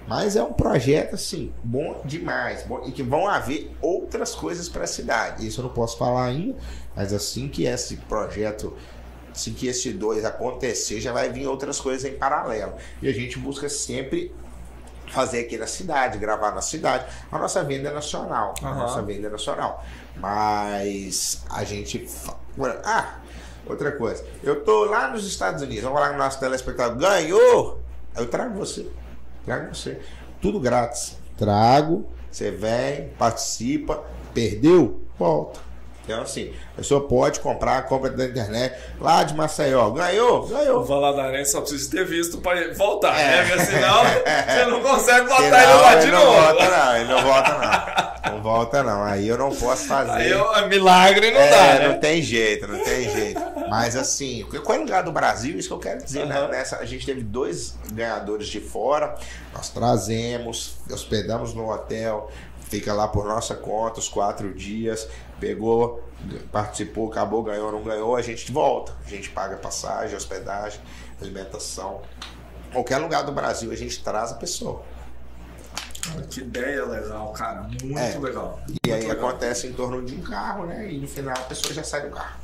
Mas 0.09 0.35
é 0.35 0.43
um 0.43 0.53
projeto, 0.53 1.15
assim, 1.15 1.53
bom 1.63 2.01
demais. 2.05 2.65
Bom, 2.65 2.83
e 2.85 2.91
que 2.91 3.03
vão 3.03 3.29
haver 3.29 3.71
outras 3.81 4.35
coisas 4.35 4.69
para 4.69 4.83
a 4.83 4.89
cidade. 4.89 5.47
Isso 5.47 5.61
eu 5.61 5.65
não 5.65 5.73
posso 5.73 5.97
falar 5.97 6.27
ainda, 6.27 6.57
mas 6.97 7.13
assim 7.13 7.49
que 7.49 7.65
esse 7.65 7.97
projeto 7.97 8.77
assim 9.33 9.53
que 9.53 9.67
esse 9.67 9.93
dois 9.93 10.25
acontecer, 10.25 10.99
já 11.01 11.13
vai 11.13 11.29
vir 11.29 11.47
outras 11.47 11.79
coisas 11.79 12.11
em 12.11 12.17
paralelo. 12.17 12.73
E 13.03 13.09
a 13.09 13.13
gente 13.13 13.39
busca 13.39 13.69
sempre 13.69 14.33
fazer 15.13 15.41
aqui 15.41 15.57
na 15.57 15.67
cidade, 15.67 16.19
gravar 16.19 16.53
na 16.53 16.61
cidade. 16.61 17.07
A 17.31 17.39
nossa 17.39 17.63
venda 17.65 17.89
é 17.89 17.93
nacional. 17.93 18.55
A 18.63 18.75
nossa 18.75 19.03
venda 19.03 19.27
é 19.29 19.31
nacional. 19.31 19.85
Mas 20.17 21.43
a 21.51 21.65
gente. 21.65 22.09
Ah, 22.85 23.19
outra 23.67 23.93
coisa. 23.93 24.25
Eu 24.43 24.65
tô 24.65 24.85
lá 24.85 25.09
nos 25.09 25.27
Estados 25.27 25.63
Unidos, 25.63 25.85
vamos 25.85 26.01
lá 26.01 26.13
no 26.13 26.19
nosso 26.19 26.41
telespectador. 26.41 26.97
Ganhou! 26.97 27.81
Eu 28.17 28.27
trago 28.29 28.59
você. 28.59 28.91
Trago 29.45 29.75
você. 29.75 30.01
Tudo 30.41 30.59
grátis. 30.59 31.17
Trago, 31.37 32.09
você 32.31 32.51
vem, 32.51 33.11
participa, 33.19 34.03
perdeu, 34.33 35.03
volta. 35.19 35.66
Então, 36.07 36.23
assim, 36.23 36.55
a 36.75 36.77
pessoa 36.77 37.07
pode 37.09 37.41
comprar, 37.41 37.83
compra 37.87 38.11
da 38.11 38.25
internet, 38.25 38.75
lá 39.01 39.25
de 39.25 39.35
Maceió. 39.35 39.91
Ganhou? 39.91 40.45
O 40.45 40.47
Ganhou. 40.47 40.85
Valadarense 40.85 41.51
só 41.51 41.61
precisa 41.61 41.91
ter 41.91 42.05
visto 42.07 42.39
pra 42.39 42.73
voltar, 42.75 43.19
É. 43.19 43.25
né? 43.27 43.45
Porque 43.51 43.65
senão 43.67 44.05
você 44.47 44.65
não 44.71 44.81
consegue 44.83 45.27
botar 45.29 45.43
Senão, 45.43 45.59
ele 45.59 45.83
lá 45.83 45.95
de 45.97 46.03
ele 46.07 46.13
não 46.13 46.27
volta, 46.33 46.71
não. 46.71 46.97
Ele 46.97 47.09
não 47.13 47.23
volta, 47.25 47.51
não. 47.59 48.33
Não 48.37 48.43
volta, 48.43 48.83
não. 48.85 49.03
Aí 49.05 49.27
eu 49.29 49.37
não 49.39 49.51
posso 49.55 49.87
fazer. 49.89 50.11
Aí 50.13 50.31
eu- 50.31 50.69
milagre 50.69 51.31
não 51.33 51.41
É, 51.41 51.51
dá, 51.51 51.79
né? 51.81 51.89
não 51.89 51.99
tem 51.99 52.23
jeito, 52.23 52.67
não 52.69 52.79
tem 52.79 53.11
jeito. 53.11 53.41
Mas 53.69 53.97
assim, 53.97 54.45
qual 54.65 54.77
é 54.77 54.81
o 54.81 54.85
lugar 54.85 55.03
do 55.03 55.11
Brasil? 55.11 55.59
Isso 55.59 55.67
que 55.69 55.75
eu 55.75 55.79
quero 55.79 56.05
dizer, 56.05 56.25
né? 56.27 56.37
Aham. 56.39 56.49
Nessa, 56.49 56.77
a 56.77 56.85
gente 56.85 57.05
teve 57.05 57.23
dois 57.23 57.75
ganhadores 57.93 58.47
de 58.47 58.61
fora, 58.61 59.17
nós 59.53 59.69
trazemos, 59.71 60.77
hospedamos 60.91 61.53
no 61.55 61.69
hotel, 61.69 62.31
fica 62.69 62.93
lá 62.93 63.09
por 63.09 63.25
nossa 63.27 63.55
conta 63.55 63.99
os 64.01 64.09
quatro 64.09 64.53
dias, 64.55 65.09
pegou, 65.41 66.03
participou, 66.53 67.11
acabou, 67.11 67.43
ganhou, 67.43 67.71
não 67.73 67.83
ganhou, 67.83 68.17
a 68.17 68.23
gente 68.23 68.51
volta. 68.53 68.93
A 69.05 69.09
gente 69.09 69.31
paga 69.31 69.57
passagem, 69.57 70.17
hospedagem, 70.17 70.81
alimentação. 71.21 72.03
Qualquer 72.73 72.99
lugar 72.99 73.23
do 73.25 73.33
Brasil 73.33 73.71
a 73.71 73.77
gente 73.77 74.03
traz 74.03 74.33
a 74.33 74.35
pessoa. 74.35 74.83
Que 76.31 76.41
ideia 76.41 76.85
legal, 76.85 77.33
cara. 77.33 77.63
Muito 77.63 77.99
É. 77.99 78.17
legal. 78.19 78.61
E 78.85 78.93
aí 78.93 78.99
Muito 79.01 79.09
legal. 79.15 79.29
acontece 79.29 79.67
em 79.67 79.73
torno 79.73 80.05
de 80.05 80.15
um 80.15 80.21
carro, 80.23 80.67
né? 80.67 80.91
E 80.93 80.99
no 80.99 81.09
final 81.09 81.35
a 81.37 81.41
pessoa 81.45 81.75
já 81.75 81.83
sai 81.83 82.03
do 82.09 82.15
carro. 82.15 82.39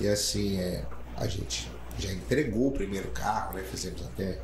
E 0.00 0.08
assim, 0.08 0.58
é, 0.60 0.84
a 1.16 1.26
gente 1.26 1.70
já 1.98 2.12
entregou 2.12 2.68
o 2.68 2.72
primeiro 2.72 3.08
carro, 3.10 3.54
né? 3.54 3.62
Fizemos 3.62 4.02
até 4.06 4.38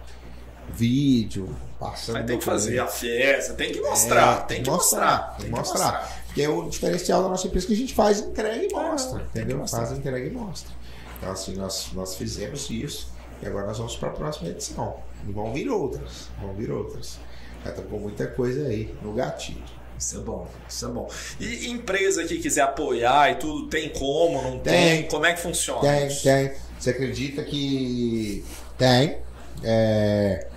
vídeo, 0.73 1.55
passando. 1.79 2.17
Aí 2.17 2.25
tem 2.25 2.39
que 2.39 2.45
fazer 2.45 2.79
a 2.79 2.87
festa, 2.87 3.55
tem 3.55 3.73
que 3.73 3.81
mostrar, 3.81 4.39
É, 4.39 4.41
tem 4.47 4.63
que 4.63 4.71
mostrar. 4.71 5.37
Tem 5.37 5.47
que 5.47 5.53
mostrar. 5.53 6.25
Porque 6.27 6.43
é 6.43 6.49
o 6.49 6.69
diferencial 6.69 7.23
da 7.23 7.29
nossa 7.29 7.47
empresa 7.47 7.67
que 7.67 7.73
a 7.73 7.77
gente 7.77 7.95
faz 7.95 8.21
entrega 8.21 8.65
e 8.65 8.73
mostra. 8.73 9.21
É, 9.21 9.23
que 9.23 9.39
entendeu? 9.39 9.59
mostrar. 9.59 9.87
Faz 9.87 9.99
entrega 9.99 10.27
e 10.27 10.31
mostra. 10.31 10.73
Então, 11.19 11.33
assim, 11.33 11.55
nós, 11.55 11.91
nós 11.93 12.17
fizemos 12.17 12.69
isso 12.71 13.13
e 13.43 13.47
agora 13.47 13.67
nós 13.67 13.79
vamos 13.79 13.97
para 13.97 14.09
a 14.09 14.13
próxima 14.13 14.51
edição. 14.51 14.97
E 15.29 15.33
vão 15.33 15.53
vir 15.53 15.69
outras. 15.71 16.29
Vão 16.41 16.53
vir 16.55 16.71
outras. 16.71 17.19
Já 17.65 17.71
estamos 17.71 17.91
com 17.91 17.99
muita 17.99 18.27
coisa 18.27 18.67
aí 18.67 18.95
no 19.01 19.13
gatilho. 19.13 19.63
Isso 19.99 20.19
é 20.19 20.21
bom, 20.21 20.47
isso 20.69 20.87
é 20.87 20.89
bom. 20.89 21.09
E 21.39 21.69
empresa 21.69 22.25
que 22.25 22.39
quiser 22.39 22.63
apoiar 22.63 23.31
e 23.31 23.37
tudo, 23.37 23.69
tem 23.69 23.89
como, 23.91 24.43
não 24.43 24.59
tem? 24.59 25.03
Tem. 25.03 25.09
Como 25.09 25.25
é 25.25 25.33
que 25.33 25.41
funciona? 25.41 25.81
Tem, 25.81 26.09
isso? 26.09 26.25
tem. 26.25 26.53
Você 26.79 26.91
acredita 26.91 27.43
que 27.45 28.45
tem? 28.77 29.19
É, 29.63 30.49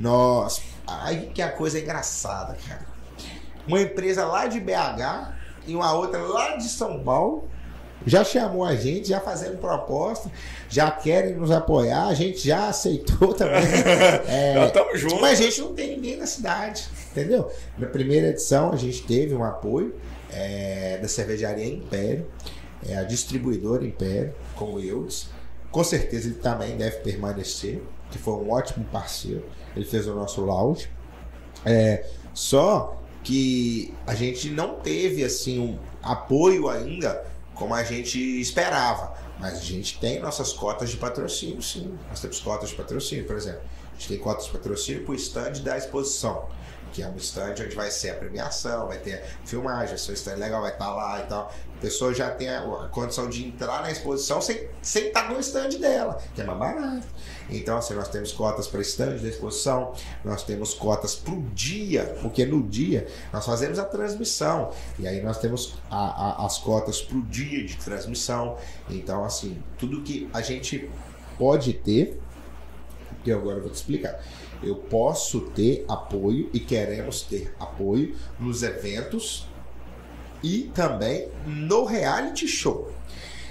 nós. 0.00 0.62
Aí 0.86 1.30
que 1.32 1.42
a 1.42 1.50
coisa 1.52 1.78
é 1.78 1.82
engraçada, 1.82 2.56
cara. 2.66 2.86
Uma 3.66 3.80
empresa 3.80 4.24
lá 4.26 4.46
de 4.46 4.58
BH 4.58 5.32
e 5.66 5.76
uma 5.76 5.92
outra 5.92 6.18
lá 6.18 6.56
de 6.56 6.68
São 6.68 7.04
Paulo 7.04 7.48
já 8.06 8.24
chamou 8.24 8.64
a 8.64 8.74
gente, 8.74 9.08
já 9.08 9.20
fazendo 9.20 9.58
proposta, 9.58 10.30
já 10.70 10.90
querem 10.90 11.34
nos 11.34 11.50
apoiar, 11.50 12.06
a 12.06 12.14
gente 12.14 12.46
já 12.46 12.68
aceitou 12.68 13.32
também. 13.34 13.60
É, 14.26 14.54
Já 14.54 14.66
estamos 14.66 15.00
juntos. 15.00 15.20
mas 15.20 15.38
a 15.38 15.42
gente 15.42 15.60
não 15.60 15.74
tem 15.74 15.96
ninguém 15.96 16.16
na 16.16 16.26
cidade, 16.26 16.88
entendeu? 17.10 17.50
Na 17.76 17.86
primeira 17.86 18.28
edição 18.28 18.72
a 18.72 18.76
gente 18.76 19.02
teve 19.02 19.34
um 19.34 19.44
apoio 19.44 19.94
é, 20.32 20.98
da 20.98 21.08
cervejaria 21.08 21.66
Império, 21.66 22.26
é, 22.88 22.96
a 22.96 23.02
distribuidora 23.02 23.84
Império, 23.84 24.34
com 24.56 24.72
o 24.74 24.80
Eudes. 24.80 25.28
Com 25.70 25.84
certeza 25.84 26.28
ele 26.28 26.36
também 26.36 26.76
deve 26.76 26.96
permanecer, 26.98 27.82
que 28.10 28.18
foi 28.18 28.34
um 28.34 28.50
ótimo 28.50 28.84
parceiro. 28.86 29.44
Ele 29.74 29.84
fez 29.84 30.06
o 30.06 30.14
nosso 30.14 30.40
lounge. 30.42 30.90
É, 31.64 32.06
só 32.32 33.00
que 33.22 33.94
a 34.06 34.14
gente 34.14 34.50
não 34.50 34.76
teve 34.76 35.24
assim 35.24 35.58
um 35.58 35.78
apoio 36.02 36.68
ainda 36.68 37.24
como 37.54 37.74
a 37.74 37.82
gente 37.82 38.18
esperava. 38.40 39.14
Mas 39.38 39.58
a 39.58 39.62
gente 39.62 39.98
tem 39.98 40.20
nossas 40.20 40.52
cotas 40.52 40.90
de 40.90 40.96
patrocínio, 40.96 41.62
sim. 41.62 41.98
Nós 42.08 42.20
temos 42.20 42.40
cotas 42.40 42.70
de 42.70 42.76
patrocínio, 42.76 43.26
por 43.26 43.36
exemplo. 43.36 43.60
A 43.90 43.94
gente 43.94 44.08
tem 44.08 44.18
cotas 44.18 44.46
de 44.46 44.50
patrocínio 44.50 45.04
para 45.04 45.12
o 45.12 45.14
stand 45.14 45.52
da 45.62 45.78
exposição 45.78 46.46
que 46.92 47.02
é 47.02 47.08
um 47.08 47.16
stand 47.16 47.54
onde 47.60 47.74
vai 47.74 47.90
ser 47.90 48.10
a 48.10 48.14
premiação, 48.14 48.88
vai 48.88 48.98
ter 48.98 49.24
filmagem, 49.44 49.94
um 49.94 50.12
stand 50.12 50.36
legal, 50.36 50.60
vai 50.60 50.72
estar 50.72 50.92
lá 50.92 51.20
e 51.20 51.26
tal. 51.26 51.52
A 51.76 51.80
pessoa 51.80 52.12
já 52.12 52.30
tem 52.30 52.48
a, 52.48 52.88
condição 52.90 53.28
de 53.28 53.46
entrar 53.46 53.82
na 53.82 53.90
exposição 53.90 54.40
sem, 54.40 54.68
sem 54.82 55.08
estar 55.08 55.30
no 55.30 55.38
stand 55.40 55.70
dela, 55.78 56.20
que 56.34 56.42
é 56.42 56.44
mais 56.44 56.58
barato. 56.58 57.06
Então, 57.50 57.76
assim, 57.78 57.94
nós 57.94 58.08
temos 58.08 58.32
cotas 58.32 58.66
para 58.66 58.80
stand 58.80 59.18
da 59.18 59.28
exposição, 59.28 59.92
nós 60.24 60.42
temos 60.42 60.74
cotas 60.74 61.14
para 61.14 61.34
o 61.34 61.42
dia, 61.54 62.16
porque 62.22 62.44
no 62.46 62.62
dia 62.62 63.06
nós 63.32 63.44
fazemos 63.44 63.78
a 63.78 63.84
transmissão, 63.84 64.70
e 64.98 65.06
aí 65.06 65.22
nós 65.22 65.38
temos 65.38 65.74
a, 65.90 66.42
a, 66.42 66.46
as 66.46 66.58
cotas 66.58 67.00
para 67.02 67.16
o 67.16 67.22
dia 67.22 67.64
de 67.64 67.76
transmissão. 67.76 68.56
Então, 68.88 69.24
assim, 69.24 69.62
tudo 69.78 70.02
que 70.02 70.28
a 70.32 70.40
gente 70.40 70.88
pode 71.38 71.72
ter, 71.72 72.20
que 73.24 73.32
agora 73.32 73.58
eu 73.58 73.62
vou 73.62 73.70
te 73.70 73.76
explicar 73.76 74.20
eu 74.62 74.74
posso 74.74 75.40
ter 75.40 75.84
apoio 75.88 76.50
e 76.52 76.60
queremos 76.60 77.22
ter 77.22 77.54
apoio 77.58 78.14
nos 78.38 78.62
eventos 78.62 79.46
e 80.42 80.70
também 80.74 81.28
no 81.46 81.84
reality 81.84 82.46
show. 82.46 82.90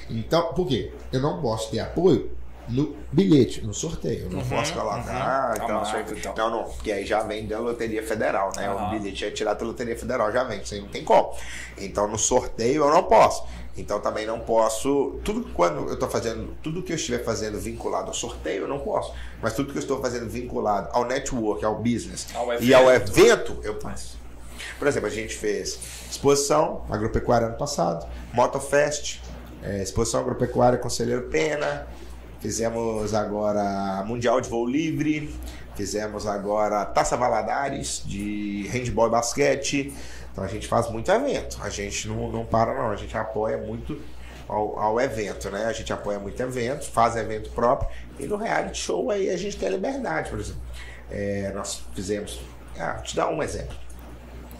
Então, 0.09 0.53
por 0.53 0.67
quê? 0.67 0.91
Eu 1.11 1.21
não 1.21 1.41
posso 1.41 1.69
ter 1.71 1.80
apoio 1.80 2.31
no 2.70 2.96
bilhete, 3.12 3.62
no 3.62 3.74
sorteio. 3.74 4.26
Eu 4.26 4.30
não 4.30 4.40
uhum, 4.40 4.50
posso 4.50 4.74
colocar. 4.74 4.98
Uhum. 4.98 5.64
Então, 5.64 5.82
marca, 5.82 6.14
então. 6.18 6.34
Não, 6.36 6.50
não, 6.50 6.64
porque 6.64 6.91
aí 6.91 7.06
já 7.06 7.22
vem 7.22 7.48
da 7.48 7.60
Loteria 7.60 8.06
Federal, 8.06 8.52
né? 8.56 8.70
Uhum. 8.72 8.88
O 8.88 8.90
bilhete 8.91 9.26
é 9.26 9.32
tirado 9.32 9.60
da 9.60 9.66
Loteria 9.66 9.98
Federal, 9.98 10.32
já 10.32 10.44
vem, 10.44 10.62
isso 10.62 10.74
aí 10.74 10.82
não 10.82 10.90
tem 10.90 11.04
como. 11.04 11.34
Então, 11.78 12.08
no 12.08 12.18
sorteio 12.18 12.84
eu 12.84 12.90
não 12.90 13.04
posso. 13.04 13.44
Então 13.80 14.00
também 14.00 14.26
não 14.26 14.40
posso. 14.40 15.20
Tudo 15.24 15.50
quando 15.54 15.88
eu 15.88 15.94
estou 15.94 16.10
fazendo, 16.10 16.54
tudo 16.62 16.84
que 16.84 16.91
eu 16.91 16.98
estiver 16.98 17.24
fazendo 17.24 17.58
vinculado 17.58 18.08
ao 18.08 18.14
sorteio, 18.14 18.64
eu 18.64 18.68
não 18.68 18.80
posso. 18.80 19.14
Mas 19.41 19.54
tudo 19.54 19.72
que 19.72 19.78
eu 19.78 19.82
estou 19.82 20.02
fazendo 20.02 20.30
vinculado 20.30 20.90
ao 20.91 21.06
network, 21.06 21.64
ao 21.64 21.76
business 21.76 22.28
ao 22.36 22.62
e 22.62 22.74
ao 22.74 22.91
evento, 22.91 23.58
eu 23.64 23.76
posso. 23.76 24.20
Por 24.78 24.88
exemplo, 24.88 25.08
a 25.08 25.12
gente 25.12 25.36
fez 25.36 25.80
exposição 26.10 26.84
agropecuária 26.90 27.48
ano 27.48 27.58
passado, 27.58 28.06
Motofest, 28.34 29.22
é, 29.64 29.82
exposição 29.82 30.22
agropecuária 30.22 30.78
Conselheiro 30.78 31.24
Pena, 31.24 31.88
fizemos 32.40 33.14
agora 33.14 34.03
Mundial 34.06 34.41
de 34.41 34.49
Voo 34.49 34.66
Livre, 34.66 35.34
fizemos 35.76 36.26
agora 36.28 36.86
Taça 36.86 37.16
Valadares 37.16 38.03
de 38.06 38.68
handball 38.72 39.07
e 39.07 39.11
basquete. 39.11 39.94
Então 40.32 40.44
a 40.44 40.48
gente 40.48 40.68
faz 40.68 40.90
muito 40.90 41.11
evento. 41.11 41.57
A 41.61 41.70
gente 41.70 42.07
não, 42.07 42.32
não 42.32 42.45
para, 42.45 42.74
não. 42.74 42.91
A 42.91 42.95
gente 42.95 43.16
apoia 43.18 43.57
muito 43.57 43.99
ao, 44.48 44.80
ao, 44.80 44.99
evento, 44.99 45.49
né? 45.49 45.66
A 45.66 45.74
gente 45.74 45.91
apoia 45.91 46.20
muito 46.20 46.41
evento, 46.41 46.90
faz 46.90 47.16
evento 47.16 47.49
próprio. 47.52 47.90
E 48.20 48.26
no 48.26 48.36
reality 48.36 48.78
show 48.78 49.11
aí 49.11 49.30
a 49.30 49.38
gente 49.38 49.57
tem 49.57 49.68
a 49.68 49.72
liberdade, 49.72 50.30
por 50.30 50.40
exemplo. 50.40 50.61
É, 51.11 51.52
nós 51.53 51.82
fizemos. 51.94 52.40
Ah, 52.78 52.94
vou 52.94 53.03
te 53.03 53.16
dar 53.16 53.30
um 53.30 53.44
exemplo. 53.44 53.76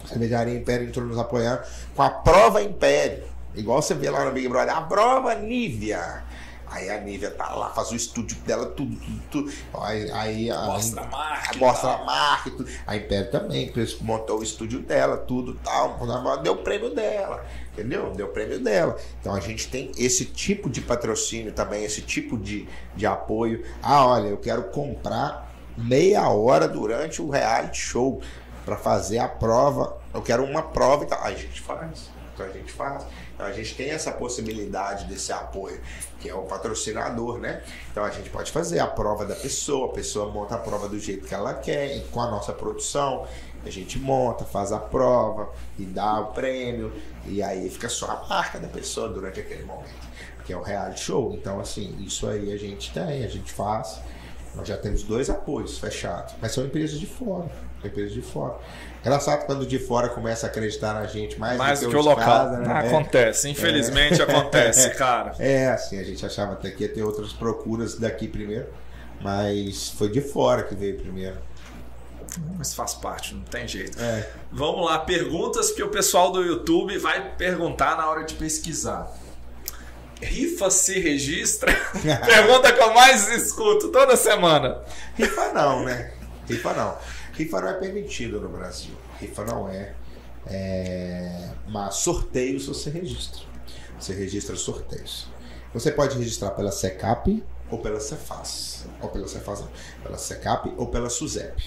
A 0.04 0.08
Cervejaria 0.08 0.54
Império 0.54 0.88
entrou 0.88 1.06
nos 1.06 1.18
apoiando 1.18 1.62
com 1.94 2.02
a 2.02 2.10
prova 2.10 2.62
Império. 2.62 3.24
Igual 3.54 3.82
você 3.82 3.94
vê 3.94 4.10
lá 4.10 4.24
no 4.24 4.32
Big 4.32 4.48
Brother, 4.48 4.76
a 4.76 4.82
prova 4.82 5.34
Nívia. 5.34 6.22
Aí 6.70 6.88
a 6.88 7.00
Nívia 7.00 7.32
tá 7.32 7.52
lá, 7.52 7.70
faz 7.70 7.90
o 7.90 7.96
estúdio 7.96 8.36
dela, 8.42 8.66
tudo, 8.66 8.94
tudo, 8.94 9.22
tudo. 9.30 9.52
Aí, 9.82 10.10
aí 10.12 10.48
mostra 10.66 11.02
a, 11.02 11.06
marca. 11.06 11.58
Mostra 11.58 11.90
a 11.90 12.04
marca 12.04 12.48
e 12.48 12.52
tudo. 12.52 12.70
A 12.86 12.96
Império 12.96 13.30
também, 13.30 13.72
montou 14.02 14.38
o 14.38 14.42
estúdio 14.42 14.78
dela, 14.80 15.16
tudo 15.16 15.54
tal. 15.64 15.98
Deu 16.42 16.52
o 16.52 16.58
prêmio 16.58 16.94
dela. 16.94 17.44
Entendeu? 17.72 18.12
Deu 18.12 18.26
o 18.26 18.30
prêmio 18.30 18.60
dela. 18.60 18.96
Então 19.20 19.34
a 19.34 19.40
gente 19.40 19.68
tem 19.68 19.90
esse 19.98 20.24
tipo 20.24 20.70
de 20.70 20.80
patrocínio 20.80 21.52
também, 21.52 21.84
esse 21.84 22.02
tipo 22.02 22.38
de, 22.38 22.68
de 22.94 23.04
apoio. 23.04 23.64
Ah, 23.82 24.06
olha, 24.06 24.28
eu 24.28 24.38
quero 24.38 24.64
comprar 24.64 25.50
meia 25.76 26.28
hora 26.28 26.68
durante 26.68 27.20
o 27.20 27.28
reality 27.28 27.78
show 27.78 28.22
para 28.64 28.76
fazer 28.76 29.18
a 29.18 29.26
prova. 29.26 29.98
Eu 30.14 30.22
quero 30.22 30.44
uma 30.44 30.62
prova 30.62 31.02
e 31.02 31.06
tal. 31.08 31.20
A 31.22 31.32
gente 31.32 31.60
faz. 31.60 32.10
Então 32.32 32.46
a 32.46 32.50
gente 32.50 32.70
faz. 32.70 33.04
Então 33.40 33.48
a 33.48 33.54
gente 33.54 33.74
tem 33.74 33.88
essa 33.88 34.12
possibilidade 34.12 35.06
desse 35.06 35.32
apoio, 35.32 35.80
que 36.20 36.28
é 36.28 36.34
o 36.34 36.42
patrocinador, 36.42 37.38
né? 37.38 37.62
Então 37.90 38.04
a 38.04 38.10
gente 38.10 38.28
pode 38.28 38.52
fazer 38.52 38.80
a 38.80 38.86
prova 38.86 39.24
da 39.24 39.34
pessoa, 39.34 39.86
a 39.86 39.92
pessoa 39.94 40.30
monta 40.30 40.56
a 40.56 40.58
prova 40.58 40.86
do 40.90 41.00
jeito 41.00 41.26
que 41.26 41.34
ela 41.34 41.54
quer, 41.54 42.04
com 42.10 42.20
a 42.20 42.30
nossa 42.30 42.52
produção. 42.52 43.26
A 43.64 43.70
gente 43.70 43.98
monta, 43.98 44.44
faz 44.44 44.72
a 44.72 44.78
prova 44.78 45.50
e 45.78 45.84
dá 45.84 46.20
o 46.20 46.32
prêmio, 46.32 46.92
e 47.24 47.42
aí 47.42 47.70
fica 47.70 47.88
só 47.88 48.10
a 48.10 48.28
marca 48.28 48.58
da 48.58 48.68
pessoa 48.68 49.08
durante 49.08 49.40
aquele 49.40 49.64
momento, 49.64 50.06
que 50.44 50.52
é 50.52 50.56
o 50.56 50.62
reality 50.62 51.00
show. 51.00 51.32
Então, 51.32 51.60
assim, 51.60 51.96
isso 51.98 52.28
aí 52.28 52.52
a 52.52 52.58
gente 52.58 52.92
tem, 52.92 53.24
a 53.24 53.28
gente 53.28 53.50
faz. 53.50 54.02
Nós 54.54 54.68
já 54.68 54.76
temos 54.76 55.02
dois 55.02 55.30
apoios 55.30 55.78
fechados, 55.78 56.34
mas 56.42 56.52
são 56.52 56.62
empresas 56.62 57.00
de 57.00 57.06
fora. 57.06 57.50
Empresas 57.82 58.12
de 58.12 58.20
fora. 58.20 58.58
Engraçado 59.00 59.46
quando 59.46 59.66
de 59.66 59.78
fora 59.78 60.08
começa 60.10 60.46
a 60.46 60.50
acreditar 60.50 60.92
na 60.92 61.06
gente 61.06 61.38
mais, 61.38 61.56
mais 61.56 61.80
do 61.80 61.86
que, 61.86 61.92
que 61.92 61.96
o 61.96 62.02
local. 62.02 62.24
Casa, 62.24 62.58
né? 62.58 62.72
Acontece, 62.72 63.48
é. 63.48 63.50
infelizmente 63.50 64.20
é. 64.20 64.24
acontece, 64.24 64.90
cara. 64.94 65.34
É, 65.38 65.68
assim, 65.68 65.98
a 65.98 66.04
gente 66.04 66.24
achava 66.24 66.52
até 66.52 66.70
que 66.70 66.82
ia 66.82 66.88
ter 66.92 67.02
outras 67.02 67.32
procuras 67.32 67.94
daqui 67.94 68.28
primeiro, 68.28 68.66
mas 69.20 69.88
foi 69.88 70.10
de 70.10 70.20
fora 70.20 70.64
que 70.64 70.74
veio 70.74 70.98
primeiro. 70.98 71.38
Mas 72.58 72.74
faz 72.74 72.94
parte, 72.94 73.34
não 73.34 73.42
tem 73.42 73.66
jeito. 73.66 74.00
É. 74.00 74.28
Vamos 74.52 74.84
lá, 74.84 74.98
perguntas 74.98 75.72
que 75.72 75.82
o 75.82 75.88
pessoal 75.88 76.30
do 76.30 76.42
YouTube 76.42 76.96
vai 76.98 77.34
perguntar 77.36 77.96
na 77.96 78.08
hora 78.08 78.22
de 78.24 78.34
pesquisar. 78.34 79.10
Rifa 80.20 80.70
se 80.70 81.00
registra? 81.00 81.72
Pergunta 82.26 82.70
que 82.72 82.80
eu 82.80 82.92
mais 82.92 83.26
escuto 83.30 83.88
toda 83.88 84.16
semana. 84.16 84.82
Rifa 85.16 85.52
não, 85.54 85.82
né? 85.82 86.12
Rifa 86.46 86.74
não. 86.74 86.98
Rifa 87.40 87.58
não 87.58 87.68
é 87.68 87.72
permitido 87.72 88.38
no 88.38 88.50
Brasil. 88.50 88.94
Rifa 89.18 89.44
não 89.46 89.66
é. 89.66 89.94
é... 90.46 91.50
Mas 91.68 91.94
sorteios 91.96 92.66
você 92.66 92.90
registra. 92.90 93.40
Você 93.98 94.12
registra 94.12 94.54
sorteios. 94.56 95.26
Você 95.72 95.90
pode 95.90 96.18
registrar 96.18 96.50
pela 96.50 96.70
SECAP 96.70 97.42
ou 97.70 97.78
pela 97.78 97.98
Cefaz. 97.98 98.84
Ou 99.00 99.08
pela 99.08 99.26
Cefaz 99.26 99.60
não. 99.60 99.70
Pela 100.02 100.18
SECAP 100.18 100.74
ou 100.76 100.88
pela 100.88 101.08
SUSEP. 101.08 101.64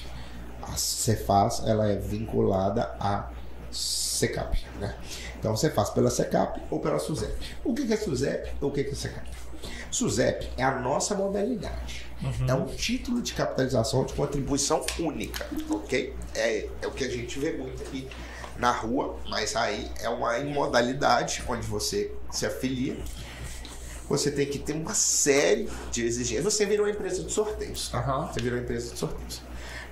A 0.61 0.75
Cefaz 0.75 1.63
ela 1.65 1.89
é 1.89 1.95
vinculada 1.95 2.95
à 2.99 3.31
SECAP. 3.71 4.63
Né? 4.79 4.95
Então 5.39 5.55
você 5.55 5.71
faz 5.71 5.89
pela 5.89 6.11
SECAP 6.11 6.61
ou 6.69 6.79
pela 6.79 6.99
SUSEP. 6.99 7.57
O 7.63 7.73
que 7.73 7.91
é 7.91 7.97
SUSEP 7.97 8.57
ou 8.61 8.69
o 8.69 8.71
que 8.71 8.81
é 8.81 8.93
SECAP? 8.93 9.27
SUSEP 9.89 10.51
é 10.55 10.63
a 10.63 10.79
nossa 10.79 11.15
modalidade. 11.15 12.05
Uhum. 12.23 12.49
É 12.49 12.53
um 12.53 12.65
título 12.65 13.21
de 13.21 13.33
capitalização 13.33 14.05
de 14.05 14.13
contribuição 14.13 14.85
única, 14.97 15.45
ok? 15.69 16.15
É, 16.33 16.69
é 16.81 16.87
o 16.87 16.91
que 16.91 17.03
a 17.03 17.09
gente 17.09 17.37
vê 17.37 17.51
muito 17.51 17.83
aqui 17.83 18.07
na 18.57 18.71
rua, 18.71 19.17
mas 19.29 19.55
aí 19.55 19.91
é 19.99 20.07
uma 20.07 20.37
imodalidade 20.39 21.43
onde 21.47 21.67
você 21.67 22.11
se 22.31 22.45
afilia. 22.45 22.97
Você 24.07 24.31
tem 24.31 24.45
que 24.45 24.59
ter 24.59 24.73
uma 24.73 24.93
série 24.93 25.69
de 25.91 26.05
exigências. 26.05 26.43
Você 26.43 26.65
virou 26.65 26.85
uma 26.85 26.91
empresa 26.91 27.23
de 27.23 27.31
sorteios. 27.31 27.91
Uhum. 27.93 28.27
Você 28.27 28.41
virou 28.41 28.57
uma 28.57 28.63
empresa 28.63 28.91
de 28.93 28.99
sorteios. 28.99 29.41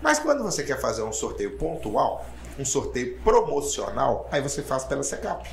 Mas 0.02 0.20
quando 0.20 0.44
você 0.44 0.64
quer 0.64 0.80
fazer 0.80 1.04
um 1.04 1.14
sorteio 1.14 1.58
pontual, 1.58 2.26
um 2.58 2.66
sorteio 2.66 3.18
promocional, 3.20 4.28
aí 4.32 4.42
você 4.42 4.62
faz 4.62 4.84
pela 4.84 5.04
SECAP. 5.04 5.50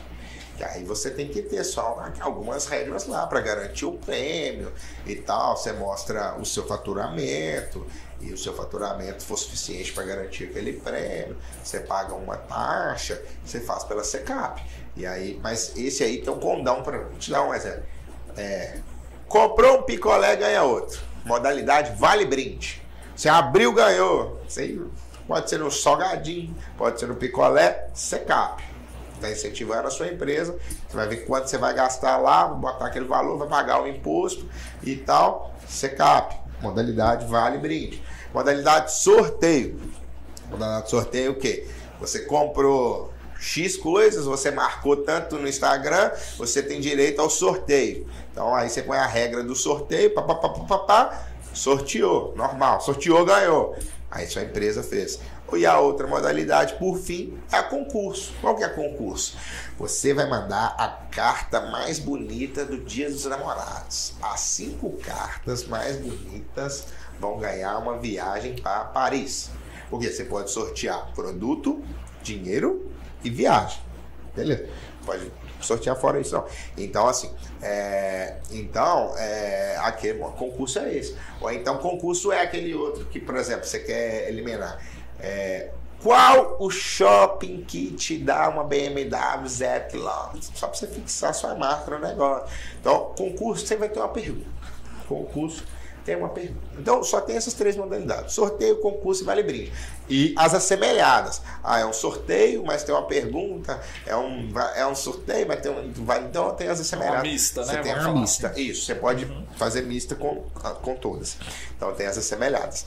Aí 0.64 0.84
você 0.84 1.10
tem 1.10 1.28
que 1.28 1.42
ter 1.42 1.62
só 1.64 2.04
algumas 2.20 2.66
regras 2.66 3.06
lá 3.06 3.26
para 3.26 3.40
garantir 3.40 3.84
o 3.86 3.92
prêmio 3.92 4.72
e 5.06 5.14
tal. 5.16 5.56
Você 5.56 5.72
mostra 5.72 6.36
o 6.38 6.44
seu 6.44 6.66
faturamento 6.66 7.86
e 8.20 8.32
o 8.32 8.38
seu 8.38 8.54
faturamento 8.54 9.22
for 9.24 9.36
suficiente 9.36 9.92
para 9.92 10.04
garantir 10.04 10.44
aquele 10.44 10.74
prêmio. 10.74 11.36
Você 11.62 11.80
paga 11.80 12.14
uma 12.14 12.36
taxa, 12.36 13.22
você 13.44 13.60
faz 13.60 13.84
pela 13.84 14.02
SECAP. 14.02 14.62
E 14.96 15.06
aí, 15.06 15.38
mas 15.42 15.76
esse 15.76 16.02
aí 16.02 16.20
tem 16.20 16.32
um 16.32 16.40
condão 16.40 16.82
para 16.82 17.04
te 17.18 17.30
dar 17.30 17.42
um 17.42 17.54
exemplo. 17.54 17.84
É, 18.36 18.78
comprou 19.28 19.78
um 19.78 19.82
picolé, 19.82 20.34
ganha 20.36 20.62
outro. 20.62 21.00
Modalidade 21.24 21.94
vale 21.96 22.24
brinde. 22.24 22.82
Você 23.14 23.28
abriu, 23.28 23.72
ganhou. 23.72 24.40
Você, 24.48 24.80
pode 25.26 25.50
ser 25.50 25.58
no 25.58 25.70
salgadinho, 25.70 26.56
pode 26.76 26.98
ser 26.98 27.06
no 27.06 27.16
picolé, 27.16 27.88
SECAP 27.94 28.67
está 29.18 29.30
incentivando 29.30 29.86
a 29.86 29.90
sua 29.90 30.08
empresa. 30.08 30.56
Você 30.88 30.96
vai 30.96 31.06
ver 31.08 31.26
quanto 31.26 31.48
você 31.48 31.58
vai 31.58 31.74
gastar 31.74 32.16
lá, 32.16 32.48
botar 32.48 32.86
aquele 32.86 33.04
valor, 33.04 33.38
vai 33.38 33.48
pagar 33.48 33.82
o 33.82 33.88
imposto 33.88 34.48
e 34.82 34.96
tal. 34.96 35.54
SECAP, 35.68 36.36
modalidade 36.62 37.26
vale 37.26 37.58
brinde. 37.58 38.02
Modalidade 38.32 38.92
sorteio. 38.92 39.80
Modalidade 40.50 40.90
sorteio 40.90 41.32
o 41.32 41.34
quê? 41.34 41.66
Você 42.00 42.20
comprou 42.20 43.12
X 43.38 43.76
coisas, 43.76 44.24
você 44.24 44.50
marcou 44.50 44.96
tanto 44.96 45.36
no 45.36 45.46
Instagram, 45.48 46.10
você 46.36 46.62
tem 46.62 46.80
direito 46.80 47.20
ao 47.20 47.30
sorteio. 47.30 48.06
Então 48.32 48.54
aí 48.54 48.68
você 48.68 48.82
põe 48.82 48.98
a 48.98 49.06
regra 49.06 49.42
do 49.42 49.54
sorteio, 49.54 50.12
papapá, 50.14 51.24
sorteou, 51.52 52.34
normal, 52.36 52.80
sorteou, 52.80 53.24
ganhou. 53.24 53.76
Aí 54.10 54.26
sua 54.26 54.42
empresa 54.42 54.82
fez. 54.82 55.20
E 55.56 55.64
a 55.64 55.80
outra 55.80 56.06
modalidade, 56.06 56.74
por 56.74 56.98
fim, 56.98 57.38
é 57.50 57.62
concurso. 57.62 58.32
Qual 58.40 58.54
que 58.54 58.62
é 58.62 58.68
concurso? 58.68 59.36
Você 59.78 60.12
vai 60.12 60.28
mandar 60.28 60.74
a 60.78 60.88
carta 61.10 61.60
mais 61.70 61.98
bonita 61.98 62.64
do 62.64 62.78
Dia 62.78 63.10
dos 63.10 63.24
Namorados. 63.24 64.12
As 64.20 64.40
cinco 64.40 64.90
cartas 64.98 65.66
mais 65.66 65.96
bonitas 65.96 66.88
vão 67.18 67.38
ganhar 67.38 67.78
uma 67.78 67.98
viagem 67.98 68.56
para 68.56 68.84
Paris. 68.84 69.50
Porque 69.88 70.10
você 70.10 70.24
pode 70.24 70.50
sortear 70.50 71.12
produto, 71.14 71.82
dinheiro 72.22 72.90
e 73.24 73.30
viagem. 73.30 73.80
Beleza? 74.36 74.68
Pode 75.04 75.32
sortear 75.60 75.96
fora 75.96 76.20
isso 76.20 76.34
não. 76.34 76.44
Então, 76.76 77.08
assim, 77.08 77.30
é, 77.62 78.36
então, 78.50 79.14
é, 79.16 79.76
aquele 79.80 80.18
concurso 80.18 80.78
é 80.78 80.94
esse. 80.94 81.16
Ou 81.40 81.50
então, 81.50 81.78
concurso 81.78 82.30
é 82.30 82.42
aquele 82.42 82.74
outro 82.74 83.06
que, 83.06 83.18
por 83.18 83.36
exemplo, 83.36 83.64
você 83.64 83.78
quer 83.78 84.28
eliminar. 84.28 84.78
É, 85.20 85.70
qual 86.02 86.56
o 86.60 86.70
shopping 86.70 87.64
que 87.64 87.90
te 87.92 88.18
dá 88.18 88.48
uma 88.48 88.62
BMW 88.64 89.48
zero 89.48 89.88
quilômetros? 89.88 90.50
Só 90.54 90.68
para 90.68 90.76
você 90.78 90.86
fixar 90.86 91.34
sua 91.34 91.54
marca 91.54 91.90
no 91.90 91.98
negócio. 91.98 92.46
Então, 92.80 93.12
concurso, 93.16 93.66
você 93.66 93.76
vai 93.76 93.88
ter 93.88 93.98
uma 93.98 94.08
pergunta. 94.08 94.46
Concurso 95.08 95.64
tem 96.04 96.16
uma 96.16 96.28
pergunta. 96.28 96.60
Então, 96.78 97.02
só 97.02 97.20
tem 97.20 97.36
essas 97.36 97.52
três 97.52 97.76
modalidades: 97.76 98.32
sorteio, 98.32 98.76
concurso 98.80 99.22
e 99.22 99.26
vale 99.26 99.42
brinde. 99.42 99.72
E 100.08 100.34
as 100.38 100.54
assemelhadas. 100.54 101.42
Ah, 101.62 101.80
é 101.80 101.84
um 101.84 101.92
sorteio, 101.92 102.64
mas 102.64 102.84
tem 102.84 102.94
uma 102.94 103.06
pergunta. 103.06 103.80
É 104.06 104.16
um, 104.16 104.50
é 104.76 104.86
um 104.86 104.94
sorteio, 104.94 105.46
mas 105.48 105.60
tem 105.60 105.70
um. 105.72 105.92
Então, 106.26 106.54
tem 106.54 106.68
as 106.68 106.80
assemelhadas. 106.80 107.22
Uma 107.24 107.30
mista, 107.30 107.64
você 107.64 107.72
né? 107.72 107.82
tem 107.82 107.92
uma 107.92 108.02
falar 108.04 108.20
mista. 108.20 108.52
Isso, 108.56 108.86
você 108.86 108.94
pode 108.94 109.24
Uhum. 109.24 109.44
fazer 109.56 109.82
mista 109.82 110.14
com, 110.14 110.44
com 110.80 110.94
todas. 110.94 111.36
Então, 111.76 111.92
tem 111.92 112.06
as 112.06 112.16
assemelhadas. 112.16 112.86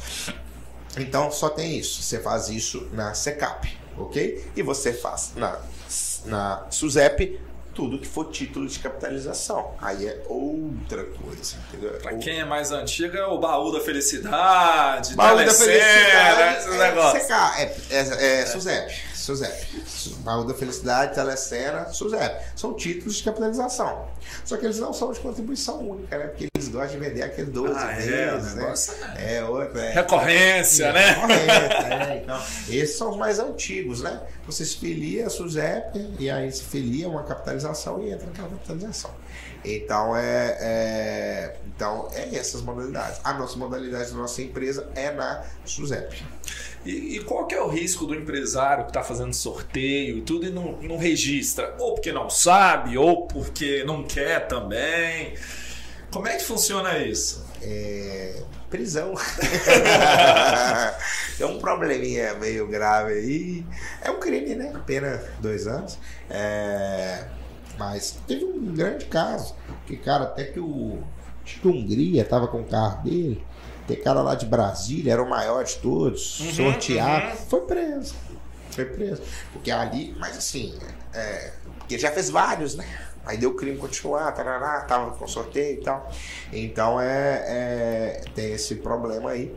Então, 0.97 1.31
só 1.31 1.49
tem 1.49 1.77
isso. 1.77 2.01
Você 2.01 2.19
faz 2.19 2.49
isso 2.49 2.87
na 2.91 3.13
SECAP, 3.13 3.77
ok? 3.97 4.45
E 4.55 4.61
você 4.61 4.93
faz 4.93 5.31
na, 5.35 5.59
na 6.25 6.67
SUSEP 6.69 7.39
tudo 7.73 7.97
que 7.99 8.07
for 8.07 8.25
título 8.31 8.67
de 8.67 8.79
capitalização. 8.79 9.73
Aí 9.81 10.07
é 10.07 10.21
outra 10.27 11.03
coisa, 11.05 11.55
entendeu? 11.69 11.91
Pra 12.01 12.15
quem 12.15 12.39
é 12.39 12.45
mais 12.45 12.71
antigo, 12.71 13.15
é 13.15 13.25
o 13.25 13.37
baú 13.39 13.71
da 13.71 13.79
felicidade, 13.79 15.15
Baú 15.15 15.37
da 15.37 15.51
felicidade 15.53 16.57
esses 16.57 16.73
é, 16.73 16.77
negócios. 16.77 17.29
É, 17.29 17.75
é, 17.91 18.41
é 18.41 18.45
SUSEP. 18.45 18.93
SUSEP. 19.15 19.83
Baú 20.23 20.43
da 20.45 20.53
Felicidade, 20.53 21.13
Telecena, 21.13 21.85
SUSEP. 21.93 22.43
São 22.55 22.73
títulos 22.73 23.17
de 23.17 23.23
capitalização. 23.23 24.07
Só 24.43 24.57
que 24.57 24.65
eles 24.65 24.79
não 24.79 24.93
são 24.93 25.11
de 25.11 25.19
contribuição 25.19 25.79
única, 25.79 26.17
né? 26.17 26.27
Porque 26.27 26.47
eles 26.55 26.67
gostam 26.69 26.99
de 26.99 27.05
vender 27.07 27.21
aquele 27.23 27.51
12 27.51 27.73
Ah, 27.77 27.85
meses, 27.87 28.11
é, 28.11 28.33
o 28.33 28.55
né? 28.55 28.73
é- 29.17 29.35
É 29.37 29.43
outro, 29.43 29.79
é. 29.79 29.91
Recorrência, 29.93 30.91
né? 30.91 31.13
Correto, 31.15 31.75
é, 31.93 32.17
então, 32.23 32.41
esses 32.67 32.97
são 32.97 33.11
os 33.11 33.17
mais 33.17 33.37
antigos, 33.39 34.01
né? 34.01 34.19
Você 34.47 34.65
se 34.65 34.77
filia 34.77 35.27
a 35.27 35.29
SUSEP 35.29 36.15
e 36.19 36.29
aí 36.29 36.51
se 36.51 36.63
filia 36.63 37.07
uma 37.07 37.23
capitalização 37.23 37.60
e 38.01 38.11
entra 38.11 38.27
naquela 38.27 38.49
capitalização. 38.49 39.11
Então 39.63 40.17
é, 40.17 40.57
é- 40.59 41.55
então 41.75 42.07
é 42.13 42.35
essas 42.35 42.61
modalidades. 42.61 43.19
A 43.23 43.33
nossa 43.33 43.57
modalidade 43.57 44.11
da 44.11 44.17
nossa 44.17 44.41
empresa 44.41 44.89
é 44.95 45.11
na 45.11 45.43
SUSEP. 45.65 46.23
E, 46.85 47.17
e 47.17 47.23
qual 47.23 47.45
que 47.45 47.53
é 47.53 47.61
o 47.61 47.67
risco 47.67 48.05
do 48.05 48.15
empresário 48.15 48.85
que 48.85 48.89
está 48.89 49.03
fazendo 49.03 49.33
sorteio 49.33 50.17
e 50.17 50.21
tudo 50.21 50.47
e 50.47 50.49
não, 50.49 50.73
não 50.81 50.97
registra? 50.97 51.75
Ou 51.79 51.93
porque 51.93 52.11
não 52.11 52.29
sabe, 52.29 52.97
ou 52.97 53.27
porque 53.27 53.83
não 53.83 54.03
quer 54.03 54.47
também. 54.47 55.35
Como 56.11 56.27
é 56.27 56.35
que 56.35 56.43
funciona 56.43 56.97
isso? 56.97 57.45
É, 57.61 58.41
prisão. 58.69 59.13
é 61.39 61.45
um 61.45 61.59
probleminha 61.59 62.33
meio 62.33 62.67
grave 62.67 63.13
aí. 63.13 63.65
É 64.01 64.09
um 64.09 64.19
crime, 64.19 64.55
né? 64.55 64.73
Pena 64.85 65.23
dois 65.39 65.67
anos. 65.67 65.97
É, 66.29 67.25
mas 67.81 68.17
teve 68.27 68.45
um 68.45 68.73
grande 68.73 69.05
caso. 69.05 69.55
Que, 69.87 69.97
cara, 69.97 70.25
até 70.25 70.43
que 70.45 70.59
o. 70.59 70.99
Acho 71.43 71.59
que 71.59 71.67
Hungria 71.67 72.23
tava 72.23 72.47
com 72.47 72.61
o 72.61 72.65
carro 72.65 73.03
dele. 73.03 73.43
Tem 73.87 73.99
cara 73.99 74.21
lá 74.21 74.35
de 74.35 74.45
Brasília, 74.45 75.13
era 75.13 75.23
o 75.23 75.27
maior 75.29 75.63
de 75.63 75.75
todos, 75.77 76.39
Uhum, 76.39 76.51
sorteado. 76.53 77.31
uhum. 77.31 77.35
Foi 77.47 77.61
preso. 77.61 78.15
Foi 78.69 78.85
preso. 78.85 79.23
Porque 79.51 79.71
ali, 79.71 80.15
mas 80.19 80.37
assim, 80.37 80.77
é, 81.13 81.51
porque 81.79 81.95
ele 81.95 82.01
já 82.01 82.11
fez 82.11 82.29
vários, 82.29 82.75
né? 82.75 82.85
Aí 83.25 83.37
deu 83.37 83.53
crime 83.55 83.77
continuar, 83.77 84.31
tarará, 84.31 84.81
tava 84.81 85.11
com 85.11 85.27
sorteio 85.27 85.79
e 85.79 85.83
tal. 85.83 86.09
Então 86.53 87.01
é, 87.01 87.43
é- 87.47 88.23
tem 88.35 88.53
esse 88.53 88.75
problema 88.75 89.31
aí 89.31 89.53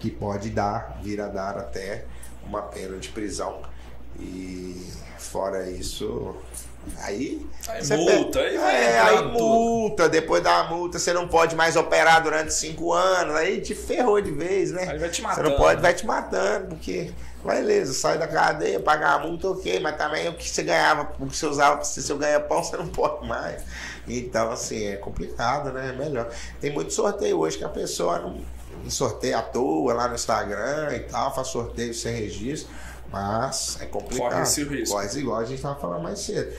que 0.00 0.10
pode 0.10 0.50
dar, 0.50 0.98
vir 1.02 1.20
a 1.20 1.28
dar 1.28 1.56
até 1.58 2.06
uma 2.46 2.62
pena 2.62 2.96
de 2.98 3.10
prisão. 3.10 3.62
E 4.18 4.86
fora 5.18 5.70
isso, 5.70 6.34
aí. 6.98 7.46
Aí 7.68 7.82
você 7.84 7.96
multa, 7.96 8.38
pega- 8.40 8.48
aí 8.50 8.58
vai 8.58 8.84
é, 8.84 8.98
aí 9.00 9.16
tudo. 9.18 9.38
multa, 9.38 10.08
depois 10.08 10.42
da 10.42 10.64
multa 10.64 10.98
você 10.98 11.12
não 11.12 11.26
pode 11.28 11.56
mais 11.56 11.76
operar 11.76 12.22
durante 12.22 12.52
cinco 12.52 12.92
anos, 12.92 13.34
aí 13.36 13.60
te 13.60 13.74
ferrou 13.74 14.20
de 14.20 14.30
vez, 14.30 14.70
né? 14.70 14.86
Aí 14.90 14.98
vai 14.98 15.08
te 15.08 15.16
Você 15.16 15.22
matando. 15.22 15.50
não 15.50 15.56
pode, 15.56 15.80
vai 15.80 15.94
te 15.94 16.06
matando, 16.06 16.66
porque 16.68 17.10
beleza, 17.44 17.92
sai 17.92 18.18
da 18.18 18.26
cadeia, 18.26 18.80
pagar 18.80 19.14
a 19.14 19.18
multa, 19.18 19.48
ok, 19.48 19.78
mas 19.80 19.96
também 19.96 20.28
o 20.28 20.34
que 20.34 20.48
você 20.48 20.62
ganhava, 20.62 21.10
o 21.18 21.26
que 21.26 21.36
você 21.36 21.46
usava, 21.46 21.82
se 21.84 22.02
você 22.02 22.14
ganha 22.14 22.40
pão, 22.40 22.62
você 22.64 22.76
não 22.76 22.88
pode 22.88 23.26
mais. 23.26 23.62
Então, 24.06 24.50
assim, 24.50 24.86
é 24.86 24.96
complicado, 24.96 25.72
né? 25.72 25.90
É 25.90 25.92
melhor. 25.92 26.28
Tem 26.60 26.70
muito 26.72 26.92
sorteio 26.92 27.38
hoje 27.38 27.56
que 27.58 27.64
a 27.64 27.68
pessoa 27.70 28.18
não, 28.18 28.38
não 28.82 28.90
sorteia 28.90 29.38
à 29.38 29.42
toa 29.42 29.94
lá 29.94 30.08
no 30.08 30.14
Instagram 30.14 30.94
e 30.94 31.00
tal, 31.00 31.34
faz 31.34 31.48
sorteio 31.48 31.94
sem 31.94 32.14
registro, 32.14 32.70
mas 33.10 33.78
é 33.80 33.86
complicado. 33.86 34.30
Corre 34.30 34.42
esse 34.42 34.64
risco. 34.64 34.94
Corre 34.94 35.18
igual 35.18 35.38
a 35.40 35.44
gente 35.44 35.56
estava 35.56 35.76
falando 35.80 36.02
mais 36.02 36.18
cedo. 36.18 36.52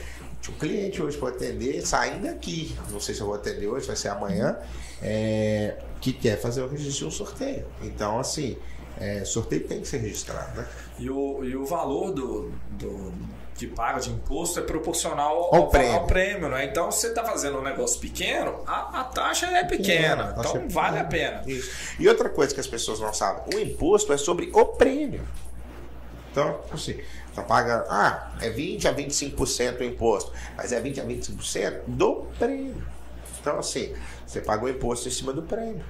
Um 0.48 0.54
cliente 0.54 1.02
hoje 1.02 1.16
para 1.18 1.30
atender, 1.30 1.84
saindo 1.86 2.22
daqui, 2.26 2.76
não 2.90 3.00
sei 3.00 3.14
se 3.14 3.20
eu 3.20 3.26
vou 3.26 3.34
atender 3.34 3.66
hoje, 3.66 3.86
vai 3.86 3.96
ser 3.96 4.08
amanhã, 4.08 4.56
é, 5.02 5.76
que 6.00 6.12
quer 6.12 6.40
fazer 6.40 6.62
o 6.62 6.68
registro 6.68 6.98
de 7.00 7.04
um 7.06 7.10
sorteio. 7.10 7.66
Então, 7.82 8.18
assim, 8.18 8.56
é, 8.98 9.24
sorteio 9.24 9.66
tem 9.66 9.80
que 9.80 9.88
ser 9.88 9.98
registrado, 9.98 10.60
né? 10.60 10.66
E 10.98 11.10
o, 11.10 11.44
e 11.44 11.56
o 11.56 11.64
valor 11.66 12.12
do, 12.12 12.52
do 12.70 13.12
que 13.56 13.66
paga 13.66 13.98
de 14.00 14.10
imposto 14.10 14.60
é 14.60 14.62
proporcional 14.62 15.36
ao, 15.36 15.54
Ao 15.54 15.62
ao 15.62 15.68
prêmio. 15.68 16.06
prêmio, 16.06 16.48
né? 16.48 16.64
Então, 16.66 16.90
se 16.92 17.00
você 17.00 17.06
está 17.08 17.24
fazendo 17.24 17.58
um 17.58 17.62
negócio 17.62 17.98
pequeno, 18.00 18.62
a, 18.66 19.00
a 19.00 19.04
taxa 19.04 19.46
é 19.46 19.64
pequena. 19.64 20.24
a 20.24 20.32
taxa 20.34 20.48
então, 20.50 20.62
é 20.62 20.68
vale 20.68 20.98
a 20.98 21.04
pequena. 21.04 21.38
pena. 21.40 21.50
Isso. 21.58 21.70
E 21.98 22.06
outra 22.08 22.28
coisa 22.28 22.54
que 22.54 22.60
as 22.60 22.66
pessoas 22.66 23.00
não 23.00 23.12
sabem, 23.12 23.42
o 23.54 23.58
imposto 23.60 24.12
é 24.12 24.16
sobre 24.16 24.50
o 24.52 24.64
prêmio. 24.66 25.22
Então, 26.36 26.60
assim, 26.70 27.00
você 27.32 27.40
paga, 27.42 27.86
ah, 27.88 28.30
é 28.42 28.50
20 28.50 28.86
a 28.86 28.92
25% 28.94 29.80
o 29.80 29.84
imposto, 29.84 30.30
mas 30.54 30.70
é 30.70 30.78
20 30.78 31.00
a 31.00 31.04
25% 31.06 31.80
do 31.86 32.26
prêmio. 32.38 32.76
Então, 33.40 33.58
assim, 33.58 33.94
você 34.26 34.42
paga 34.42 34.66
o 34.66 34.68
imposto 34.68 35.08
em 35.08 35.10
cima 35.10 35.32
do 35.32 35.40
prêmio. 35.42 35.82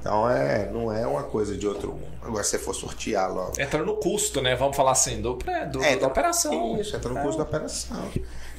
Então, 0.00 0.28
é, 0.30 0.70
não 0.72 0.90
é 0.90 1.06
uma 1.06 1.24
coisa 1.24 1.54
de 1.58 1.66
outro 1.68 1.88
mundo. 1.92 2.10
Agora, 2.22 2.42
se 2.42 2.50
você 2.52 2.58
for 2.58 2.74
sortear 2.74 3.30
logo. 3.30 3.60
Entra 3.60 3.84
no 3.84 3.96
custo, 3.96 4.40
né? 4.40 4.56
Vamos 4.56 4.76
falar 4.78 4.92
assim, 4.92 5.20
do, 5.20 5.34
do- 5.34 5.84
É, 5.84 5.96
da 5.96 6.06
operação. 6.06 6.80
Isso, 6.80 6.96
entra 6.96 7.10
no 7.10 7.18
É. 7.18 7.22
custo 7.22 7.36
da 7.36 7.44
operação. 7.44 8.10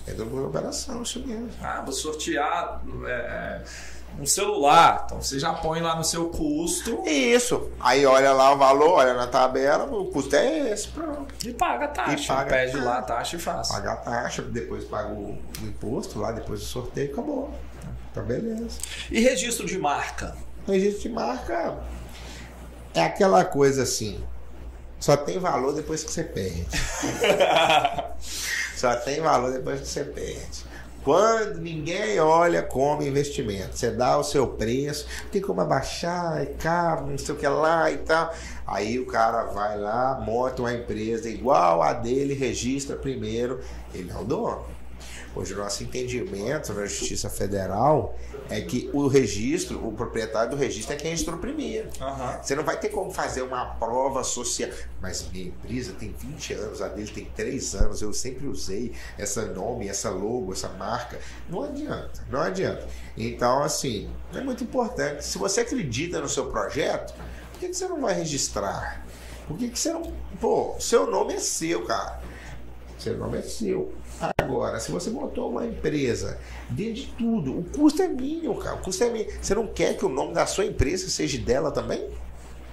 Entra 0.07 0.23
no 0.25 0.29
custo 0.29 0.41
da 0.43 0.47
operação, 0.49 1.01
isso 1.01 1.19
mesmo. 1.25 1.49
Ah, 1.63 1.81
vou 1.83 1.91
sortear 1.93 2.79
é, 3.07 3.11
é, 3.11 3.63
um 4.19 4.25
celular. 4.25 5.03
Então 5.05 5.21
você 5.21 5.39
já 5.39 5.53
põe 5.53 5.81
lá 5.81 5.95
no 5.95 6.03
seu 6.03 6.29
custo 6.29 7.03
Isso. 7.07 7.71
Aí 7.79 8.05
olha 8.05 8.31
lá 8.31 8.53
o 8.53 8.57
valor, 8.57 8.91
olha 8.91 9.13
na 9.13 9.27
tabela, 9.27 9.85
o 9.85 10.05
custo 10.05 10.35
é 10.35 10.71
esse, 10.71 10.87
pronto. 10.89 11.33
e 11.45 11.53
paga 11.53 11.85
a 11.85 11.87
taxa. 11.87 12.23
E 12.23 12.27
paga 12.27 12.49
Pede 12.49 12.77
lá 12.77 12.97
a 12.99 13.01
taxa 13.01 13.35
e 13.35 13.39
faz. 13.39 13.69
Paga 13.69 13.93
a 13.93 13.95
taxa, 13.97 14.41
depois 14.41 14.83
paga 14.85 15.09
o, 15.09 15.37
o 15.61 15.65
imposto 15.65 16.19
lá, 16.19 16.31
depois 16.31 16.59
do 16.59 16.65
sorteio, 16.65 17.11
acabou. 17.11 17.53
Tá 18.13 18.21
beleza. 18.21 18.79
E 19.09 19.19
registro 19.19 19.65
de 19.65 19.77
marca? 19.77 20.35
Registro 20.67 21.01
de 21.01 21.09
marca 21.09 21.77
é 22.93 23.03
aquela 23.03 23.43
coisa 23.43 23.83
assim. 23.83 24.23
Só 24.99 25.17
tem 25.17 25.39
valor 25.39 25.73
depois 25.73 26.03
que 26.03 26.11
você 26.11 26.23
perde. 26.23 26.65
Só 28.77 28.95
tem 28.95 29.19
valor 29.19 29.51
depois 29.51 29.81
que 29.81 29.87
você 29.87 30.03
perde. 30.03 30.63
Quando 31.03 31.59
ninguém 31.59 32.19
olha 32.19 32.61
como 32.61 33.03
investimento, 33.03 33.77
você 33.77 33.91
dá 33.91 34.17
o 34.17 34.23
seu 34.23 34.47
preço, 34.47 35.05
tem 35.31 35.41
como 35.41 35.59
abaixar, 35.59 36.41
é 36.41 36.45
caro, 36.45 37.07
não 37.07 37.17
sei 37.17 37.35
o 37.35 37.37
que 37.37 37.47
lá 37.47 37.91
e 37.91 37.97
tal. 37.97 38.33
Aí 38.65 38.97
o 38.97 39.05
cara 39.05 39.43
vai 39.45 39.77
lá, 39.77 40.21
monta 40.25 40.61
uma 40.61 40.73
empresa 40.73 41.29
igual 41.29 41.81
a 41.81 41.91
dele, 41.91 42.33
registra 42.33 42.95
primeiro, 42.95 43.59
ele 43.93 44.11
é 44.11 44.15
o 44.15 44.23
dono. 44.23 44.72
Hoje 45.35 45.53
o 45.53 45.57
nosso 45.57 45.83
entendimento 45.83 46.71
na 46.73 46.85
Justiça 46.85 47.27
Federal 47.27 48.15
é 48.49 48.61
que 48.61 48.89
o 48.93 49.07
registro, 49.07 49.85
o 49.85 49.91
proprietário 49.91 50.51
do 50.51 50.55
registro 50.55 50.93
é 50.93 50.95
quem 50.95 51.09
registrou 51.09 51.39
primeiro. 51.39 51.89
Aham. 51.99 52.39
Você 52.41 52.55
não 52.55 52.63
vai 52.63 52.79
ter 52.79 52.89
como 52.89 53.11
fazer 53.11 53.41
uma 53.41 53.65
prova 53.65 54.23
social. 54.23 54.69
Mas 55.01 55.27
minha 55.31 55.47
empresa 55.47 55.93
tem 55.93 56.13
20 56.15 56.53
anos, 56.53 56.81
a 56.81 56.87
dele 56.87 57.09
tem 57.09 57.25
3 57.25 57.75
anos, 57.75 58.01
eu 58.01 58.13
sempre 58.13 58.45
usei 58.47 58.93
essa 59.17 59.45
nome, 59.45 59.87
essa 59.87 60.11
logo, 60.11 60.53
essa 60.53 60.69
marca. 60.69 61.19
Não 61.49 61.63
adianta, 61.63 62.23
não 62.29 62.39
adianta. 62.39 62.87
Então, 63.17 63.63
assim, 63.63 64.09
é 64.35 64.41
muito 64.41 64.63
importante. 64.63 65.25
Se 65.25 65.39
você 65.39 65.61
acredita 65.61 66.19
no 66.21 66.29
seu 66.29 66.45
projeto, 66.47 67.15
por 67.51 67.59
que 67.59 67.69
que 67.69 67.73
você 67.73 67.87
não 67.87 68.01
vai 68.01 68.13
registrar? 68.13 69.03
Por 69.47 69.57
que, 69.57 69.69
que 69.69 69.79
você 69.79 69.91
não. 69.91 70.13
Pô, 70.39 70.75
seu 70.79 71.09
nome 71.09 71.33
é 71.33 71.39
seu, 71.39 71.83
cara. 71.85 72.21
Seu 72.99 73.17
nome 73.17 73.39
é 73.39 73.41
seu. 73.41 73.91
Agora, 74.43 74.79
se 74.79 74.91
você 74.91 75.09
montou 75.09 75.49
uma 75.49 75.65
empresa 75.65 76.39
dentro 76.69 76.93
de 76.95 77.07
tudo, 77.17 77.59
o 77.59 77.63
custo 77.63 78.01
é 78.01 78.07
mínimo, 78.07 78.57
cara. 78.57 78.75
O 78.75 78.81
custo 78.81 79.03
é 79.03 79.09
mínimo. 79.09 79.31
Você 79.41 79.55
não 79.55 79.67
quer 79.67 79.97
que 79.97 80.05
o 80.05 80.09
nome 80.09 80.33
da 80.33 80.45
sua 80.45 80.65
empresa 80.65 81.09
seja 81.09 81.37
dela 81.37 81.71
também? 81.71 82.09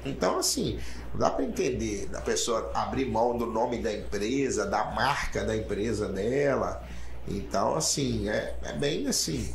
Então, 0.05 0.39
assim, 0.39 0.79
não 1.13 1.21
dá 1.21 1.31
para 1.31 1.45
entender 1.45 2.07
da 2.07 2.21
pessoa 2.21 2.71
abrir 2.75 3.07
mão 3.07 3.37
do 3.37 3.47
nome 3.47 3.79
da 3.79 3.93
empresa, 3.93 4.67
da 4.67 4.85
marca 4.87 5.45
da 5.45 5.57
empresa 5.57 6.09
dela. 6.09 6.83
Então, 7.29 7.75
assim, 7.75 8.29
é, 8.29 8.57
é 8.63 8.73
bem 8.73 9.07
assim. 9.07 9.55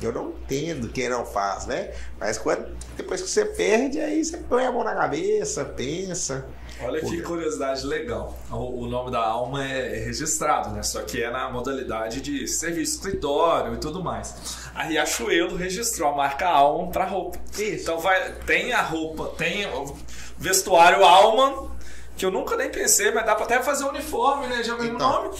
Eu 0.00 0.12
não 0.12 0.30
entendo 0.30 0.88
quem 0.88 1.08
não 1.08 1.24
faz, 1.24 1.66
né? 1.66 1.92
Mas 2.18 2.36
quando, 2.36 2.66
depois 2.96 3.22
que 3.22 3.28
você 3.28 3.44
perde, 3.44 4.00
aí 4.00 4.24
você 4.24 4.36
põe 4.36 4.64
a 4.64 4.72
mão 4.72 4.84
na 4.84 4.94
cabeça, 4.94 5.64
pensa. 5.64 6.46
Olha 6.82 7.00
que 7.00 7.22
curiosidade 7.22 7.86
legal. 7.86 8.36
O, 8.50 8.82
o 8.82 8.86
nome 8.86 9.10
da 9.10 9.24
alma 9.24 9.66
é, 9.66 9.96
é, 9.96 10.04
registrado, 10.04 10.70
né? 10.70 10.82
Só 10.82 11.00
que 11.02 11.22
é 11.22 11.30
na 11.30 11.48
modalidade 11.48 12.20
de 12.20 12.46
serviço 12.46 12.96
escritório 12.96 13.74
e 13.74 13.78
tudo 13.78 14.04
mais. 14.04 14.68
A 14.74 14.82
Riachuelo 14.82 15.56
registrou 15.56 16.10
a 16.10 16.14
marca 16.14 16.46
Alma 16.46 16.92
para 16.92 17.06
roupa. 17.06 17.38
Isso. 17.58 17.82
Então 17.82 17.98
vai, 17.98 18.32
tem 18.46 18.74
a 18.74 18.82
roupa, 18.82 19.32
tem 19.38 19.66
o 19.66 19.96
vestuário 20.36 21.02
Alma 21.02 21.74
que 22.16 22.24
eu 22.24 22.30
nunca 22.30 22.56
nem 22.56 22.70
pensei, 22.70 23.10
mas 23.10 23.26
dá 23.26 23.34
pra 23.34 23.44
até 23.44 23.62
fazer 23.62 23.84
um 23.84 23.88
uniforme, 23.88 24.46
né? 24.46 24.62
Já 24.62 24.72
é 24.72 24.76
o 24.76 24.78
mesmo 24.78 24.94
então, 24.96 25.24
nome. 25.24 25.38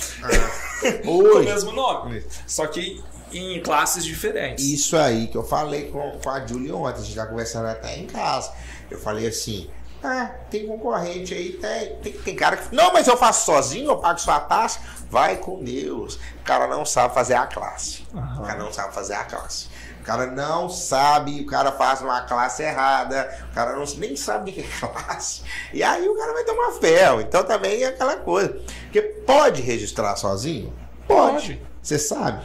É. 0.82 1.00
o 1.08 1.38
mesmo 1.42 1.72
nome. 1.72 2.24
Só 2.46 2.66
que 2.66 3.02
em 3.38 3.62
classes 3.62 4.04
diferentes. 4.04 4.64
Isso 4.64 4.96
aí 4.96 5.26
que 5.26 5.36
eu 5.36 5.44
falei 5.44 5.90
com, 5.90 6.18
com 6.22 6.30
a 6.30 6.46
Julie 6.46 6.72
ontem, 6.72 7.00
a 7.00 7.04
gente 7.04 7.14
já 7.14 7.26
conversando 7.26 7.66
até 7.66 7.96
em 7.96 8.06
casa. 8.06 8.52
Eu 8.90 8.98
falei 8.98 9.26
assim, 9.26 9.68
ah, 10.02 10.30
tem 10.50 10.66
concorrente 10.66 11.34
aí, 11.34 11.52
tem, 11.52 11.96
tem, 11.96 12.12
tem, 12.12 12.36
cara 12.36 12.56
que. 12.56 12.74
Não, 12.74 12.92
mas 12.92 13.08
eu 13.08 13.16
faço 13.16 13.46
sozinho, 13.46 13.90
eu 13.90 13.96
pago 13.96 14.20
sua 14.20 14.40
taxa. 14.40 14.80
Vai 15.10 15.36
com 15.36 15.62
Deus. 15.62 16.16
O 16.40 16.44
cara 16.44 16.66
não 16.66 16.84
sabe 16.84 17.14
fazer 17.14 17.34
a 17.34 17.46
classe. 17.46 18.04
Uhum. 18.12 18.42
O 18.42 18.42
cara 18.42 18.58
não 18.58 18.72
sabe 18.72 18.94
fazer 18.94 19.14
a 19.14 19.24
classe. 19.24 19.68
O 20.00 20.04
cara 20.04 20.26
não 20.26 20.68
sabe, 20.68 21.40
o 21.40 21.46
cara 21.46 21.72
faz 21.72 22.00
uma 22.00 22.20
classe 22.20 22.62
errada, 22.62 23.28
o 23.50 23.54
cara 23.54 23.74
não, 23.74 23.84
nem 23.96 24.14
sabe 24.14 24.50
o 24.50 24.54
que 24.54 24.60
é 24.60 24.64
classe. 24.78 25.42
E 25.72 25.82
aí 25.82 26.08
o 26.08 26.16
cara 26.16 26.32
vai 26.32 26.44
tomar 26.44 26.72
ferro. 26.72 27.20
Então 27.20 27.42
também 27.42 27.82
é 27.82 27.86
aquela 27.86 28.16
coisa. 28.16 28.60
Porque 28.82 29.02
pode 29.02 29.62
registrar 29.62 30.14
sozinho? 30.14 30.72
Pode. 31.08 31.60
Você 31.82 31.98
sabe? 31.98 32.44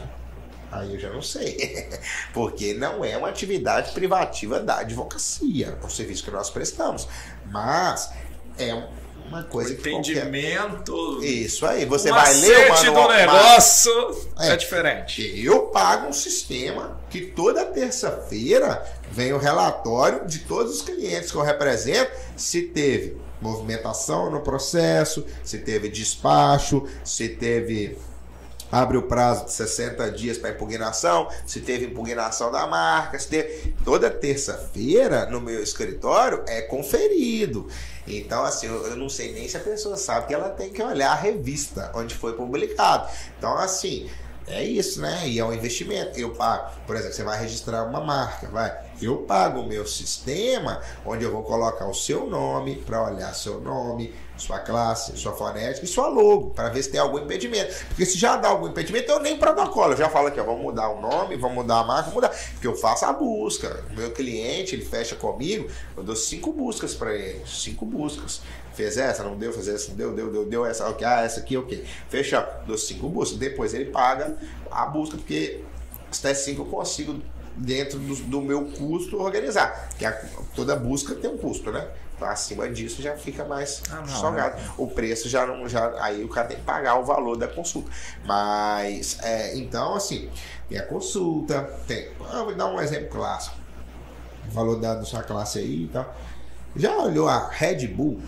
Aí 0.72 0.94
eu 0.94 0.98
já 0.98 1.10
não 1.10 1.20
sei. 1.20 1.86
Porque 2.32 2.72
não 2.72 3.04
é 3.04 3.16
uma 3.16 3.28
atividade 3.28 3.92
privativa 3.92 4.58
da 4.58 4.78
advocacia, 4.78 5.78
é 5.80 5.84
um 5.84 5.90
serviço 5.90 6.24
que 6.24 6.30
nós 6.30 6.48
prestamos. 6.48 7.06
Mas 7.50 8.10
é 8.58 8.72
uma 9.28 9.42
coisa 9.42 9.74
o 9.74 9.76
que 9.76 9.90
entendimento. 9.90 10.92
Qualquer... 10.92 11.26
Isso 11.26 11.66
aí, 11.66 11.84
você 11.84 12.10
vai 12.10 12.32
ler 12.34 12.70
o 12.70 12.74
manual, 12.74 13.08
do 13.08 13.14
negócio 13.14 14.30
é, 14.38 14.48
é 14.48 14.56
diferente. 14.56 15.44
Eu 15.44 15.66
pago 15.66 16.08
um 16.08 16.12
sistema 16.12 16.98
que 17.10 17.20
toda 17.20 17.66
terça-feira 17.66 18.82
vem 19.10 19.34
o 19.34 19.38
relatório 19.38 20.26
de 20.26 20.40
todos 20.40 20.76
os 20.76 20.82
clientes 20.82 21.30
que 21.30 21.36
eu 21.36 21.42
represento, 21.42 22.10
se 22.34 22.62
teve 22.62 23.20
movimentação 23.42 24.30
no 24.30 24.40
processo, 24.40 25.26
se 25.44 25.58
teve 25.58 25.88
despacho, 25.88 26.86
se 27.04 27.28
teve 27.28 27.98
abre 28.72 28.96
o 28.96 29.02
prazo 29.02 29.44
de 29.44 29.52
60 29.52 30.10
dias 30.12 30.38
para 30.38 30.50
impugnação, 30.50 31.28
se 31.46 31.60
teve 31.60 31.84
impugnação 31.84 32.50
da 32.50 32.66
marca, 32.66 33.18
se 33.18 33.28
teve. 33.28 33.74
Toda 33.84 34.10
terça-feira 34.10 35.26
no 35.26 35.40
meu 35.40 35.62
escritório 35.62 36.42
é 36.48 36.62
conferido. 36.62 37.68
Então, 38.06 38.42
assim, 38.42 38.66
eu, 38.66 38.96
não 38.96 39.08
sei 39.08 39.32
nem 39.32 39.48
se 39.48 39.56
a 39.56 39.60
pessoa 39.60 39.96
sabe 39.96 40.26
que 40.26 40.34
ela 40.34 40.48
tem 40.48 40.72
que 40.72 40.82
olhar 40.82 41.12
a 41.12 41.14
revista 41.14 41.92
onde 41.94 42.14
foi 42.14 42.32
publicado. 42.32 43.08
Então, 43.38 43.56
assim, 43.58 44.08
é 44.52 44.62
isso, 44.62 45.00
né? 45.00 45.26
E 45.26 45.38
é 45.38 45.44
um 45.44 45.52
investimento. 45.52 46.18
Eu 46.18 46.30
pago, 46.30 46.70
por 46.86 46.96
exemplo, 46.96 47.14
você 47.14 47.24
vai 47.24 47.40
registrar 47.40 47.84
uma 47.84 48.00
marca, 48.00 48.48
vai. 48.48 48.76
Eu 49.00 49.18
pago 49.18 49.60
o 49.60 49.66
meu 49.66 49.86
sistema, 49.86 50.80
onde 51.04 51.24
eu 51.24 51.32
vou 51.32 51.42
colocar 51.42 51.86
o 51.86 51.94
seu 51.94 52.26
nome 52.26 52.76
para 52.76 53.02
olhar 53.02 53.34
seu 53.34 53.60
nome, 53.60 54.14
sua 54.36 54.58
classe, 54.58 55.16
sua 55.16 55.32
fonética 55.32 55.84
e 55.84 55.88
sua 55.88 56.08
logo, 56.08 56.50
para 56.50 56.68
ver 56.68 56.82
se 56.82 56.90
tem 56.90 57.00
algum 57.00 57.18
impedimento. 57.18 57.74
Porque 57.88 58.04
se 58.04 58.18
já 58.18 58.36
dá 58.36 58.48
algum 58.48 58.68
impedimento, 58.68 59.10
eu 59.10 59.20
nem 59.20 59.38
protocolo. 59.38 59.92
Eu 59.92 59.96
já 59.96 60.08
falo 60.08 60.28
aqui, 60.28 60.40
ó, 60.40 60.44
vamos 60.44 60.62
mudar 60.62 60.88
o 60.88 61.00
nome, 61.00 61.36
vamos 61.36 61.56
mudar 61.56 61.80
a 61.80 61.84
marca, 61.84 62.10
mudar. 62.10 62.28
Porque 62.28 62.66
eu 62.66 62.76
faço 62.76 63.04
a 63.04 63.12
busca. 63.12 63.84
O 63.90 63.94
meu 63.94 64.10
cliente, 64.10 64.74
ele 64.74 64.84
fecha 64.84 65.16
comigo, 65.16 65.68
eu 65.96 66.02
dou 66.02 66.16
cinco 66.16 66.52
buscas 66.52 66.94
para 66.94 67.14
ele. 67.14 67.42
Cinco 67.46 67.84
buscas. 67.84 68.40
Fez 68.74 68.96
essa, 68.96 69.22
não 69.22 69.36
deu, 69.36 69.52
fez 69.52 69.68
essa, 69.68 69.90
não 69.90 69.96
deu, 69.96 70.14
deu, 70.14 70.32
deu, 70.32 70.44
deu 70.46 70.66
essa, 70.66 70.88
ok, 70.88 71.06
ah, 71.06 71.22
essa 71.22 71.40
aqui, 71.40 71.56
ok. 71.56 71.84
Fecha, 72.08 72.40
dou 72.66 72.78
cinco 72.78 73.08
buscas. 73.08 73.38
Depois 73.38 73.74
ele 73.74 73.86
paga 73.86 74.36
a 74.70 74.86
busca, 74.86 75.16
porque 75.16 75.62
até 76.10 76.34
cinco 76.34 76.62
eu 76.62 76.66
consigo 76.66 77.20
dentro 77.56 77.98
do, 77.98 78.14
do, 78.14 78.40
meu 78.40 78.64
custo 78.66 79.20
organizar. 79.20 79.90
Que 79.98 80.04
a, 80.04 80.12
toda 80.54 80.74
busca 80.76 81.14
tem 81.14 81.30
um 81.30 81.38
custo, 81.38 81.70
né? 81.70 81.88
Então, 82.16 82.28
acima 82.28 82.68
disso 82.68 83.02
já 83.02 83.16
fica 83.16 83.44
mais 83.44 83.82
ah, 83.90 83.96
não, 83.96 84.06
salgado. 84.06 84.56
Né? 84.56 84.70
O 84.78 84.86
preço 84.86 85.28
já 85.28 85.46
não. 85.46 85.68
Já, 85.68 85.92
aí 86.02 86.22
o 86.22 86.28
cara 86.28 86.48
tem 86.48 86.56
que 86.56 86.62
pagar 86.62 86.98
o 86.98 87.04
valor 87.04 87.36
da 87.36 87.48
consulta. 87.48 87.90
Mas, 88.24 89.18
é, 89.22 89.56
então, 89.56 89.94
assim, 89.94 90.30
tem 90.68 90.78
a 90.78 90.86
consulta, 90.86 91.62
tem. 91.86 92.10
Ah, 92.30 92.42
vou 92.42 92.54
dar 92.54 92.66
um 92.66 92.80
exemplo 92.80 93.08
clássico. 93.08 93.56
O 94.48 94.52
valor 94.52 94.80
da, 94.80 94.94
da 94.94 95.04
sua 95.04 95.22
classe 95.22 95.58
aí 95.58 95.84
e 95.84 95.88
tal. 95.88 96.14
Já 96.76 96.96
olhou 96.96 97.28
a 97.28 97.48
Red 97.48 97.86
Bull? 97.88 98.20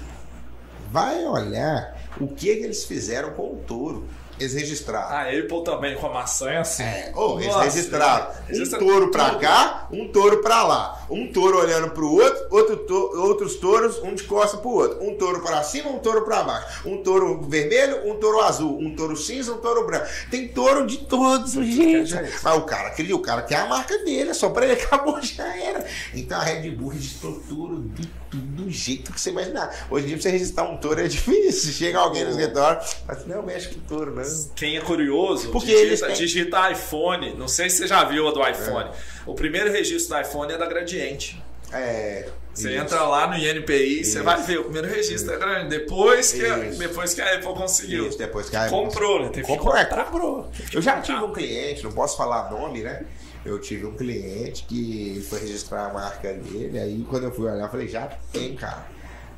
Vai 0.95 1.25
olhar 1.25 2.01
o 2.21 2.29
que, 2.29 2.55
que 2.55 2.63
eles 2.63 2.85
fizeram 2.85 3.31
com 3.31 3.55
o 3.55 3.57
touro. 3.67 4.07
Eles 4.39 4.55
registraram. 4.55 5.09
A 5.09 5.23
Apple 5.23 5.65
também 5.65 5.97
com 5.97 6.07
a 6.07 6.13
maçã 6.13 6.51
é 6.51 6.59
assim. 6.59 6.85
É, 6.85 7.13
oh, 7.17 7.41
eles 7.41 7.53
registraram 7.57 8.29
um 8.49 8.79
touro 8.79 9.11
pra 9.11 9.35
cá, 9.35 9.89
um 9.91 10.07
touro 10.07 10.41
pra 10.41 10.63
lá. 10.63 11.05
Um 11.11 11.33
touro 11.33 11.59
olhando 11.59 11.91
pro 11.91 12.09
outro, 12.09 12.47
outro 12.49 12.77
to 12.77 12.95
outros 13.17 13.57
touros, 13.57 13.99
um 14.05 14.15
de 14.15 14.23
costa 14.23 14.57
pro 14.59 14.71
outro. 14.71 15.05
Um 15.05 15.17
touro 15.17 15.41
para 15.41 15.65
cima, 15.65 15.91
um 15.91 15.99
touro 15.99 16.23
pra 16.23 16.45
baixo. 16.45 16.89
Um 16.89 17.03
touro 17.03 17.43
vermelho, 17.43 18.09
um 18.09 18.15
touro 18.21 18.41
azul. 18.43 18.79
Um 18.79 18.95
touro 18.95 19.17
cinza, 19.17 19.53
um 19.53 19.59
touro 19.59 19.85
branco. 19.85 20.07
Tem 20.31 20.47
touro 20.47 20.87
de 20.87 20.99
todos 20.99 21.57
os 21.57 21.67
jeitos. 21.67 22.13
Mas 22.41 22.57
o 22.57 22.63
cara 22.63 22.91
queria, 22.91 23.17
o 23.17 23.21
cara 23.21 23.43
quer 23.43 23.57
a 23.57 23.67
marca 23.67 23.99
dele, 23.99 24.31
é 24.31 24.35
só 24.35 24.49
pra 24.49 24.65
ele 24.65 24.75
acabou, 24.81 25.21
já 25.21 25.57
era. 25.57 25.85
Então 26.15 26.41
a 26.41 26.45
Red 26.45 26.71
Bull 26.71 26.91
registrou 26.91 27.41
touro 27.49 27.83
de 27.83 28.09
do 28.35 28.71
jeito 28.71 29.13
que 29.13 29.21
você 29.21 29.31
imaginar. 29.31 29.87
Hoje 29.91 30.05
em 30.05 30.09
dia, 30.09 30.17
pra 30.17 30.23
você 30.23 30.31
registrar 30.31 30.65
um 30.65 30.77
touro 30.77 31.01
é 31.01 31.09
difícil. 31.09 31.73
Chega 31.75 31.99
alguém 31.99 32.25
no 32.25 32.31
escritório, 32.31 32.81
mas 33.07 33.27
não 33.27 33.43
mexe 33.43 33.69
com 33.69 33.81
touro, 33.81 34.15
não. 34.15 34.25
Quem 34.55 34.77
é 34.77 34.81
curioso, 34.81 35.51
Porque 35.51 35.75
digita, 35.75 36.07
têm... 36.07 36.17
digita 36.17 36.71
iPhone. 36.71 37.35
Não 37.35 37.49
sei 37.49 37.71
se 37.71 37.79
você 37.79 37.87
já 37.87 38.05
viu 38.05 38.29
a 38.29 38.33
do 38.33 38.47
iPhone. 38.47 38.91
É. 38.91 38.93
O 39.27 39.35
primeiro 39.35 39.71
registro 39.71 40.17
do 40.17 40.21
iPhone 40.21 40.53
é 40.53 40.59
da 40.59 40.67
Gradiente. 40.67 41.43
É. 41.73 42.29
Você 42.55 42.71
isso. 42.71 42.81
entra 42.81 43.03
lá 43.03 43.27
no 43.27 43.37
INPI, 43.37 44.01
isso. 44.01 44.13
você 44.13 44.23
vai 44.23 44.41
ver, 44.41 44.61
o 44.61 44.65
primeiro 44.65 44.87
registro 44.87 45.35
é 45.35 45.37
grande. 45.37 45.71
Depois 45.71 46.33
que, 46.33 46.47
a, 46.47 46.57
depois 46.57 47.13
que 47.13 47.21
a 47.21 47.35
Apple 47.35 47.53
conseguiu. 47.53 48.09
Isso, 48.09 48.17
depois 48.17 48.49
que 48.49 48.55
a 48.55 48.67
Apple 48.67 48.79
comprou, 48.79 49.23
né? 49.23 49.29
Teve 49.31 49.47
comprou, 49.47 49.77
é, 49.77 49.85
comprou. 49.85 50.51
Eu 50.73 50.81
já 50.81 51.01
tive 51.01 51.19
um 51.19 51.33
cliente, 51.33 51.83
não 51.83 51.91
posso 51.91 52.17
falar 52.17 52.49
nome, 52.53 52.83
né? 52.83 53.05
Eu 53.45 53.61
tive 53.61 53.85
um 53.87 53.95
cliente 53.95 54.65
que 54.65 55.25
foi 55.29 55.41
registrar 55.41 55.87
a 55.87 55.93
marca 55.93 56.33
dele, 56.33 56.79
aí 56.79 57.07
quando 57.09 57.25
eu 57.25 57.33
fui 57.33 57.45
olhar, 57.45 57.65
eu 57.65 57.71
falei, 57.71 57.89
já 57.89 58.07
tem, 58.33 58.57
cara. 58.57 58.87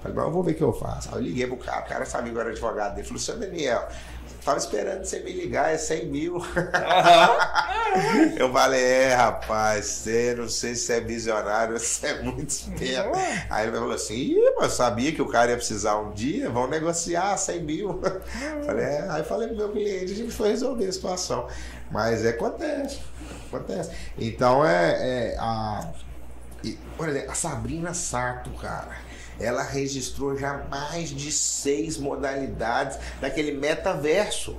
Falei, 0.00 0.16
mas 0.16 0.26
eu 0.26 0.30
vou 0.30 0.42
ver 0.42 0.52
o 0.52 0.54
que 0.54 0.62
eu 0.62 0.72
faço. 0.72 1.08
Aí 1.08 1.16
eu 1.16 1.22
liguei 1.22 1.46
pro 1.46 1.56
cara, 1.56 1.84
o 1.84 1.88
cara 1.88 2.04
sabia 2.04 2.30
que 2.30 2.36
eu 2.36 2.40
era 2.40 2.50
advogado 2.50 2.94
dele. 2.94 3.06
Falou, 3.06 3.20
seu 3.20 3.36
Daniel, 3.36 3.88
tava 4.44 4.58
esperando 4.58 5.04
você 5.04 5.18
me 5.20 5.32
ligar, 5.32 5.72
é 5.72 5.76
100 5.76 6.06
mil. 6.06 6.36
Eu 8.38 8.52
falei, 8.52 8.82
é, 8.82 9.14
rapaz, 9.14 9.86
você 9.86 10.34
não 10.36 10.48
sei 10.48 10.74
se 10.74 10.92
é 10.92 11.00
visionário, 11.00 11.78
você 11.78 12.08
é 12.08 12.22
muito 12.22 12.50
esperto. 12.50 13.18
Aí 13.48 13.66
ele 13.66 13.76
falou 13.76 13.92
assim, 13.92 14.14
Ih, 14.14 14.54
mas 14.58 14.74
sabia 14.74 15.12
que 15.12 15.22
o 15.22 15.26
cara 15.26 15.50
ia 15.50 15.56
precisar 15.56 15.98
um 15.98 16.12
dia, 16.12 16.50
vamos 16.50 16.70
negociar 16.70 17.36
100 17.36 17.62
mil. 17.62 18.00
Falei, 18.64 18.84
é. 18.84 19.06
Aí 19.08 19.24
falei 19.24 19.48
pro 19.48 19.56
meu 19.56 19.70
cliente, 19.70 20.12
a 20.12 20.16
gente 20.16 20.30
foi 20.30 20.50
resolver 20.50 20.86
a 20.86 20.92
situação. 20.92 21.48
Mas 21.90 22.24
é, 22.24 22.30
acontece, 22.30 23.00
acontece. 23.46 23.90
Então 24.18 24.66
é, 24.66 25.34
é 25.34 25.36
a... 25.38 25.88
por 26.96 27.08
exemplo, 27.08 27.30
a 27.30 27.34
Sabrina 27.34 27.94
Sato, 27.94 28.50
cara 28.50 29.06
ela 29.38 29.62
registrou 29.62 30.36
já 30.36 30.64
mais 30.70 31.10
de 31.10 31.30
seis 31.30 31.98
modalidades 31.98 32.98
daquele 33.20 33.52
metaverso. 33.52 34.56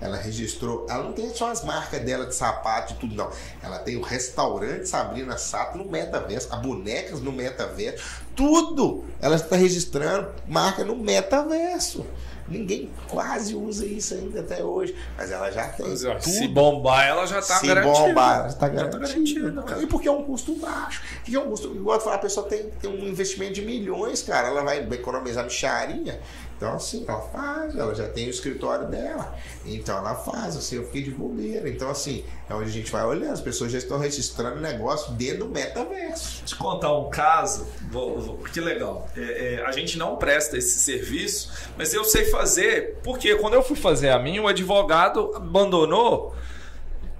Ela 0.00 0.16
registrou, 0.16 0.86
ela 0.90 1.04
não 1.04 1.12
tem 1.12 1.32
só 1.32 1.50
as 1.50 1.64
marcas 1.64 2.00
dela 2.00 2.26
de 2.26 2.34
sapato 2.34 2.92
e 2.92 2.96
tudo, 2.96 3.14
não. 3.14 3.30
Ela 3.62 3.78
tem 3.78 3.96
o 3.96 4.02
restaurante 4.02 4.88
Sabrina 4.88 5.38
Sato 5.38 5.78
no 5.78 5.84
metaverso, 5.84 6.52
a 6.52 6.56
bonecas 6.56 7.20
no 7.20 7.32
metaverso, 7.32 8.22
tudo. 8.34 9.04
Ela 9.20 9.36
está 9.36 9.56
registrando 9.56 10.34
marca 10.46 10.84
no 10.84 10.96
metaverso. 10.96 12.04
Ninguém 12.46 12.90
quase 13.08 13.54
usa 13.54 13.86
isso 13.86 14.14
ainda 14.14 14.40
até 14.40 14.62
hoje. 14.62 14.94
Mas 15.16 15.30
ela 15.30 15.50
já 15.50 15.68
tem. 15.68 15.86
É, 15.92 16.20
se 16.20 16.48
bombar, 16.48 17.06
ela 17.06 17.26
já 17.26 17.38
está 17.38 17.60
garantida. 17.60 17.94
Se 17.94 18.02
bombar, 18.02 18.38
ela 18.38 18.48
está 18.48 18.68
garantida. 18.68 18.98
Tá 19.00 19.62
garantida 19.62 19.82
e 19.82 19.86
porque 19.86 20.08
é 20.08 20.12
um 20.12 20.24
custo 20.24 20.54
baixo. 20.56 21.02
que 21.24 21.34
é 21.34 21.40
um 21.40 21.48
custo? 21.48 21.74
Igual 21.74 21.96
eu 21.96 22.02
falar, 22.02 22.16
a 22.16 22.20
pessoa 22.20 22.46
tem, 22.46 22.70
tem 22.80 22.90
um 22.90 23.08
investimento 23.08 23.54
de 23.54 23.62
milhões, 23.62 24.22
cara, 24.22 24.48
ela 24.48 24.62
vai 24.62 24.80
economizar 24.80 25.44
micharia. 25.44 26.20
Então, 26.64 26.76
assim, 26.76 27.04
ela 27.06 27.20
faz, 27.20 27.76
ela 27.76 27.94
já 27.94 28.08
tem 28.08 28.26
o 28.26 28.30
escritório 28.30 28.88
dela. 28.88 29.36
Então, 29.66 29.98
ela 29.98 30.14
faz, 30.14 30.56
assim, 30.56 30.76
eu 30.76 30.86
fiquei 30.86 31.02
de 31.02 31.10
bobeira. 31.10 31.68
Então, 31.68 31.90
assim, 31.90 32.24
é 32.48 32.54
onde 32.54 32.70
a 32.70 32.72
gente 32.72 32.90
vai 32.90 33.04
olhando, 33.04 33.34
as 33.34 33.40
pessoas 33.42 33.70
já 33.70 33.76
estão 33.76 33.98
registrando 33.98 34.58
negócio 34.62 35.12
dentro 35.12 35.40
do 35.40 35.48
metaverso. 35.50 36.42
Te 36.42 36.56
contar 36.56 36.96
um 36.96 37.10
caso, 37.10 37.66
vou, 37.90 38.18
vou, 38.18 38.38
que 38.38 38.62
legal. 38.62 39.06
É, 39.14 39.56
é, 39.56 39.66
a 39.66 39.72
gente 39.72 39.98
não 39.98 40.16
presta 40.16 40.56
esse 40.56 40.78
serviço, 40.78 41.52
mas 41.76 41.92
eu 41.92 42.02
sei 42.02 42.24
fazer, 42.24 42.98
porque 43.04 43.34
quando 43.34 43.52
eu 43.52 43.62
fui 43.62 43.76
fazer 43.76 44.08
a 44.08 44.18
minha, 44.18 44.40
o 44.40 44.48
advogado 44.48 45.32
abandonou 45.36 46.34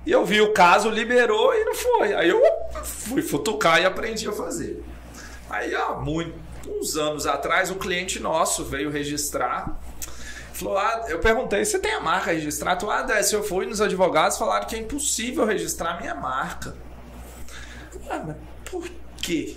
e 0.07 0.11
eu 0.11 0.25
vi 0.25 0.41
o 0.41 0.55
caso, 0.55 0.89
liberou 0.89 1.55
e 1.55 1.65
não 1.67 1.75
foi. 1.75 2.15
Aí 2.15 2.31
eu 2.31 2.41
fui 2.83 3.21
futucar 3.21 3.79
e 3.79 3.85
aprendi 3.85 4.27
a 4.27 4.33
fazer. 4.33 4.83
Aí 5.51 5.75
há 5.75 5.93
muito, 5.93 6.35
uns 6.69 6.97
anos 6.97 7.27
atrás, 7.27 7.71
um 7.71 7.79
cliente 7.79 8.21
nosso 8.21 8.65
veio 8.65 8.91
registrar. 8.91 9.79
Falou, 10.53 10.79
ah, 10.79 11.07
eu 11.09 11.19
perguntei, 11.19 11.65
você 11.65 11.79
tem 11.79 11.93
a 11.93 12.01
marca 12.01 12.31
registrada? 12.31 12.87
Ah, 12.89 13.23
se 13.23 13.35
eu 13.35 13.43
fui 13.43 13.67
nos 13.67 13.81
advogados, 13.81 14.39
falaram 14.39 14.67
que 14.67 14.77
é 14.77 14.79
impossível 14.79 15.45
registrar 15.45 15.95
a 15.95 16.01
minha 16.01 16.15
marca. 16.15 16.77
Ah, 18.09 18.23
mas 18.25 18.37
por 18.65 18.89
quê? 19.21 19.57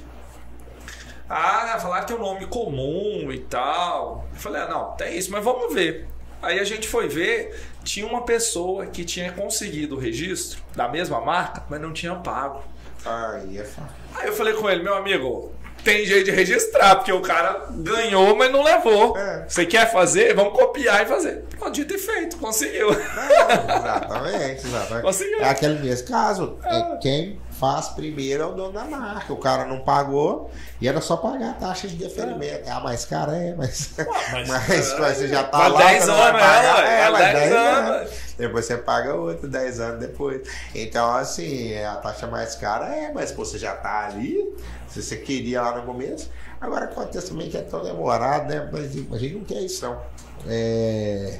Ah, 1.30 1.78
falaram 1.80 2.06
que 2.06 2.14
é 2.14 2.16
um 2.16 2.20
nome 2.20 2.48
comum 2.48 3.32
e 3.32 3.40
tal. 3.40 4.28
Eu 4.34 4.40
falei, 4.40 4.62
ah, 4.62 4.68
não, 4.68 4.92
tem 4.94 5.18
isso, 5.18 5.32
mas 5.32 5.44
vamos 5.44 5.74
ver. 5.74 6.08
Aí 6.42 6.60
a 6.60 6.64
gente 6.64 6.88
foi 6.88 7.08
ver, 7.08 7.60
tinha 7.84 8.06
uma 8.06 8.22
pessoa 8.22 8.86
que 8.86 9.04
tinha 9.04 9.32
conseguido 9.32 9.96
o 9.96 10.00
registro 10.00 10.60
da 10.76 10.88
mesma 10.88 11.20
marca, 11.20 11.64
mas 11.70 11.82
não 11.82 11.92
tinha 11.92 12.16
pago. 12.16 12.64
Aí 13.06 13.58
é 13.58 13.64
fácil. 13.64 13.96
Aí 14.16 14.28
eu 14.28 14.34
falei 14.34 14.54
com 14.54 14.70
ele, 14.70 14.84
meu 14.84 14.96
amigo, 14.96 15.52
tem 15.88 16.05
jeito 16.05 16.26
de 16.26 16.31
registrar, 16.31 16.97
porque 16.97 17.14
o 17.14 17.22
cara 17.22 17.65
ganhou, 17.69 18.35
mas 18.35 18.51
não 18.51 18.61
levou. 18.61 19.18
É. 19.18 19.45
Você 19.47 19.65
quer 19.65 19.89
fazer? 19.89 20.35
Vamos 20.35 20.51
copiar 20.51 21.01
e 21.01 21.05
fazer. 21.05 21.45
Podia 21.57 21.85
ter 21.85 21.97
feito, 21.97 22.35
conseguiu. 22.35 22.89
exatamente, 22.91 24.68
exatamente. 24.68 25.03
Conseguiu. 25.07 25.39
É 25.39 25.49
aquele 25.49 25.80
mesmo 25.80 26.07
caso. 26.09 26.59
É. 26.65 26.77
é 26.77 26.97
quem 26.97 27.39
faz 27.60 27.90
primeiro 27.90 28.44
é 28.44 28.46
o 28.46 28.54
dono 28.54 28.72
da 28.72 28.86
marca. 28.86 29.34
O 29.34 29.38
cara 29.38 29.66
não 29.66 29.80
pagou 29.80 30.50
e 30.80 30.88
era 30.88 31.02
só 31.02 31.18
pagar 31.18 31.52
a 31.52 31.54
taxa 31.54 31.88
de 31.88 31.96
deferimento. 31.96 32.68
É. 32.68 32.72
Ah, 32.72 32.80
mais 32.80 33.06
cara 33.06 33.36
é, 33.36 33.56
mas. 33.56 33.94
Ué, 33.98 34.06
mas, 34.32 34.48
mas 34.48 34.70
é, 34.70 35.16
você 35.16 35.28
já 35.28 35.44
tá 35.44 35.68
lá. 35.68 35.80
10 35.80 36.10
anos, 36.10 36.32
pagar, 36.32 36.84
é, 36.86 37.02
é, 37.02 37.12
10, 37.12 37.34
10 37.34 37.52
anos. 37.52 37.90
anos. 37.90 38.12
Depois 38.38 38.66
você 38.66 38.78
paga 38.78 39.16
outro 39.16 39.48
10 39.48 39.80
anos 39.80 40.00
depois. 40.00 40.48
Então, 40.76 41.16
assim, 41.16 41.76
a 41.78 41.96
taxa 41.96 42.28
mais 42.28 42.56
cara 42.56 42.88
é, 42.96 43.12
mas 43.12 43.32
pô, 43.32 43.44
você 43.44 43.58
já 43.58 43.76
tá 43.76 44.06
ali. 44.06 44.56
Se 44.88 45.02
você 45.02 45.18
queria 45.18 45.62
lá 45.62 45.78
no 45.78 45.84
começo. 45.84 46.30
Agora 46.60 46.86
acontece 46.86 47.30
também 47.30 47.50
que 47.50 47.58
é 47.58 47.62
tão 47.62 47.84
demorado, 47.84 48.50
né? 48.50 48.68
Mas 48.72 48.96
a 49.14 49.18
gente 49.18 49.36
não 49.36 49.44
quer 49.44 49.62
isso, 49.62 49.86
não. 49.86 50.02
É... 50.48 51.40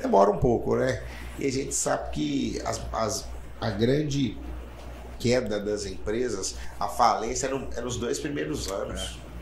Demora 0.00 0.30
um 0.30 0.38
pouco, 0.38 0.76
né? 0.76 1.02
E 1.38 1.46
a 1.46 1.50
gente 1.50 1.74
sabe 1.74 2.10
que 2.10 2.62
as, 2.64 2.80
as, 2.92 3.24
a 3.60 3.70
grande 3.70 4.38
queda 5.22 5.60
das 5.60 5.86
empresas, 5.86 6.56
a 6.80 6.88
falência 6.88 7.46
é, 7.46 7.78
é 7.78 7.80
nos 7.80 7.96
dois 7.96 8.18
primeiros 8.18 8.68
anos. 8.68 9.00
É. 9.28 9.32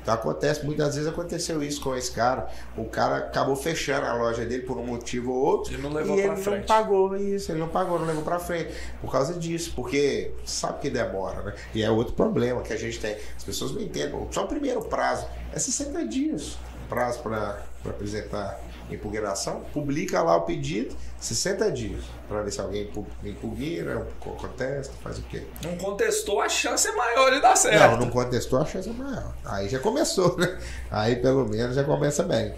Então 0.00 0.12
acontece, 0.12 0.64
muitas 0.66 0.94
vezes 0.94 1.10
aconteceu 1.10 1.62
isso 1.62 1.80
com 1.80 1.96
esse 1.96 2.12
cara. 2.12 2.46
O 2.76 2.84
cara 2.84 3.16
acabou 3.16 3.56
fechando 3.56 4.06
a 4.06 4.14
loja 4.14 4.44
dele 4.44 4.62
por 4.62 4.76
um 4.76 4.84
motivo 4.84 5.32
ou 5.32 5.42
outro. 5.42 5.72
Ele 5.72 5.82
não 5.82 5.90
levou 5.90 6.14
e 6.16 6.20
ele 6.20 6.36
frente. 6.36 6.58
não 6.58 6.66
pagou 6.66 7.16
isso, 7.16 7.50
ele 7.50 7.58
não 7.58 7.68
pagou, 7.68 7.98
não 7.98 8.06
levou 8.06 8.22
pra 8.22 8.38
frente. 8.38 8.74
Por 9.00 9.10
causa 9.10 9.32
disso, 9.32 9.72
porque 9.74 10.32
sabe 10.44 10.80
que 10.80 10.90
demora, 10.90 11.42
né? 11.42 11.54
E 11.74 11.82
é 11.82 11.90
outro 11.90 12.12
problema 12.12 12.60
que 12.60 12.74
a 12.74 12.76
gente 12.76 13.00
tem. 13.00 13.16
As 13.34 13.42
pessoas 13.42 13.72
não 13.72 13.80
entendem. 13.80 14.28
Só 14.30 14.44
o 14.44 14.46
primeiro 14.46 14.82
prazo 14.82 15.26
é 15.50 15.58
60 15.58 16.06
dias 16.06 16.58
prazo 16.88 17.20
para 17.20 17.62
apresentar 17.84 18.60
impugnação, 18.90 19.62
publica 19.72 20.22
lá 20.22 20.36
o 20.36 20.42
pedido, 20.42 20.94
60 21.20 21.72
dias, 21.72 22.04
para 22.28 22.42
ver 22.42 22.50
se 22.50 22.60
alguém 22.60 22.90
impugna, 23.24 24.06
contesta, 24.20 24.92
faz 25.02 25.18
o 25.18 25.22
quê? 25.22 25.42
Não 25.62 25.76
contestou, 25.76 26.40
a 26.40 26.48
chance 26.48 26.86
é 26.86 26.92
maior 26.92 27.32
de 27.32 27.40
dar 27.40 27.56
certo. 27.56 27.92
Não, 27.92 28.06
não 28.06 28.10
contestou, 28.10 28.60
a 28.60 28.66
chance 28.66 28.88
é 28.88 28.92
maior. 28.92 29.34
Aí 29.44 29.68
já 29.68 29.78
começou, 29.78 30.36
né? 30.36 30.58
Aí 30.90 31.16
pelo 31.16 31.48
menos 31.48 31.74
já 31.76 31.84
começa 31.84 32.22
bem. 32.22 32.54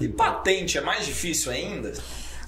E 0.00 0.08
patente 0.08 0.78
é 0.78 0.80
mais 0.80 1.06
difícil 1.06 1.52
ainda? 1.52 1.92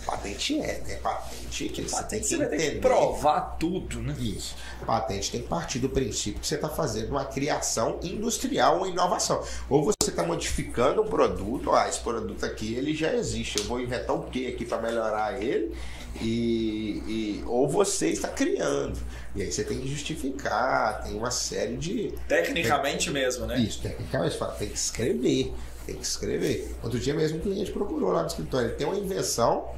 Patente 0.05 0.61
é, 0.61 0.83
né? 0.87 0.97
Patente 0.97 1.69
que 1.69 1.83
você 1.83 2.03
tem 2.05 2.21
que 2.21 2.27
você 2.27 2.47
que 2.47 2.79
provar 2.79 3.57
tudo, 3.59 4.01
né? 4.01 4.15
Isso. 4.19 4.55
Patente 4.87 5.31
tem 5.31 5.43
que 5.43 5.49
partir 5.49 5.79
do 5.79 5.89
princípio 5.89 6.41
que 6.41 6.47
você 6.47 6.57
está 6.57 6.69
fazendo 6.69 7.11
uma 7.11 7.25
criação 7.25 7.99
industrial, 8.03 8.79
uma 8.79 8.89
inovação. 8.89 9.43
Ou 9.69 9.85
você 9.85 10.11
está 10.11 10.23
modificando 10.23 11.03
um 11.03 11.07
produto, 11.07 11.73
ah, 11.73 11.89
esse 11.89 12.01
produto 12.01 12.45
aqui 12.45 12.75
ele 12.75 12.95
já 12.95 13.15
existe, 13.15 13.59
eu 13.59 13.65
vou 13.65 13.81
inventar 13.81 14.15
o 14.15 14.25
que 14.25 14.47
aqui 14.47 14.65
para 14.65 14.81
melhorar 14.81 15.43
ele, 15.43 15.75
e, 16.21 17.03
e, 17.07 17.45
ou 17.47 17.69
você 17.69 18.09
está 18.11 18.29
criando. 18.29 18.99
E 19.35 19.43
aí 19.43 19.51
você 19.51 19.65
tem 19.65 19.81
que 19.81 19.89
justificar, 19.89 21.03
tem 21.03 21.17
uma 21.17 21.31
série 21.31 21.77
de. 21.77 22.15
Tecnicamente 22.29 23.07
tem, 23.07 23.15
mesmo, 23.15 23.47
né? 23.47 23.59
Isso, 23.59 23.81
tecnicamente, 23.83 24.39
tem 24.59 24.69
que 24.69 24.79
escrever. 24.79 25.53
Tem 25.87 25.97
que 25.97 26.07
escrever. 26.07 26.75
Outro 26.83 26.99
dia 26.99 27.13
mesmo 27.13 27.39
um 27.39 27.41
cliente 27.41 27.71
procurou 27.71 28.11
lá 28.13 28.23
no 28.23 28.29
escritório. 28.29 28.69
Ele 28.69 28.77
tem 28.77 28.87
uma 28.87 28.97
invenção 28.97 29.69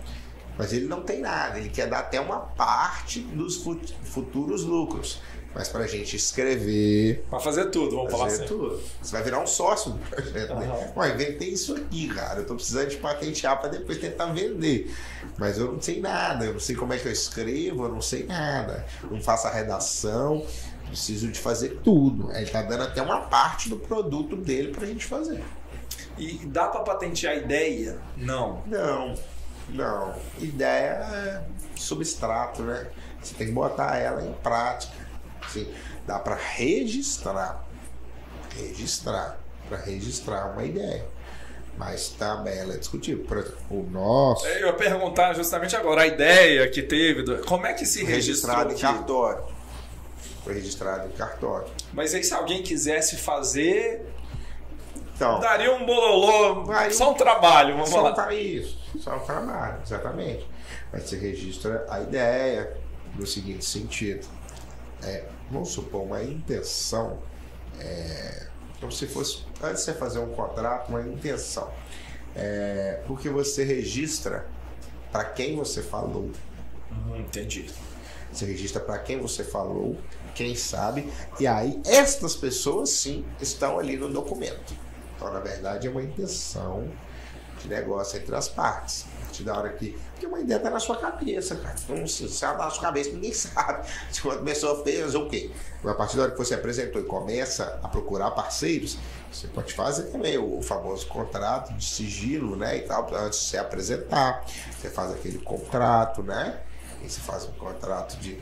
mas 0.59 0.73
ele 0.73 0.87
não 0.87 1.03
tem 1.03 1.21
nada, 1.21 1.59
ele 1.59 1.69
quer 1.69 1.89
dar 1.89 2.01
até 2.01 2.21
uma 2.21 2.39
parte 2.39 3.21
dos 3.21 3.63
futuros 4.03 4.65
lucros. 4.65 5.21
Mas 5.57 5.71
para 5.71 5.85
a 5.85 5.87
gente 5.87 6.17
escrever. 6.17 7.25
Para 7.31 7.41
fazer 7.41 7.71
tudo, 7.71 7.97
vamos 7.97 8.13
falar 8.13 8.27
assim. 8.27 8.45
tudo. 8.45 8.79
Você 9.01 9.11
vai 9.11 9.23
virar 9.23 9.41
um 9.41 9.47
sócio 9.47 9.93
do 9.93 9.99
projeto. 10.01 10.53
Uhum. 10.53 10.61
Né? 10.61 10.93
Ué, 10.95 11.15
inventei 11.15 11.49
isso 11.49 11.75
aqui, 11.75 12.09
cara. 12.09 12.41
Eu 12.41 12.47
tô 12.47 12.55
precisando 12.55 12.91
de 12.91 12.99
patentear 12.99 13.59
para 13.59 13.71
depois 13.71 13.97
tentar 13.97 14.27
vender. 14.27 14.95
Mas 15.39 15.57
eu 15.57 15.73
não 15.73 15.81
sei 15.81 15.99
nada, 15.99 16.45
eu 16.45 16.53
não 16.53 16.61
sei 16.61 16.77
como 16.77 16.93
é 16.93 16.99
que 16.99 17.09
eu 17.09 17.13
escrevo, 17.13 17.85
eu 17.85 17.89
não 17.89 18.03
sei 18.03 18.25
nada. 18.25 18.85
Não 19.11 19.19
faço 19.19 19.47
a 19.47 19.51
redação, 19.51 20.47
preciso 20.89 21.29
de 21.29 21.39
fazer 21.39 21.81
tudo. 21.83 22.31
Ele 22.33 22.51
tá 22.51 22.61
dando 22.61 22.83
até 22.83 23.01
uma 23.01 23.23
parte 23.23 23.71
do 23.71 23.79
produto 23.79 24.37
dele 24.37 24.73
para 24.73 24.85
a 24.85 24.87
gente 24.87 25.07
fazer. 25.07 25.43
E 26.19 26.35
dá 26.45 26.69
para 26.69 26.81
patentear 26.81 27.33
a 27.33 27.37
ideia? 27.37 27.99
Não. 28.15 28.63
Não. 28.67 29.15
Não, 29.69 30.15
ideia 30.39 30.93
é 31.03 31.43
substrato, 31.75 32.63
né? 32.63 32.87
Você 33.23 33.35
tem 33.35 33.49
que 33.49 33.53
botar 33.53 33.97
ela 33.97 34.23
em 34.23 34.33
prática. 34.35 34.95
Assim, 35.45 35.73
dá 36.07 36.19
para 36.19 36.37
registrar, 36.37 37.65
registrar, 38.57 39.39
para 39.69 39.79
registrar 39.79 40.53
uma 40.53 40.65
ideia. 40.65 41.05
Mas 41.77 42.09
também 42.11 42.57
ela 42.57 42.75
é 42.75 42.79
discutível. 42.79 43.25
Por 43.27 43.39
exemplo, 43.39 43.59
o 43.71 43.83
nosso. 43.91 44.47
Eu 44.47 44.69
ia 44.69 44.73
perguntar 44.73 45.35
justamente 45.35 45.77
agora 45.77 46.03
a 46.03 46.07
ideia 46.07 46.69
que 46.71 46.83
teve, 46.83 47.23
do... 47.23 47.39
como 47.45 47.67
é 47.67 47.75
que 47.75 47.85
se 47.85 48.05
registrado 48.05 48.73
em 48.73 48.79
cartório. 48.79 49.45
Foi 50.43 50.55
registrado 50.55 51.09
em 51.09 51.13
cartório. 51.13 51.69
Mas 51.93 52.15
aí 52.15 52.23
se 52.23 52.33
alguém 52.33 52.63
quisesse 52.63 53.17
fazer 53.17 54.07
então, 55.17 55.41
Daria 55.41 55.75
um 55.75 55.87
bololô, 55.87 56.67
só 56.93 57.13
um 57.13 57.15
trabalho, 57.15 57.73
vamos 57.73 57.89
só 57.89 58.15
falar. 58.15 58.35
Isso, 58.35 58.79
só 59.01 59.17
um 59.17 59.21
trabalho, 59.21 59.81
exatamente. 59.83 60.47
Mas 60.93 61.05
você 61.05 61.17
registra 61.17 61.87
a 61.89 62.01
ideia 62.01 62.77
no 63.15 63.27
seguinte 63.27 63.65
sentido. 63.65 64.27
É, 65.03 65.25
vamos 65.51 65.71
supor, 65.71 66.03
uma 66.03 66.23
intenção, 66.23 67.19
é, 67.81 68.47
como 68.79 68.93
se 68.93 69.07
fosse, 69.07 69.43
antes 69.63 69.87
de 69.87 69.93
você 69.93 69.95
fazer 69.95 70.19
um 70.19 70.35
contrato, 70.35 70.91
uma 70.91 71.01
intenção. 71.01 71.73
É, 72.35 73.01
porque 73.07 73.31
você 73.31 73.65
registra 73.65 74.47
para 75.11 75.25
quem 75.25 75.57
você 75.57 75.83
falou. 75.83 76.31
Uhum, 76.91 77.17
entendi. 77.17 77.71
Você 78.31 78.45
registra 78.45 78.83
para 78.83 78.99
quem 78.99 79.19
você 79.19 79.43
falou, 79.43 79.97
quem 80.35 80.55
sabe, 80.55 81.11
e 81.41 81.47
aí 81.47 81.81
estas 81.87 82.37
pessoas 82.37 82.91
sim 82.91 83.25
estão 83.41 83.79
ali 83.79 83.97
no 83.97 84.11
documento. 84.11 84.75
Então, 85.17 85.33
na 85.33 85.41
verdade, 85.41 85.87
é 85.87 85.91
uma 85.91 86.03
intenção 86.03 86.89
de 87.61 87.69
negócio 87.69 88.19
entre 88.19 88.35
as 88.35 88.49
partes. 88.49 89.07
A 89.17 89.25
partir 89.25 89.43
da 89.43 89.57
hora 89.57 89.71
que. 89.71 89.99
Porque 90.13 90.27
uma 90.27 90.41
ideia 90.41 90.59
está 90.59 90.71
na 90.71 90.79
sua 90.79 90.97
cabeça, 90.97 91.57
cara. 91.57 91.75
Então, 91.83 92.07
se 92.07 92.25
está 92.25 92.55
na 92.55 92.71
sua 92.71 92.83
cabeça, 92.83 93.11
ninguém 93.11 93.33
sabe. 93.35 93.89
Se 94.11 94.25
uma 94.25 94.37
pessoa 94.37 94.85
fez 94.85 95.15
o 95.15 95.27
quê? 95.29 95.51
A 95.85 95.95
partir 95.95 96.17
da 96.17 96.25
hora 96.25 96.33
que 96.33 96.39
você 96.39 96.55
apresentou 96.55 97.01
e 97.01 97.05
começa 97.05 97.79
a 97.83 97.89
procurar 97.89 98.31
parceiros, 98.33 98.99
você 99.33 99.47
pode 99.49 99.73
fazer 99.73 100.05
também 100.05 100.39
o 100.39 100.63
famoso 100.63 101.07
contrato 101.07 101.73
de 101.75 101.85
sigilo, 101.85 102.57
né? 102.57 102.79
E 102.79 102.81
tal, 102.83 103.09
antes 103.15 103.41
de 103.41 103.47
você 103.47 103.59
apresentar. 103.59 104.45
Você 104.79 104.91
faz 104.91 105.13
aquele 105.13 105.39
contrato, 105.39 106.23
né? 106.23 106.61
E 107.03 107.09
você 107.09 107.21
faz 107.21 107.45
um 107.45 107.53
contrato 107.53 108.17
de. 108.19 108.41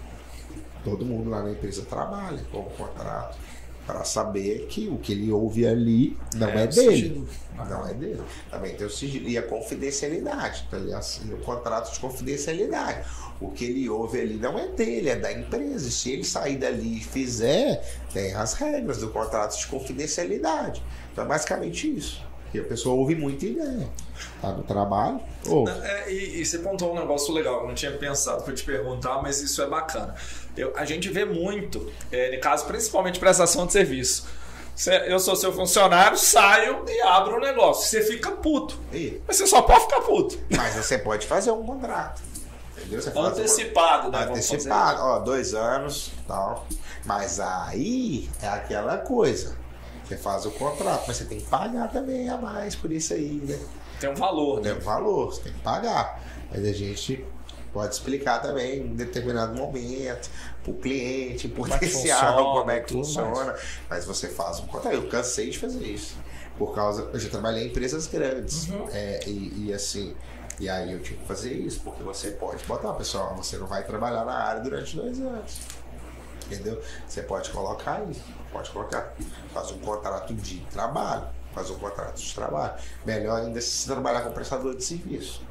Todo 0.83 1.05
mundo 1.05 1.31
lá 1.31 1.43
na 1.43 1.51
empresa 1.51 1.83
trabalha 1.87 2.45
com 2.53 2.59
o 2.59 2.71
contrato 2.71 3.39
para 3.87 4.03
saber 4.05 4.67
que 4.69 4.89
o 4.89 4.97
que 4.99 5.13
ele 5.13 5.31
ouve 5.31 5.67
ali 5.67 6.17
não 6.35 6.49
é, 6.49 6.63
É, 6.65 6.67
dele. 6.67 6.91
sigilo. 6.97 7.29
Não 7.57 7.87
é 7.87 7.95
dele. 7.95 8.21
Também 8.51 8.75
tem 8.75 8.87
o 8.87 8.91
sigilo 8.91 9.29
e 9.29 9.39
a 9.39 9.43
confidencialidade. 9.43 10.65
Então, 10.67 10.81
ele 10.81 10.93
assina 10.93 11.35
o 11.35 11.39
contrato 11.39 11.93
de 11.93 12.01
confidencialidade. 12.01 13.07
O 13.41 13.51
que 13.51 13.65
ele 13.65 13.89
ouve 13.89 14.21
ali 14.21 14.35
não 14.35 14.59
é 14.59 14.69
dele, 14.69 15.11
é 15.11 15.17
da 15.17 15.33
empresa. 15.33 15.91
Se 15.91 16.11
ele 16.11 16.25
sair 16.25 16.57
dali 16.57 16.99
e 16.99 17.01
fizer, 17.01 17.83
tem 18.13 18.35
as 18.35 18.55
regras 18.55 18.99
do 18.99 19.09
contrato 19.11 19.59
de 19.59 19.67
confidencialidade. 19.67 20.83
Então 21.13 21.25
é 21.25 21.29
basicamente 21.29 21.95
isso. 21.97 22.23
Porque 22.45 22.59
a 22.59 22.65
pessoa 22.65 22.95
ouve 22.97 23.15
muita 23.15 23.47
ideia. 23.47 23.89
Tá 24.41 24.53
no 24.53 24.63
trabalho, 24.63 25.21
ouve. 25.47 25.73
É, 25.83 26.13
e, 26.13 26.41
e 26.41 26.47
você 26.47 26.59
pontuou 26.59 26.93
um 26.95 26.99
negócio 27.01 27.33
legal, 27.35 27.59
que 27.59 27.65
eu 27.65 27.69
não 27.69 27.75
tinha 27.75 27.93
pensado 27.93 28.43
para 28.43 28.55
te 28.55 28.63
perguntar, 28.63 29.21
mas 29.23 29.41
isso 29.41 29.61
é 29.63 29.67
bacana. 29.67 30.15
Eu- 30.57 30.73
a 30.77 30.85
gente 30.85 31.09
vê 31.09 31.25
muito, 31.25 31.91
é, 32.13 32.35
no 32.35 32.41
caso, 32.41 32.65
principalmente 32.67 33.19
prestação 33.19 33.67
de 33.67 33.73
serviço. 33.73 34.27
Cê- 34.77 35.05
eu 35.11 35.19
sou 35.21 35.35
seu 35.37 35.53
funcionário, 35.53 36.17
saio 36.19 36.85
e 36.89 37.01
abro 37.03 37.37
o 37.37 37.41
negócio. 37.41 37.87
Você 37.89 38.03
fica 38.03 38.31
puto. 38.33 38.79
E- 38.93 39.21
Mas 39.27 39.37
você 39.37 39.47
só 39.47 39.63
pode 39.63 39.85
ficar 39.85 40.01
puto. 40.03 40.39
mas 40.57 40.75
você 40.75 40.99
pode 40.99 41.27
fazer 41.27 41.51
um 41.53 41.65
contrato. 41.65 42.21
Entendeu? 42.77 43.01
Você 43.01 43.11
um 43.17 43.23
Antecipado, 43.23 44.11
né? 44.11 44.19
Antecipado, 44.25 45.01
ó, 45.03 45.19
dois 45.21 45.55
anos 45.55 46.11
tal. 46.27 46.67
Mas 47.05 47.39
aí 47.41 48.29
é 48.43 48.49
aquela 48.49 48.99
coisa. 48.99 49.57
Você 50.05 50.17
faz 50.17 50.45
o 50.45 50.51
contrato, 50.51 51.05
mas 51.07 51.17
você 51.17 51.25
tem 51.25 51.39
que 51.39 51.47
pagar 51.47 51.89
também 51.91 52.29
a 52.29 52.37
mais 52.37 52.75
por 52.75 52.91
isso 52.93 53.15
aí, 53.15 53.41
né? 53.43 53.59
Tem 54.01 54.11
um 54.11 54.15
valor, 54.15 54.61
Tem 54.61 54.73
né? 54.73 54.79
um 54.79 54.83
valor, 54.83 55.33
você 55.33 55.43
tem 55.43 55.53
que 55.53 55.61
pagar. 55.61 56.21
Mas 56.51 56.65
a 56.65 56.73
gente 56.73 57.25
pode 57.73 57.95
explicar 57.95 58.41
também 58.41 58.79
em 58.79 58.95
determinado 58.95 59.55
momento 59.57 60.31
para 60.63 60.71
o 60.71 60.75
cliente, 60.75 61.47
é 61.47 61.51
potencial, 61.51 61.91
funciona, 61.91 62.37
como 62.37 62.71
é 62.71 62.81
que 62.81 62.93
funciona. 62.93 63.55
Mas 63.91 64.05
você 64.05 64.29
faz 64.29 64.61
um 64.61 64.67
contrato. 64.67 64.95
Eu 64.95 65.09
cansei 65.09 65.51
de 65.51 65.59
fazer 65.59 65.85
isso. 65.85 66.17
Por 66.57 66.75
causa. 66.75 67.11
Eu 67.13 67.19
já 67.19 67.29
trabalhei 67.29 67.65
em 67.65 67.67
empresas 67.69 68.07
grandes. 68.07 68.69
Uhum. 68.69 68.89
É, 68.93 69.21
e, 69.27 69.67
e 69.67 69.75
assim. 69.75 70.15
E 70.61 70.69
aí 70.69 70.93
eu 70.93 71.01
tive 71.03 71.17
que 71.17 71.27
fazer 71.27 71.53
isso, 71.53 71.81
porque 71.83 72.03
você 72.05 72.31
pode 72.31 72.65
botar, 72.65 72.93
pessoal, 72.93 73.35
você 73.35 73.57
não 73.57 73.67
vai 73.67 73.83
trabalhar 73.83 74.25
na 74.25 74.35
área 74.35 74.63
durante 74.63 74.95
dois 74.95 75.19
anos. 75.21 75.59
Entendeu? 76.47 76.81
Você 77.09 77.23
pode 77.23 77.51
colocar 77.51 78.05
isso, 78.09 78.23
pode 78.53 78.71
colocar. 78.71 79.15
Faz 79.53 79.73
um 79.73 79.79
contrato 79.79 80.33
de 80.33 80.61
trabalho, 80.73 81.27
faz 81.55 81.71
um 81.71 81.77
contrato 81.79 82.17
de 82.17 82.35
trabalho. 82.35 82.75
Melhor 83.07 83.41
ainda 83.41 83.61
se 83.61 83.87
trabalhar 83.87 84.23
com 84.23 84.33
prestador 84.33 84.75
de 84.77 84.85
serviço. 84.85 85.43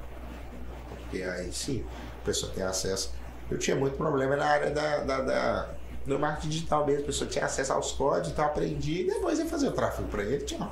Porque 0.90 1.24
aí 1.24 1.52
sim, 1.52 1.86
a 2.22 2.26
pessoa 2.26 2.52
tem 2.54 2.64
acesso. 2.64 3.14
Eu 3.50 3.58
tinha 3.58 3.76
muito 3.76 3.98
problema 3.98 4.36
na 4.36 4.46
área 4.46 4.72
da, 4.72 4.98
da, 5.00 5.22
da- 5.22 5.70
do 6.06 6.20
marketing 6.20 6.50
digital 6.50 6.86
mesmo. 6.86 7.04
A 7.04 7.06
pessoa 7.06 7.30
tinha 7.30 7.46
acesso 7.46 7.72
aos 7.74 7.92
códigos, 7.94 8.32
então 8.32 8.46
aprendi 8.46 9.02
e 9.02 9.08
depois 9.08 9.40
ia 9.40 9.46
fazer 9.46 9.68
o 9.68 9.72
tráfego 9.72 10.08
para 10.10 10.24
ele, 10.24 10.44
tchau. 10.44 10.72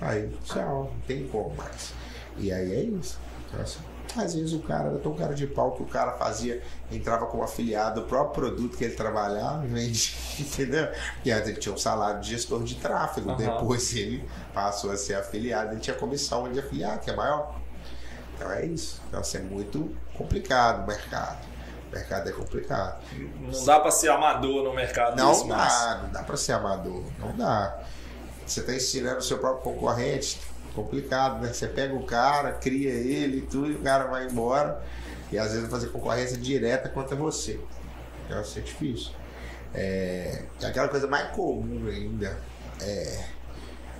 Aí, 0.00 0.28
tchau, 0.44 0.84
não 0.94 1.00
tem 1.06 1.26
como 1.28 1.54
mais. 1.56 1.92
E 2.36 2.52
aí 2.52 2.72
é 2.72 2.80
isso. 2.84 3.18
Então, 3.48 3.60
assim, 3.60 3.80
às 4.18 4.34
vezes 4.34 4.52
o 4.52 4.60
cara 4.60 4.88
era 4.88 4.98
tão 4.98 5.14
cara 5.14 5.34
de 5.34 5.46
pau 5.46 5.72
que 5.72 5.82
o 5.82 5.86
cara 5.86 6.12
fazia, 6.12 6.62
entrava 6.90 7.26
como 7.26 7.42
afiliado 7.42 8.00
do 8.00 8.06
próprio 8.06 8.44
produto 8.44 8.76
que 8.76 8.84
ele 8.84 8.94
trabalhava, 8.94 9.58
vendia, 9.66 10.14
entendeu? 10.38 10.88
Porque 11.14 11.30
antes 11.30 11.48
ele 11.48 11.58
tinha 11.58 11.74
um 11.74 11.78
salário 11.78 12.20
de 12.20 12.30
gestor 12.30 12.62
de 12.62 12.74
tráfego, 12.76 13.30
Aham. 13.30 13.36
depois 13.38 13.94
ele 13.94 14.28
passou 14.54 14.90
a 14.90 14.96
ser 14.96 15.14
afiliado, 15.14 15.72
ele 15.72 15.80
tinha 15.80 15.96
comissão 15.96 16.50
de 16.50 16.58
afiliado, 16.58 17.00
que 17.00 17.10
é 17.10 17.14
maior. 17.16 17.54
Então 18.34 18.50
é 18.50 18.64
isso. 18.64 19.00
Então 19.08 19.20
assim, 19.20 19.38
é 19.38 19.42
muito 19.42 19.94
complicado 20.16 20.84
o 20.84 20.86
mercado. 20.86 21.38
O 21.90 21.94
mercado 21.94 22.28
é 22.28 22.32
complicado. 22.32 23.02
Não 23.40 23.64
dá 23.64 23.80
pra 23.80 23.90
ser 23.90 24.10
amador 24.10 24.62
no 24.62 24.72
mercado 24.72 25.16
Não 25.16 25.46
dá, 25.48 26.00
não 26.02 26.10
dá 26.10 26.22
pra 26.22 26.36
ser 26.36 26.52
amador, 26.52 27.02
não 27.18 27.36
dá. 27.36 27.80
Você 28.46 28.62
tá 28.62 28.74
ensinando 28.74 29.18
o 29.18 29.22
seu 29.22 29.38
próprio 29.38 29.72
concorrente, 29.72 30.40
complicado, 30.74 31.40
né? 31.42 31.52
Você 31.52 31.66
pega 31.66 31.94
o 31.94 32.04
cara, 32.04 32.52
cria 32.52 32.90
ele 32.90 33.38
e 33.38 33.42
tudo, 33.42 33.70
e 33.70 33.74
o 33.74 33.80
cara 33.80 34.04
vai 34.04 34.26
embora. 34.26 34.82
E 35.32 35.38
às 35.38 35.52
vezes 35.52 35.68
fazer 35.68 35.88
concorrência 35.88 36.36
direta 36.36 36.88
contra 36.88 37.14
você. 37.14 37.60
Então 38.24 38.36
vai 38.36 38.44
ser 38.44 38.62
difícil. 38.62 39.12
É, 39.72 40.42
aquela 40.62 40.88
coisa 40.88 41.06
mais 41.06 41.30
comum 41.30 41.86
ainda 41.88 42.36
é. 42.80 43.24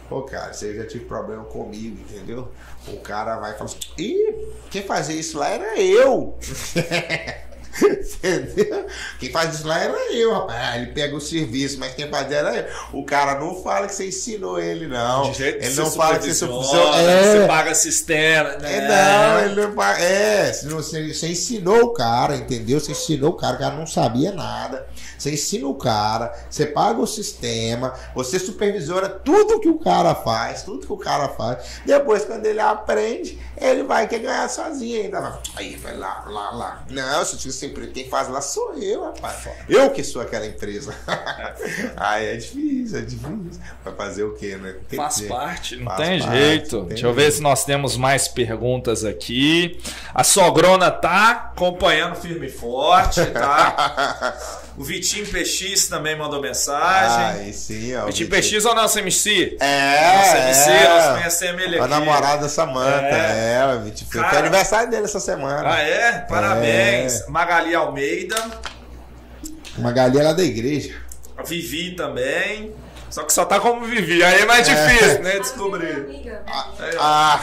Pô, 0.08 0.22
cara, 0.22 0.52
você 0.52 0.74
já 0.74 0.84
tive 0.84 1.04
problema 1.04 1.44
comigo, 1.44 2.00
entendeu? 2.00 2.50
O 2.88 2.96
cara 2.96 3.38
vai 3.38 3.52
e 3.52 3.54
fala 3.54 3.66
assim: 3.66 3.78
Ih, 3.96 4.48
quem 4.68 4.82
fazia 4.82 5.14
isso 5.14 5.38
lá 5.38 5.48
era 5.48 5.80
eu. 5.80 6.36
Entendeu? 8.22 8.86
Quem 9.18 9.30
faz 9.30 9.54
isso 9.54 9.66
lá 9.66 9.78
era 9.78 10.14
eu, 10.14 10.32
rapaz. 10.32 10.58
Ah, 10.60 10.76
ele 10.78 10.86
pega 10.92 11.16
o 11.16 11.20
serviço, 11.20 11.78
mas 11.78 11.94
quem 11.94 12.08
fazia 12.08 12.38
era 12.38 12.56
eu. 12.56 12.66
O 12.92 13.04
cara 13.04 13.38
não 13.40 13.62
fala 13.62 13.86
que 13.86 13.94
você 13.94 14.08
ensinou 14.08 14.60
ele, 14.60 14.86
não. 14.86 15.30
De 15.30 15.38
jeito 15.38 15.58
que 15.60 15.66
Ele 15.66 15.74
não 15.74 15.90
fala 15.90 16.18
que 16.18 16.24
você 16.26 16.34
supervisionou. 16.34 16.92
que 16.92 16.98
É, 16.98 17.32
Você 17.40 17.46
paga 17.46 17.74
sistema, 17.74 18.50
né? 18.56 18.76
é, 18.76 18.88
não, 18.88 19.40
ele 19.44 19.66
não 19.66 19.74
fala. 19.74 19.98
É, 20.00 20.52
você, 20.52 21.12
você 21.14 21.28
ensinou 21.28 21.84
o 21.84 21.92
cara, 21.92 22.36
entendeu? 22.36 22.78
Você 22.80 22.92
ensinou 22.92 23.30
o 23.30 23.36
cara, 23.36 23.56
o 23.56 23.58
cara 23.58 23.74
não 23.76 23.86
sabia 23.86 24.32
nada. 24.32 24.86
Você 25.20 25.32
ensina 25.32 25.66
o 25.66 25.74
cara, 25.74 26.32
você 26.48 26.64
paga 26.64 26.98
o 26.98 27.06
sistema, 27.06 27.92
você 28.14 28.38
supervisiona 28.38 29.06
tudo 29.06 29.60
que 29.60 29.68
o 29.68 29.78
cara 29.78 30.14
faz, 30.14 30.62
tudo 30.62 30.86
que 30.86 30.92
o 30.92 30.96
cara 30.96 31.28
faz. 31.28 31.80
Depois, 31.84 32.24
quando 32.24 32.46
ele 32.46 32.58
aprende, 32.58 33.38
ele 33.60 33.82
vai 33.82 34.08
querer 34.08 34.22
ganhar 34.22 34.48
sozinho 34.48 35.02
ainda. 35.02 35.38
Aí, 35.56 35.76
vai 35.76 35.94
lá, 35.94 36.24
lá, 36.26 36.50
lá. 36.52 36.84
Não, 36.88 37.22
se 37.22 37.36
você 37.52 37.68
sempre 37.70 37.86
quem 37.88 38.08
faz 38.08 38.28
lá 38.28 38.40
sou 38.40 38.74
eu, 38.74 39.04
rapaz. 39.04 39.48
Eu 39.68 39.90
que 39.90 40.02
sou 40.02 40.20
aquela 40.20 40.46
empresa. 40.46 40.94
Aí 41.96 42.26
é 42.26 42.36
difícil, 42.36 42.98
é 42.98 43.02
difícil. 43.02 43.62
Vai 43.84 43.94
fazer 43.94 44.24
o 44.24 44.34
quê, 44.34 44.56
né? 44.56 44.76
Tem 44.88 44.96
Faz 44.96 45.20
parte, 45.22 45.76
não 45.76 45.86
Faz 45.86 46.00
tem 46.00 46.20
parte, 46.20 46.36
jeito. 46.36 46.78
tem 46.78 46.88
Deixa 46.88 47.06
eu 47.06 47.14
ver 47.14 47.30
se 47.30 47.40
nós 47.40 47.64
temos 47.64 47.96
mais 47.96 48.28
perguntas 48.28 49.04
aqui. 49.04 49.80
A 50.12 50.24
Sogrona 50.24 50.90
tá 50.90 51.52
acompanhando 51.54 52.16
firme 52.16 52.46
e 52.46 52.50
forte, 52.50 53.24
tá? 53.26 54.36
o 54.80 54.84
Vitinho 54.84 55.26
PX 55.26 55.88
também 55.88 56.16
mandou 56.16 56.40
mensagem. 56.40 57.40
Aí 57.42 57.52
sim, 57.52 57.94
ó. 57.94 58.06
Vitinho 58.06 58.30
Vitinho. 58.30 58.60
PX 58.60 58.64
ou 58.64 58.74
nosso 58.74 58.98
MC? 58.98 59.56
É, 59.60 60.16
Nosso 60.16 60.36
MC, 60.36 60.70
é. 60.70 60.88
nós 60.88 61.18
conhecemos 61.18 61.62
ele 61.62 61.78
A 61.78 61.80
aqui. 61.84 61.90
namorada 61.90 62.42
da 62.42 62.48
Samanta, 62.48 63.06
É. 63.06 63.58
é, 63.60 63.74
o 63.76 63.80
Vitinho. 63.82 64.10
Foi 64.10 64.22
Cara- 64.22 64.38
aniversário 64.38 64.90
dele 64.90 65.04
essa 65.04 65.20
semana. 65.20 65.70
Ah, 65.74 65.80
é? 65.80 66.12
Parabéns. 66.20 67.20
É. 67.20 67.26
Magali 67.30 67.74
Almeida, 67.74 68.36
Uma 69.76 69.92
galinha 69.92 70.24
lá 70.24 70.32
da 70.32 70.42
igreja. 70.42 70.94
a 71.36 71.42
Vivi 71.42 71.94
também. 71.94 72.72
Só 73.10 73.24
que 73.24 73.32
só 73.32 73.44
tá 73.44 73.58
como 73.58 73.84
Vivi, 73.84 74.22
aí 74.22 74.42
é 74.42 74.46
mais 74.46 74.66
difícil, 74.66 75.22
né? 75.22 75.38
Descobrir. 75.38 76.06
Ó. 76.96 77.00
Ah, 77.00 77.40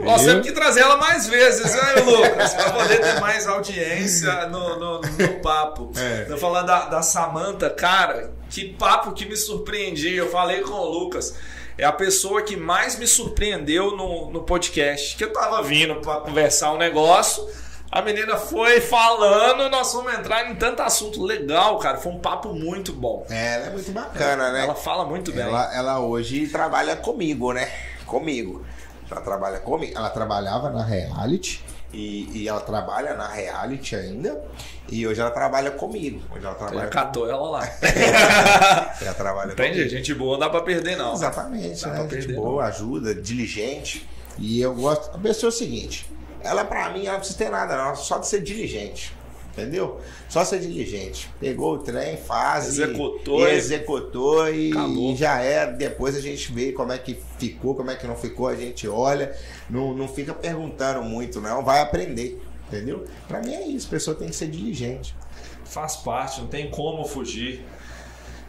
Nós 0.00 0.22
temos 0.24 0.46
que 0.46 0.52
trazer 0.52 0.80
ela 0.80 0.96
mais 0.96 1.26
vezes, 1.26 1.74
né, 1.74 1.94
Lucas? 2.04 2.54
Pra 2.54 2.70
poder 2.72 3.00
ter 3.00 3.20
mais 3.20 3.46
audiência 3.46 4.46
no, 4.46 4.78
no, 4.78 5.00
no 5.00 5.40
papo. 5.42 5.92
É. 5.96 6.26
Eu 6.28 6.38
falando 6.38 6.66
da, 6.66 6.86
da 6.86 7.02
Samanta, 7.02 7.68
cara, 7.70 8.30
que 8.48 8.72
papo 8.74 9.12
que 9.12 9.26
me 9.26 9.36
surpreendia. 9.36 10.16
Eu 10.16 10.30
falei 10.30 10.60
com 10.62 10.72
o 10.72 10.88
Lucas. 10.88 11.34
É 11.76 11.84
a 11.84 11.92
pessoa 11.92 12.42
que 12.42 12.56
mais 12.56 12.98
me 12.98 13.06
surpreendeu 13.06 13.96
no, 13.96 14.30
no 14.30 14.42
podcast. 14.42 15.16
Que 15.16 15.24
eu 15.24 15.32
tava 15.32 15.62
vindo 15.62 15.96
pra 15.96 16.16
conversar 16.16 16.72
um 16.72 16.78
negócio. 16.78 17.46
A 17.92 18.00
menina 18.02 18.36
foi 18.36 18.80
falando, 18.80 19.68
nós 19.68 19.90
fomos 19.90 20.12
entrar 20.14 20.48
em 20.48 20.54
tanto 20.54 20.80
assunto 20.80 21.22
legal, 21.24 21.76
cara. 21.78 21.98
Foi 21.98 22.12
um 22.12 22.20
papo 22.20 22.52
muito 22.54 22.92
bom. 22.92 23.26
É, 23.28 23.54
ela 23.54 23.66
é 23.66 23.70
muito 23.70 23.90
bacana, 23.90 24.52
né? 24.52 24.62
Ela 24.62 24.76
fala 24.76 25.04
muito 25.04 25.32
bem. 25.32 25.42
Ela, 25.42 25.74
ela 25.74 25.98
hoje 25.98 26.46
trabalha 26.46 26.94
comigo, 26.94 27.52
né? 27.52 27.68
Comigo. 28.06 28.64
Ela 29.10 29.20
trabalha 29.20 29.58
comigo. 29.58 29.98
Ela 29.98 30.08
trabalhava 30.10 30.70
na 30.70 30.84
reality. 30.84 31.64
E, 31.92 32.30
e 32.32 32.48
ela 32.48 32.60
trabalha 32.60 33.14
na 33.14 33.26
reality 33.26 33.96
ainda. 33.96 34.40
E 34.88 35.04
hoje 35.04 35.20
ela 35.20 35.32
trabalha 35.32 35.72
comigo. 35.72 36.22
Hoje 36.30 36.44
ela 36.44 36.52
Já 36.52 36.58
trabalha 36.66 36.88
catou 36.88 37.28
ela 37.28 37.50
lá. 37.50 37.68
Ela 39.02 39.14
trabalha 39.14 39.52
Entende? 39.52 39.72
comigo. 39.78 39.90
Gente 39.90 40.14
boa, 40.14 40.32
não 40.34 40.38
dá 40.38 40.48
pra 40.50 40.60
perder, 40.60 40.96
não. 40.96 41.12
Exatamente, 41.14 41.80
Dá 41.82 41.88
né? 41.88 41.94
pra 41.94 42.02
Gente 42.04 42.26
perder, 42.26 42.34
boa, 42.36 42.64
ajuda, 42.66 43.12
diligente. 43.16 44.08
E 44.38 44.60
eu 44.60 44.72
gosto. 44.74 45.12
A 45.12 45.18
pessoa 45.18 45.48
é 45.48 45.52
o 45.52 45.56
seguinte: 45.56 46.06
ela, 46.42 46.64
pra 46.64 46.90
mim, 46.90 47.02
ela 47.02 47.12
não 47.12 47.18
precisa 47.20 47.38
ter 47.38 47.50
nada, 47.50 47.76
não, 47.76 47.94
só 47.96 48.18
de 48.18 48.26
ser 48.26 48.40
diligente. 48.42 49.14
Entendeu? 49.52 50.00
Só 50.28 50.44
ser 50.44 50.60
diligente. 50.60 51.28
Pegou 51.40 51.74
o 51.74 51.78
trem, 51.78 52.16
faz. 52.16 52.68
Executou 52.68 53.40
E, 53.48 53.52
e- 53.52 53.56
executou 53.56 54.48
e, 54.48 54.70
e 55.12 55.16
já 55.16 55.40
era. 55.42 55.72
Depois 55.72 56.14
a 56.16 56.20
gente 56.20 56.52
vê 56.52 56.70
como 56.70 56.92
é 56.92 56.98
que 56.98 57.18
ficou, 57.36 57.74
como 57.74 57.90
é 57.90 57.96
que 57.96 58.06
não 58.06 58.14
ficou, 58.14 58.46
a 58.46 58.54
gente 58.54 58.86
olha. 58.86 59.36
Não, 59.68 59.92
não 59.92 60.06
fica 60.06 60.32
perguntando 60.32 61.02
muito, 61.02 61.40
não. 61.40 61.64
Vai 61.64 61.80
aprender. 61.80 62.40
Entendeu? 62.68 63.04
Pra 63.26 63.40
mim 63.40 63.52
é 63.52 63.66
isso. 63.66 63.88
A 63.88 63.90
pessoa 63.90 64.16
tem 64.16 64.28
que 64.28 64.36
ser 64.36 64.46
diligente. 64.46 65.16
Faz 65.64 65.96
parte, 65.96 66.40
não 66.40 66.46
tem 66.46 66.70
como 66.70 67.04
fugir. 67.04 67.64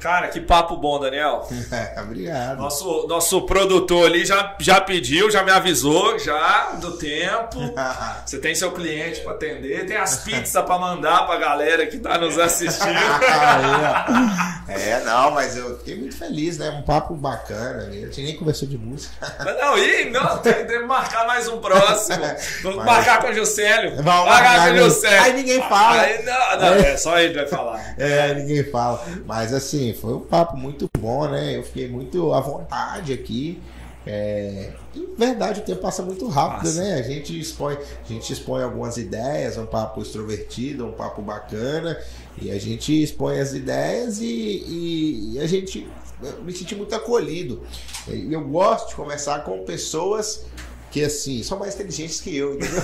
Cara, 0.02 0.30
que 0.30 0.42
papo 0.42 0.76
bom, 0.76 1.00
Daniel. 1.00 1.48
Obrigado. 2.02 2.58
Nosso, 2.58 3.06
nosso 3.08 3.42
produtor 3.44 4.08
ali 4.08 4.26
já, 4.26 4.56
já 4.60 4.82
pediu, 4.82 5.30
já 5.30 5.44
me 5.44 5.52
avisou 5.52 6.18
já 6.18 6.72
do 6.72 6.98
tempo. 6.98 7.60
Você 8.26 8.40
tem 8.40 8.56
seu 8.56 8.72
cliente 8.72 9.22
para 9.22 9.34
atender, 9.34 9.86
tem 9.86 9.98
as 9.98 10.18
pizzas 10.18 10.64
para 10.66 10.80
mandar 10.80 11.28
pra 11.28 11.38
galera 11.38 11.86
que 11.86 12.00
tá 12.00 12.18
nos 12.18 12.40
assistindo. 12.40 12.90
Você 14.66 15.00
não, 15.06 15.32
mas 15.32 15.56
eu 15.56 15.78
fiquei 15.78 15.96
muito 15.98 16.18
feliz, 16.18 16.58
né? 16.58 16.70
Um 16.72 16.82
papo 16.82 17.14
bacana. 17.14 17.84
A 17.88 17.92
gente 17.92 18.24
nem 18.24 18.36
conversou 18.36 18.68
de 18.68 18.78
música. 18.78 19.14
Mas 19.38 19.58
não, 19.58 19.78
e 19.78 20.10
não, 20.10 20.38
tem, 20.40 20.66
que 20.66 20.80
marcar 20.80 21.28
mais 21.28 21.48
um 21.48 21.60
próximo. 21.60 22.24
Vamos 22.64 22.78
Mas- 22.78 22.86
marcar 22.86 23.22
com 23.22 23.28
o 23.28 23.34
Juscelio. 23.34 23.98
Vamos 23.98 24.06
marcar 24.26 24.42
marcar 24.42 24.70
com 24.70 24.74
o. 24.74 24.90
Juscelio. 24.90 25.22
Aí 25.22 25.34
ninguém 25.34 25.62
fala. 25.62 26.02
Aí, 26.02 26.24
não, 26.24 26.60
não, 26.60 26.74
é 26.76 26.98
só 26.98 27.20
ele 27.20 27.34
vai 27.34 27.48
falar. 27.48 27.94
É, 27.98 28.34
ninguém 28.34 28.64
fala. 28.64 29.06
Mas 29.26 29.54
assim, 29.54 29.91
foi 29.94 30.14
um 30.14 30.22
papo 30.22 30.58
muito 30.58 30.90
bom, 31.00 31.28
né? 31.28 31.58
Eu 31.58 31.64
fiquei 31.64 31.88
muito 31.90 32.34
à 32.34 32.40
vontade 32.40 33.14
aqui. 33.14 33.60
É, 34.06 34.72
em 34.96 35.14
verdade, 35.16 35.60
o 35.60 35.64
tempo 35.64 35.80
passa 35.82 36.02
muito 36.02 36.28
rápido, 36.28 36.74
né? 36.74 36.96
A 36.96 37.02
gente 37.04 37.40
expõe, 37.40 37.76
a 37.76 38.08
gente 38.08 38.34
expõe 38.34 38.64
algumas 38.64 38.98
ideias, 38.98 39.58
um 39.58 39.66
papo 39.68 40.02
extrovertido, 40.02 40.88
um 40.88 40.92
papo 40.92 41.22
bacana, 41.22 42.00
e 42.42 42.50
a 42.50 42.60
gente 42.60 43.04
expõe 43.04 43.40
as 43.40 43.54
ideias 43.54 44.20
e, 44.20 44.26
e- 44.26 45.34
e 45.34 45.40
a 45.40 45.46
gente 45.48 45.88
eu 46.24 46.44
me 46.44 46.52
senti 46.54 46.76
muito 46.76 46.94
acolhido. 46.94 47.64
Eu 48.08 48.42
gosto 48.48 48.90
de 48.90 48.96
conversar 48.96 49.44
com 49.44 49.64
pessoas 49.64 50.46
que 50.92 51.04
assim 51.04 51.42
são 51.42 51.58
mais 51.58 51.74
inteligentes 51.74 52.20
que 52.20 52.36
eu. 52.36 52.56
entendeu? 52.56 52.84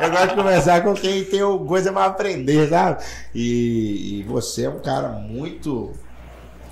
eu 0.00 0.10
gosto 0.10 0.28
de 0.30 0.34
conversar 0.34 0.82
com 0.82 0.94
quem 0.94 1.24
tem 1.24 1.40
coisa 1.66 1.92
pra 1.92 2.06
aprender, 2.06 2.68
sabe? 2.68 3.04
E, 3.34 4.20
e 4.20 4.22
você 4.24 4.64
é 4.64 4.70
um 4.70 4.80
cara 4.80 5.10
muito. 5.10 5.92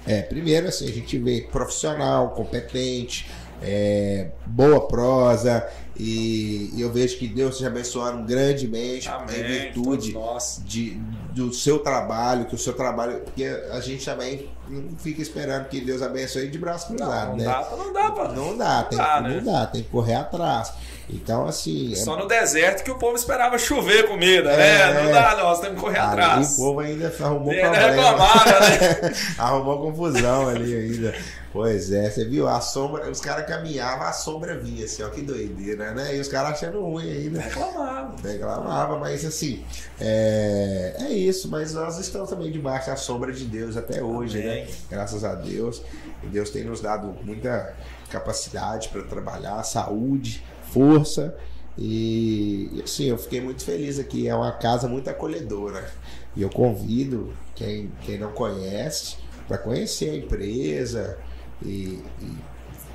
É, 0.07 0.23
primeiro, 0.23 0.67
assim, 0.67 0.89
a 0.89 0.93
gente 0.93 1.19
vê 1.19 1.47
profissional, 1.53 2.31
competente, 2.31 3.31
é, 3.63 4.29
boa 4.47 4.87
prosa, 4.87 5.67
e, 5.97 6.71
e 6.75 6.81
eu 6.81 6.91
vejo 6.91 7.19
que 7.19 7.29
Deus 7.29 7.59
te 7.59 7.67
abençoando 7.67 8.25
grandemente 8.25 9.07
em 9.07 9.11
Amém. 9.11 9.43
virtude 9.43 10.13
todos 10.13 10.15
nós. 10.15 10.63
de, 10.65 10.95
do 11.35 11.53
seu 11.53 11.79
trabalho, 11.81 12.47
que 12.47 12.55
o 12.55 12.59
seu 12.59 12.73
trabalho. 12.73 13.21
Porque 13.21 13.45
a 13.45 13.81
gente 13.81 14.03
também 14.05 14.49
não 14.67 14.97
fica 14.97 15.21
esperando 15.21 15.69
que 15.69 15.79
Deus 15.81 16.01
abençoe 16.01 16.49
de 16.49 16.59
braço 16.59 16.91
Não, 16.91 16.97
cruzado, 16.97 17.29
não 17.31 17.37
né? 17.37 17.45
dá, 17.45 17.71
não 17.77 17.93
dá 17.93 18.11
pra. 18.13 18.29
Não 18.33 18.57
dá, 18.57 18.83
tem, 18.85 18.99
dá, 18.99 19.21
né? 19.21 19.29
não 19.37 19.53
dá, 19.53 19.67
tem 19.67 19.83
que 19.83 19.91
correr 19.91 20.15
atrás. 20.15 20.73
Então, 21.13 21.47
assim. 21.47 21.93
é- 21.93 21.97
Só 21.97 22.17
no 22.17 22.27
deserto 22.27 22.83
que 22.85 22.91
o 22.91 22.99
povo 22.99 23.17
esperava 23.17 23.59
chover 23.59 24.07
comida, 24.09 24.51
É, 24.53 24.93
né? 24.95 25.03
Não 25.03 25.11
é. 25.11 25.13
dá, 25.13 25.37
nós 25.43 25.61
temos 25.61 25.77
que 25.77 25.81
correr 25.81 25.99
Aí 25.99 26.07
atrás. 26.07 26.53
o 26.53 26.57
povo 26.57 26.81
ainda 26.81 27.13
arrumou 27.21 27.51
ainda 27.51 27.63
problema. 27.71 27.87
reclamava, 27.93 28.61
né? 28.61 29.15
arrumou 29.39 29.79
confusão 29.83 30.49
ali 30.49 30.75
ainda. 30.75 31.15
Pois 31.53 31.91
é, 31.91 32.09
você 32.09 32.25
viu? 32.25 32.47
A 32.47 32.61
sombra, 32.61 33.11
os 33.11 33.21
caras 33.21 33.45
caminhavam, 33.45 34.07
a 34.07 34.13
sombra 34.13 34.57
vinha, 34.57 34.85
assim, 34.85 35.03
ó, 35.03 35.09
que 35.09 35.21
doideira, 35.21 35.93
né? 35.93 36.15
E 36.15 36.21
os 36.21 36.29
caras 36.29 36.53
achando 36.53 36.81
ruim 36.81 37.11
ainda. 37.11 37.41
Reclamava. 37.41 38.15
Reclamava, 38.23 38.99
mas 39.01 39.25
assim, 39.25 39.65
é, 40.01 40.95
é 41.01 41.09
isso, 41.09 41.49
mas 41.51 41.75
nós 41.75 41.99
estamos 41.99 42.31
também 42.31 42.53
debaixo 42.53 42.87
da 42.89 42.95
sombra 42.97 43.33
de 43.33 43.45
Deus 43.47 43.77
até 43.77 44.01
hoje, 44.01 44.41
Amém. 44.41 44.65
né? 44.65 44.71
Graças 44.89 45.25
a 45.25 45.35
Deus. 45.35 45.83
Deus 46.23 46.51
tem 46.51 46.63
nos 46.63 46.81
dado 46.81 47.17
muita 47.25 47.75
capacidade 48.11 48.89
para 48.89 49.03
trabalhar, 49.03 49.63
saúde, 49.65 50.45
força. 50.71 51.37
E 51.79 52.81
assim, 52.85 53.07
eu 53.07 53.19
fiquei 53.19 53.41
muito 53.41 53.65
feliz 53.65 53.99
aqui. 53.99 54.29
É 54.29 54.35
uma 54.35 54.53
casa 54.53 54.89
muito 54.89 55.09
acolhedora. 55.09 55.91
E 56.37 56.43
eu 56.43 56.51
convido 56.51 57.33
quem, 57.55 57.91
quem 58.03 58.19
não 58.19 58.33
conhece 58.33 59.17
para 59.49 59.59
conhecer 59.59 60.11
a 60.11 60.17
empresa 60.17 61.19
e, 61.63 62.03
e 62.21 62.37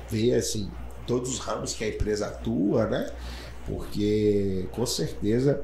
ver 0.08 0.34
assim 0.34 0.70
todos 1.06 1.30
os 1.30 1.38
ramos 1.38 1.74
que 1.74 1.84
a 1.84 1.88
empresa 1.88 2.26
atua, 2.26 2.86
né? 2.86 3.10
Porque 3.66 4.68
com 4.72 4.86
certeza 4.86 5.62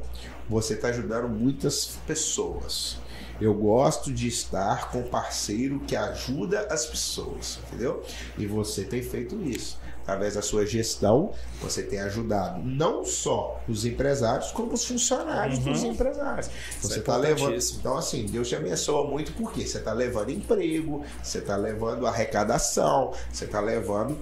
você 0.48 0.74
está 0.74 0.88
ajudando 0.88 1.28
muitas 1.28 1.98
pessoas. 2.06 2.98
Eu 3.40 3.54
gosto 3.54 4.12
de 4.12 4.28
estar 4.28 4.90
com 4.90 5.02
parceiro 5.02 5.80
que 5.80 5.96
ajuda 5.96 6.66
as 6.70 6.86
pessoas, 6.86 7.58
entendeu? 7.66 8.02
E 8.38 8.46
você 8.46 8.84
tem 8.84 9.02
feito 9.02 9.40
isso. 9.42 9.80
Através 10.02 10.34
da 10.34 10.42
sua 10.42 10.66
gestão, 10.66 11.30
você 11.60 11.82
tem 11.82 12.00
ajudado 12.00 12.60
não 12.62 13.04
só 13.04 13.60
os 13.68 13.84
empresários, 13.84 14.50
como 14.50 14.72
os 14.72 14.84
funcionários 14.84 15.58
Uhum. 15.58 15.72
dos 15.72 15.84
empresários. 15.84 16.46
Isso 16.70 16.88
Você 16.88 16.94
é 16.94 16.98
está 16.98 17.16
levando. 17.16 17.56
Então, 17.78 17.96
assim, 17.96 18.26
Deus 18.26 18.48
te 18.48 18.56
abençoa 18.56 19.08
muito 19.08 19.32
porque 19.32 19.66
você 19.66 19.78
está 19.78 19.92
levando 19.92 20.30
emprego, 20.30 21.04
você 21.22 21.38
está 21.38 21.56
levando 21.56 22.06
arrecadação, 22.06 23.12
você 23.32 23.44
está 23.44 23.60
levando. 23.60 24.18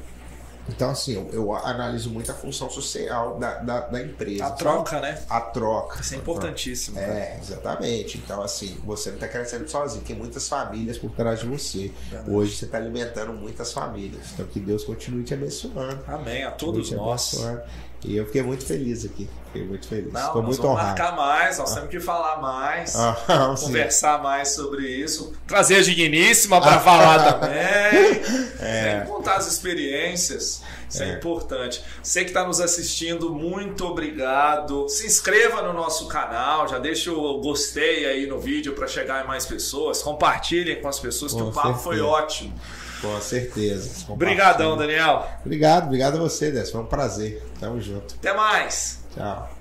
Então, 0.69 0.91
assim, 0.91 1.15
eu, 1.15 1.29
eu 1.33 1.55
analiso 1.55 2.11
muito 2.11 2.31
a 2.31 2.35
função 2.35 2.71
social 2.71 3.39
da, 3.39 3.55
da, 3.59 3.81
da 3.81 4.03
empresa. 4.03 4.47
A 4.47 4.51
troca, 4.51 5.01
né? 5.01 5.23
A 5.29 5.41
troca. 5.41 6.01
Isso 6.01 6.15
é 6.15 6.17
importantíssimo. 6.17 6.99
É, 6.99 7.39
exatamente. 7.41 8.19
Então, 8.19 8.43
assim, 8.43 8.79
você 8.85 9.11
não 9.11 9.17
está 9.17 9.29
crescendo 9.29 9.69
sozinho, 9.69 10.05
tem 10.05 10.17
muitas 10.17 10.49
famílias 10.49 10.99
por 10.99 11.11
trás 11.11 11.41
de 11.41 11.47
você. 11.47 11.93
Verdade. 12.11 12.31
Hoje 12.31 12.57
você 12.57 12.65
está 12.67 12.79
alimentando 12.79 13.33
muitas 13.33 13.73
famílias. 13.73 14.23
Então, 14.35 14.47
que 14.47 14.61
Deus 14.61 14.85
continue 14.85 15.25
te 15.25 15.35
abençoando. 15.35 16.03
Amém. 16.07 16.45
A 16.45 16.51
todos 16.51 16.91
nós. 16.93 17.35
abençoando. 17.35 17.63
E 18.03 18.17
eu 18.17 18.25
fiquei 18.27 18.43
muito 18.43 18.65
feliz 18.65 19.05
aqui. 19.05 19.29
Fiquei 19.47 19.67
muito 19.67 19.87
feliz. 19.87 20.13
Não, 20.13 20.27
Estou 20.27 20.43
muito 20.43 20.57
vamos 20.63 20.71
honrado. 20.81 20.87
marcar 21.01 21.17
mais, 21.17 21.59
nós 21.59 21.75
temos 21.75 21.91
que 21.91 22.01
falar 22.01 22.41
mais. 22.41 22.97
Ah, 22.97 23.55
sim. 23.59 23.67
conversar 23.67 24.23
mais 24.23 24.49
sobre 24.53 24.87
isso. 24.89 25.33
Trazer 25.47 25.77
a 25.77 25.83
digníssima 25.83 26.61
para 26.61 26.81
falar 26.81 27.33
também. 27.41 27.61
É. 28.63 28.99
É. 28.99 29.05
Contar 29.07 29.37
as 29.37 29.47
experiências. 29.51 30.63
Isso 30.89 31.03
é, 31.03 31.11
É. 31.11 31.15
importante. 31.15 31.83
Você 32.03 32.23
que 32.25 32.31
está 32.31 32.47
nos 32.47 32.61
assistindo, 32.61 33.31
muito 33.35 33.85
obrigado. 33.87 34.87
Se 34.89 35.07
inscreva 35.07 35.63
no 35.63 35.73
nosso 35.73 36.07
canal, 36.09 36.69
já 36.69 36.79
deixa 36.79 37.11
o 37.13 37.41
gostei 37.41 38.05
aí 38.07 38.27
no 38.27 38.39
vídeo 38.39 38.75
para 38.75 38.87
chegar 38.87 39.25
em 39.25 39.27
mais 39.27 39.47
pessoas. 39.47 40.03
Compartilhem 40.03 40.81
com 40.81 40.89
as 40.89 40.99
pessoas 41.01 41.33
que 41.33 41.39
Com 41.41 41.49
o 41.49 41.53
papo 41.53 41.69
certeza. 41.69 41.85
foi 41.85 42.01
ótimo. 42.01 42.55
Com 43.01 43.21
certeza. 43.21 44.07
Obrigadão. 44.09 44.77
Daniel. 44.77 45.27
Obrigado, 45.45 45.85
obrigado 45.87 46.17
a 46.17 46.21
você, 46.21 46.51
Décio. 46.51 46.73
Foi 46.73 46.83
um 46.83 46.87
prazer. 46.87 47.43
Tamo 47.59 47.81
junto. 47.81 48.15
Até 48.15 48.33
mais. 48.35 49.01
Tchau. 49.15 49.60